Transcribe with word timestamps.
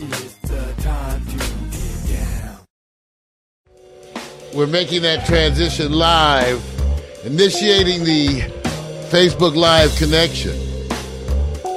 The 0.00 0.74
time 0.78 1.22
to 1.26 1.36
get 1.76 2.08
down. 2.08 2.58
We're 4.54 4.66
making 4.66 5.02
that 5.02 5.26
transition 5.26 5.92
live, 5.92 6.64
initiating 7.24 8.04
the 8.04 8.40
Facebook 9.10 9.54
Live 9.54 9.94
connection. 9.96 10.56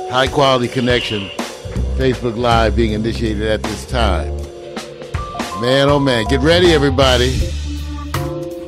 High 0.09 0.27
quality 0.27 0.69
connection. 0.69 1.27
Facebook 1.97 2.37
Live 2.37 2.77
being 2.77 2.93
initiated 2.93 3.43
at 3.43 3.61
this 3.61 3.85
time. 3.87 4.33
Man, 5.59 5.89
oh 5.89 5.99
man, 5.99 6.23
get 6.29 6.39
ready, 6.39 6.71
everybody. 6.71 7.31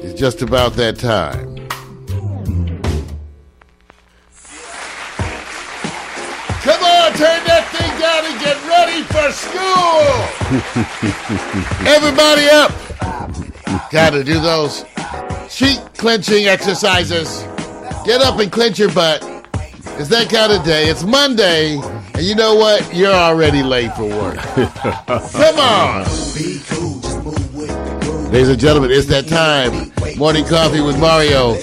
It's 0.04 0.20
just 0.20 0.42
about 0.42 0.74
that 0.74 1.00
time. 1.00 1.45
School. 9.50 10.02
Everybody 11.88 12.49
up. 12.49 12.72
Got 13.91 14.12
to 14.12 14.23
do 14.23 14.40
those 14.40 14.86
cheek 15.49 15.80
clenching 15.98 16.45
exercises. 16.45 17.44
Get 18.05 18.22
up 18.22 18.39
and 18.39 18.52
clench 18.52 18.77
your 18.80 18.91
butt. 18.91 19.23
It's 19.98 20.09
that 20.09 20.30
kind 20.30 20.52
of 20.52 20.63
day. 20.66 20.89
It's 20.89 21.03
Monday, 21.03 21.77
and 22.13 22.22
you 22.22 22.36
know 22.36 22.55
what? 22.55 22.94
You're 22.94 23.13
already 23.13 23.63
late 23.63 23.94
for 23.95 24.03
work. 24.03 24.36
Come 25.08 25.59
on. 25.59 26.03
Ladies 28.31 28.50
and 28.50 28.59
gentlemen, 28.59 28.91
it's 28.91 29.08
that 29.08 29.27
time. 29.27 29.94
Morning 30.17 30.44
coffee 30.45 30.81
with 30.81 31.00
Mario. 31.00 31.53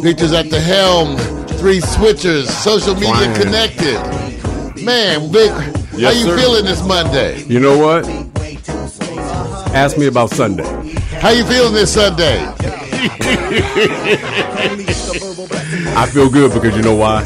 Victor's 0.00 0.32
at 0.32 0.50
the 0.50 0.60
helm. 0.60 1.16
Three 1.58 1.80
switchers, 1.80 2.46
social 2.46 2.94
media 2.94 3.34
connected. 3.36 3.98
Man, 4.84 5.30
Vic, 5.32 5.50
Yes, 6.00 6.14
how 6.14 6.20
you 6.20 6.26
sir. 6.28 6.38
feeling 6.38 6.64
this 6.64 6.82
Monday? 6.86 7.42
You 7.44 7.60
know 7.60 7.76
what? 7.76 8.08
Ask 9.74 9.98
me 9.98 10.06
about 10.06 10.30
Sunday. 10.30 10.64
How 11.20 11.30
you 11.30 11.44
feeling 11.44 11.74
this 11.74 11.92
Sunday? 11.92 12.42
I 15.96 16.08
feel 16.10 16.30
good 16.30 16.52
because 16.54 16.74
you 16.74 16.82
know 16.82 16.94
why? 16.94 17.22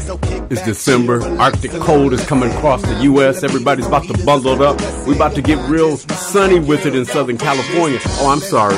It's 0.50 0.62
December. 0.62 1.22
Arctic 1.38 1.70
cold 1.72 2.12
is 2.12 2.24
coming 2.26 2.50
across 2.50 2.82
the 2.82 3.02
U.S. 3.04 3.44
Everybody's 3.44 3.86
about 3.86 4.04
to 4.08 4.24
bundle 4.24 4.60
up. 4.62 4.80
We're 5.06 5.14
about 5.14 5.34
to 5.36 5.42
get 5.42 5.58
real 5.68 5.96
sunny 5.96 6.58
with 6.58 6.86
it 6.86 6.96
in 6.96 7.04
Southern 7.04 7.38
California. 7.38 8.00
Oh, 8.18 8.30
I'm 8.30 8.40
sorry. 8.40 8.76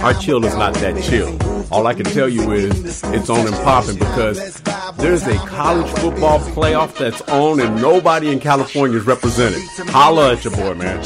Our 0.00 0.12
chill 0.14 0.44
is 0.44 0.54
not 0.54 0.74
that 0.74 1.02
chill. 1.02 1.36
All 1.72 1.86
I 1.86 1.94
can 1.94 2.04
tell 2.04 2.28
you 2.28 2.52
is 2.52 3.02
it's 3.04 3.30
on 3.30 3.46
and 3.46 3.56
popping 3.56 3.96
because 3.96 4.60
there's 4.98 5.26
a 5.26 5.34
college 5.46 5.90
football 5.98 6.40
playoff 6.40 6.96
that's 6.98 7.22
on 7.22 7.60
and 7.60 7.80
nobody 7.80 8.30
in 8.30 8.38
California 8.38 8.98
is 8.98 9.06
represented. 9.06 9.62
Holla 9.88 10.32
at 10.34 10.44
your 10.44 10.54
boy, 10.54 10.74
man. 10.74 10.98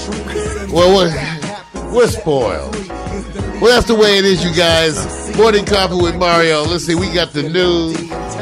Well, 0.73 0.97
we're, 0.97 1.93
we're 1.95 2.09
spoiled. 2.09 2.75
Well, 3.63 3.71
that's 3.71 3.87
the 3.87 3.95
way 3.95 4.19
it 4.19 4.25
is, 4.25 4.45
you 4.45 4.53
guys. 4.53 4.97
Morning 5.37 5.65
coffee 5.65 5.95
with 5.95 6.17
Mario. 6.17 6.63
Let's 6.65 6.85
see, 6.85 6.97
we 6.97 7.13
got 7.13 7.33
the 7.33 7.45
news, 7.45 7.97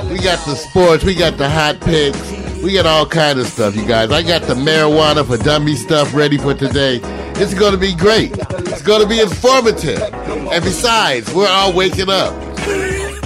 we 0.09 0.17
got 0.17 0.43
the 0.47 0.55
sports, 0.55 1.05
we 1.05 1.15
got 1.15 1.37
the 1.37 1.47
hot 1.47 1.79
picks, 1.83 2.19
we 2.63 2.73
got 2.73 2.87
all 2.87 3.05
kind 3.05 3.39
of 3.39 3.47
stuff, 3.47 3.77
you 3.77 3.87
guys. 3.87 4.11
I 4.11 4.23
got 4.23 4.41
the 4.45 4.55
marijuana 4.55 5.27
for 5.27 5.37
dummy 5.37 5.77
stuff 5.77 6.15
ready 6.15 6.39
for 6.39 6.55
today. 6.55 7.01
It's 7.35 7.53
going 7.53 7.73
to 7.73 7.79
be 7.79 7.95
great. 7.95 8.33
It's 8.33 8.81
going 8.81 9.03
to 9.03 9.07
be 9.07 9.21
informative. 9.21 10.01
And 10.01 10.65
besides, 10.65 11.31
we're 11.35 11.51
all 11.51 11.75
waking 11.75 12.09
up. 12.09 12.33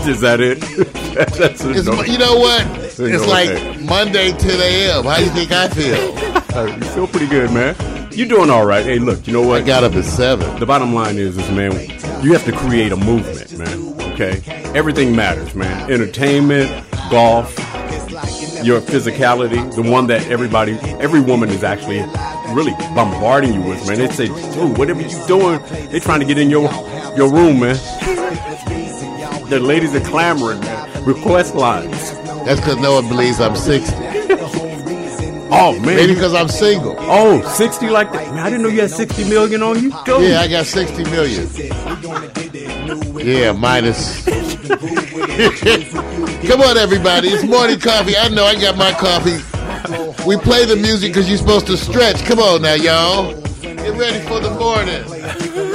Is 0.05 0.20
that 0.20 0.41
it? 0.41 0.58
that's 1.14 1.64
It's, 1.64 2.08
you 2.08 2.19
know 2.19 2.34
what? 2.34 2.67
It's 2.98 3.27
like 3.29 3.81
Monday 3.81 4.33
10 4.33 4.51
a.m. 4.51 5.05
How 5.05 5.19
do 5.19 5.25
you 5.27 5.31
think 5.31 5.53
I 5.53 5.69
feel? 5.69 6.42
Uh, 6.55 6.67
you 6.67 6.84
feel 6.84 7.08
pretty 7.08 7.27
good, 7.27 7.51
man. 7.51 8.03
You're 8.15 8.29
doing 8.29 8.48
all 8.48 8.65
right. 8.65 8.84
Hey, 8.84 9.01
look, 9.01 9.27
you 9.27 9.33
know 9.33 9.43
what? 9.43 9.62
I 9.62 9.67
got 9.67 9.83
up 9.83 9.95
at 9.95 10.05
7. 10.05 10.61
The 10.61 10.67
bottom 10.67 10.95
line 10.95 11.19
is, 11.19 11.37
is 11.37 11.51
man, 11.51 11.73
you 12.25 12.33
have 12.33 12.45
to 12.45 12.53
create 12.53 12.93
a 12.93 12.97
movement, 12.97 13.59
man. 13.59 14.12
Okay, 14.12 14.41
everything 14.73 15.17
matters, 15.17 15.52
man. 15.57 15.91
Entertainment, 15.91 16.70
golf, 17.11 17.58
your 18.63 18.80
physicality, 18.80 19.74
the 19.74 19.83
one 19.83 20.07
that 20.07 20.24
everybody, 20.29 20.74
every 21.01 21.20
woman 21.20 21.48
is 21.48 21.64
actually 21.64 21.98
really 22.55 22.70
bombarding 22.95 23.53
you 23.53 23.61
with, 23.63 23.85
man. 23.89 23.98
They 23.98 24.08
say, 24.11 24.27
dude, 24.29 24.79
whatever 24.79 25.03
you're 25.03 25.27
doing, 25.27 25.61
they're 25.91 25.98
trying 25.98 26.20
to 26.20 26.27
get 26.27 26.39
in 26.39 26.51
your 26.51 26.70
your 27.17 27.33
room, 27.33 27.58
man. 27.61 27.74
the 29.51 29.58
ladies 29.61 29.92
are 29.92 30.01
clamoring, 30.01 30.61
man. 30.61 31.05
Request 31.05 31.57
lines. 31.57 32.13
That's 32.45 32.61
because 32.61 32.77
no 32.79 32.95
one 32.95 33.08
believes 33.08 33.41
I'm 33.41 33.57
60. 33.57 34.70
Oh 35.57 35.73
man, 35.79 35.97
Maybe 35.97 36.15
because 36.15 36.35
I'm 36.35 36.48
single. 36.48 36.97
oh 36.98 37.41
60 37.42 37.89
like 37.89 38.11
that. 38.13 38.35
Man, 38.35 38.41
I 38.41 38.51
didn't 38.51 38.63
know 38.63 38.69
you 38.69 38.81
had 38.81 38.91
60 38.91 39.25
million 39.29 39.63
on 39.63 39.81
you. 39.83 39.91
Dude. 40.05 40.29
Yeah, 40.29 40.41
I 40.41 40.48
got 40.48 40.67
60 40.67 41.05
million. 41.05 41.48
Yeah, 43.25 43.53
minus. 43.53 44.25
Come 46.48 46.61
on, 46.61 46.77
everybody. 46.77 47.29
It's 47.29 47.45
morning 47.45 47.79
coffee. 47.79 48.17
I 48.17 48.29
know 48.29 48.45
I 48.45 48.55
got 48.61 48.77
my 48.77 48.92
coffee. 48.92 49.39
We 50.27 50.37
play 50.37 50.65
the 50.65 50.77
music 50.77 51.11
because 51.13 51.29
you're 51.29 51.39
supposed 51.39 51.67
to 51.69 51.77
stretch. 51.77 52.25
Come 52.25 52.39
on 52.41 52.63
now, 52.63 52.75
y'all. 52.75 53.33
Get 53.63 53.97
ready 53.98 54.21
for 54.27 54.41
the 54.41 54.51
morning. 54.51 55.05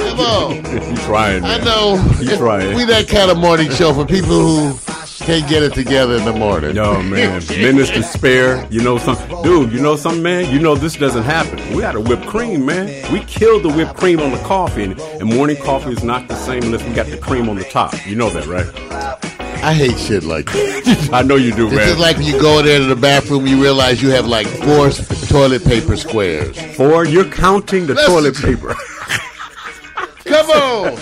Come 0.08 0.20
on. 0.20 0.56
you 0.90 0.96
trying, 1.04 1.44
I 1.44 1.58
know. 1.58 1.96
You're 2.20 2.36
trying. 2.36 2.76
We 2.76 2.84
that 2.84 3.08
kind 3.08 3.30
of 3.30 3.38
morning 3.38 3.70
show 3.70 3.94
for 3.94 4.04
people 4.04 4.28
who 4.28 4.72
can't 5.20 5.48
get 5.48 5.62
it 5.62 5.74
together 5.74 6.16
in 6.16 6.24
the 6.24 6.32
morning. 6.32 6.74
No 6.74 7.02
man, 7.02 7.42
minutes 7.48 7.90
to 7.90 8.02
spare. 8.02 8.66
You 8.70 8.82
know 8.82 8.98
some, 8.98 9.16
dude. 9.42 9.72
You 9.72 9.80
know 9.80 9.96
something, 9.96 10.22
man. 10.22 10.52
You 10.52 10.58
know 10.58 10.74
this 10.74 10.96
doesn't 10.96 11.22
happen. 11.24 11.58
We 11.76 11.82
had 11.82 11.94
a 11.94 12.00
whipped 12.00 12.26
cream, 12.26 12.66
man. 12.66 13.12
We 13.12 13.20
killed 13.24 13.62
the 13.62 13.70
whipped 13.72 13.96
cream 13.96 14.20
on 14.20 14.30
the 14.32 14.38
coffee, 14.38 14.84
and, 14.84 14.98
and 15.00 15.24
morning 15.34 15.56
coffee 15.56 15.92
is 15.92 16.02
not 16.02 16.28
the 16.28 16.34
same 16.36 16.62
unless 16.64 16.82
we 16.84 16.92
got 16.94 17.06
the 17.06 17.18
cream 17.18 17.48
on 17.48 17.56
the 17.56 17.64
top. 17.64 17.94
You 18.06 18.16
know 18.16 18.30
that, 18.30 18.46
right? 18.46 18.66
I 19.62 19.74
hate 19.74 19.98
shit 19.98 20.24
like 20.24 20.46
that. 20.46 21.10
I 21.12 21.20
know 21.22 21.36
you 21.36 21.52
do, 21.54 21.66
It's 21.66 21.76
man. 21.76 21.86
just 21.88 22.00
like 22.00 22.16
when 22.16 22.24
you 22.26 22.40
go 22.40 22.60
in 22.60 22.64
there 22.64 22.78
to 22.78 22.86
the 22.86 22.96
bathroom, 22.96 23.46
you 23.46 23.60
realize 23.62 24.02
you 24.02 24.08
have 24.10 24.26
like 24.26 24.46
four 24.46 24.90
toilet 25.28 25.62
paper 25.64 25.96
squares. 25.96 26.58
Four, 26.76 27.04
you're 27.04 27.28
counting 27.30 27.86
the 27.86 27.94
toilet 27.94 28.36
paper. 28.36 28.74
Come 30.24 30.50
on. 30.50 30.98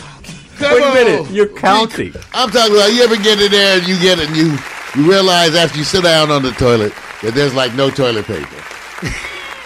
Come 0.58 0.94
Wait 0.94 1.06
a 1.06 1.20
on. 1.20 1.34
you're 1.34 1.48
counting. 1.48 2.12
I'm 2.32 2.50
talking 2.50 2.74
about 2.74 2.92
you 2.92 3.02
ever 3.02 3.16
get 3.16 3.40
in 3.40 3.50
there 3.52 3.78
and 3.78 3.86
you 3.86 3.98
get 4.00 4.18
it 4.18 4.28
and 4.28 4.36
you, 4.36 4.56
you 4.96 5.08
realize 5.08 5.54
after 5.54 5.78
you 5.78 5.84
sit 5.84 6.02
down 6.02 6.30
on 6.30 6.42
the 6.42 6.50
toilet 6.52 6.92
that 7.22 7.34
there's 7.34 7.54
like 7.54 7.74
no 7.74 7.90
toilet 7.90 8.26
paper. 8.26 8.64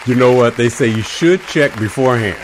You 0.04 0.16
know 0.16 0.32
what? 0.32 0.56
They 0.56 0.68
say 0.68 0.88
you 0.88 1.02
should 1.02 1.40
check 1.46 1.78
beforehand. 1.78 2.36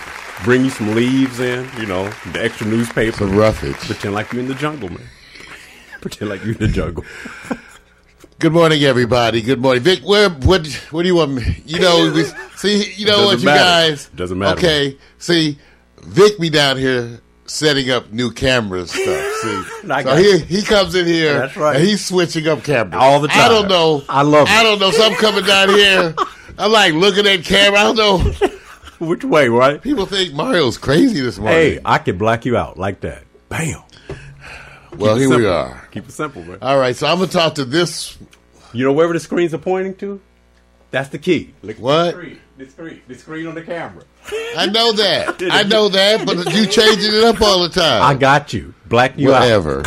Bring 0.44 0.62
you 0.64 0.70
some 0.70 0.94
leaves 0.94 1.41
in, 1.41 1.69
you 1.81 1.87
know, 1.87 2.08
the 2.32 2.41
extra 2.44 2.69
newspaper. 2.69 3.16
Some 3.16 3.34
roughage. 3.37 3.75
Pretend 3.75 4.14
like 4.14 4.32
you're 4.32 4.42
in 4.42 4.47
the 4.47 4.54
jungle, 4.54 4.88
man. 4.88 5.03
Pretend 6.00 6.31
like 6.31 6.44
you're 6.44 6.53
in 6.54 6.60
the 6.60 6.69
jungle. 6.69 7.04
Good 8.38 8.53
morning, 8.53 8.84
everybody. 8.84 9.42
Good 9.42 9.60
morning, 9.60 9.82
Vic. 9.82 10.04
Where 10.04 10.31
what 10.31 10.69
what 10.92 11.03
do 11.03 11.08
you 11.08 11.16
want 11.16 11.32
me? 11.32 11.60
You 11.66 11.81
know, 11.81 12.12
we, 12.14 12.22
see, 12.54 12.92
you 12.92 13.06
know 13.06 13.25
what, 13.25 13.41
you 13.41 13.47
matter. 13.47 13.58
guys. 13.91 14.08
Doesn't 14.10 14.38
matter. 14.38 14.56
Okay, 14.56 14.97
see, 15.19 15.58
Vic 16.03 16.38
be 16.38 16.50
down 16.50 16.76
here 16.76 17.20
setting 17.48 17.91
up 17.91 18.12
new 18.12 18.31
cameras 18.31 18.91
stuff. 18.91 19.32
See, 19.42 19.62
so 20.03 20.16
he 20.16 20.38
he 20.38 20.62
comes 20.62 20.94
in 20.94 21.06
here 21.06 21.41
That's 21.41 21.56
right. 21.56 21.76
and 21.76 21.84
he's 21.84 22.04
switching 22.04 22.47
up 22.47 22.62
cameras 22.62 23.00
All 23.00 23.20
the 23.20 23.28
time. 23.28 23.41
I 23.41 23.48
don't 23.48 23.69
know. 23.69 24.04
I 24.09 24.22
love 24.22 24.47
it. 24.48 24.53
I 24.53 24.62
don't 24.62 24.78
know. 24.78 24.91
So 24.91 25.04
I'm 25.04 25.14
coming 25.14 25.44
down 25.44 25.70
here. 25.70 26.14
I'm 26.58 26.72
like 26.72 26.92
looking 26.94 27.26
at 27.26 27.44
camera. 27.44 27.81
I 27.81 27.92
don't 27.94 27.97
know. 27.97 28.48
Which 29.06 29.25
way, 29.25 29.48
right? 29.48 29.81
People 29.81 30.06
think 30.06 30.34
Mario's 30.34 30.76
crazy 30.76 31.20
this 31.20 31.38
morning. 31.38 31.56
Hey, 31.56 31.81
I 31.84 31.98
can 31.98 32.19
black 32.19 32.44
you 32.44 32.56
out 32.56 32.78
like 32.78 33.00
that. 33.00 33.22
Bam. 33.48 33.82
well, 34.97 35.16
here 35.16 35.28
we 35.28 35.47
are. 35.47 35.87
Keep 35.92 36.08
it 36.08 36.12
simple, 36.12 36.42
man. 36.42 36.58
All 36.60 36.78
right, 36.78 36.97
so 36.97 37.06
I'm 37.06 37.19
gonna 37.19 37.31
talk 37.31 37.54
to 37.56 37.64
this. 37.64 38.19
You 38.72 38.84
know 38.84 38.92
wherever 38.92 39.12
the 39.12 39.20
screens 39.20 39.54
are 39.54 39.58
pointing 39.58 39.94
to? 39.97 40.20
That's 40.91 41.09
the 41.10 41.19
key. 41.19 41.54
Look 41.62 41.76
at 41.76 41.82
What? 41.82 42.04
The 42.04 42.10
screen. 42.12 42.38
The 42.56 42.66
screen. 42.66 43.03
The 43.09 43.15
screen 43.15 43.47
on 43.47 43.54
the 43.54 43.62
camera. 43.62 44.04
I 44.56 44.67
know 44.67 44.93
that. 44.93 45.43
I 45.50 45.62
know 45.62 45.88
that, 45.88 46.26
but 46.26 46.52
you 46.55 46.67
changing 46.67 47.14
it 47.14 47.25
up 47.25 47.40
all 47.40 47.62
the 47.62 47.69
time. 47.69 48.02
I 48.02 48.14
got 48.14 48.52
you. 48.52 48.75
Black 48.87 49.17
you 49.19 49.32
out. 49.32 49.40
Whatever. 49.43 49.85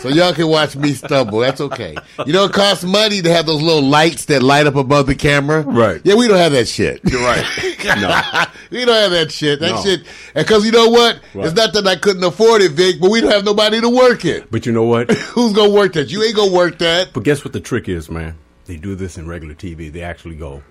So 0.00 0.10
y'all 0.10 0.34
can 0.34 0.48
watch 0.48 0.76
me 0.76 0.92
stumble. 0.92 1.38
That's 1.38 1.62
okay. 1.62 1.96
You 2.26 2.32
know, 2.34 2.44
it 2.44 2.52
costs 2.52 2.84
money 2.84 3.22
to 3.22 3.32
have 3.32 3.46
those 3.46 3.62
little 3.62 3.82
lights 3.82 4.26
that 4.26 4.42
light 4.42 4.66
up 4.66 4.76
above 4.76 5.06
the 5.06 5.14
camera. 5.14 5.62
Right. 5.62 6.02
Yeah, 6.04 6.14
we 6.14 6.28
don't 6.28 6.36
have 6.36 6.52
that 6.52 6.68
shit. 6.68 7.00
You're 7.04 7.22
right. 7.22 7.42
no. 7.84 8.44
we 8.70 8.84
don't 8.84 8.94
have 8.94 9.12
that 9.12 9.32
shit. 9.32 9.60
That 9.60 9.76
No. 9.76 9.82
shit. 9.82 10.02
Because 10.34 10.66
you 10.66 10.72
know 10.72 10.90
what? 10.90 11.20
What? 11.32 11.46
It's 11.46 11.54
not 11.56 11.72
that 11.72 11.86
I 11.86 11.96
couldn't 11.96 12.22
afford 12.22 12.60
it, 12.60 12.72
Vic, 12.72 13.00
but 13.00 13.10
we 13.10 13.22
don't 13.22 13.32
have 13.32 13.46
nobody 13.46 13.80
to 13.80 13.88
work 13.88 14.26
it. 14.26 14.50
But 14.50 14.66
you 14.66 14.72
know 14.72 14.84
what? 14.84 15.10
Who's 15.34 15.54
gonna 15.54 15.70
work 15.72 15.94
that? 15.94 16.10
You 16.10 16.22
ain't 16.22 16.36
gonna 16.36 16.52
work 16.52 16.78
that. 16.80 17.14
But 17.14 17.22
guess 17.22 17.42
what 17.42 17.54
the 17.54 17.60
trick 17.60 17.88
is, 17.88 18.10
man? 18.10 18.34
They 18.66 18.76
do 18.76 18.94
this 18.94 19.18
in 19.18 19.26
regular 19.28 19.54
TV. 19.54 19.92
They 19.92 20.02
actually 20.02 20.36
go 20.36 20.62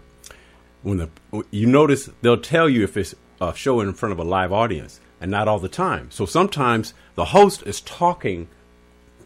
when 0.81 0.97
the 0.97 1.09
you 1.51 1.67
notice 1.67 2.09
they'll 2.21 2.37
tell 2.41 2.67
you 2.67 2.83
if 2.83 2.97
it's 2.97 3.15
a 3.39 3.53
show 3.55 3.79
in 3.81 3.93
front 3.93 4.11
of 4.13 4.19
a 4.19 4.23
live 4.23 4.51
audience, 4.51 4.99
and 5.21 5.29
not 5.31 5.47
all 5.47 5.59
the 5.59 5.69
time. 5.69 6.09
So 6.11 6.25
sometimes 6.25 6.93
the 7.15 7.25
host 7.25 7.63
is 7.65 7.81
talking 7.81 8.47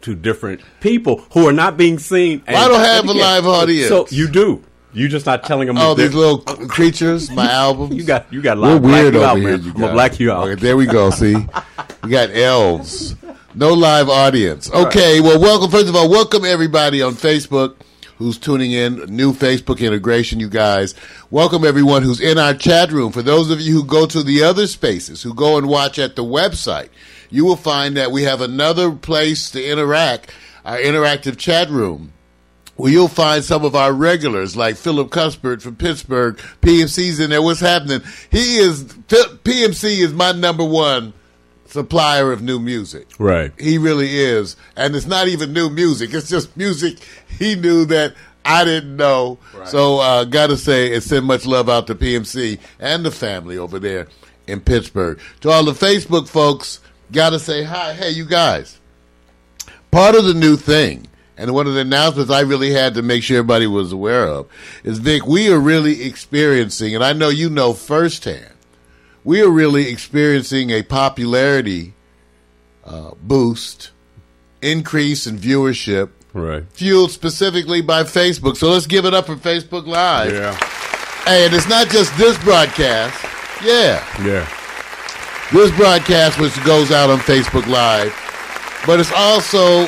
to 0.02 0.14
different 0.14 0.60
people 0.80 1.24
who 1.32 1.46
are 1.48 1.52
not 1.52 1.76
being 1.76 1.98
seen. 1.98 2.42
and- 2.46 2.56
I 2.56 2.68
don't 2.68 2.80
have 2.80 3.08
a 3.08 3.12
live 3.12 3.46
audience. 3.46 3.88
So 3.88 4.06
you 4.10 4.28
do. 4.28 4.62
You're 4.92 5.08
just 5.08 5.26
not 5.26 5.44
telling 5.44 5.66
them. 5.66 5.76
Oh, 5.78 5.94
these 5.94 6.14
little 6.14 6.38
creatures, 6.38 7.30
my 7.30 7.50
album. 7.52 7.92
You 7.92 8.02
got 8.04 8.32
you 8.32 8.40
got 8.40 8.56
a 8.56 8.60
We're 8.60 8.66
lot. 8.68 8.76
of 8.76 8.82
black 8.82 9.02
weird 9.02 9.16
over 9.16 9.24
out, 9.26 9.36
here. 9.38 9.50
man. 9.50 9.62
you 9.62 9.70
I'm 9.72 9.80
gonna 9.80 9.92
black 9.92 10.20
you 10.20 10.32
out. 10.32 10.48
Okay, 10.48 10.60
there 10.60 10.76
we 10.76 10.86
go. 10.86 11.10
See, 11.10 11.34
we 12.04 12.10
got 12.10 12.30
elves. 12.30 13.14
No 13.54 13.72
live 13.74 14.08
audience. 14.08 14.70
Okay, 14.70 15.20
well, 15.20 15.40
welcome. 15.40 15.70
First 15.70 15.88
of 15.88 15.96
all, 15.96 16.08
welcome 16.08 16.44
everybody 16.44 17.02
on 17.02 17.14
Facebook 17.14 17.76
who's 18.18 18.36
tuning 18.36 18.72
in. 18.72 18.96
New 19.14 19.32
Facebook 19.32 19.80
integration, 19.80 20.40
you 20.40 20.48
guys. 20.48 20.94
Welcome 21.30 21.64
everyone 21.64 22.02
who's 22.02 22.20
in 22.20 22.36
our 22.36 22.52
chat 22.52 22.90
room. 22.92 23.12
For 23.12 23.22
those 23.22 23.50
of 23.50 23.60
you 23.60 23.72
who 23.72 23.84
go 23.84 24.06
to 24.06 24.22
the 24.22 24.42
other 24.42 24.66
spaces, 24.66 25.22
who 25.22 25.32
go 25.32 25.56
and 25.56 25.68
watch 25.68 25.98
at 25.98 26.16
the 26.16 26.24
website, 26.24 26.88
you 27.30 27.44
will 27.44 27.56
find 27.56 27.96
that 27.96 28.10
we 28.10 28.24
have 28.24 28.40
another 28.40 28.90
place 28.92 29.50
to 29.52 29.64
interact. 29.64 30.34
Our 30.64 30.78
interactive 30.78 31.38
chat 31.38 31.70
room 31.70 32.12
where 32.76 32.92
you'll 32.92 33.08
find 33.08 33.42
some 33.42 33.64
of 33.64 33.74
our 33.74 33.92
regulars 33.92 34.56
like 34.56 34.76
Philip 34.76 35.10
Cuthbert 35.10 35.62
from 35.62 35.74
Pittsburgh. 35.76 36.36
PMC's 36.62 37.18
in 37.18 37.30
there. 37.30 37.42
What's 37.42 37.60
happening? 37.60 38.02
He 38.30 38.58
is 38.58 38.84
PMC 38.84 39.98
is 39.98 40.12
my 40.12 40.32
number 40.32 40.64
one 40.64 41.12
supplier 41.68 42.32
of 42.32 42.42
new 42.42 42.58
music. 42.58 43.08
Right. 43.18 43.52
He 43.58 43.78
really 43.78 44.18
is, 44.18 44.56
and 44.76 44.94
it's 44.96 45.06
not 45.06 45.28
even 45.28 45.52
new 45.52 45.70
music. 45.70 46.12
It's 46.14 46.28
just 46.28 46.56
music 46.56 46.98
he 47.38 47.54
knew 47.54 47.84
that 47.86 48.14
I 48.44 48.64
didn't 48.64 48.96
know. 48.96 49.38
So 49.66 49.98
uh, 49.98 50.24
gotta 50.24 50.56
say, 50.56 50.94
and 50.94 51.02
send 51.02 51.26
much 51.26 51.46
love 51.46 51.68
out 51.68 51.86
to 51.88 51.94
PMC 51.94 52.58
and 52.78 53.04
the 53.04 53.10
family 53.10 53.58
over 53.58 53.78
there 53.78 54.08
in 54.46 54.60
Pittsburgh. 54.60 55.20
To 55.42 55.50
all 55.50 55.64
the 55.64 55.72
Facebook 55.72 56.28
folks, 56.28 56.80
gotta 57.12 57.38
say 57.38 57.62
hi. 57.62 57.92
Hey, 57.92 58.10
you 58.10 58.24
guys 58.24 58.78
part 59.90 60.14
of 60.14 60.24
the 60.24 60.34
new 60.34 60.56
thing, 60.56 61.06
and 61.36 61.54
one 61.54 61.66
of 61.66 61.74
the 61.74 61.80
announcements 61.80 62.30
I 62.30 62.40
really 62.40 62.70
had 62.70 62.94
to 62.94 63.02
make 63.02 63.22
sure 63.22 63.38
everybody 63.38 63.66
was 63.66 63.92
aware 63.92 64.26
of, 64.26 64.48
is 64.84 64.98
Vic, 64.98 65.26
we 65.26 65.50
are 65.50 65.58
really 65.58 66.04
experiencing, 66.04 66.94
and 66.94 67.04
I 67.04 67.12
know 67.12 67.28
you 67.28 67.50
know 67.50 67.72
firsthand, 67.72 68.52
we 69.28 69.42
are 69.42 69.50
really 69.50 69.88
experiencing 69.90 70.70
a 70.70 70.82
popularity 70.82 71.92
uh, 72.86 73.10
boost, 73.22 73.90
increase 74.62 75.26
in 75.26 75.38
viewership, 75.38 76.08
Right. 76.32 76.64
fueled 76.72 77.10
specifically 77.10 77.82
by 77.82 78.04
Facebook. 78.04 78.56
So 78.56 78.70
let's 78.70 78.86
give 78.86 79.04
it 79.04 79.12
up 79.12 79.26
for 79.26 79.36
Facebook 79.36 79.86
Live. 79.86 80.32
Yeah. 80.32 80.54
Hey, 81.26 81.44
and 81.44 81.54
it's 81.54 81.68
not 81.68 81.88
just 81.90 82.16
this 82.16 82.38
broadcast. 82.42 83.14
Yeah. 83.62 84.02
Yeah. 84.24 84.48
This 85.52 85.70
broadcast, 85.76 86.40
which 86.40 86.54
goes 86.64 86.90
out 86.90 87.10
on 87.10 87.18
Facebook 87.18 87.66
Live, 87.66 88.12
but 88.86 88.98
it's 88.98 89.12
also 89.12 89.82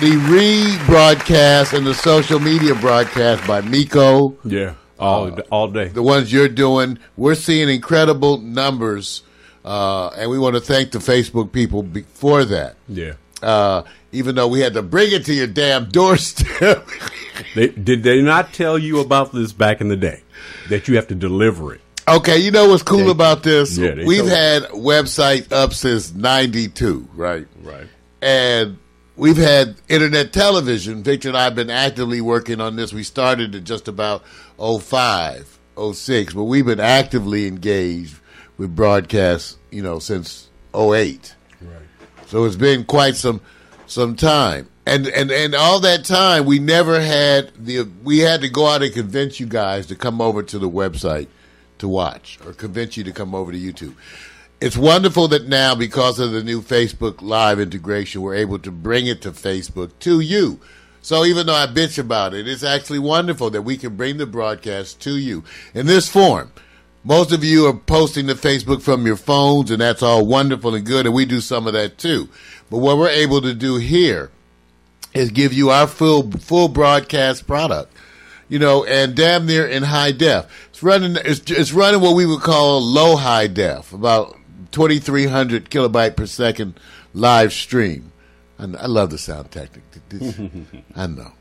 the 0.00 0.12
rebroadcast 0.32 1.76
and 1.76 1.86
the 1.86 1.94
social 1.94 2.38
media 2.40 2.74
broadcast 2.74 3.46
by 3.46 3.60
Miko, 3.60 4.34
Yeah. 4.44 4.74
All 4.98 5.30
all 5.50 5.68
day. 5.68 5.88
the 5.88 6.02
ones 6.02 6.32
you're 6.32 6.48
doing. 6.48 6.98
We're 7.16 7.34
seeing 7.36 7.68
incredible 7.68 8.38
numbers, 8.38 9.22
uh, 9.64 10.08
and 10.16 10.30
we 10.30 10.38
want 10.38 10.54
to 10.56 10.60
thank 10.60 10.90
the 10.90 10.98
Facebook 10.98 11.52
people 11.52 11.82
be- 11.82 12.02
for 12.02 12.44
that. 12.44 12.76
Yeah. 12.88 13.12
Uh, 13.42 13.82
even 14.10 14.34
though 14.34 14.48
we 14.48 14.60
had 14.60 14.74
to 14.74 14.82
bring 14.82 15.12
it 15.12 15.24
to 15.26 15.34
your 15.34 15.46
damn 15.46 15.88
doorstep. 15.90 16.86
They, 17.54 17.68
did 17.68 18.02
they 18.02 18.20
not 18.20 18.52
tell 18.52 18.76
you 18.76 18.98
about 18.98 19.30
this 19.32 19.52
back 19.52 19.80
in 19.80 19.86
the 19.88 19.96
day? 19.96 20.22
That 20.70 20.88
you 20.88 20.96
have 20.96 21.06
to 21.08 21.14
deliver 21.14 21.72
it. 21.74 21.80
okay, 22.08 22.36
you 22.38 22.50
know 22.50 22.68
what's 22.68 22.82
cool 22.82 23.10
about 23.10 23.44
this? 23.44 23.78
Yeah, 23.78 23.94
We've 24.04 24.26
had 24.26 24.64
website 24.64 25.52
up 25.52 25.72
since 25.72 26.12
'92, 26.12 27.08
right? 27.14 27.46
Right. 27.62 27.86
and 28.20 28.78
we've 29.16 29.36
had 29.36 29.76
internet 29.88 30.32
television. 30.32 31.04
Victor 31.04 31.28
and 31.28 31.36
I 31.38 31.44
have 31.44 31.54
been 31.54 31.70
actively 31.70 32.20
working 32.20 32.60
on 32.60 32.74
this. 32.74 32.92
We 32.92 33.04
started 33.04 33.54
it 33.54 33.62
just 33.62 33.86
about 33.86 34.24
05, 34.58 35.58
06, 35.92 36.34
but 36.34 36.44
we've 36.44 36.66
been 36.66 36.80
actively 36.80 37.46
engaged 37.46 38.18
with 38.56 38.74
broadcasts, 38.74 39.56
you 39.70 39.82
know, 39.82 39.98
since 39.98 40.48
08. 40.74 41.34
Right. 41.60 41.72
So 42.26 42.44
it's 42.44 42.56
been 42.56 42.84
quite 42.84 43.16
some 43.16 43.40
some 43.86 44.16
time. 44.16 44.68
And 44.86 45.06
and 45.06 45.30
and 45.30 45.54
all 45.54 45.80
that 45.80 46.04
time 46.04 46.44
we 46.44 46.58
never 46.58 47.00
had 47.00 47.52
the 47.54 47.82
we 48.02 48.18
had 48.18 48.40
to 48.40 48.48
go 48.48 48.66
out 48.66 48.82
and 48.82 48.92
convince 48.92 49.38
you 49.38 49.46
guys 49.46 49.86
to 49.86 49.96
come 49.96 50.20
over 50.20 50.42
to 50.42 50.58
the 50.58 50.68
website 50.68 51.28
to 51.78 51.88
watch 51.88 52.38
or 52.44 52.52
convince 52.52 52.96
you 52.96 53.04
to 53.04 53.12
come 53.12 53.34
over 53.34 53.52
to 53.52 53.58
YouTube. 53.58 53.94
It's 54.60 54.76
wonderful 54.76 55.28
that 55.28 55.46
now 55.46 55.74
because 55.74 56.18
of 56.18 56.32
the 56.32 56.42
new 56.42 56.60
Facebook 56.60 57.22
live 57.22 57.60
integration 57.60 58.22
we're 58.22 58.34
able 58.34 58.58
to 58.60 58.70
bring 58.70 59.06
it 59.06 59.22
to 59.22 59.30
Facebook 59.30 59.92
to 60.00 60.20
you. 60.20 60.60
So 61.08 61.24
even 61.24 61.46
though 61.46 61.54
I 61.54 61.66
bitch 61.66 61.98
about 61.98 62.34
it, 62.34 62.46
it's 62.46 62.62
actually 62.62 62.98
wonderful 62.98 63.48
that 63.48 63.62
we 63.62 63.78
can 63.78 63.96
bring 63.96 64.18
the 64.18 64.26
broadcast 64.26 65.00
to 65.00 65.16
you 65.16 65.42
in 65.72 65.86
this 65.86 66.06
form. 66.06 66.52
Most 67.02 67.32
of 67.32 67.42
you 67.42 67.64
are 67.64 67.72
posting 67.72 68.26
to 68.26 68.34
Facebook 68.34 68.82
from 68.82 69.06
your 69.06 69.16
phones, 69.16 69.70
and 69.70 69.80
that's 69.80 70.02
all 70.02 70.26
wonderful 70.26 70.74
and 70.74 70.84
good, 70.84 71.06
and 71.06 71.14
we 71.14 71.24
do 71.24 71.40
some 71.40 71.66
of 71.66 71.72
that 71.72 71.96
too. 71.96 72.28
But 72.68 72.80
what 72.80 72.98
we're 72.98 73.08
able 73.08 73.40
to 73.40 73.54
do 73.54 73.76
here 73.76 74.30
is 75.14 75.30
give 75.30 75.54
you 75.54 75.70
our 75.70 75.86
full 75.86 76.30
full 76.30 76.68
broadcast 76.68 77.46
product, 77.46 77.90
you 78.50 78.58
know, 78.58 78.84
and 78.84 79.14
damn 79.14 79.46
near 79.46 79.66
in 79.66 79.84
high 79.84 80.12
def. 80.12 80.44
It's 80.68 80.82
running. 80.82 81.16
It's, 81.24 81.50
it's 81.50 81.72
running 81.72 82.02
what 82.02 82.16
we 82.16 82.26
would 82.26 82.42
call 82.42 82.82
low 82.82 83.16
high 83.16 83.46
def, 83.46 83.94
about 83.94 84.36
twenty 84.72 84.98
three 84.98 85.24
hundred 85.24 85.70
kilobyte 85.70 86.16
per 86.16 86.26
second 86.26 86.78
live 87.14 87.54
stream. 87.54 88.12
I, 88.58 88.64
I 88.64 88.86
love 88.86 89.10
the 89.10 89.18
sound. 89.18 89.50
This- 90.08 90.38
I 90.96 91.06
know 91.06 91.32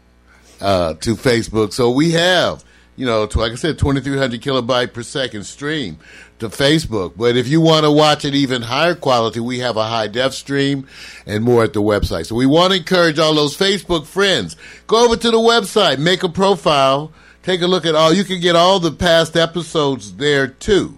uh, 0.62 0.94
to 0.96 1.16
Facebook. 1.16 1.74
So 1.74 1.90
we 1.92 2.12
have, 2.12 2.64
you 2.96 3.06
know, 3.06 3.28
like 3.36 3.52
I 3.52 3.56
said, 3.56 3.78
2,300 3.80 4.42
kilobyte 4.42 4.94
per 4.94 5.04
second 5.04 5.44
stream 5.46 5.98
to 6.40 6.50
Facebook. 6.50 7.14
But 7.18 7.36
if 7.38 7.48
you 7.48 7.62
want 7.62 7.86
to 7.86 7.92
watch 7.92 8.26
it 8.26 8.34
even 8.36 8.62
higher 8.64 8.96
quality, 8.96 9.40
we 9.40 9.60
have 9.60 9.78
a 9.78 9.84
high 9.84 10.08
def 10.08 10.34
stream 10.34 10.88
and 11.26 11.44
more 11.44 11.64
at 11.64 11.74
the 11.74 11.82
website. 11.82 12.26
So 12.26 12.36
we 12.36 12.46
want 12.46 12.74
to 12.74 12.80
encourage 12.80 13.20
all 13.20 13.34
those 13.36 13.56
Facebook 13.58 14.06
friends, 14.06 14.56
go 14.88 15.06
over 15.06 15.16
to 15.16 15.32
the 15.32 15.38
website, 15.38 16.00
make 16.00 16.24
a 16.24 16.30
profile, 16.30 17.12
take 17.44 17.62
a 17.62 17.68
look 17.68 17.86
at 17.86 17.96
all. 17.96 18.14
You 18.14 18.24
can 18.24 18.40
get 18.42 18.56
all 18.56 18.80
the 18.80 18.92
past 18.92 19.36
episodes 19.38 20.14
there 20.16 20.48
too. 20.48 20.98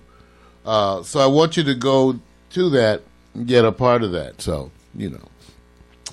Uh, 0.66 1.04
so 1.04 1.20
I 1.20 1.28
want 1.28 1.58
you 1.58 1.64
to 1.64 1.76
go 1.76 2.20
to 2.52 2.70
that 2.72 3.02
and 3.34 3.48
get 3.48 3.64
a 3.66 3.72
part 3.72 4.04
of 4.04 4.12
that. 4.14 4.42
So, 4.42 4.72
you 4.96 5.10
know. 5.10 5.29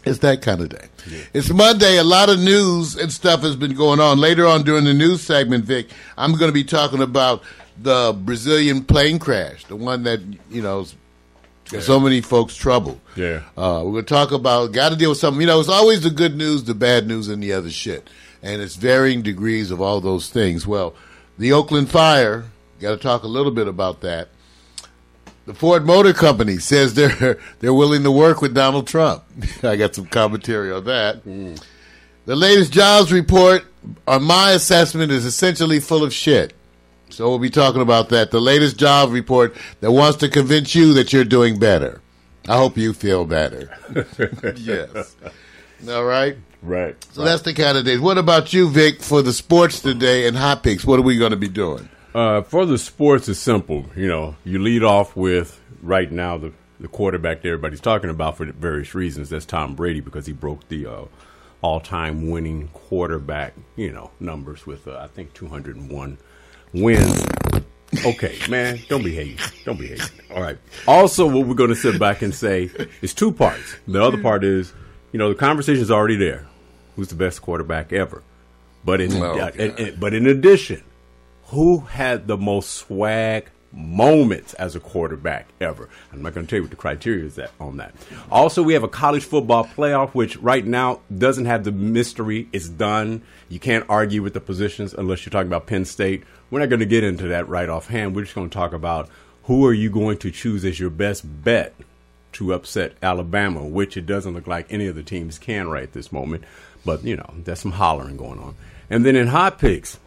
It's 0.07 0.21
that 0.21 0.41
kind 0.41 0.61
of 0.61 0.69
day. 0.69 0.87
It's 1.35 1.51
Monday. 1.51 1.99
A 1.99 2.05
lot 2.05 2.29
of 2.29 2.39
news 2.39 2.97
and 2.97 3.13
stuff 3.13 3.43
has 3.43 3.57
been 3.57 3.75
going 3.75 4.01
on. 4.01 4.19
Later 4.19 4.47
on 4.47 4.63
during 4.63 4.85
the 4.85 4.95
news 4.95 5.21
segment, 5.21 5.65
Vic, 5.65 5.89
I'm 6.17 6.33
going 6.33 6.49
to 6.49 6.53
be 6.53 6.65
talking 6.65 7.03
about 7.03 7.43
the 7.81 8.17
Brazilian 8.25 8.85
plane 8.85 9.19
crash, 9.19 9.65
the 9.65 9.77
one 9.77 10.05
that 10.05 10.21
you 10.51 10.63
know 10.63 10.87
got 11.71 11.83
so 11.83 11.99
many 11.99 12.21
folks 12.21 12.57
troubled. 12.57 13.01
Yeah. 13.17 13.43
Uh, 13.57 13.83
we're 13.85 13.93
going 13.93 14.05
to 14.05 14.15
talk 14.15 14.33
about 14.33 14.73
got 14.73 14.91
to 14.91 14.97
deal 14.97 15.11
with 15.11 15.19
something. 15.19 15.41
You 15.41 15.49
know, 15.49 15.59
it's 15.61 15.69
always 15.69 16.03
the 16.03 16.11
good 16.11 16.37
news, 16.37 16.65
the 16.65 16.75
bad 16.75 17.07
news, 17.07 17.29
and 17.29 17.43
the 17.43 17.53
other 17.53 17.71
shit, 17.71 18.09
and 18.43 18.63
it's 18.63 18.77
varying 18.77 19.23
degrees 19.23 19.71
of 19.71 19.81
all 19.81 20.01
those 20.01 20.31
things. 20.31 20.67
Well, 20.67 20.95
the 21.39 21.53
Oakland 21.53 21.91
fire. 21.91 22.45
Got 22.79 22.91
to 22.91 22.99
talk 22.99 23.23
a 23.23 23.27
little 23.27 23.53
bit 23.53 23.69
about 23.69 24.03
that. 24.03 24.29
The 25.47 25.55
Ford 25.55 25.87
Motor 25.87 26.13
Company 26.13 26.59
says 26.59 26.95
they're 26.95 27.39
they're 27.61 27.75
willing 27.75 28.03
to 28.03 28.11
work 28.11 28.43
with 28.43 28.55
Donald 28.55 28.87
Trump. 28.87 29.25
I 29.63 29.77
got 29.77 29.95
some 29.95 30.07
commentary 30.07 30.73
on 30.73 30.85
that. 30.85 31.23
The 31.25 32.35
latest 32.35 32.73
jobs 32.73 33.13
report, 33.13 33.65
on 34.09 34.25
my 34.25 34.51
assessment, 34.51 35.13
is 35.13 35.25
essentially 35.25 35.79
full 35.79 36.03
of 36.03 36.13
shit. 36.13 36.53
So 37.09 37.29
we'll 37.29 37.39
be 37.39 37.51
talking 37.51 37.81
about 37.81 38.09
that. 38.09 38.33
The 38.33 38.41
latest 38.41 38.77
job 38.77 39.13
report 39.13 39.55
that 39.81 39.93
wants 39.93 40.19
to 40.19 40.29
convince 40.29 40.75
you 40.75 40.93
that 40.95 41.13
you're 41.13 41.25
doing 41.25 41.59
better. 41.59 42.03
I 42.49 42.57
hope 42.57 42.77
you 42.77 42.93
feel 42.93 43.25
better. 43.25 43.71
yes. 44.57 45.15
All 45.89 46.05
right. 46.05 46.37
Right. 46.63 46.97
So 47.13 47.23
that's 47.23 47.43
the 47.43 47.55
kind 47.55 47.79
of 47.79 47.85
days. 47.85 48.01
What 48.01 48.19
about 48.19 48.53
you, 48.53 48.69
Vic, 48.69 49.03
for 49.03 49.23
the 49.23 49.33
sports 49.33 49.81
today 49.81 50.27
and 50.27 50.37
hot 50.37 50.65
picks? 50.65 50.85
What 50.85 50.99
are 50.99 51.03
we 51.03 51.17
going 51.17 51.31
to 51.31 51.37
be 51.37 51.49
doing? 51.49 51.89
Uh, 52.17 52.41
for 52.43 52.65
the 52.65 52.79
sports, 52.79 53.29
it's 53.29 53.39
simple. 53.39 53.85
You 53.95 54.09
know, 54.09 54.37
you 54.45 54.59
lead 54.59 54.83
off 54.83 55.15
with 55.17 55.61
right 55.83 56.11
now 56.11 56.39
the 56.39 56.53
the 56.81 56.89
quarterback 56.89 57.43
that 57.43 57.49
everybody's 57.49 57.81
talking 57.81 58.09
about 58.11 58.37
for 58.39 58.47
various 58.47 58.95
reasons. 58.95 59.29
That's 59.31 59.45
Tom 59.45 59.75
Brady 59.75 60.01
because 60.01 60.25
he 60.27 60.33
broke 60.33 60.67
the 60.69 60.87
uh, 60.87 61.05
all 61.63 61.81
time 61.81 62.31
winning 62.31 62.69
quarterback, 62.73 63.53
you 63.77 63.93
know, 63.93 64.11
numbers 64.19 64.67
with 64.67 64.89
uh, 64.89 64.97
I 64.99 65.09
think 65.09 65.35
201 65.35 66.19
wins. 66.73 67.27
Okay, 68.05 68.39
man, 68.49 68.79
don't 68.89 69.05
be 69.05 69.15
hating. 69.15 69.39
Don't 69.65 69.79
be 69.79 69.89
hating. 69.89 70.07
All 70.35 70.41
right. 70.43 70.59
Also, 70.89 71.27
what 71.27 71.47
we're 71.47 71.55
going 71.55 71.71
to 71.71 71.77
sit 71.77 71.99
back 72.01 72.21
and 72.23 72.35
say 72.35 72.71
is 73.03 73.13
two 73.15 73.31
parts. 73.33 73.77
The 73.87 74.03
other 74.03 74.21
part 74.21 74.43
is, 74.43 74.73
you 75.13 75.19
know, 75.19 75.29
the 75.29 75.35
conversation's 75.35 75.91
already 75.91 76.17
there. 76.17 76.47
Who's 76.97 77.09
the 77.09 77.15
best 77.15 77.43
quarterback 77.43 77.93
ever? 77.93 78.23
But 78.85 79.01
in 79.01 79.13
Oh, 79.15 79.33
uh, 79.33 79.37
God. 79.37 79.57
and- 79.57 79.79
and- 79.79 80.01
but 80.01 80.15
in 80.15 80.27
addition, 80.27 80.83
who 81.47 81.81
had 81.81 82.27
the 82.27 82.37
most 82.37 82.71
swag 82.71 83.51
moments 83.73 84.55
as 84.55 84.75
a 84.75 84.81
quarterback 84.81 85.47
ever. 85.61 85.89
I'm 86.13 86.23
not 86.23 86.35
going 86.35 86.47
to 86.47 86.51
tell 86.51 86.59
you 86.59 86.63
what 86.63 86.71
the 86.71 86.77
criteria 86.77 87.25
is 87.25 87.35
that 87.35 87.51
on 87.61 87.77
that. 87.77 87.95
Also, 88.31 88.63
we 88.63 88.73
have 88.73 88.83
a 88.83 88.89
college 88.89 89.25
football 89.25 89.65
playoff, 89.65 90.11
which 90.11 90.37
right 90.39 90.65
now 90.65 91.01
doesn't 91.17 91.45
have 91.45 91.65
the 91.65 91.73
mystery. 91.73 92.49
It's 92.53 92.69
done. 92.69 93.23
You 93.49 93.61
can't 93.61 93.85
argue 93.89 94.23
with 94.23 94.35
the 94.35 94.41
positions 94.41 94.95
unless 94.95 95.25
you're 95.25 95.31
talking 95.31 95.49
about 95.49 95.67
Penn 95.67 95.85
State. 95.85 96.25
We're 96.51 96.61
not 96.61 96.71
going 96.71 96.81
to 96.81 96.87
get 96.87 97.05
into 97.05 97.29
that 97.29 97.49
right 97.49 97.69
offhand. 97.69 98.17
We're 98.17 98.23
just 98.23 98.35
going 98.35 98.49
to 98.49 98.55
talk 98.55 98.73
about 98.73 99.11
who 99.45 99.67
are 99.67 99.75
you 99.75 99.91
going 99.91 100.19
to 100.19 100.31
choose 100.31 100.65
as 100.65 100.81
your 100.81 100.91
best 100.91 101.45
bet 101.45 101.75
to 102.33 102.55
upset 102.55 102.95
Alabama, 103.03 103.65
which 103.65 103.97
it 103.97 104.07
doesn't 104.07 104.35
look 104.35 104.47
like 104.47 104.67
any 104.71 104.87
of 104.87 104.95
the 104.95 105.03
teams 105.03 105.39
can 105.39 105.69
right 105.69 105.93
this 105.93 106.11
moment. 106.11 106.45
But, 106.85 107.05
you 107.05 107.17
know, 107.17 107.31
there's 107.37 107.61
some 107.61 107.73
hollering 107.73 108.17
going 108.17 108.39
on. 108.39 108.55
And 108.89 109.05
then 109.05 109.17
in 109.17 109.29
hot 109.29 109.59
picks, 109.59 109.99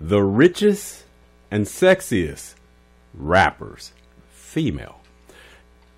the 0.00 0.22
richest 0.22 1.04
and 1.50 1.64
sexiest 1.66 2.54
rappers, 3.14 3.92
female. 4.30 5.00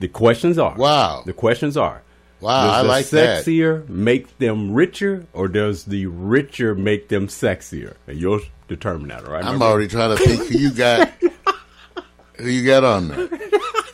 The 0.01 0.09
questions 0.09 0.59
are 0.59 0.75
Wow. 0.77 1.23
The 1.27 1.33
questions 1.33 1.77
are 1.77 2.03
Wow, 2.41 2.67
does 2.67 2.73
I 2.75 2.83
the 2.83 2.89
like 2.89 3.07
that. 3.09 3.45
sexier 3.45 3.89
make 3.89 4.39
them 4.39 4.73
richer, 4.73 5.27
or 5.33 5.49
does 5.49 5.85
the 5.85 6.07
richer 6.07 6.75
make 6.77 7.09
them 7.09 7.27
sexier? 7.27 7.95
And 8.07 8.21
you'll 8.21 8.41
determine 8.69 9.09
that, 9.09 9.25
all 9.25 9.33
right? 9.33 9.41
I'm 9.45 9.55
Remember- 9.55 9.65
already 9.65 9.89
trying 9.89 10.17
to 10.17 10.23
think 10.23 10.49
who 10.49 10.59
you 10.59 10.71
got. 10.71 11.11
who 12.37 12.49
you 12.49 12.65
got 12.65 12.85
on 12.85 13.09
there? 13.09 13.29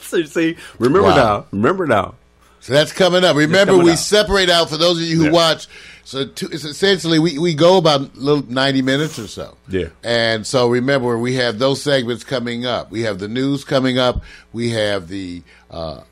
So, 0.04 0.22
see, 0.24 0.56
remember 0.78 1.08
Wow. 1.08 1.16
now. 1.16 1.46
Remember 1.50 1.86
now. 1.86 2.14
So 2.60 2.72
that's 2.72 2.92
coming 2.92 3.24
up. 3.24 3.34
Remember, 3.36 3.72
coming 3.72 3.86
we 3.86 3.92
up. 3.92 3.98
separate 3.98 4.48
out 4.48 4.68
for 4.70 4.76
those 4.76 4.98
of 4.98 5.02
you 5.04 5.16
who 5.16 5.24
Yeah. 5.24 5.30
watch. 5.32 5.66
So 6.04 6.26
two, 6.26 6.48
it's 6.52 6.64
essentially, 6.64 7.18
we, 7.18 7.38
we 7.38 7.54
go 7.54 7.78
about 7.78 8.16
little 8.16 8.44
ninety 8.46 8.82
minutes 8.82 9.18
or 9.18 9.26
so. 9.26 9.56
Yeah. 9.68 9.88
And 10.02 10.46
so 10.46 10.68
remember, 10.68 11.18
we 11.18 11.34
have 11.36 11.58
those 11.58 11.82
segments 11.82 12.24
coming 12.24 12.66
up. 12.66 12.90
We 12.90 13.02
have 13.02 13.18
the 13.18 13.28
news 13.28 13.64
coming 13.64 13.98
up. 13.98 14.22
We 14.52 14.70
have 14.70 15.08
the 15.08 15.42
uh, 15.70 16.02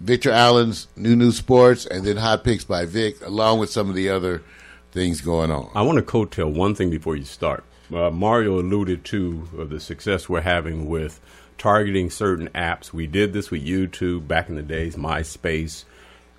Victor 0.00 0.30
Allen's 0.30 0.88
new 0.96 1.14
news 1.14 1.36
sports, 1.36 1.86
and 1.86 2.04
then 2.04 2.16
hot 2.16 2.44
picks 2.44 2.64
by 2.64 2.86
Vic, 2.86 3.24
along 3.24 3.58
with 3.58 3.70
some 3.70 3.88
of 3.88 3.94
the 3.94 4.08
other 4.08 4.42
things 4.90 5.20
going 5.20 5.50
on. 5.50 5.70
I 5.74 5.82
want 5.82 5.98
to 5.98 6.02
coattail 6.02 6.52
one 6.52 6.74
thing 6.74 6.90
before 6.90 7.14
you 7.16 7.24
start. 7.24 7.62
Uh, 7.94 8.10
Mario 8.10 8.58
alluded 8.58 9.04
to 9.04 9.48
uh, 9.58 9.64
the 9.64 9.80
success 9.80 10.28
we're 10.28 10.40
having 10.40 10.88
with 10.88 11.20
targeting 11.58 12.10
certain 12.10 12.48
apps. 12.48 12.92
We 12.92 13.06
did 13.06 13.32
this 13.32 13.50
with 13.50 13.64
YouTube 13.64 14.26
back 14.26 14.48
in 14.48 14.56
the 14.56 14.62
days, 14.62 14.96
MySpace, 14.96 15.84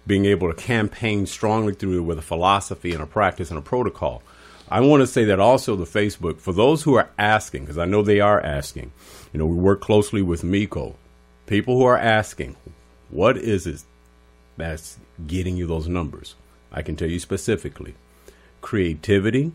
being 0.05 0.25
able 0.25 0.51
to 0.51 0.62
campaign 0.62 1.25
strongly 1.25 1.74
through 1.74 2.00
it 2.00 2.01
with 2.01 2.19
a 2.19 2.24
philosophy 2.24 2.93
and 2.93 3.01
a 3.01 3.07
practice 3.07 3.50
and 3.50 3.57
a 3.57 3.62
protocol. 3.62 4.22
I 4.69 4.81
want 4.81 5.01
to 5.01 5.07
say 5.07 5.25
that 5.25 5.39
also 5.39 5.75
the 5.75 5.86
Facebook, 5.86 6.39
for 6.39 6.53
those 6.53 6.83
who 6.83 6.95
are 6.95 7.10
asking, 7.17 7.63
because 7.63 7.77
I 7.77 7.86
know 7.86 8.01
they 8.01 8.19
are 8.19 8.41
asking, 8.41 8.91
you 9.31 9.38
know, 9.38 9.45
we 9.45 9.55
work 9.55 9.81
closely 9.81 10.22
with 10.22 10.43
Miko. 10.43 10.95
People 11.45 11.77
who 11.77 11.83
are 11.83 11.98
asking, 11.98 12.55
what 13.10 13.38
is 13.38 13.67
it 13.67 13.83
that's 14.57 14.98
getting 15.27 15.57
you 15.57 15.67
those 15.67 15.88
numbers? 15.88 16.36
I 16.72 16.81
can 16.81 16.95
tell 16.95 17.10
you 17.10 17.19
specifically 17.19 17.95
creativity, 18.62 19.51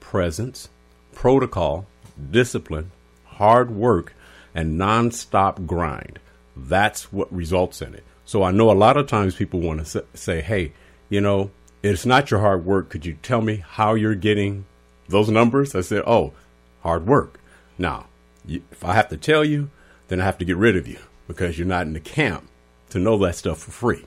presence, 0.00 0.68
protocol, 1.12 1.86
discipline, 2.30 2.92
hard 3.24 3.70
work, 3.70 4.14
and 4.54 4.80
nonstop 4.80 5.66
grind. 5.66 6.18
That's 6.56 7.12
what 7.12 7.30
results 7.32 7.82
in 7.82 7.94
it. 7.94 8.04
So 8.26 8.42
I 8.42 8.50
know 8.50 8.70
a 8.70 8.74
lot 8.74 8.96
of 8.96 9.06
times 9.06 9.36
people 9.36 9.60
want 9.60 9.86
to 9.86 10.04
say, 10.14 10.40
hey, 10.42 10.72
you 11.08 11.20
know, 11.20 11.50
it's 11.82 12.04
not 12.04 12.30
your 12.30 12.40
hard 12.40 12.64
work. 12.66 12.88
Could 12.90 13.06
you 13.06 13.16
tell 13.22 13.40
me 13.40 13.64
how 13.66 13.94
you're 13.94 14.14
getting 14.16 14.66
those 15.08 15.30
numbers? 15.30 15.74
I 15.74 15.80
said, 15.80 16.02
oh, 16.06 16.32
hard 16.82 17.06
work. 17.06 17.38
Now, 17.78 18.06
if 18.48 18.84
I 18.84 18.94
have 18.94 19.08
to 19.10 19.16
tell 19.16 19.44
you, 19.44 19.70
then 20.08 20.20
I 20.20 20.24
have 20.24 20.38
to 20.38 20.44
get 20.44 20.56
rid 20.56 20.76
of 20.76 20.88
you 20.88 20.98
because 21.28 21.56
you're 21.58 21.66
not 21.68 21.86
in 21.86 21.92
the 21.92 22.00
camp 22.00 22.48
to 22.90 22.98
know 22.98 23.16
that 23.18 23.36
stuff 23.36 23.58
for 23.60 23.70
free. 23.70 24.04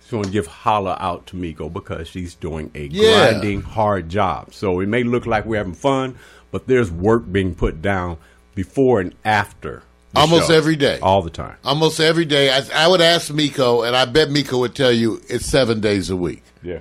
She's 0.00 0.10
going 0.10 0.24
to 0.24 0.30
give 0.30 0.46
holla 0.48 0.96
out 0.98 1.26
to 1.28 1.36
Miko 1.36 1.68
because 1.68 2.08
she's 2.08 2.34
doing 2.34 2.70
a 2.74 2.86
Yeah. 2.86 3.30
grinding, 3.30 3.60
hard 3.62 4.08
job. 4.08 4.52
So 4.52 4.80
it 4.80 4.88
may 4.88 5.04
look 5.04 5.26
like 5.26 5.44
we're 5.44 5.58
having 5.58 5.74
fun, 5.74 6.16
but 6.50 6.66
there's 6.66 6.90
work 6.90 7.30
being 7.30 7.54
put 7.54 7.80
down 7.82 8.16
before 8.56 9.00
and 9.00 9.14
after. 9.24 9.82
Almost 10.18 10.48
show. 10.48 10.54
every 10.54 10.76
day. 10.76 10.98
All 11.00 11.22
the 11.22 11.30
time. 11.30 11.56
Almost 11.64 12.00
every 12.00 12.24
day, 12.24 12.50
I, 12.50 12.62
I 12.74 12.88
would 12.88 13.00
ask 13.00 13.32
Miko, 13.32 13.82
and 13.82 13.94
I 13.96 14.04
bet 14.04 14.30
Miko 14.30 14.58
would 14.58 14.74
tell 14.74 14.92
you 14.92 15.20
it's 15.28 15.46
seven 15.46 15.80
days 15.80 16.10
a 16.10 16.16
week. 16.16 16.42
Yeah. 16.62 16.80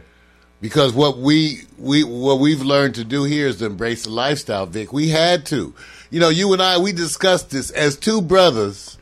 because 0.61 0.93
what 0.93 1.17
we 1.19 1.61
we 1.77 2.03
what 2.03 2.39
we've 2.39 2.61
learned 2.61 2.95
to 2.95 3.03
do 3.03 3.23
here 3.25 3.47
is 3.47 3.57
to 3.57 3.65
embrace 3.65 4.03
the 4.03 4.09
lifestyle, 4.09 4.65
Vic. 4.65 4.91
We 4.91 5.09
had 5.09 5.45
to, 5.47 5.73
you 6.09 6.19
know, 6.19 6.29
you 6.29 6.51
and 6.53 6.61
I 6.61 6.77
we 6.79 6.91
discussed 6.93 7.51
this 7.51 7.69
as 7.71 7.95
two 7.95 8.21
brothers 8.21 8.97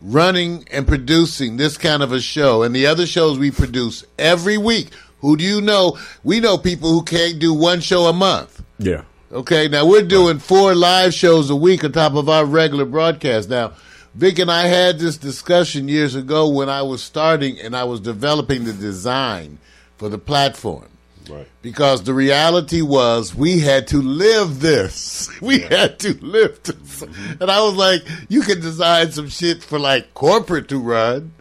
running 0.00 0.64
and 0.70 0.86
producing 0.86 1.56
this 1.56 1.76
kind 1.76 2.02
of 2.02 2.12
a 2.12 2.20
show, 2.20 2.62
and 2.62 2.74
the 2.74 2.86
other 2.86 3.06
shows 3.06 3.38
we 3.38 3.50
produce 3.50 4.04
every 4.18 4.58
week. 4.58 4.88
Who 5.20 5.36
do 5.36 5.42
you 5.44 5.60
know? 5.60 5.98
We 6.22 6.38
know 6.40 6.58
people 6.58 6.90
who 6.90 7.02
can't 7.02 7.38
do 7.40 7.52
one 7.52 7.80
show 7.80 8.06
a 8.06 8.12
month. 8.12 8.62
Yeah. 8.78 9.02
Okay, 9.30 9.68
now 9.68 9.84
we're 9.84 10.06
doing 10.06 10.38
four 10.38 10.74
live 10.74 11.12
shows 11.12 11.50
a 11.50 11.56
week 11.56 11.84
on 11.84 11.92
top 11.92 12.14
of 12.14 12.30
our 12.30 12.46
regular 12.46 12.86
broadcast. 12.86 13.50
Now, 13.50 13.74
Vic 14.14 14.38
and 14.38 14.50
I 14.50 14.68
had 14.68 14.98
this 14.98 15.18
discussion 15.18 15.86
years 15.86 16.14
ago 16.14 16.48
when 16.48 16.70
I 16.70 16.80
was 16.80 17.02
starting 17.02 17.60
and 17.60 17.76
I 17.76 17.84
was 17.84 18.00
developing 18.00 18.64
the 18.64 18.72
design 18.72 19.58
for 19.98 20.08
the 20.08 20.16
platform. 20.16 20.86
Right. 21.28 21.46
Because 21.60 22.04
the 22.04 22.14
reality 22.14 22.80
was 22.80 23.34
we 23.34 23.58
had 23.58 23.86
to 23.88 24.00
live 24.00 24.60
this. 24.60 25.28
We 25.42 25.60
had 25.60 25.98
to 26.00 26.14
live 26.24 26.62
this. 26.62 27.02
Mm-hmm. 27.02 27.42
And 27.42 27.50
I 27.50 27.60
was 27.60 27.74
like, 27.74 28.02
you 28.30 28.40
can 28.40 28.60
design 28.60 29.12
some 29.12 29.28
shit 29.28 29.62
for 29.62 29.78
like 29.78 30.14
corporate 30.14 30.68
to 30.70 30.80
run, 30.80 31.32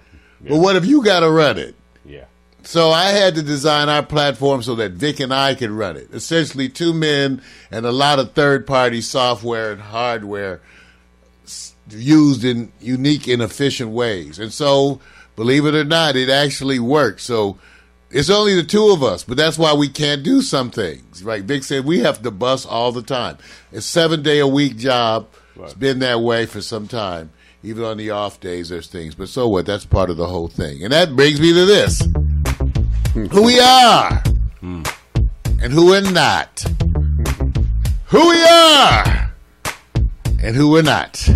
but 0.41 0.57
what 0.57 0.75
if 0.75 0.85
you 0.85 1.05
got 1.05 1.21
to 1.21 1.31
run 1.31 1.57
it? 1.57 1.73
So 2.67 2.91
I 2.91 3.11
had 3.11 3.35
to 3.35 3.41
design 3.41 3.87
our 3.87 4.03
platform 4.03 4.61
so 4.61 4.75
that 4.75 4.91
Vic 4.91 5.21
and 5.21 5.33
I 5.33 5.55
could 5.55 5.71
run 5.71 5.95
it. 5.95 6.09
Essentially, 6.11 6.67
two 6.67 6.93
men 6.93 7.41
and 7.71 7.85
a 7.85 7.93
lot 7.93 8.19
of 8.19 8.33
third 8.33 8.67
party 8.67 8.99
software 8.99 9.71
and 9.71 9.79
hardware 9.79 10.59
used 11.89 12.43
in 12.43 12.73
unique 12.81 13.29
and 13.29 13.41
efficient 13.41 13.91
ways. 13.91 14.37
And 14.37 14.51
so, 14.51 14.99
believe 15.37 15.65
it 15.65 15.75
or 15.75 15.85
not, 15.85 16.17
it 16.17 16.29
actually 16.29 16.77
worked. 16.77 17.21
So 17.21 17.57
it's 18.11 18.29
only 18.29 18.55
the 18.55 18.65
two 18.65 18.89
of 18.89 19.01
us, 19.01 19.23
but 19.23 19.37
that's 19.37 19.57
why 19.57 19.73
we 19.73 19.87
can't 19.87 20.21
do 20.21 20.41
some 20.41 20.69
things. 20.69 21.23
Right? 21.23 21.45
Vic 21.45 21.63
said 21.63 21.85
we 21.85 21.99
have 21.99 22.21
to 22.23 22.31
bus 22.31 22.65
all 22.65 22.91
the 22.91 23.01
time. 23.01 23.37
It's 23.71 23.85
a 23.85 23.89
seven 23.89 24.23
day 24.23 24.39
a 24.39 24.47
week 24.47 24.75
job. 24.75 25.29
It's 25.55 25.73
been 25.73 25.99
that 25.99 26.19
way 26.19 26.45
for 26.45 26.59
some 26.59 26.89
time. 26.89 27.31
Even 27.63 27.85
on 27.85 27.95
the 27.95 28.09
off 28.09 28.41
days, 28.41 28.67
there's 28.67 28.87
things. 28.87 29.15
But 29.15 29.29
so 29.29 29.47
what? 29.47 29.65
That's 29.65 29.85
part 29.85 30.09
of 30.09 30.17
the 30.17 30.27
whole 30.27 30.49
thing. 30.49 30.83
And 30.83 30.91
that 30.91 31.15
brings 31.15 31.39
me 31.39 31.53
to 31.53 31.65
this 31.65 32.05
who 33.31 33.43
we 33.43 33.59
are 33.59 34.21
and 34.61 35.73
who 35.73 35.87
we're 35.87 36.01
not. 36.11 36.63
Who 38.05 38.29
we 38.29 38.43
are 38.43 39.31
and 40.39 40.55
who 40.55 40.69
we're 40.69 40.83
not. 40.83 41.27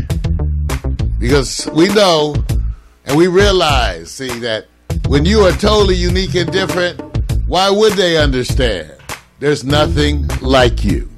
Because 1.17 1.67
we 1.73 1.87
know 1.87 2.35
and 3.05 3.17
we 3.17 3.25
realize, 3.25 4.11
see, 4.11 4.29
that 4.41 4.67
when 5.07 5.25
you 5.25 5.39
are 5.41 5.51
totally 5.53 5.95
unique 5.95 6.35
and 6.35 6.51
different, 6.51 7.01
why 7.47 7.71
would 7.71 7.93
they 7.93 8.15
understand? 8.15 8.93
There's 9.39 9.63
nothing 9.63 10.27
like 10.39 10.83
you. 10.83 11.09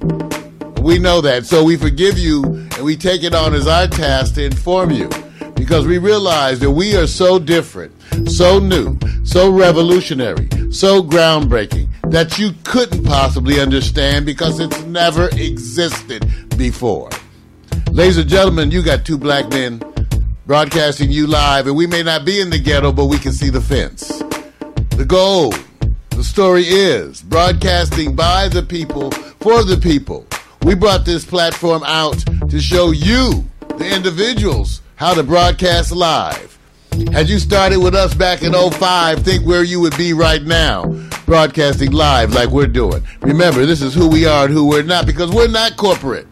We 0.82 0.98
know 0.98 1.20
that. 1.20 1.46
So 1.46 1.66
we 1.66 1.76
forgive 1.76 2.18
you 2.18 2.42
and 2.46 2.86
we 2.86 2.96
take 2.96 3.24
it 3.24 3.36
on 3.36 3.54
as 3.54 3.68
our 3.68 3.88
task 3.88 4.36
to 4.36 4.46
inform 4.46 4.92
you 4.92 5.10
because 5.56 5.86
we 5.86 5.98
realize 5.98 6.60
that 6.60 6.72
we 6.72 6.96
are 6.96 7.08
so 7.08 7.40
different, 7.40 7.94
so 8.30 8.60
new, 8.60 8.98
so 9.24 9.50
revolutionary, 9.52 10.50
so 10.72 11.02
groundbreaking 11.02 11.88
that 12.12 12.38
you 12.38 12.52
couldn't 12.64 13.04
possibly 13.04 13.60
understand 13.60 14.26
because 14.26 14.60
it's 14.60 14.82
never 14.84 15.30
existed 15.30 16.26
before. 16.58 17.10
Ladies 17.92 18.18
and 18.18 18.30
gentlemen, 18.30 18.72
you 18.72 18.84
got 18.84 19.06
two 19.06 19.18
black 19.18 19.50
men 19.50 19.82
broadcasting 20.46 21.10
you 21.10 21.28
live, 21.28 21.68
and 21.68 21.76
we 21.76 21.88
may 21.88 22.04
not 22.04 22.26
be 22.26 22.42
in 22.42 22.50
the 22.50 22.60
ghetto, 22.60 22.92
but 22.92 23.06
we 23.06 23.18
can 23.18 23.32
see 23.32 23.50
the 23.50 23.62
fence. 23.62 24.20
The 24.98 25.06
goal, 25.08 25.54
the 26.10 26.24
story 26.24 26.64
is 26.64 27.22
broadcasting 27.22 28.16
by 28.16 28.48
the 28.50 28.62
people 28.62 29.10
for 29.12 29.64
the 29.64 29.78
people. 29.78 30.28
We 30.64 30.76
brought 30.76 31.06
this 31.06 31.26
platform 31.26 31.84
out 31.84 32.24
to 32.50 32.60
show 32.60 32.92
you, 32.92 33.44
the 33.78 33.92
individuals, 33.92 34.82
how 35.04 35.14
to 35.14 35.22
broadcast 35.22 35.92
live. 35.92 36.58
Had 37.12 37.28
you 37.28 37.38
started 37.38 37.80
with 37.80 37.94
us 37.94 38.14
back 38.14 38.42
in 38.42 38.54
05, 38.54 39.20
think 39.20 39.46
where 39.46 39.62
you 39.62 39.82
would 39.82 39.98
be 39.98 40.14
right 40.14 40.42
now, 40.44 40.86
broadcasting 41.26 41.92
live 41.92 42.34
like 42.34 42.48
we're 42.48 42.68
doing. 42.68 43.04
Remember, 43.20 43.66
this 43.66 43.82
is 43.82 43.94
who 43.94 44.08
we 44.08 44.26
are 44.26 44.46
and 44.46 44.54
who 44.54 44.66
we're 44.66 44.82
not 44.82 45.06
because 45.06 45.30
we're 45.30 45.50
not 45.50 45.76
corporate. 45.76 46.26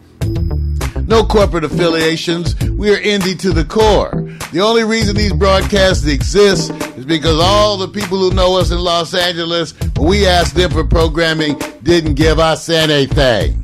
No 1.06 1.22
corporate 1.22 1.64
affiliations. 1.64 2.58
We 2.64 2.90
are 2.94 2.96
indie 2.96 3.38
to 3.40 3.52
the 3.52 3.66
core. 3.66 4.10
The 4.54 4.62
only 4.62 4.84
reason 4.84 5.16
these 5.16 5.34
broadcasts 5.34 6.06
exist 6.06 6.70
is 6.96 7.04
because 7.04 7.38
all 7.42 7.76
the 7.76 7.88
people 7.88 8.16
who 8.16 8.32
know 8.32 8.58
us 8.58 8.70
in 8.70 8.78
Los 8.78 9.12
Angeles, 9.12 9.74
when 9.98 10.08
we 10.08 10.26
asked 10.26 10.54
them 10.54 10.70
for 10.70 10.82
programming, 10.82 11.58
didn't 11.82 12.14
give 12.14 12.38
us 12.38 12.70
anything. 12.70 13.61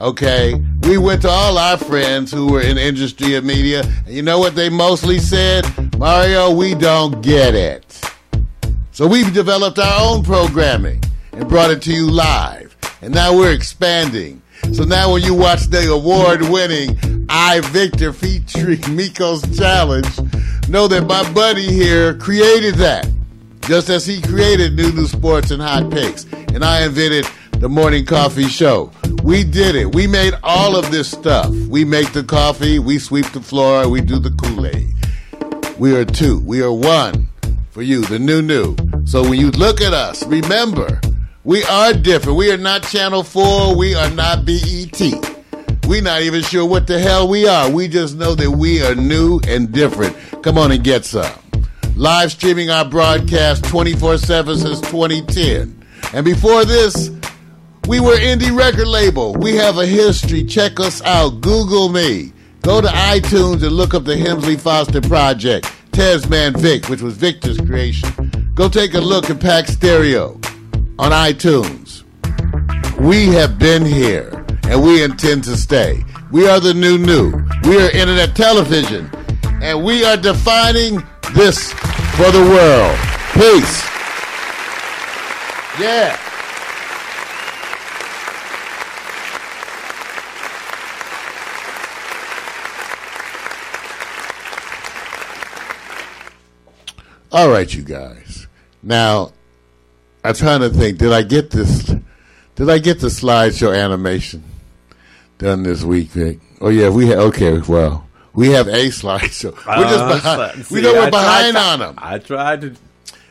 Okay, 0.00 0.60
we 0.82 0.98
went 0.98 1.22
to 1.22 1.28
all 1.28 1.56
our 1.56 1.76
friends 1.76 2.32
who 2.32 2.50
were 2.50 2.60
in 2.60 2.76
industry 2.78 3.36
and 3.36 3.46
media, 3.46 3.84
and 4.06 4.08
you 4.08 4.22
know 4.22 4.40
what 4.40 4.56
they 4.56 4.68
mostly 4.68 5.20
said? 5.20 5.64
Mario, 5.98 6.50
we 6.50 6.74
don't 6.74 7.22
get 7.22 7.54
it. 7.54 8.00
So 8.90 9.06
we've 9.06 9.32
developed 9.32 9.78
our 9.78 10.00
own 10.00 10.24
programming 10.24 11.00
and 11.32 11.48
brought 11.48 11.70
it 11.70 11.80
to 11.82 11.92
you 11.92 12.10
live. 12.10 12.76
And 13.02 13.14
now 13.14 13.36
we're 13.36 13.52
expanding. 13.52 14.42
So 14.72 14.82
now 14.82 15.12
when 15.12 15.22
you 15.22 15.32
watch 15.34 15.66
the 15.66 15.92
award 15.92 16.42
winning 16.42 16.98
I 17.28 17.60
Victor 17.60 18.12
featuring 18.12 18.78
Miko's 18.96 19.42
Challenge, 19.56 20.08
know 20.68 20.88
that 20.88 21.06
my 21.06 21.30
buddy 21.32 21.72
here 21.72 22.14
created 22.18 22.74
that. 22.76 23.08
Just 23.60 23.88
as 23.90 24.04
he 24.06 24.20
created 24.20 24.74
New 24.74 24.90
New 24.92 25.06
Sports 25.06 25.50
and 25.50 25.62
Hot 25.62 25.88
Picks. 25.90 26.24
And 26.32 26.64
I 26.64 26.84
invented 26.84 27.26
the 27.64 27.68
Morning 27.70 28.04
Coffee 28.04 28.46
Show. 28.46 28.92
We 29.22 29.42
did 29.42 29.74
it. 29.74 29.94
We 29.94 30.06
made 30.06 30.34
all 30.42 30.76
of 30.76 30.90
this 30.90 31.10
stuff. 31.10 31.48
We 31.48 31.82
make 31.82 32.12
the 32.12 32.22
coffee, 32.22 32.78
we 32.78 32.98
sweep 32.98 33.24
the 33.32 33.40
floor, 33.40 33.88
we 33.88 34.02
do 34.02 34.18
the 34.18 34.32
Kool 34.32 34.66
Aid. 34.66 34.94
We 35.78 35.96
are 35.96 36.04
two. 36.04 36.40
We 36.40 36.60
are 36.60 36.70
one 36.70 37.30
for 37.70 37.80
you, 37.80 38.02
the 38.02 38.18
new 38.18 38.42
new. 38.42 38.76
So 39.06 39.22
when 39.22 39.40
you 39.40 39.50
look 39.52 39.80
at 39.80 39.94
us, 39.94 40.26
remember, 40.26 41.00
we 41.44 41.64
are 41.64 41.94
different. 41.94 42.36
We 42.36 42.52
are 42.52 42.58
not 42.58 42.82
Channel 42.82 43.22
4. 43.22 43.74
We 43.74 43.94
are 43.94 44.10
not 44.10 44.44
BET. 44.44 45.00
We're 45.86 46.02
not 46.02 46.20
even 46.20 46.42
sure 46.42 46.66
what 46.66 46.86
the 46.86 46.98
hell 46.98 47.26
we 47.26 47.48
are. 47.48 47.70
We 47.70 47.88
just 47.88 48.14
know 48.18 48.34
that 48.34 48.50
we 48.50 48.82
are 48.82 48.94
new 48.94 49.40
and 49.48 49.72
different. 49.72 50.14
Come 50.42 50.58
on 50.58 50.70
and 50.70 50.84
get 50.84 51.06
some. 51.06 51.32
Live 51.96 52.30
streaming 52.30 52.68
our 52.68 52.84
broadcast 52.84 53.64
24 53.64 54.18
7 54.18 54.58
since 54.58 54.82
2010. 54.82 55.82
And 56.12 56.26
before 56.26 56.66
this, 56.66 57.10
we 57.86 58.00
were 58.00 58.16
indie 58.16 58.56
record 58.56 58.88
label. 58.88 59.34
We 59.34 59.56
have 59.56 59.78
a 59.78 59.86
history. 59.86 60.44
Check 60.44 60.80
us 60.80 61.02
out. 61.02 61.40
Google 61.40 61.88
me. 61.88 62.32
Go 62.62 62.80
to 62.80 62.88
iTunes 62.88 63.62
and 63.62 63.72
look 63.72 63.92
up 63.94 64.04
the 64.04 64.14
Hemsley 64.16 64.58
Foster 64.58 65.00
Project. 65.00 65.70
Tesman 65.92 66.56
Vic, 66.56 66.88
which 66.88 67.02
was 67.02 67.14
Victor's 67.16 67.58
creation. 67.58 68.52
Go 68.54 68.68
take 68.68 68.94
a 68.94 69.00
look 69.00 69.30
at 69.30 69.40
Pack 69.40 69.68
Stereo 69.68 70.40
on 70.98 71.12
iTunes. 71.12 72.02
We 72.98 73.26
have 73.26 73.58
been 73.58 73.84
here 73.84 74.44
and 74.64 74.82
we 74.82 75.02
intend 75.02 75.44
to 75.44 75.56
stay. 75.56 76.02
We 76.32 76.48
are 76.48 76.58
the 76.58 76.74
new 76.74 76.98
new. 76.98 77.32
We 77.64 77.80
are 77.80 77.90
internet 77.90 78.34
television 78.34 79.10
and 79.62 79.84
we 79.84 80.04
are 80.04 80.16
defining 80.16 81.02
this 81.34 81.72
for 82.16 82.30
the 82.30 82.42
world. 82.50 82.98
Peace. 83.34 83.84
Yeah. 85.78 86.18
All 97.34 97.48
right, 97.50 97.72
you 97.74 97.82
guys. 97.82 98.46
Now, 98.80 99.32
I'm 100.22 100.34
trying 100.34 100.60
to 100.60 100.70
think. 100.70 100.98
Did 100.98 101.12
I 101.12 101.22
get 101.22 101.50
this? 101.50 101.92
Did 102.54 102.70
I 102.70 102.78
get 102.78 103.00
the 103.00 103.08
slideshow 103.08 103.76
animation 103.76 104.44
done 105.38 105.64
this 105.64 105.82
week, 105.82 106.10
Vic? 106.10 106.38
Oh 106.60 106.68
yeah, 106.68 106.90
we 106.90 107.08
have. 107.08 107.18
Okay, 107.18 107.58
well, 107.66 108.06
we 108.34 108.50
have 108.50 108.68
a 108.68 108.86
slideshow. 108.86 109.52
We're 109.66 109.82
just 109.82 109.98
Uh, 109.98 110.14
behind. 110.14 110.64
see, 110.66 110.74
we 110.76 110.80
know 110.82 110.92
we're 110.92 111.00
I 111.02 111.10
behind 111.10 111.56
on 111.56 111.78
them, 111.80 111.94
I 111.98 112.18
tried 112.20 112.60
to. 112.60 112.74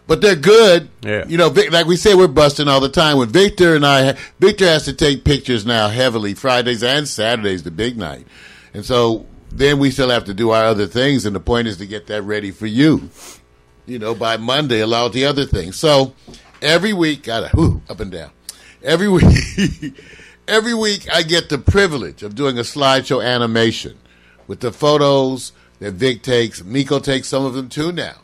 but 0.05 0.19
they're 0.19 0.35
good. 0.35 0.89
Yeah. 1.01 1.23
You 1.25 1.37
know, 1.37 1.47
Vic, 1.49 1.71
like 1.71 1.85
we 1.85 1.95
say, 1.95 2.13
we're 2.13 2.27
busting 2.27 2.67
all 2.67 2.81
the 2.81 2.89
time. 2.89 3.17
When 3.19 3.29
Victor 3.29 3.73
and 3.73 3.85
I, 3.85 4.17
Victor 4.37 4.65
has 4.65 4.83
to 4.83 4.91
take 4.93 5.23
pictures 5.23 5.65
now 5.65 5.87
heavily 5.87 6.33
Fridays 6.33 6.83
and 6.83 7.07
Saturdays, 7.07 7.63
the 7.63 7.71
big 7.71 7.97
night, 7.97 8.27
and 8.73 8.83
so 8.83 9.25
then 9.49 9.79
we 9.79 9.91
still 9.91 10.09
have 10.09 10.25
to 10.25 10.33
do 10.33 10.49
our 10.49 10.65
other 10.65 10.87
things. 10.87 11.25
And 11.25 11.33
the 11.33 11.39
point 11.39 11.69
is 11.69 11.77
to 11.77 11.85
get 11.85 12.07
that 12.07 12.23
ready 12.23 12.51
for 12.51 12.65
you 12.67 13.09
you 13.85 13.99
know, 13.99 14.15
by 14.15 14.37
Monday, 14.37 14.81
allow 14.81 15.07
the 15.07 15.25
other 15.25 15.45
things. 15.45 15.75
So 15.75 16.13
every 16.61 16.93
week, 16.93 17.23
got 17.23 17.51
to 17.51 17.81
up 17.89 17.99
and 17.99 18.11
down. 18.11 18.31
Every 18.81 19.09
week, 19.09 19.95
every 20.47 20.73
week, 20.73 21.07
I 21.11 21.23
get 21.23 21.49
the 21.49 21.57
privilege 21.57 22.23
of 22.23 22.35
doing 22.35 22.57
a 22.57 22.61
slideshow 22.61 23.23
animation 23.23 23.97
with 24.47 24.59
the 24.59 24.71
photos 24.71 25.51
that 25.79 25.93
Vic 25.93 26.23
takes. 26.23 26.63
Miko 26.63 26.99
takes 26.99 27.27
some 27.27 27.45
of 27.45 27.53
them 27.53 27.69
too 27.69 27.91
now. 27.91 28.15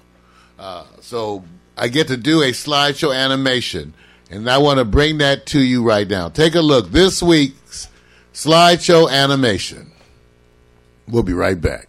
Uh, 0.57 0.85
so 1.01 1.43
I 1.77 1.87
get 1.87 2.07
to 2.07 2.17
do 2.17 2.41
a 2.41 2.51
slideshow 2.51 3.15
animation, 3.15 3.93
and 4.29 4.49
I 4.49 4.57
want 4.57 4.79
to 4.79 4.85
bring 4.85 5.19
that 5.19 5.45
to 5.47 5.59
you 5.61 5.83
right 5.83 6.07
now. 6.07 6.29
Take 6.29 6.55
a 6.55 6.61
look. 6.61 6.91
This 6.91 7.23
week's 7.23 7.89
slideshow 8.33 9.09
animation. 9.09 9.91
We'll 11.07 11.23
be 11.23 11.33
right 11.33 11.59
back. 11.59 11.87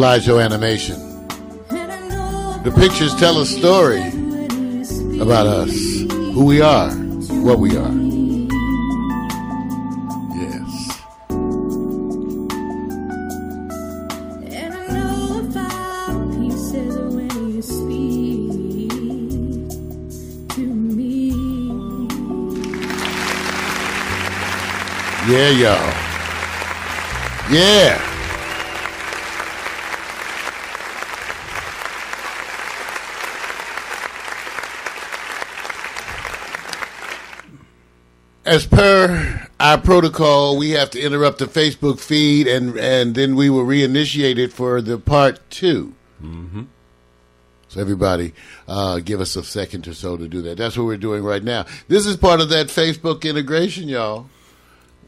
Slideshow 0.00 0.42
animation. 0.42 0.98
The 1.68 2.72
pictures 2.74 3.14
tell 3.16 3.38
a 3.38 3.44
story 3.44 4.00
about 5.20 5.46
us, 5.46 5.76
who 6.32 6.46
we 6.46 6.62
are, 6.62 6.90
what 7.44 7.58
we 7.58 7.76
are. 7.76 7.92
Yes. 10.40 11.02
And 14.48 14.72
I 14.72 14.88
know 14.88 15.20
As 38.50 38.66
per 38.66 39.48
our 39.60 39.78
protocol, 39.78 40.58
we 40.58 40.70
have 40.70 40.90
to 40.90 41.00
interrupt 41.00 41.38
the 41.38 41.44
Facebook 41.44 42.00
feed, 42.00 42.48
and 42.48 42.76
and 42.76 43.14
then 43.14 43.36
we 43.36 43.48
will 43.48 43.64
reinitiate 43.64 44.38
it 44.38 44.52
for 44.52 44.82
the 44.82 44.98
part 44.98 45.38
2 45.50 45.94
Mm-hmm. 46.20 46.62
So 47.68 47.80
everybody, 47.80 48.34
uh, 48.66 48.98
give 48.98 49.20
us 49.20 49.36
a 49.36 49.44
second 49.44 49.86
or 49.86 49.94
so 49.94 50.16
to 50.16 50.26
do 50.26 50.42
that. 50.42 50.58
That's 50.58 50.76
what 50.76 50.86
we're 50.86 50.96
doing 50.96 51.22
right 51.22 51.44
now. 51.44 51.64
This 51.86 52.04
is 52.06 52.16
part 52.16 52.40
of 52.40 52.48
that 52.48 52.66
Facebook 52.66 53.22
integration, 53.22 53.88
y'all. 53.88 54.28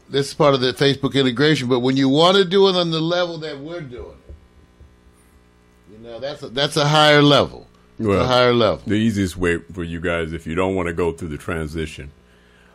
This 0.09 0.29
is 0.29 0.33
part 0.33 0.53
of 0.53 0.61
the 0.61 0.71
Facebook 0.71 1.13
integration. 1.13 1.67
But 1.67 1.81
when 1.81 1.97
you 1.97 2.07
want 2.07 2.37
to 2.37 2.45
do 2.45 2.69
it 2.69 2.75
on 2.77 2.91
the 2.91 3.01
level 3.01 3.37
that 3.39 3.59
we're 3.59 3.81
doing 3.81 4.17
it, 4.29 4.35
you 5.91 5.97
know 5.97 6.19
that's 6.21 6.41
a, 6.43 6.47
that's 6.47 6.77
a 6.77 6.87
higher 6.87 7.21
level. 7.21 7.67
It's 7.99 8.07
a 8.07 8.25
higher 8.25 8.53
level. 8.53 8.83
The 8.87 8.95
easiest 8.95 9.35
way 9.35 9.57
for 9.57 9.83
you 9.83 9.99
guys, 9.99 10.31
if 10.31 10.47
you 10.47 10.55
don't 10.55 10.75
want 10.75 10.87
to 10.87 10.93
go 10.93 11.11
through 11.11 11.27
the 11.27 11.37
transition 11.37 12.09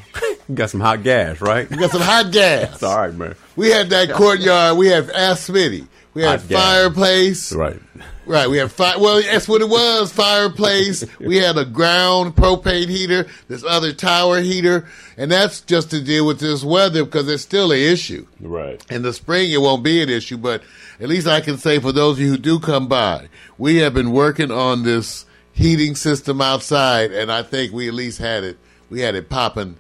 you 0.47 0.53
got 0.53 0.69
some 0.69 0.79
hot 0.81 1.01
gas, 1.01 1.41
right? 1.41 1.67
we 1.67 1.77
got 1.77 1.89
some 1.89 2.01
hot 2.01 2.31
gas. 2.31 2.75
It's 2.75 2.83
all 2.83 2.95
right, 2.95 3.15
man. 3.15 3.33
We 3.55 3.71
had 3.71 3.89
that 3.89 4.11
courtyard. 4.11 4.77
We 4.77 4.85
had 4.85 5.09
Ask 5.09 5.49
Smitty. 5.51 5.87
We 6.13 6.21
had 6.21 6.41
Hot 6.41 6.47
gas. 6.47 6.61
fireplace. 6.61 7.53
Right. 7.53 7.79
Right. 8.27 8.49
We 8.49 8.57
have 8.57 8.71
fire. 8.71 8.99
Well, 8.99 9.21
that's 9.21 9.47
what 9.47 9.61
it 9.61 9.69
was. 9.69 10.11
Fireplace. 10.11 11.05
we 11.19 11.37
had 11.37 11.57
a 11.57 11.65
ground 11.65 12.35
propane 12.35 12.89
heater. 12.89 13.25
This 13.47 13.63
other 13.63 13.93
tower 13.93 14.41
heater, 14.41 14.87
and 15.17 15.31
that's 15.31 15.61
just 15.61 15.89
to 15.91 16.01
deal 16.01 16.27
with 16.27 16.39
this 16.39 16.63
weather 16.63 17.05
because 17.05 17.27
it's 17.29 17.43
still 17.43 17.71
an 17.71 17.79
issue. 17.79 18.27
Right. 18.39 18.83
In 18.91 19.01
the 19.01 19.13
spring, 19.13 19.51
it 19.51 19.61
won't 19.61 19.83
be 19.83 20.01
an 20.01 20.09
issue, 20.09 20.37
but 20.37 20.61
at 20.99 21.09
least 21.09 21.27
I 21.27 21.41
can 21.41 21.57
say 21.57 21.79
for 21.79 21.91
those 21.91 22.17
of 22.17 22.21
you 22.21 22.31
who 22.31 22.37
do 22.37 22.59
come 22.59 22.87
by, 22.87 23.29
we 23.57 23.77
have 23.77 23.93
been 23.93 24.11
working 24.11 24.51
on 24.51 24.83
this 24.83 25.25
heating 25.53 25.95
system 25.95 26.41
outside, 26.41 27.11
and 27.11 27.31
I 27.31 27.43
think 27.43 27.73
we 27.73 27.87
at 27.87 27.93
least 27.93 28.19
had 28.19 28.43
it. 28.43 28.57
We 28.89 29.01
had 29.01 29.15
it 29.15 29.29
popping 29.29 29.77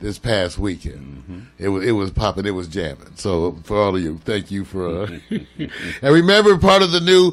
this 0.00 0.18
past 0.18 0.58
weekend. 0.58 1.46
It 1.58 1.68
was 1.68 1.84
it 1.84 1.92
was 1.92 2.10
popping. 2.10 2.46
It 2.46 2.50
was 2.52 2.68
jamming. 2.68 3.12
So 3.16 3.58
for 3.64 3.76
all 3.76 3.94
of 3.94 4.02
you, 4.02 4.18
thank 4.24 4.50
you 4.50 4.64
for. 4.64 5.04
Uh, 5.04 5.18
and 5.30 6.14
remember, 6.14 6.56
part 6.58 6.82
of 6.82 6.90
the 6.90 7.00
new, 7.00 7.32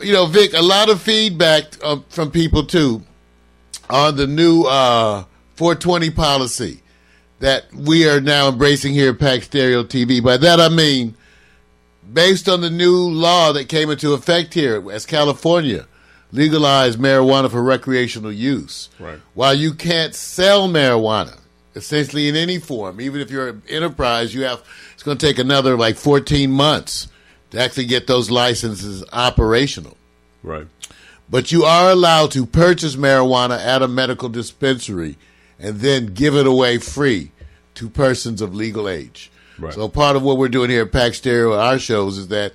you 0.00 0.12
know, 0.12 0.26
Vic, 0.26 0.52
a 0.54 0.62
lot 0.62 0.90
of 0.90 1.00
feedback 1.00 1.64
uh, 1.82 1.98
from 2.08 2.30
people 2.30 2.64
too 2.64 3.02
on 3.90 4.16
the 4.16 4.26
new 4.26 4.62
uh, 4.64 5.24
420 5.56 6.10
policy 6.10 6.80
that 7.40 7.72
we 7.74 8.08
are 8.08 8.20
now 8.20 8.48
embracing 8.48 8.92
here 8.94 9.10
at 9.10 9.18
Pack 9.18 9.42
Stereo 9.42 9.82
TV. 9.82 10.22
By 10.22 10.36
that 10.36 10.60
I 10.60 10.68
mean, 10.68 11.16
based 12.12 12.48
on 12.48 12.60
the 12.60 12.70
new 12.70 12.96
law 12.96 13.52
that 13.52 13.68
came 13.68 13.90
into 13.90 14.12
effect 14.12 14.54
here 14.54 14.90
as 14.90 15.06
California 15.06 15.86
legalized 16.30 16.98
marijuana 16.98 17.50
for 17.50 17.62
recreational 17.62 18.32
use. 18.32 18.88
Right. 18.98 19.20
While 19.34 19.54
you 19.54 19.74
can't 19.74 20.14
sell 20.14 20.68
marijuana, 20.68 21.38
essentially 21.74 22.28
in 22.28 22.36
any 22.36 22.58
form, 22.58 23.00
even 23.00 23.20
if 23.20 23.30
you're 23.30 23.48
an 23.48 23.62
enterprise, 23.68 24.34
you 24.34 24.42
have 24.44 24.62
It's 24.94 25.02
going 25.02 25.18
to 25.18 25.26
take 25.26 25.38
another 25.38 25.76
like 25.76 25.96
14 25.96 26.50
months 26.50 27.08
to 27.52 27.60
actually 27.60 27.86
get 27.86 28.06
those 28.06 28.30
licenses 28.30 29.04
operational. 29.12 29.96
Right. 30.42 30.66
But 31.30 31.52
you 31.52 31.64
are 31.64 31.90
allowed 31.90 32.32
to 32.32 32.44
purchase 32.44 32.96
marijuana 32.96 33.58
at 33.58 33.82
a 33.82 33.88
medical 33.88 34.28
dispensary 34.28 35.16
and 35.58 35.76
then 35.76 36.06
give 36.06 36.34
it 36.34 36.46
away 36.46 36.78
free 36.78 37.30
to 37.74 37.88
persons 37.88 38.42
of 38.42 38.54
legal 38.54 38.88
age. 38.88 39.30
Right. 39.58 39.72
So 39.72 39.88
part 39.88 40.16
of 40.16 40.22
what 40.22 40.38
we're 40.38 40.48
doing 40.48 40.70
here 40.70 40.82
at 40.82 40.92
Pack 40.92 41.14
Stereo, 41.14 41.54
our 41.54 41.78
shows, 41.78 42.18
is 42.18 42.28
that 42.28 42.52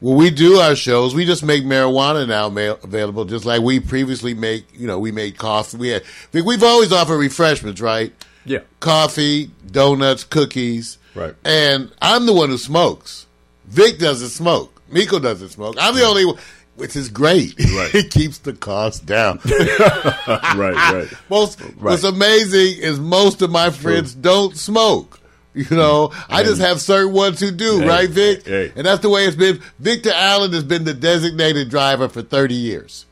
when 0.00 0.16
we 0.16 0.30
do 0.30 0.56
our 0.56 0.76
shows, 0.76 1.14
we 1.14 1.24
just 1.24 1.42
make 1.42 1.64
marijuana 1.64 2.28
now 2.28 2.48
ma- 2.48 2.76
available, 2.82 3.24
just 3.24 3.46
like 3.46 3.62
we 3.62 3.80
previously 3.80 4.34
make. 4.34 4.66
You 4.78 4.86
know, 4.86 4.98
we 4.98 5.10
made 5.10 5.38
coffee. 5.38 5.78
We 5.78 5.88
had 5.88 6.02
we've 6.32 6.62
always 6.62 6.92
offered 6.92 7.16
refreshments, 7.16 7.80
right? 7.80 8.12
Yeah. 8.44 8.60
Coffee, 8.80 9.50
donuts, 9.70 10.24
cookies. 10.24 10.98
Right. 11.14 11.34
And 11.44 11.90
I'm 12.02 12.26
the 12.26 12.34
one 12.34 12.50
who 12.50 12.58
smokes. 12.58 13.26
Vic 13.66 13.98
doesn't 13.98 14.28
smoke. 14.30 14.80
Miko 14.90 15.18
doesn't 15.18 15.48
smoke. 15.50 15.76
I'm 15.78 15.94
the 15.94 16.04
only 16.04 16.24
one, 16.24 16.36
which 16.76 16.94
is 16.96 17.08
great. 17.08 17.54
Right. 17.76 17.94
it 17.94 18.10
keeps 18.10 18.38
the 18.38 18.52
cost 18.52 19.04
down. 19.06 19.40
right. 19.46 20.74
Right. 20.74 21.08
most 21.28 21.60
what's 21.80 22.04
amazing 22.04 22.82
is 22.82 22.98
most 22.98 23.42
of 23.42 23.50
my 23.50 23.70
friends 23.70 24.14
don't 24.14 24.56
smoke. 24.56 25.20
You 25.54 25.74
know, 25.74 26.12
I 26.28 26.42
just 26.42 26.60
have 26.60 26.80
certain 26.82 27.14
ones 27.14 27.40
who 27.40 27.50
do, 27.50 27.80
Hey, 27.80 27.88
right, 27.88 28.08
Vic? 28.10 28.46
hey. 28.46 28.72
And 28.76 28.86
that's 28.86 29.00
the 29.00 29.08
way 29.08 29.24
it's 29.24 29.36
been. 29.36 29.60
Victor 29.78 30.10
Allen 30.14 30.52
has 30.52 30.64
been 30.64 30.84
the 30.84 30.92
designated 30.92 31.70
driver 31.70 32.10
for 32.10 32.20
30 32.20 32.54
years. 32.54 33.06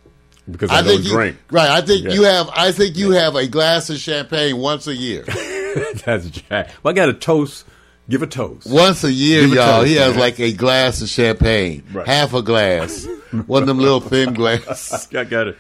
Because 0.51 0.71
I, 0.71 0.83
don't 0.83 1.03
you, 1.03 1.09
drink. 1.11 1.39
right. 1.51 1.71
I 1.71 1.81
think 1.81 2.05
Yeah. 2.05 2.13
you 2.13 2.23
have. 2.25 2.51
I 2.55 2.71
think 2.73 2.97
you 2.99 3.13
have 3.13 3.35
a 3.35 3.47
glass 3.47 3.89
of 3.89 3.97
champagne 3.97 4.59
once 4.59 4.87
a 4.87 4.95
year. 4.95 5.23
That's 6.05 6.29
jack. 6.29 6.71
Well, 6.83 6.93
I 6.93 6.95
got 6.95 7.09
a 7.09 7.15
toast. 7.15 7.65
Give 8.09 8.23
a 8.23 8.27
toast. 8.27 8.67
Once 8.71 9.03
a 9.05 9.11
year, 9.13 9.45
a 9.45 9.49
y'all. 9.49 9.57
toast, 9.81 9.89
he 9.89 9.95
has 9.97 10.15
like 10.17 10.39
a 10.39 10.53
glass 10.53 11.01
of 11.01 11.09
champagne, 11.09 11.83
Right. 11.93 12.07
half 12.07 12.35
a 12.35 12.43
glass, 12.43 13.07
one 13.47 13.63
of 13.63 13.67
them 13.67 13.79
little 13.79 14.01
thin 14.01 14.35
glasses. 14.35 15.09
I 15.17 15.25
got 15.25 15.49
it. 15.49 15.57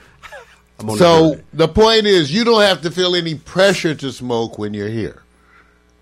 I'm 0.78 0.90
on 0.90 0.98
the 0.98 1.02
So 1.02 1.40
the 1.54 1.68
point 1.68 2.06
is, 2.06 2.32
you 2.32 2.44
don't 2.44 2.60
have 2.62 2.82
to 2.82 2.90
feel 2.90 3.14
any 3.14 3.34
pressure 3.34 3.94
to 3.94 4.12
smoke 4.12 4.58
when 4.58 4.74
you're 4.74 4.88
here. 4.88 5.22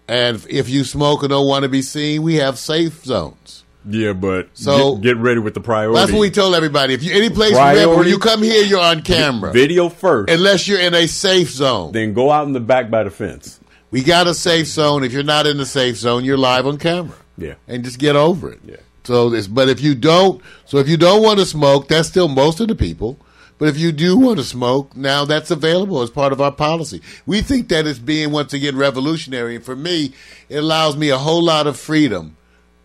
And 0.09 0.45
if 0.51 0.69
you 0.69 0.83
smoke 0.85 1.23
and 1.23 1.31
don't 1.31 1.47
want 1.47 1.63
to 1.63 1.69
be 1.69 1.81
seen, 1.83 2.23
we 2.23 2.35
have 2.37 2.59
safe 2.59 3.05
zones. 3.05 3.63
yeah, 3.89 4.13
but 4.13 4.49
So- 4.55 4.97
get, 4.97 5.03
get 5.15 5.17
ready 5.19 5.39
with 5.39 5.55
the 5.55 5.61
priority. 5.61 5.95
That's 6.01 6.11
what 6.13 6.21
we 6.21 6.31
told 6.31 6.55
everybody. 6.57 6.93
If 6.95 7.03
you 7.05 7.13
any 7.15 7.31
place, 7.31 7.53
remember, 7.55 7.97
when 7.99 8.09
you 8.09 8.19
come 8.19 8.43
here, 8.43 8.65
you're 8.65 8.81
on 8.81 9.03
camera, 9.03 9.53
Video 9.53 9.89
first, 9.89 10.29
unless 10.31 10.67
you're 10.67 10.81
in 10.81 10.93
a 10.95 11.07
safe 11.07 11.51
zone. 11.51 11.93
then 11.93 12.15
go 12.15 12.31
out 12.33 12.47
in 12.49 12.53
the 12.53 12.61
back 12.61 12.91
by 12.91 13.05
the 13.05 13.11
fence. 13.11 13.61
We 13.93 14.03
got 14.03 14.27
a 14.27 14.35
safe 14.35 14.67
zone. 14.67 15.05
If 15.05 15.13
you're 15.13 15.23
not 15.23 15.47
in 15.47 15.59
the 15.59 15.67
safe 15.67 15.97
zone, 15.97 16.25
you're 16.25 16.39
live 16.39 16.67
on 16.67 16.79
camera. 16.79 17.17
Yeah. 17.39 17.55
and 17.67 17.85
just 17.85 17.99
get 17.99 18.17
over 18.17 18.53
it. 18.53 18.61
Yeah. 18.65 18.77
So 19.05 19.31
this, 19.31 19.47
but 19.47 19.69
if 19.69 19.81
you 19.81 19.95
don't, 19.95 20.43
so 20.65 20.79
if 20.79 20.89
you 20.89 20.97
don't 20.97 21.23
want 21.23 21.39
to 21.41 21.47
smoke, 21.47 21.89
that's 21.89 22.09
still 22.09 22.29
most 22.29 22.61
of 22.61 22.69
the 22.69 22.75
people. 22.75 23.19
But 23.59 23.69
if 23.69 23.79
you 23.79 23.93
do 23.93 24.19
want 24.19 24.39
to 24.39 24.45
smoke, 24.45 24.97
now 24.97 25.25
that's 25.25 25.51
available 25.51 26.03
as 26.03 26.11
part 26.11 26.33
of 26.33 26.41
our 26.41 26.51
policy. 26.51 27.01
We 27.27 27.43
think 27.43 27.69
that 27.69 27.87
it's 27.87 27.99
being 27.99 28.33
once 28.33 28.53
again 28.53 28.77
revolutionary, 28.77 29.55
and 29.55 29.65
for 29.65 29.77
me, 29.77 30.15
it 30.49 30.57
allows 30.57 30.97
me 30.97 31.11
a 31.11 31.19
whole 31.19 31.43
lot 31.43 31.67
of 31.67 31.79
freedom 31.79 32.37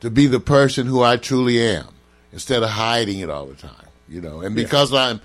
to 0.01 0.11
be 0.11 0.27
the 0.27 0.39
person 0.39 0.85
who 0.85 1.01
I 1.01 1.17
truly 1.17 1.59
am 1.59 1.87
instead 2.31 2.61
of 2.61 2.69
hiding 2.69 3.19
it 3.19 3.29
all 3.29 3.47
the 3.47 3.55
time. 3.55 3.87
You 4.07 4.21
know, 4.21 4.41
and 4.41 4.55
because 4.55 4.93
I'm 4.93 5.19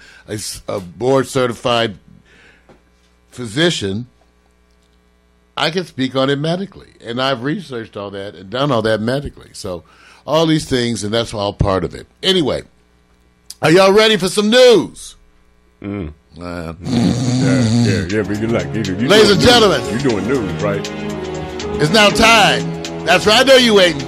a 0.69 0.81
board 0.81 1.29
certified 1.29 1.99
physician, 3.31 4.09
I 5.57 5.71
can 5.71 5.85
speak 5.85 6.17
on 6.17 6.31
it 6.31 6.37
medically, 6.39 6.93
and 7.01 7.21
I've 7.21 7.43
researched 7.43 7.97
all 7.97 8.11
that 8.11 8.35
and 8.35 8.49
done 8.51 8.73
all 8.73 8.83
that 8.83 9.01
medically. 9.01 9.51
So, 9.53 9.85
all 10.27 10.47
these 10.47 10.69
things, 10.69 11.05
and 11.05 11.13
that's 11.13 11.35
all 11.35 11.53
part 11.53 11.85
of 11.85 11.95
it. 11.95 12.07
Anyway, 12.23 12.63
are 13.61 13.71
y'all 13.71 13.93
ready 13.93 14.17
for 14.17 14.29
some 14.29 14.49
news? 14.51 15.17
Uh, 15.83 16.07
Yeah, 16.41 16.73
yeah, 16.81 18.07
yeah. 18.09 18.23
But 18.23 18.41
you 18.41 18.47
like, 18.49 18.67
you, 18.75 18.83
you 18.95 19.09
Ladies 19.09 19.31
and 19.31 19.41
news. 19.41 19.45
gentlemen. 19.45 19.81
you're 19.91 19.99
doing 19.99 20.27
news, 20.29 20.63
right? 20.63 20.89
it's 21.81 21.93
now 21.93 22.09
time. 22.09 22.83
That's 23.05 23.27
right. 23.27 23.41
I 23.41 23.43
know 23.43 23.57
you 23.57 23.75
waiting. 23.75 24.01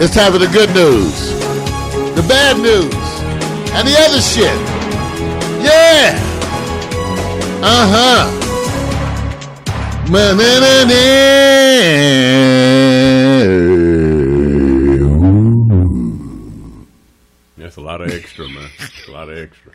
It's 0.00 0.14
time 0.14 0.32
for 0.32 0.38
the 0.38 0.48
good 0.48 0.70
news, 0.74 1.30
the 2.16 2.24
bad 2.28 2.56
news, 2.56 2.92
and 3.74 3.86
the 3.86 3.94
other 4.00 4.20
shit. 4.20 4.58
Yeah. 5.62 6.18
Uh 7.62 7.86
huh. 7.92 8.40
That's 17.56 17.76
a 17.76 17.80
lot 17.80 18.02
of 18.02 18.10
extra, 18.10 18.46
man. 18.48 18.68
a 19.08 19.10
lot 19.10 19.30
of 19.30 19.38
extra. 19.38 19.72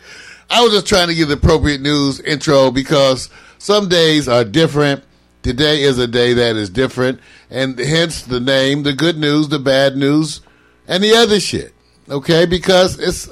I 0.50 0.62
was 0.62 0.72
just 0.72 0.88
trying 0.88 1.08
to 1.08 1.16
give 1.16 1.30
the 1.30 1.34
appropriate 1.34 1.82
news 1.82 2.20
intro 2.20 2.70
because 2.70 3.30
some 3.58 3.90
days 3.90 4.28
are 4.28 4.44
different. 4.44 5.04
Today 5.42 5.82
is 5.82 5.98
a 5.98 6.08
day 6.08 6.34
that 6.34 6.56
is 6.56 6.70
different, 6.70 7.20
and 7.50 7.80
hence 7.80 8.22
the 8.22 8.40
name, 8.40 8.84
the 8.84 8.94
good 8.94 9.18
news, 9.18 9.50
the 9.50 9.58
bad 9.58 9.98
news, 9.98 10.42
and 10.88 11.04
the 11.04 11.16
other 11.16 11.40
shit. 11.40 11.74
Okay, 12.08 12.46
because 12.46 13.00
it's. 13.00 13.28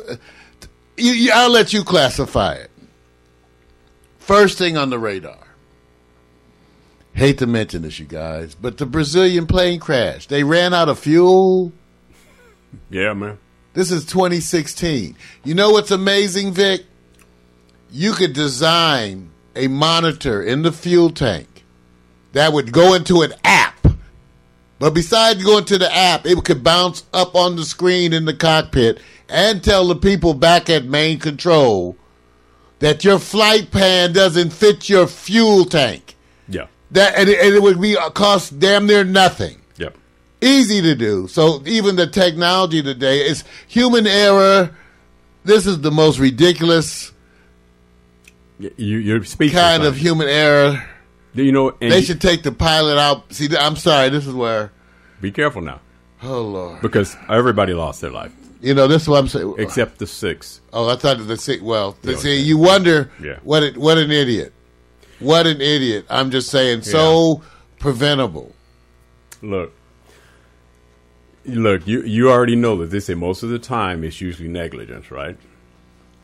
You, 0.98 1.12
you, 1.12 1.32
I'll 1.32 1.52
let 1.52 1.74
you 1.74 1.84
classify 1.84 2.54
it. 2.54 2.72
First 4.18 4.58
thing 4.58 4.78
on 4.78 4.90
the 4.90 4.98
radar. 4.98 5.47
Hate 7.18 7.40
to 7.40 7.48
mention 7.48 7.82
this, 7.82 7.98
you 7.98 8.06
guys, 8.06 8.54
but 8.54 8.78
the 8.78 8.86
Brazilian 8.86 9.48
plane 9.48 9.80
crash. 9.80 10.28
They 10.28 10.44
ran 10.44 10.72
out 10.72 10.88
of 10.88 11.00
fuel. 11.00 11.72
Yeah, 12.92 13.14
man. 13.14 13.40
This 13.74 13.90
is 13.90 14.06
2016. 14.06 15.16
You 15.44 15.56
know 15.56 15.72
what's 15.72 15.90
amazing, 15.90 16.54
Vic? 16.54 16.86
You 17.90 18.14
could 18.14 18.34
design 18.34 19.32
a 19.56 19.68
monitor 19.68 20.44
in 20.44 20.62
the 20.62 20.72
fuel 20.72 21.10
tank 21.10 21.66
that 22.34 22.54
would 22.54 22.72
go 22.72 22.94
into 22.94 23.24
an 23.24 23.34
app. 23.44 23.88
But 24.78 24.94
besides 24.94 25.44
going 25.44 25.66
to 25.66 25.80
the 25.80 25.92
app, 25.92 26.28
it 26.28 26.46
could 26.46 26.64
bounce 26.64 27.04
up 27.16 27.34
on 27.34 27.56
the 27.56 27.66
screen 27.66 28.14
in 28.14 28.26
the 28.26 28.36
cockpit 28.36 29.00
and 29.28 29.64
tell 29.64 29.88
the 29.88 29.96
people 29.96 30.36
back 30.36 30.70
at 30.70 30.86
main 30.86 31.18
control 31.18 31.98
that 32.78 33.04
your 33.04 33.18
flight 33.18 33.72
plan 33.72 34.14
doesn't 34.14 34.54
fit 34.54 34.88
your 34.88 35.08
fuel 35.08 35.66
tank. 35.66 36.14
That 36.92 37.16
and 37.18 37.30
it, 37.30 37.40
and 37.40 37.54
it 37.56 37.62
would 37.62 37.82
be 37.82 37.98
uh, 37.98 38.10
cost 38.12 38.60
damn 38.60 38.86
near 38.88 39.04
nothing 39.04 39.58
Yep. 39.78 39.98
easy 40.42 40.82
to 40.82 40.96
do. 40.96 41.28
So 41.28 41.62
even 41.66 41.96
the 41.98 42.08
technology 42.08 42.82
today 42.82 43.28
is 43.28 43.44
human 43.68 44.08
error. 44.08 44.76
This 45.44 45.66
is 45.66 45.82
the 45.82 45.92
most 45.92 46.20
ridiculous 46.20 47.12
You, 48.60 48.98
you're 48.98 49.24
speaking 49.24 49.58
kind 49.58 49.84
of 49.84 49.96
human 49.98 50.28
error. 50.28 50.84
You 51.34 51.52
know, 51.52 51.70
and 51.82 51.92
They 51.92 52.02
should 52.02 52.20
take 52.22 52.42
the 52.44 52.52
pilot 52.52 52.98
out. 52.98 53.32
See, 53.32 53.48
I'm 53.56 53.76
sorry. 53.76 54.10
This 54.10 54.26
is 54.26 54.34
where. 54.34 54.72
be 55.22 55.32
careful 55.32 55.62
now 55.62 55.80
Oh 56.24 56.42
Lord. 56.42 56.82
because 56.82 57.16
everybody 57.30 57.74
lost 57.76 58.02
their 58.02 58.10
life 58.10 58.32
You 58.62 58.74
know 58.74 58.88
this 58.88 59.04
is 59.04 59.08
what 59.10 59.20
I'm 59.20 59.28
saying. 59.28 59.56
except 59.60 60.00
the 60.00 60.08
six. 60.08 60.62
oh, 60.74 60.90
I 60.90 60.96
thought 60.96 61.18
the 61.28 61.38
sick. 61.38 61.60
Well, 61.62 61.96
Yeah, 62.02 62.16
see, 62.16 62.40
you 62.42 62.58
wonder 62.58 63.12
Yeah. 63.22 63.38
what 63.44 63.62
it, 63.64 63.78
what 63.78 63.98
an 64.00 64.10
idiot. 64.12 64.54
What 65.20 65.48
an 65.48 65.62
idiot. 65.62 66.06
I'm 66.10 66.30
just 66.32 66.50
saying, 66.50 66.84
so 66.84 67.42
preventable. 67.80 68.54
Look, 69.42 69.74
look, 71.46 71.88
you 71.88 72.04
you 72.04 72.30
already 72.30 72.56
know 72.56 72.76
that 72.78 72.88
they 72.88 73.00
say 73.00 73.16
most 73.16 73.44
of 73.44 73.50
the 73.50 73.60
time 73.60 74.04
it's 74.04 74.22
usually 74.22 74.50
negligence, 74.50 75.10
right? 75.10 75.38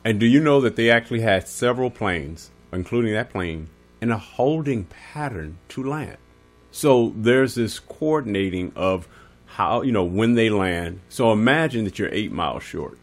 And 0.04 0.20
do 0.20 0.26
you 0.26 0.40
know 0.40 0.62
that 0.62 0.76
they 0.76 0.92
actually 0.92 1.22
had 1.22 1.48
several 1.48 1.90
planes, 1.90 2.52
including 2.72 3.14
that 3.14 3.30
plane, 3.30 3.70
in 4.02 4.12
a 4.12 4.18
holding 4.18 4.86
pattern 4.86 5.58
to 5.70 5.84
land? 5.84 6.18
So 6.72 7.14
there's 7.16 7.56
this 7.56 7.80
coordinating 7.80 8.74
of 8.76 9.08
how 9.46 9.82
you 9.82 9.92
know 9.92 10.04
when 10.04 10.34
they 10.34 10.50
land. 10.50 11.02
So 11.10 11.32
imagine 11.32 11.84
that 11.86 11.98
you're 11.98 12.14
eight 12.14 12.32
miles 12.32 12.64
short, 12.64 12.98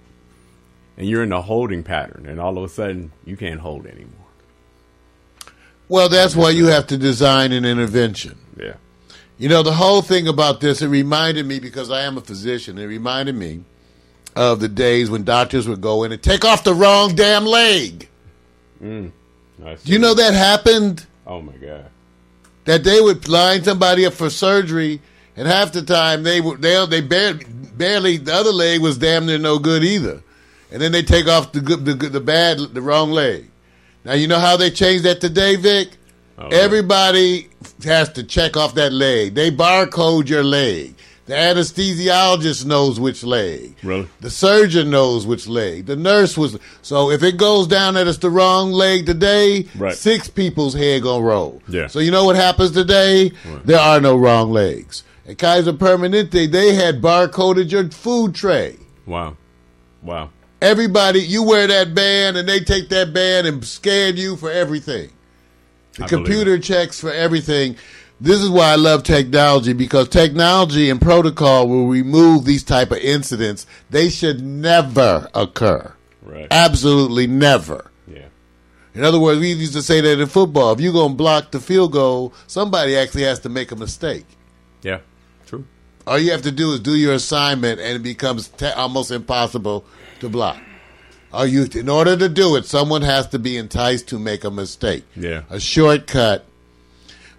and 0.97 1.09
you're 1.09 1.23
in 1.23 1.33
a 1.33 1.43
holding 1.43 1.83
pattern, 1.83 2.27
and 2.27 2.41
all 2.41 2.59
of 2.59 2.65
a 2.65 2.69
sudden 2.69 3.13
you 3.25 3.37
can't 3.37 3.61
hold 3.61 3.87
anymore. 3.87 4.20
Well, 5.91 6.09
that's 6.09 6.37
why 6.37 6.51
you 6.51 6.67
have 6.67 6.87
to 6.87 6.97
design 6.97 7.51
an 7.51 7.65
intervention. 7.65 8.39
Yeah, 8.57 8.75
You 9.39 9.49
know, 9.49 9.65
the 9.65 9.73
whole 9.73 10.03
thing 10.03 10.29
about 10.29 10.61
this, 10.61 10.83
it 10.83 10.87
reminded 10.87 11.47
me 11.47 11.59
because 11.59 11.91
I 11.91 12.03
am 12.03 12.17
a 12.17 12.21
physician, 12.21 12.79
it 12.79 12.85
reminded 12.87 13.35
me 13.35 13.65
of 14.37 14.61
the 14.61 14.69
days 14.69 15.11
when 15.11 15.25
doctors 15.25 15.67
would 15.67 15.81
go 15.81 16.05
in 16.05 16.13
and 16.13 16.23
take 16.23 16.45
off 16.45 16.63
the 16.63 16.75
wrong 16.75 17.17
damn 17.17 17.45
leg. 17.45 18.09
Mm. 18.81 19.11
I 19.65 19.75
Do 19.75 19.93
you 19.93 19.99
know 19.99 20.15
that 20.15 20.33
happened? 20.33 21.07
Oh 21.27 21.43
my 21.43 21.55
god. 21.57 21.87
That 22.67 22.85
they 22.85 23.01
would 23.01 23.27
line 23.27 23.65
somebody 23.65 24.07
up 24.07 24.13
for 24.13 24.31
surgery, 24.31 25.01
and 25.37 25.49
half 25.49 25.73
the 25.73 25.83
time 25.83 26.23
they 26.23 26.41
would 26.41 26.63
they 26.63 26.87
they 26.87 27.01
barely, 27.01 27.45
barely 27.77 28.17
the 28.17 28.33
other 28.33 28.53
leg 28.53 28.81
was 28.81 28.97
damn 28.97 29.27
near 29.27 29.39
no 29.39 29.59
good 29.59 29.83
either, 29.83 30.23
and 30.71 30.81
then 30.81 30.93
they 30.93 31.03
take 31.03 31.27
off 31.27 31.51
the 31.51 31.61
good 31.61 31.85
the, 31.85 31.95
good- 31.95 32.13
the 32.13 32.21
bad 32.21 32.59
the 32.59 32.81
wrong 32.81 33.11
leg. 33.11 33.51
Now 34.05 34.15
you 34.15 34.27
know 34.29 34.39
how 34.39 34.57
they 34.57 34.71
changed 34.71 35.05
that 35.05 35.21
today, 35.21 35.57
Vic. 35.57 35.89
Oh, 36.39 36.49
Everybody 36.49 37.49
has 37.85 38.09
to 38.15 38.23
check 38.25 38.57
off 38.57 38.75
that 38.75 38.93
leg. 38.93 39.35
They 39.35 39.51
barcode 39.51 40.29
your 40.29 40.43
leg. 40.45 40.95
The 41.27 41.35
anesthesiologist 41.37 42.65
knows 42.65 42.99
which 42.99 43.23
leg. 43.23 43.77
Really? 43.83 44.09
The 44.21 44.31
surgeon 44.31 44.91
knows 44.91 45.27
which 45.27 45.47
leg. 45.47 45.87
The 45.87 45.95
nurse 45.97 46.37
was 46.37 46.59
so 46.83 47.11
if 47.11 47.23
it 47.23 47.37
goes 47.37 47.67
down 47.69 47.95
that 47.95 48.07
it's 48.09 48.19
the 48.19 48.31
wrong 48.31 48.73
leg 48.73 49.07
today, 49.07 49.67
Right. 49.77 49.95
six 49.95 50.29
people's 50.29 50.75
head 50.75 51.03
gonna 51.03 51.23
roll. 51.25 51.63
Yeah. 51.69 51.87
So 51.87 51.99
you 52.01 52.11
know 52.11 52.25
what 52.25 52.37
happens 52.37 52.73
today? 52.73 53.31
There 53.65 53.79
are 53.79 54.01
no 54.01 54.17
wrong 54.17 54.51
legs. 54.51 55.05
At 55.29 55.39
Kaiser 55.39 55.73
Permanente, 55.75 56.51
they 56.51 56.75
had 56.75 57.01
barcoded 57.01 57.71
your 57.71 57.89
food 57.91 58.35
tray. 58.35 58.77
Wow. 59.07 59.37
Wow. 60.03 60.31
Everybody, 60.61 61.21
you 61.21 61.43
wear 61.43 61.67
that 61.67 61.95
band, 61.95 62.37
and 62.37 62.49
they 62.49 62.61
take 62.61 62.91
that 62.91 63.15
band 63.15 63.47
and 63.47 63.65
scan 63.65 64.17
you 64.17 64.37
for 64.37 64.51
everything. 64.51 65.11
The 65.95 66.05
I 66.05 66.09
computer 66.09 66.59
checks 66.59 67.01
for 67.01 67.11
everything. 67.11 67.77
This 68.21 68.41
is 68.41 68.51
why 68.51 68.73
I 68.73 68.75
love 68.75 69.03
technology 69.03 69.73
because 69.73 70.09
technology 70.09 70.91
and 70.91 71.01
protocol 71.01 71.67
will 71.67 71.89
remove 71.89 72.45
these 72.45 72.63
type 72.63 72.91
of 72.91 72.99
incidents. 72.99 73.67
They 73.89 74.11
should 74.11 74.43
never 74.43 75.31
occur. 75.35 75.95
Right. 76.23 76.47
Absolutely 76.51 77.27
never. 77.27 77.91
Yeah. 78.07 78.27
In 78.95 79.05
other 79.05 79.19
words, 79.19 79.41
we 79.41 79.53
used 79.53 79.73
to 79.73 79.83
say 79.83 80.03
that 80.03 80.21
in 80.21 80.27
football. 80.27 80.73
If 80.73 80.81
you're 80.81 80.93
going 80.93 81.13
to 81.13 81.17
block 81.17 81.51
the 81.51 81.61
field 81.61 81.93
goal, 81.93 82.35
somebody 82.47 82.95
actually 82.95 83.23
has 83.23 83.39
to 83.41 83.49
make 83.49 83.73
a 83.73 83.77
mistake. 83.77 84.27
Yeah. 84.83 85.01
True. 85.47 85.65
All 86.07 86.19
you 86.19 86.33
have 86.33 86.43
to 86.43 86.53
do 86.53 86.73
is 86.75 86.81
do 86.81 86.95
your 86.95 87.15
assignment, 87.15 87.81
and 87.81 87.97
it 87.97 88.03
becomes 88.03 88.49
te- 88.49 88.67
almost 88.67 89.11
impossible 89.11 89.87
to 90.21 90.29
block. 90.29 90.59
Are 91.33 91.47
you? 91.47 91.67
In 91.75 91.89
order 91.89 92.17
to 92.17 92.29
do 92.29 92.57
it, 92.57 92.67
someone 92.67 93.03
has 93.03 93.29
to 93.29 93.39
be 93.39 93.57
enticed 93.57 94.09
to 94.09 94.19
make 94.19 94.45
a 94.45 94.51
mistake. 94.51 95.05
Yeah. 95.15 95.43
a 95.49 95.61
shortcut. 95.61 96.45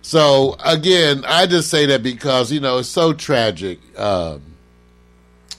So 0.01 0.55
again, 0.63 1.23
I 1.27 1.45
just 1.45 1.69
say 1.69 1.85
that 1.87 2.01
because 2.01 2.51
you 2.51 2.59
know 2.59 2.79
it's 2.79 2.89
so 2.89 3.13
tragic. 3.13 3.79
Um, 3.99 4.41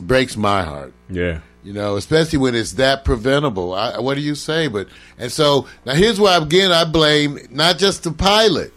breaks 0.01 0.37
my 0.37 0.63
heart. 0.63 0.93
Yeah. 1.09 1.41
You 1.65 1.73
know, 1.73 1.97
especially 1.97 2.39
when 2.39 2.55
it's 2.55 2.73
that 2.73 3.05
preventable. 3.05 3.73
I, 3.73 4.01
what 4.01 4.15
do 4.15 4.21
you 4.21 4.35
say? 4.35 4.67
But 4.67 4.89
and 5.19 5.31
so 5.31 5.69
now 5.87 5.95
here's 5.95 6.19
where 6.19 6.41
again 6.41 6.73
I 6.73 6.85
blame 6.85 7.39
not 7.51 7.79
just 7.79 8.03
the 8.03 8.13
pilot. 8.13 8.73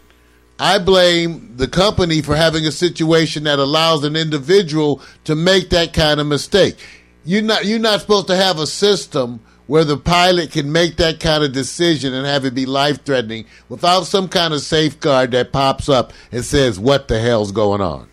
I 0.58 0.78
blame 0.78 1.56
the 1.56 1.68
company 1.68 2.22
for 2.22 2.34
having 2.34 2.66
a 2.66 2.72
situation 2.72 3.44
that 3.44 3.58
allows 3.58 4.04
an 4.04 4.16
individual 4.16 5.02
to 5.24 5.34
make 5.34 5.68
that 5.70 5.92
kind 5.92 6.18
of 6.18 6.26
mistake. 6.26 6.78
You're 7.26 7.42
not 7.42 7.64
you're 7.66 7.78
not 7.78 8.00
supposed 8.00 8.28
to 8.28 8.36
have 8.36 8.58
a 8.58 8.66
system 8.66 9.40
where 9.66 9.84
the 9.84 9.96
pilot 9.96 10.52
can 10.52 10.70
make 10.70 10.96
that 10.96 11.18
kind 11.18 11.42
of 11.42 11.52
decision 11.52 12.14
and 12.14 12.24
have 12.24 12.44
it 12.44 12.54
be 12.54 12.66
life 12.66 13.04
threatening 13.04 13.44
without 13.68 14.04
some 14.04 14.28
kind 14.28 14.54
of 14.54 14.60
safeguard 14.60 15.32
that 15.32 15.52
pops 15.52 15.88
up 15.88 16.12
and 16.30 16.44
says 16.44 16.78
what 16.78 17.08
the 17.08 17.18
hell's 17.20 17.50
going 17.52 17.80
on. 17.80 18.08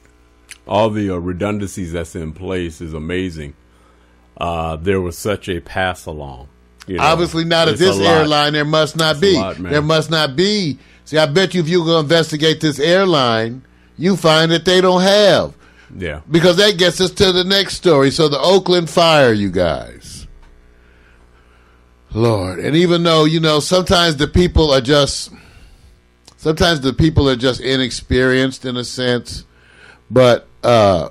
all 0.67 0.89
the 0.89 1.11
uh, 1.11 1.15
redundancies 1.15 1.91
that's 1.93 2.15
in 2.15 2.33
place 2.33 2.81
is 2.81 2.93
amazing. 2.93 3.53
Uh, 4.35 4.75
there 4.77 4.99
was 4.99 5.15
such 5.17 5.47
a 5.47 5.59
pass 5.59 6.07
along. 6.07 6.49
you 6.87 6.97
know. 6.97 7.03
Obviously, 7.03 7.43
not 7.45 7.67
at 7.67 7.77
this 7.77 7.99
airline. 7.99 8.53
There 8.53 8.65
must 8.65 8.95
not 8.97 9.11
It's 9.17 9.21
be. 9.21 9.35
lot, 9.37 9.57
there 9.57 9.81
must 9.83 10.09
not 10.09 10.35
be. 10.35 10.79
See, 11.05 11.19
I 11.19 11.27
bet 11.27 11.53
you 11.53 11.61
if 11.61 11.69
you 11.69 11.85
go 11.85 11.99
investigate 11.99 12.61
this 12.61 12.79
airline, 12.79 13.61
you 13.95 14.17
find 14.17 14.49
that 14.51 14.65
they 14.65 14.81
don't 14.81 15.01
have 15.03 15.55
Yeah, 15.95 16.21
because 16.29 16.57
that 16.57 16.77
gets 16.77 16.99
us 17.01 17.11
to 17.11 17.31
the 17.31 17.43
next 17.43 17.75
story. 17.75 18.11
So 18.11 18.27
the 18.27 18.39
Oakland 18.39 18.89
fire, 18.89 19.31
you 19.31 19.51
guys. 19.51 20.27
Lord, 22.13 22.59
and 22.59 22.75
even 22.75 23.03
though 23.03 23.25
you 23.25 23.39
know 23.39 23.59
sometimes 23.59 24.17
the 24.17 24.27
people 24.27 24.71
are 24.71 24.81
just, 24.81 25.31
sometimes 26.37 26.81
the 26.81 26.93
people 26.93 27.27
are 27.27 27.35
just 27.35 27.59
inexperienced 27.59 28.65
in 28.65 28.77
a 28.77 28.83
sense, 28.83 29.45
but 30.11 30.47
uh, 30.63 31.09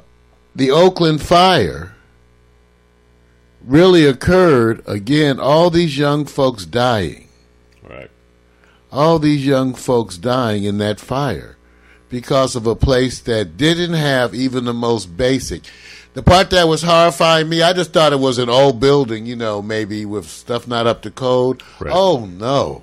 the 0.55 0.71
Oakland 0.71 1.21
fire 1.21 1.95
really 3.64 4.07
occurred 4.07 4.83
again. 4.87 5.40
All 5.40 5.71
these 5.71 5.99
young 5.99 6.25
folks 6.25 6.64
dying 6.64 7.29
right. 7.88 8.11
all 8.90 9.18
these 9.18 9.45
young 9.47 9.75
folks 9.75 10.18
dying 10.18 10.64
in 10.64 10.79
that 10.79 11.01
fire 11.01 11.57
because 12.12 12.55
of 12.55 12.66
a 12.66 12.77
place 12.77 13.20
that 13.20 13.57
didn't 13.57 13.94
have 13.94 14.35
even 14.35 14.66
the 14.66 14.75
most 14.75 15.16
basic. 15.16 15.62
The 16.12 16.22
part 16.22 16.51
that 16.51 16.68
was 16.68 16.83
horrifying 16.83 17.48
me, 17.48 17.62
I 17.62 17.72
just 17.72 17.94
thought 17.94 18.12
it 18.12 18.20
was 18.20 18.37
an 18.37 18.51
old 18.51 18.79
building, 18.79 19.25
you 19.25 19.35
know, 19.35 19.62
maybe 19.62 20.05
with 20.05 20.29
stuff 20.29 20.68
not 20.68 20.87
up 20.87 21.01
to 21.03 21.11
code. 21.11 21.62
Right. 21.81 21.90
Oh 21.92 22.27
no. 22.27 22.83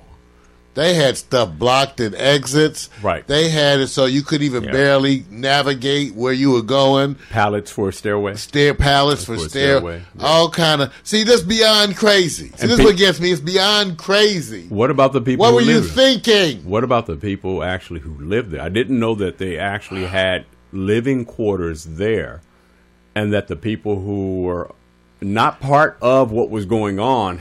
They 0.74 0.94
had 0.94 1.16
stuff 1.16 1.50
blocked 1.58 1.98
in 1.98 2.14
exits. 2.14 2.88
Right. 3.02 3.26
They 3.26 3.48
had 3.48 3.80
it 3.80 3.88
so 3.88 4.04
you 4.06 4.22
could 4.22 4.40
even 4.40 4.62
Yeah. 4.64 4.70
barely 4.70 5.24
navigate 5.28 6.14
where 6.14 6.32
you 6.32 6.52
were 6.52 6.62
going 6.62 7.16
Pallets 7.30 7.72
for 7.72 7.88
a 7.88 7.92
stairway. 7.92 8.36
stair 8.36 8.72
pallets 8.74 9.24
for 9.24 9.36
For 9.36 9.48
stair, 9.48 9.78
stairway, 9.78 10.02
yeah. 10.16 10.24
all 10.24 10.48
kind 10.48 10.80
of. 10.82 10.92
See, 11.02 11.24
this 11.24 11.42
beyond 11.42 11.96
crazy. 11.96 12.48
See, 12.48 12.54
And 12.60 12.70
this 12.70 12.78
pe- 12.78 12.84
what 12.84 12.96
gets 12.96 13.18
me. 13.20 13.32
It's 13.32 13.40
beyond 13.40 13.98
crazy. 13.98 14.66
What 14.68 14.90
about 14.92 15.12
the 15.12 15.20
people? 15.20 15.44
What 15.44 15.54
were 15.54 15.60
you 15.60 15.82
thinking? 15.82 16.58
What 16.64 16.84
about 16.84 17.06
the 17.06 17.16
people 17.16 17.64
actually 17.64 18.00
who 18.00 18.14
lived 18.24 18.52
there? 18.52 18.62
I 18.62 18.68
didn't 18.68 18.98
know 18.98 19.16
that 19.16 19.38
they 19.38 19.58
actually 19.58 20.06
had 20.06 20.44
living 20.72 21.24
quarters 21.24 21.84
there, 21.84 22.42
and 23.12 23.32
that 23.32 23.48
the 23.48 23.56
people 23.56 24.00
who 24.02 24.42
were 24.42 24.70
not 25.20 25.58
part 25.60 25.98
of 26.00 26.30
what 26.30 26.48
was 26.48 26.64
going 26.64 27.00
on 27.00 27.40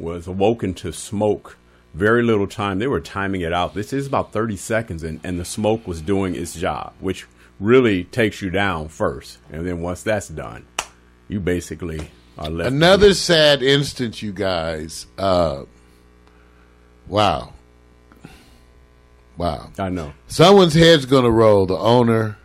was 0.00 0.26
awoken 0.26 0.74
to 0.74 0.92
smoke. 0.92 1.56
Very 1.94 2.22
little 2.22 2.46
time. 2.46 2.78
They 2.78 2.86
were 2.86 3.00
timing 3.00 3.42
it 3.42 3.52
out. 3.52 3.74
This 3.74 3.92
is 3.92 4.06
about 4.06 4.32
30 4.32 4.56
seconds, 4.56 5.02
and, 5.02 5.20
and 5.22 5.38
the 5.38 5.44
smoke 5.44 5.86
was 5.86 6.00
doing 6.00 6.34
its 6.34 6.54
job, 6.54 6.94
which 7.00 7.26
really 7.60 8.04
takes 8.04 8.40
you 8.40 8.50
down 8.50 8.88
first. 8.88 9.38
And 9.50 9.66
then 9.66 9.80
once 9.82 10.02
that's 10.02 10.28
done, 10.28 10.66
you 11.28 11.38
basically 11.40 12.10
are 12.38 12.48
left. 12.48 12.70
Another 12.70 13.14
sad 13.14 13.62
instance, 13.62 14.22
you 14.22 14.32
guys. 14.32 15.06
Uh, 15.18 15.64
wow. 17.06 17.52
Wow. 19.36 19.70
I 19.78 19.88
know. 19.90 20.12
Someone's 20.28 20.74
head's 20.74 21.04
going 21.06 21.24
to 21.24 21.30
roll, 21.30 21.66
the 21.66 21.76
owner, 21.76 22.38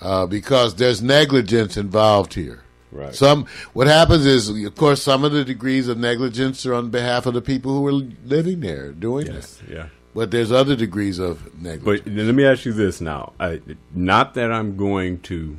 uh, 0.00 0.26
because 0.26 0.74
there's 0.74 1.02
negligence 1.02 1.76
involved 1.76 2.34
here. 2.34 2.64
Right. 2.92 3.14
Some 3.14 3.46
what 3.72 3.86
happens 3.86 4.26
is, 4.26 4.48
of 4.48 4.74
course, 4.74 5.02
some 5.02 5.24
of 5.24 5.32
the 5.32 5.44
degrees 5.44 5.88
of 5.88 5.98
negligence 5.98 6.66
are 6.66 6.74
on 6.74 6.90
behalf 6.90 7.26
of 7.26 7.34
the 7.34 7.42
people 7.42 7.72
who 7.72 7.86
are 7.86 7.92
living 8.24 8.60
there 8.60 8.92
doing 8.92 9.26
Yes. 9.26 9.34
this. 9.34 9.62
Yeah. 9.70 9.86
But 10.14 10.32
there's 10.32 10.50
other 10.50 10.74
degrees 10.74 11.20
of 11.20 11.60
negligence. 11.60 12.04
But 12.04 12.12
let 12.12 12.34
me 12.34 12.44
ask 12.44 12.64
you 12.64 12.72
this 12.72 13.00
now. 13.00 13.32
I, 13.38 13.60
not 13.94 14.34
that 14.34 14.50
I'm 14.50 14.76
going 14.76 15.20
to 15.20 15.56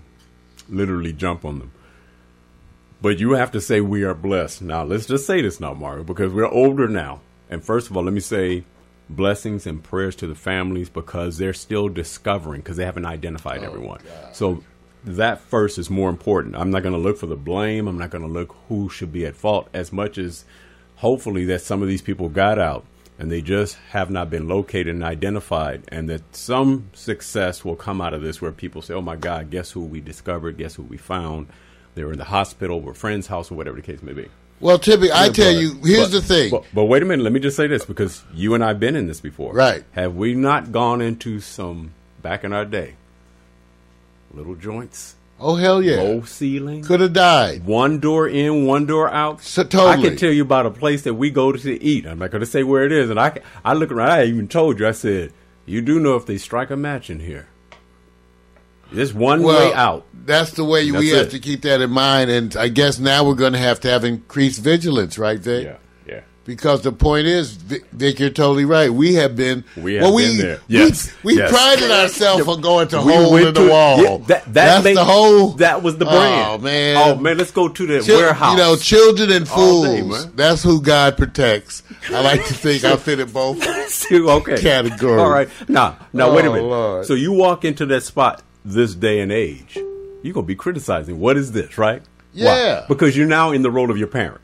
literally 0.67 1.13
jump 1.13 1.45
on 1.45 1.59
them, 1.59 1.71
but 3.01 3.19
you 3.19 3.31
have 3.31 3.51
to 3.51 3.61
say 3.61 3.79
we 3.79 4.03
are 4.03 4.13
blessed. 4.13 4.61
Now, 4.61 4.83
let's 4.83 5.05
just 5.05 5.25
say 5.25 5.41
this 5.41 5.59
now, 5.61 5.73
Mario, 5.73 6.03
because 6.03 6.33
we're 6.33 6.45
older 6.47 6.89
now. 6.89 7.21
And 7.49 7.63
first 7.63 7.89
of 7.89 7.95
all, 7.95 8.03
let 8.03 8.13
me 8.13 8.19
say 8.19 8.65
blessings 9.09 9.65
and 9.65 9.83
prayers 9.83 10.15
to 10.17 10.27
the 10.27 10.35
families 10.35 10.89
because 10.89 11.37
they're 11.37 11.53
still 11.53 11.89
discovering 11.89 12.61
because 12.61 12.77
they 12.77 12.85
haven't 12.85 13.05
identified 13.05 13.61
oh, 13.61 13.65
everyone. 13.65 13.99
So 14.33 14.63
that 15.03 15.39
first 15.41 15.77
is 15.77 15.89
more 15.89 16.09
important. 16.09 16.55
I'm 16.55 16.71
not 16.71 16.83
going 16.83 16.93
to 16.93 16.99
look 16.99 17.17
for 17.17 17.27
the 17.27 17.35
blame. 17.35 17.87
I'm 17.87 17.97
not 17.97 18.09
going 18.11 18.23
to 18.23 18.31
look 18.31 18.55
who 18.67 18.89
should 18.89 19.11
be 19.11 19.25
at 19.25 19.35
fault 19.35 19.67
as 19.73 19.91
much 19.91 20.17
as 20.17 20.45
hopefully 20.95 21.45
that 21.45 21.61
some 21.61 21.81
of 21.81 21.87
these 21.87 22.01
people 22.01 22.29
got 22.29 22.59
out 22.59 22.85
and 23.17 23.31
they 23.31 23.41
just 23.41 23.77
have 23.89 24.09
not 24.09 24.29
been 24.29 24.47
located 24.47 24.87
and 24.89 25.03
identified 25.03 25.83
and 25.89 26.09
that 26.09 26.35
some 26.35 26.89
success 26.93 27.63
will 27.65 27.75
come 27.75 28.01
out 28.01 28.13
of 28.13 28.21
this 28.21 28.41
where 28.41 28.51
people 28.51 28.81
say, 28.81 28.93
oh 28.93 29.01
my 29.01 29.15
God, 29.15 29.49
guess 29.49 29.71
who 29.71 29.81
we 29.81 30.01
discovered? 30.01 30.57
Guess 30.57 30.75
who 30.75 30.83
we 30.83 30.97
found? 30.97 31.47
They 31.95 32.03
were 32.03 32.13
in 32.13 32.17
the 32.19 32.25
hospital 32.25 32.81
or 32.85 32.93
friend's 32.93 33.27
house 33.27 33.51
or 33.51 33.55
whatever 33.55 33.75
the 33.77 33.81
case 33.81 34.01
may 34.01 34.13
be. 34.13 34.27
well, 34.59 34.77
Tippy, 34.79 35.11
I 35.11 35.29
tell 35.29 35.53
But- 35.53 35.59
you, 35.61 35.73
here's 35.83 36.11
but- 36.11 36.11
the 36.11 36.21
thing. 36.21 36.51
But, 36.51 36.65
but 36.73 36.85
wait 36.85 37.01
a 37.01 37.05
minute. 37.05 37.23
Let 37.23 37.33
me 37.33 37.39
just 37.39 37.57
say 37.57 37.67
this 37.67 37.83
because 37.85 38.23
you 38.33 38.53
and 38.53 38.63
I 38.63 38.69
have 38.69 38.79
been 38.79 38.95
in 38.95 39.07
this 39.07 39.19
before. 39.19 39.53
Right. 39.53 39.83
Have 39.93 40.15
we 40.15 40.35
not 40.35 40.71
gone 40.71 41.01
into 41.01 41.39
some, 41.39 41.91
back 42.21 42.43
in 42.43 42.53
our 42.53 42.65
day, 42.65 42.95
little 44.33 44.55
joints, 44.55 45.15
oh 45.39 45.55
hell 45.55 45.81
yeah, 45.81 45.97
low 45.97 46.21
ceiling, 46.23 46.83
could 46.83 46.99
have 46.99 47.13
died. 47.13 47.65
one 47.65 47.99
door 47.99 48.27
in, 48.27 48.65
one 48.65 48.85
door 48.85 49.09
out? 49.09 49.41
So, 49.41 49.63
totally. 49.63 49.91
I 49.91 50.09
can 50.09 50.17
tell 50.17 50.31
you 50.31 50.41
about 50.41 50.65
a 50.65 50.71
place 50.71 51.03
that 51.03 51.15
we 51.15 51.29
go 51.29 51.51
to 51.51 51.83
eat. 51.83 52.05
I'm 52.05 52.19
not 52.19 52.31
going 52.31 52.41
to 52.41 52.45
say 52.45 52.63
where 52.63 52.83
it 52.85 52.91
is. 52.91 53.09
And 53.09 53.19
I, 53.19 53.39
I 53.63 53.73
look 53.73 53.91
around. 53.91 54.09
I 54.09 54.25
even 54.25 54.47
told 54.47 54.79
you. 54.79 54.87
I 54.87 54.91
said, 54.91 55.33
"You 55.65 55.81
do 55.81 55.99
know 55.99 56.15
if 56.15 56.25
they 56.25 56.37
strike 56.37 56.69
a 56.69 56.77
match 56.77 57.09
in 57.09 57.19
here, 57.19 57.47
there's 58.91 59.13
one 59.13 59.43
well, 59.43 59.69
way 59.69 59.73
out." 59.73 60.05
That's 60.13 60.51
the 60.51 60.65
way 60.65 60.91
we 60.91 61.09
That's 61.09 61.23
have 61.23 61.29
to 61.31 61.39
keep 61.39 61.63
that 61.63 61.81
in 61.81 61.89
mind. 61.89 62.29
And 62.29 62.55
I 62.55 62.67
guess 62.67 62.99
now 62.99 63.25
we're 63.25 63.35
going 63.35 63.53
to 63.53 63.59
have 63.59 63.79
to 63.81 63.89
have 63.89 64.03
increased 64.03 64.61
vigilance, 64.61 65.17
right, 65.17 65.39
Vic? 65.39 65.65
Yeah. 65.65 65.77
Because 66.43 66.81
the 66.81 66.91
point 66.91 67.27
is, 67.27 67.51
Vic, 67.51 68.19
you're 68.19 68.31
totally 68.31 68.65
right. 68.65 68.89
We 68.91 69.13
have 69.13 69.35
been, 69.35 69.63
We 69.77 69.93
have 69.95 70.11
been 70.15 70.37
there. 70.39 70.59
Yes, 70.67 71.13
we, 71.23 71.33
we 71.33 71.37
yes. 71.39 71.51
prided 71.51 71.91
ourselves 71.91 72.47
on 72.47 72.61
going 72.61 72.87
to 72.89 72.97
We 73.03 73.13
hole 73.13 73.35
in 73.37 73.43
the 73.45 73.51
to- 73.53 73.69
wall. 73.69 74.01
yeah, 74.01 74.17
that, 74.17 74.27
that 74.27 74.53
That's 74.53 74.83
made- 74.83 74.97
the 74.97 75.05
whole. 75.05 75.49
That 75.53 75.83
was 75.83 75.99
the 75.99 76.05
brand. 76.05 76.47
Oh, 76.49 76.57
man. 76.57 76.97
Oh 76.97 77.15
man, 77.15 77.37
let's 77.37 77.51
go 77.51 77.67
to 77.69 77.85
the 77.85 78.01
Chil- 78.01 78.17
warehouse. 78.17 78.53
You 78.53 78.57
know, 78.57 78.75
children 78.75 79.31
and 79.31 79.47
All 79.49 79.83
day, 79.83 80.01
fools. 80.01 80.31
that's 80.33 80.63
who 80.63 80.81
God 80.81 81.15
protects. 81.15 81.83
I 82.09 82.21
like 82.21 82.43
to 82.47 82.53
think 82.55 82.83
I 82.85 82.95
fit 82.95 83.19
in 83.19 83.31
both. 83.31 83.63
okay. 84.11 84.59
Category. 84.59 85.19
All 85.21 85.29
right. 85.29 85.47
Now, 85.69 85.97
now 86.11 86.33
wait 86.35 86.45
a 86.45 86.47
Oh, 86.49 86.53
minute. 86.53 86.67
Lord. 86.67 87.05
So 87.05 87.13
you 87.13 87.33
walk 87.33 87.63
into 87.65 87.85
that 87.85 88.01
spot 88.01 88.41
this 88.65 88.95
day 88.95 89.19
and 89.19 89.31
age. 89.31 89.77
you're 90.23 90.33
gonna 90.33 90.47
be 90.47 90.55
criticizing. 90.55 91.19
What 91.19 91.37
is 91.37 91.51
this, 91.51 91.77
right? 91.77 92.01
Yeah. 92.33 92.79
Why? 92.81 92.85
Because 92.87 93.15
you're 93.15 93.27
now 93.27 93.51
in 93.51 93.61
the 93.61 93.69
role 93.69 93.91
of 93.91 93.97
your 93.99 94.07
parent. 94.07 94.41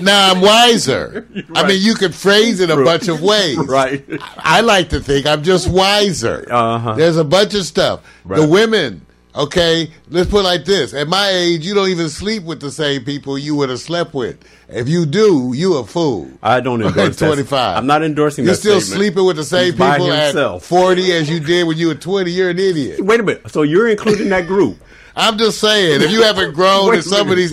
Now 0.00 0.32
I'm 0.32 0.40
wiser. 0.40 1.26
I 1.54 1.66
mean, 1.66 1.80
you 1.82 1.94
could 1.94 2.14
phrase 2.14 2.60
it 2.60 2.70
a 2.70 2.76
bunch 2.76 3.08
of 3.08 3.22
ways. 3.22 3.58
Right. 3.58 4.04
I 4.38 4.60
like 4.60 4.88
to 4.90 5.00
think 5.00 5.26
I'm 5.26 5.42
just 5.42 5.68
wiser. 5.68 6.46
Uh-huh. 6.50 6.94
There's 6.94 7.16
a 7.16 7.24
bunch 7.24 7.54
of 7.54 7.64
stuff. 7.64 8.02
Right. 8.24 8.40
The 8.40 8.46
women, 8.48 9.04
okay, 9.34 9.90
let's 10.08 10.30
put 10.30 10.40
it 10.40 10.44
like 10.44 10.64
this. 10.64 10.94
At 10.94 11.08
my 11.08 11.28
age, 11.30 11.64
you 11.66 11.74
don't 11.74 11.88
even 11.88 12.08
sleep 12.08 12.42
with 12.44 12.60
the 12.60 12.70
same 12.70 13.04
people 13.04 13.38
you 13.38 13.54
would 13.56 13.68
have 13.68 13.80
slept 13.80 14.14
with. 14.14 14.38
If 14.68 14.88
you 14.88 15.06
do, 15.06 15.52
you 15.54 15.78
a 15.78 15.84
fool. 15.86 16.30
I 16.42 16.60
don't 16.60 16.82
endorse 16.82 17.16
that. 17.16 17.26
25. 17.26 17.76
I'm 17.78 17.86
not 17.86 18.02
endorsing 18.02 18.44
You're 18.44 18.54
still 18.54 18.80
statement. 18.80 19.02
sleeping 19.02 19.26
with 19.26 19.36
the 19.36 19.44
same 19.44 19.72
He's 19.72 19.80
people 19.80 20.12
at 20.12 20.26
himself. 20.26 20.64
40 20.64 21.12
as 21.12 21.30
you 21.30 21.40
did 21.40 21.66
when 21.66 21.78
you 21.78 21.88
were 21.88 21.94
20. 21.94 22.30
You're 22.30 22.50
an 22.50 22.58
idiot. 22.58 23.00
Wait 23.00 23.20
a 23.20 23.22
minute. 23.22 23.50
So 23.50 23.62
you're 23.62 23.88
including 23.88 24.28
that 24.28 24.46
group? 24.46 24.78
I'm 25.16 25.36
just 25.36 25.58
saying, 25.58 26.02
if 26.02 26.12
you 26.12 26.22
haven't 26.22 26.54
grown 26.54 26.94
in 26.96 27.02
some 27.02 27.28
of 27.28 27.36
these, 27.36 27.52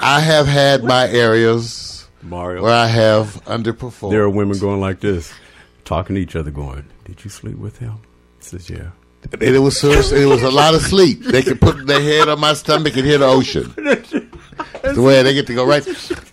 I 0.00 0.20
have 0.20 0.46
had 0.46 0.84
my 0.84 1.08
areas 1.08 2.06
Mario. 2.22 2.62
where 2.62 2.74
I 2.74 2.86
have 2.86 3.42
underperformed. 3.44 4.10
There 4.10 4.22
are 4.22 4.30
women 4.30 4.58
going 4.58 4.80
like 4.80 5.00
this, 5.00 5.32
talking 5.84 6.14
to 6.16 6.20
each 6.20 6.36
other, 6.36 6.50
going, 6.50 6.84
"Did 7.04 7.24
you 7.24 7.30
sleep 7.30 7.58
with 7.58 7.78
him?" 7.78 7.94
Says, 8.40 8.70
"Yeah." 8.70 8.90
And 9.32 9.42
it 9.42 9.58
was 9.58 9.78
so, 9.78 9.90
it 9.90 10.26
was 10.26 10.42
a 10.42 10.50
lot 10.50 10.74
of 10.74 10.80
sleep. 10.82 11.24
They 11.24 11.42
could 11.42 11.60
put 11.60 11.86
their 11.86 12.00
head 12.00 12.28
on 12.28 12.38
my 12.38 12.54
stomach 12.54 12.96
and 12.96 13.04
hear 13.04 13.18
the 13.18 13.26
ocean. 13.26 13.74
That's 13.76 14.94
the 14.94 15.02
way 15.02 15.22
they 15.22 15.34
get 15.34 15.46
to 15.48 15.54
go 15.54 15.66
right, 15.66 15.84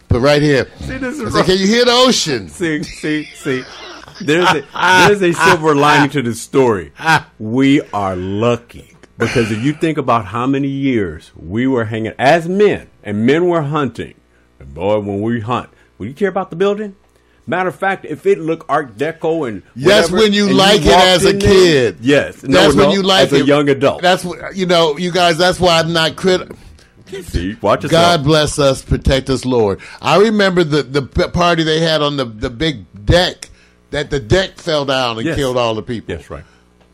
but 0.08 0.20
right 0.20 0.42
here. 0.42 0.68
See, 0.82 0.98
this 0.98 1.20
is 1.20 1.34
said, 1.34 1.46
can 1.46 1.58
you 1.58 1.68
hear 1.68 1.86
the 1.86 1.92
ocean? 1.92 2.48
see, 2.50 2.84
see, 2.84 3.26
see. 3.26 3.64
There's 4.22 4.48
a 4.50 4.64
there's 5.08 5.22
a 5.22 5.34
silver 5.46 5.76
lining 5.76 6.12
to 6.12 6.22
this 6.22 6.42
story. 6.42 6.94
We 7.40 7.82
are 7.92 8.16
lucky 8.16 8.95
because 9.18 9.52
if 9.52 9.62
you 9.64 9.74
think 9.74 9.98
about 9.98 10.26
how 10.26 10.46
many 10.48 10.68
years 10.68 11.32
we 11.36 11.68
were 11.68 11.86
hanging 11.86 12.14
as 12.20 12.48
men 12.48 12.90
and 13.04 13.26
men 13.26 13.48
were 13.48 13.62
hunting, 13.64 14.16
and 14.60 14.74
boy, 14.74 15.00
when 15.00 15.22
we 15.22 15.40
hunt, 15.42 15.70
would 15.98 16.08
you 16.08 16.14
care 16.14 16.30
about 16.30 16.50
the 16.50 16.56
building? 16.56 16.96
Matter 17.48 17.70
of 17.70 17.76
fact, 17.76 18.06
if 18.06 18.26
it 18.26 18.40
looked 18.40 18.66
Art 18.70 18.98
Deco 18.98 19.48
and 19.48 19.62
That's 19.76 20.10
whatever, 20.10 20.18
when 20.24 20.34
you 20.34 20.52
like 20.52 20.82
it 20.82 20.88
as 20.88 21.24
a 21.26 21.32
there- 21.34 21.40
kid. 21.42 21.98
yes, 22.02 22.42
no, 22.44 22.60
That's 22.62 22.76
when 22.76 22.90
you 22.90 23.04
like 23.04 23.28
it 23.28 23.34
as 23.34 23.40
it 23.40 23.44
a 23.44 23.46
young 23.46 23.70
adult. 23.70 24.02
That's 24.02 24.26
what 24.26 24.56
you 24.56 24.66
know, 24.66 24.98
you 24.98 25.12
guys. 25.12 25.38
That's 25.38 25.60
why 25.60 25.80
I'm 25.80 25.94
not 25.94 26.16
critical. 26.16 26.58
See, 27.22 27.56
watch 27.62 27.84
yourself. 27.84 28.18
God 28.18 28.24
bless 28.24 28.58
us, 28.58 28.82
protect 28.82 29.30
us, 29.30 29.46
Lord. 29.46 29.80
I 30.02 30.18
remember 30.18 30.64
the 30.64 30.82
the 30.82 31.04
party 31.04 31.62
they 31.64 31.80
had 31.82 32.02
on 32.02 32.18
the 32.18 32.26
the 32.26 32.50
big 32.50 32.86
deck. 33.06 33.50
That 33.92 34.10
the 34.10 34.20
deck 34.20 34.58
fell 34.58 34.84
down 34.84 35.18
and 35.18 35.26
Yes. 35.28 35.36
killed 35.38 35.56
all 35.56 35.76
the 35.76 35.84
people. 35.84 36.16
Yes, 36.16 36.30
right. 36.30 36.44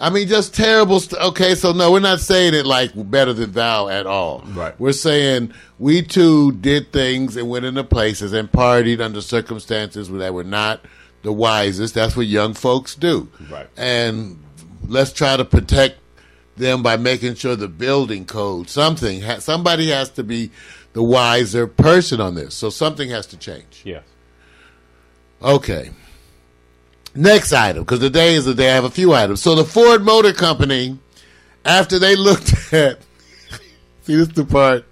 I 0.02 0.10
mean, 0.10 0.28
just 0.28 0.56
terrible. 0.56 1.00
St- 1.00 1.22
okay, 1.22 1.54
so 1.54 1.74
no, 1.74 1.92
we're 1.92 2.00
not 2.00 2.20
saying 2.20 2.56
it 2.56 2.66
like 2.66 2.92
better 2.96 3.34
than 3.34 3.52
thou 3.52 3.88
at 3.88 4.08
all. 4.08 4.42
Right. 4.48 4.78
We're 4.80 4.94
saying 4.94 5.54
we 5.78 6.02
too 6.02 6.54
did 6.54 6.92
things 6.92 7.38
and 7.38 7.48
went 7.48 7.66
into 7.66 7.84
places 7.84 8.34
and 8.34 8.52
partied 8.52 9.00
under 9.00 9.22
circumstances 9.22 10.10
that 10.10 10.34
were 10.34 10.44
not 10.44 10.84
the 11.22 11.32
wisest. 11.32 11.94
That's 11.94 12.18
what 12.18 12.26
young 12.26 12.56
folks 12.56 12.96
do. 12.96 13.30
Right. 13.48 13.70
And 13.78 14.44
let's 14.88 15.14
try 15.14 15.38
to 15.38 15.46
protect 15.46 16.00
them 16.58 16.82
by 16.82 16.98
making 16.98 17.36
sure 17.36 17.56
the 17.56 17.68
building 17.68 18.26
code 18.26 18.70
something 18.70 19.22
ha- 19.22 19.38
somebody 19.40 19.90
has 19.90 20.10
to 20.10 20.24
be 20.24 20.50
the 20.94 21.04
wiser 21.04 21.68
person 21.68 22.20
on 22.20 22.34
this. 22.34 22.56
So 22.56 22.72
something 22.72 23.12
has 23.12 23.28
to 23.28 23.38
change. 23.38 23.84
Yes. 23.86 24.04
Okay. 25.44 25.92
Next 27.14 27.52
item, 27.52 27.84
because 27.84 28.00
today 28.00 28.36
is 28.36 28.46
the 28.46 28.54
day 28.54 28.72
I 28.72 28.76
have 28.76 28.86
a 28.86 28.90
few 28.90 29.14
items. 29.14 29.42
So 29.42 29.54
the 29.56 29.66
Ford 29.66 30.02
Motor 30.04 30.32
Company, 30.34 30.98
after 31.66 32.00
they 32.00 32.16
looked 32.16 32.54
at, 32.74 33.00
see, 34.04 34.16
this 34.16 34.30
is 34.30 34.34
the 34.34 34.46
part, 34.46 34.86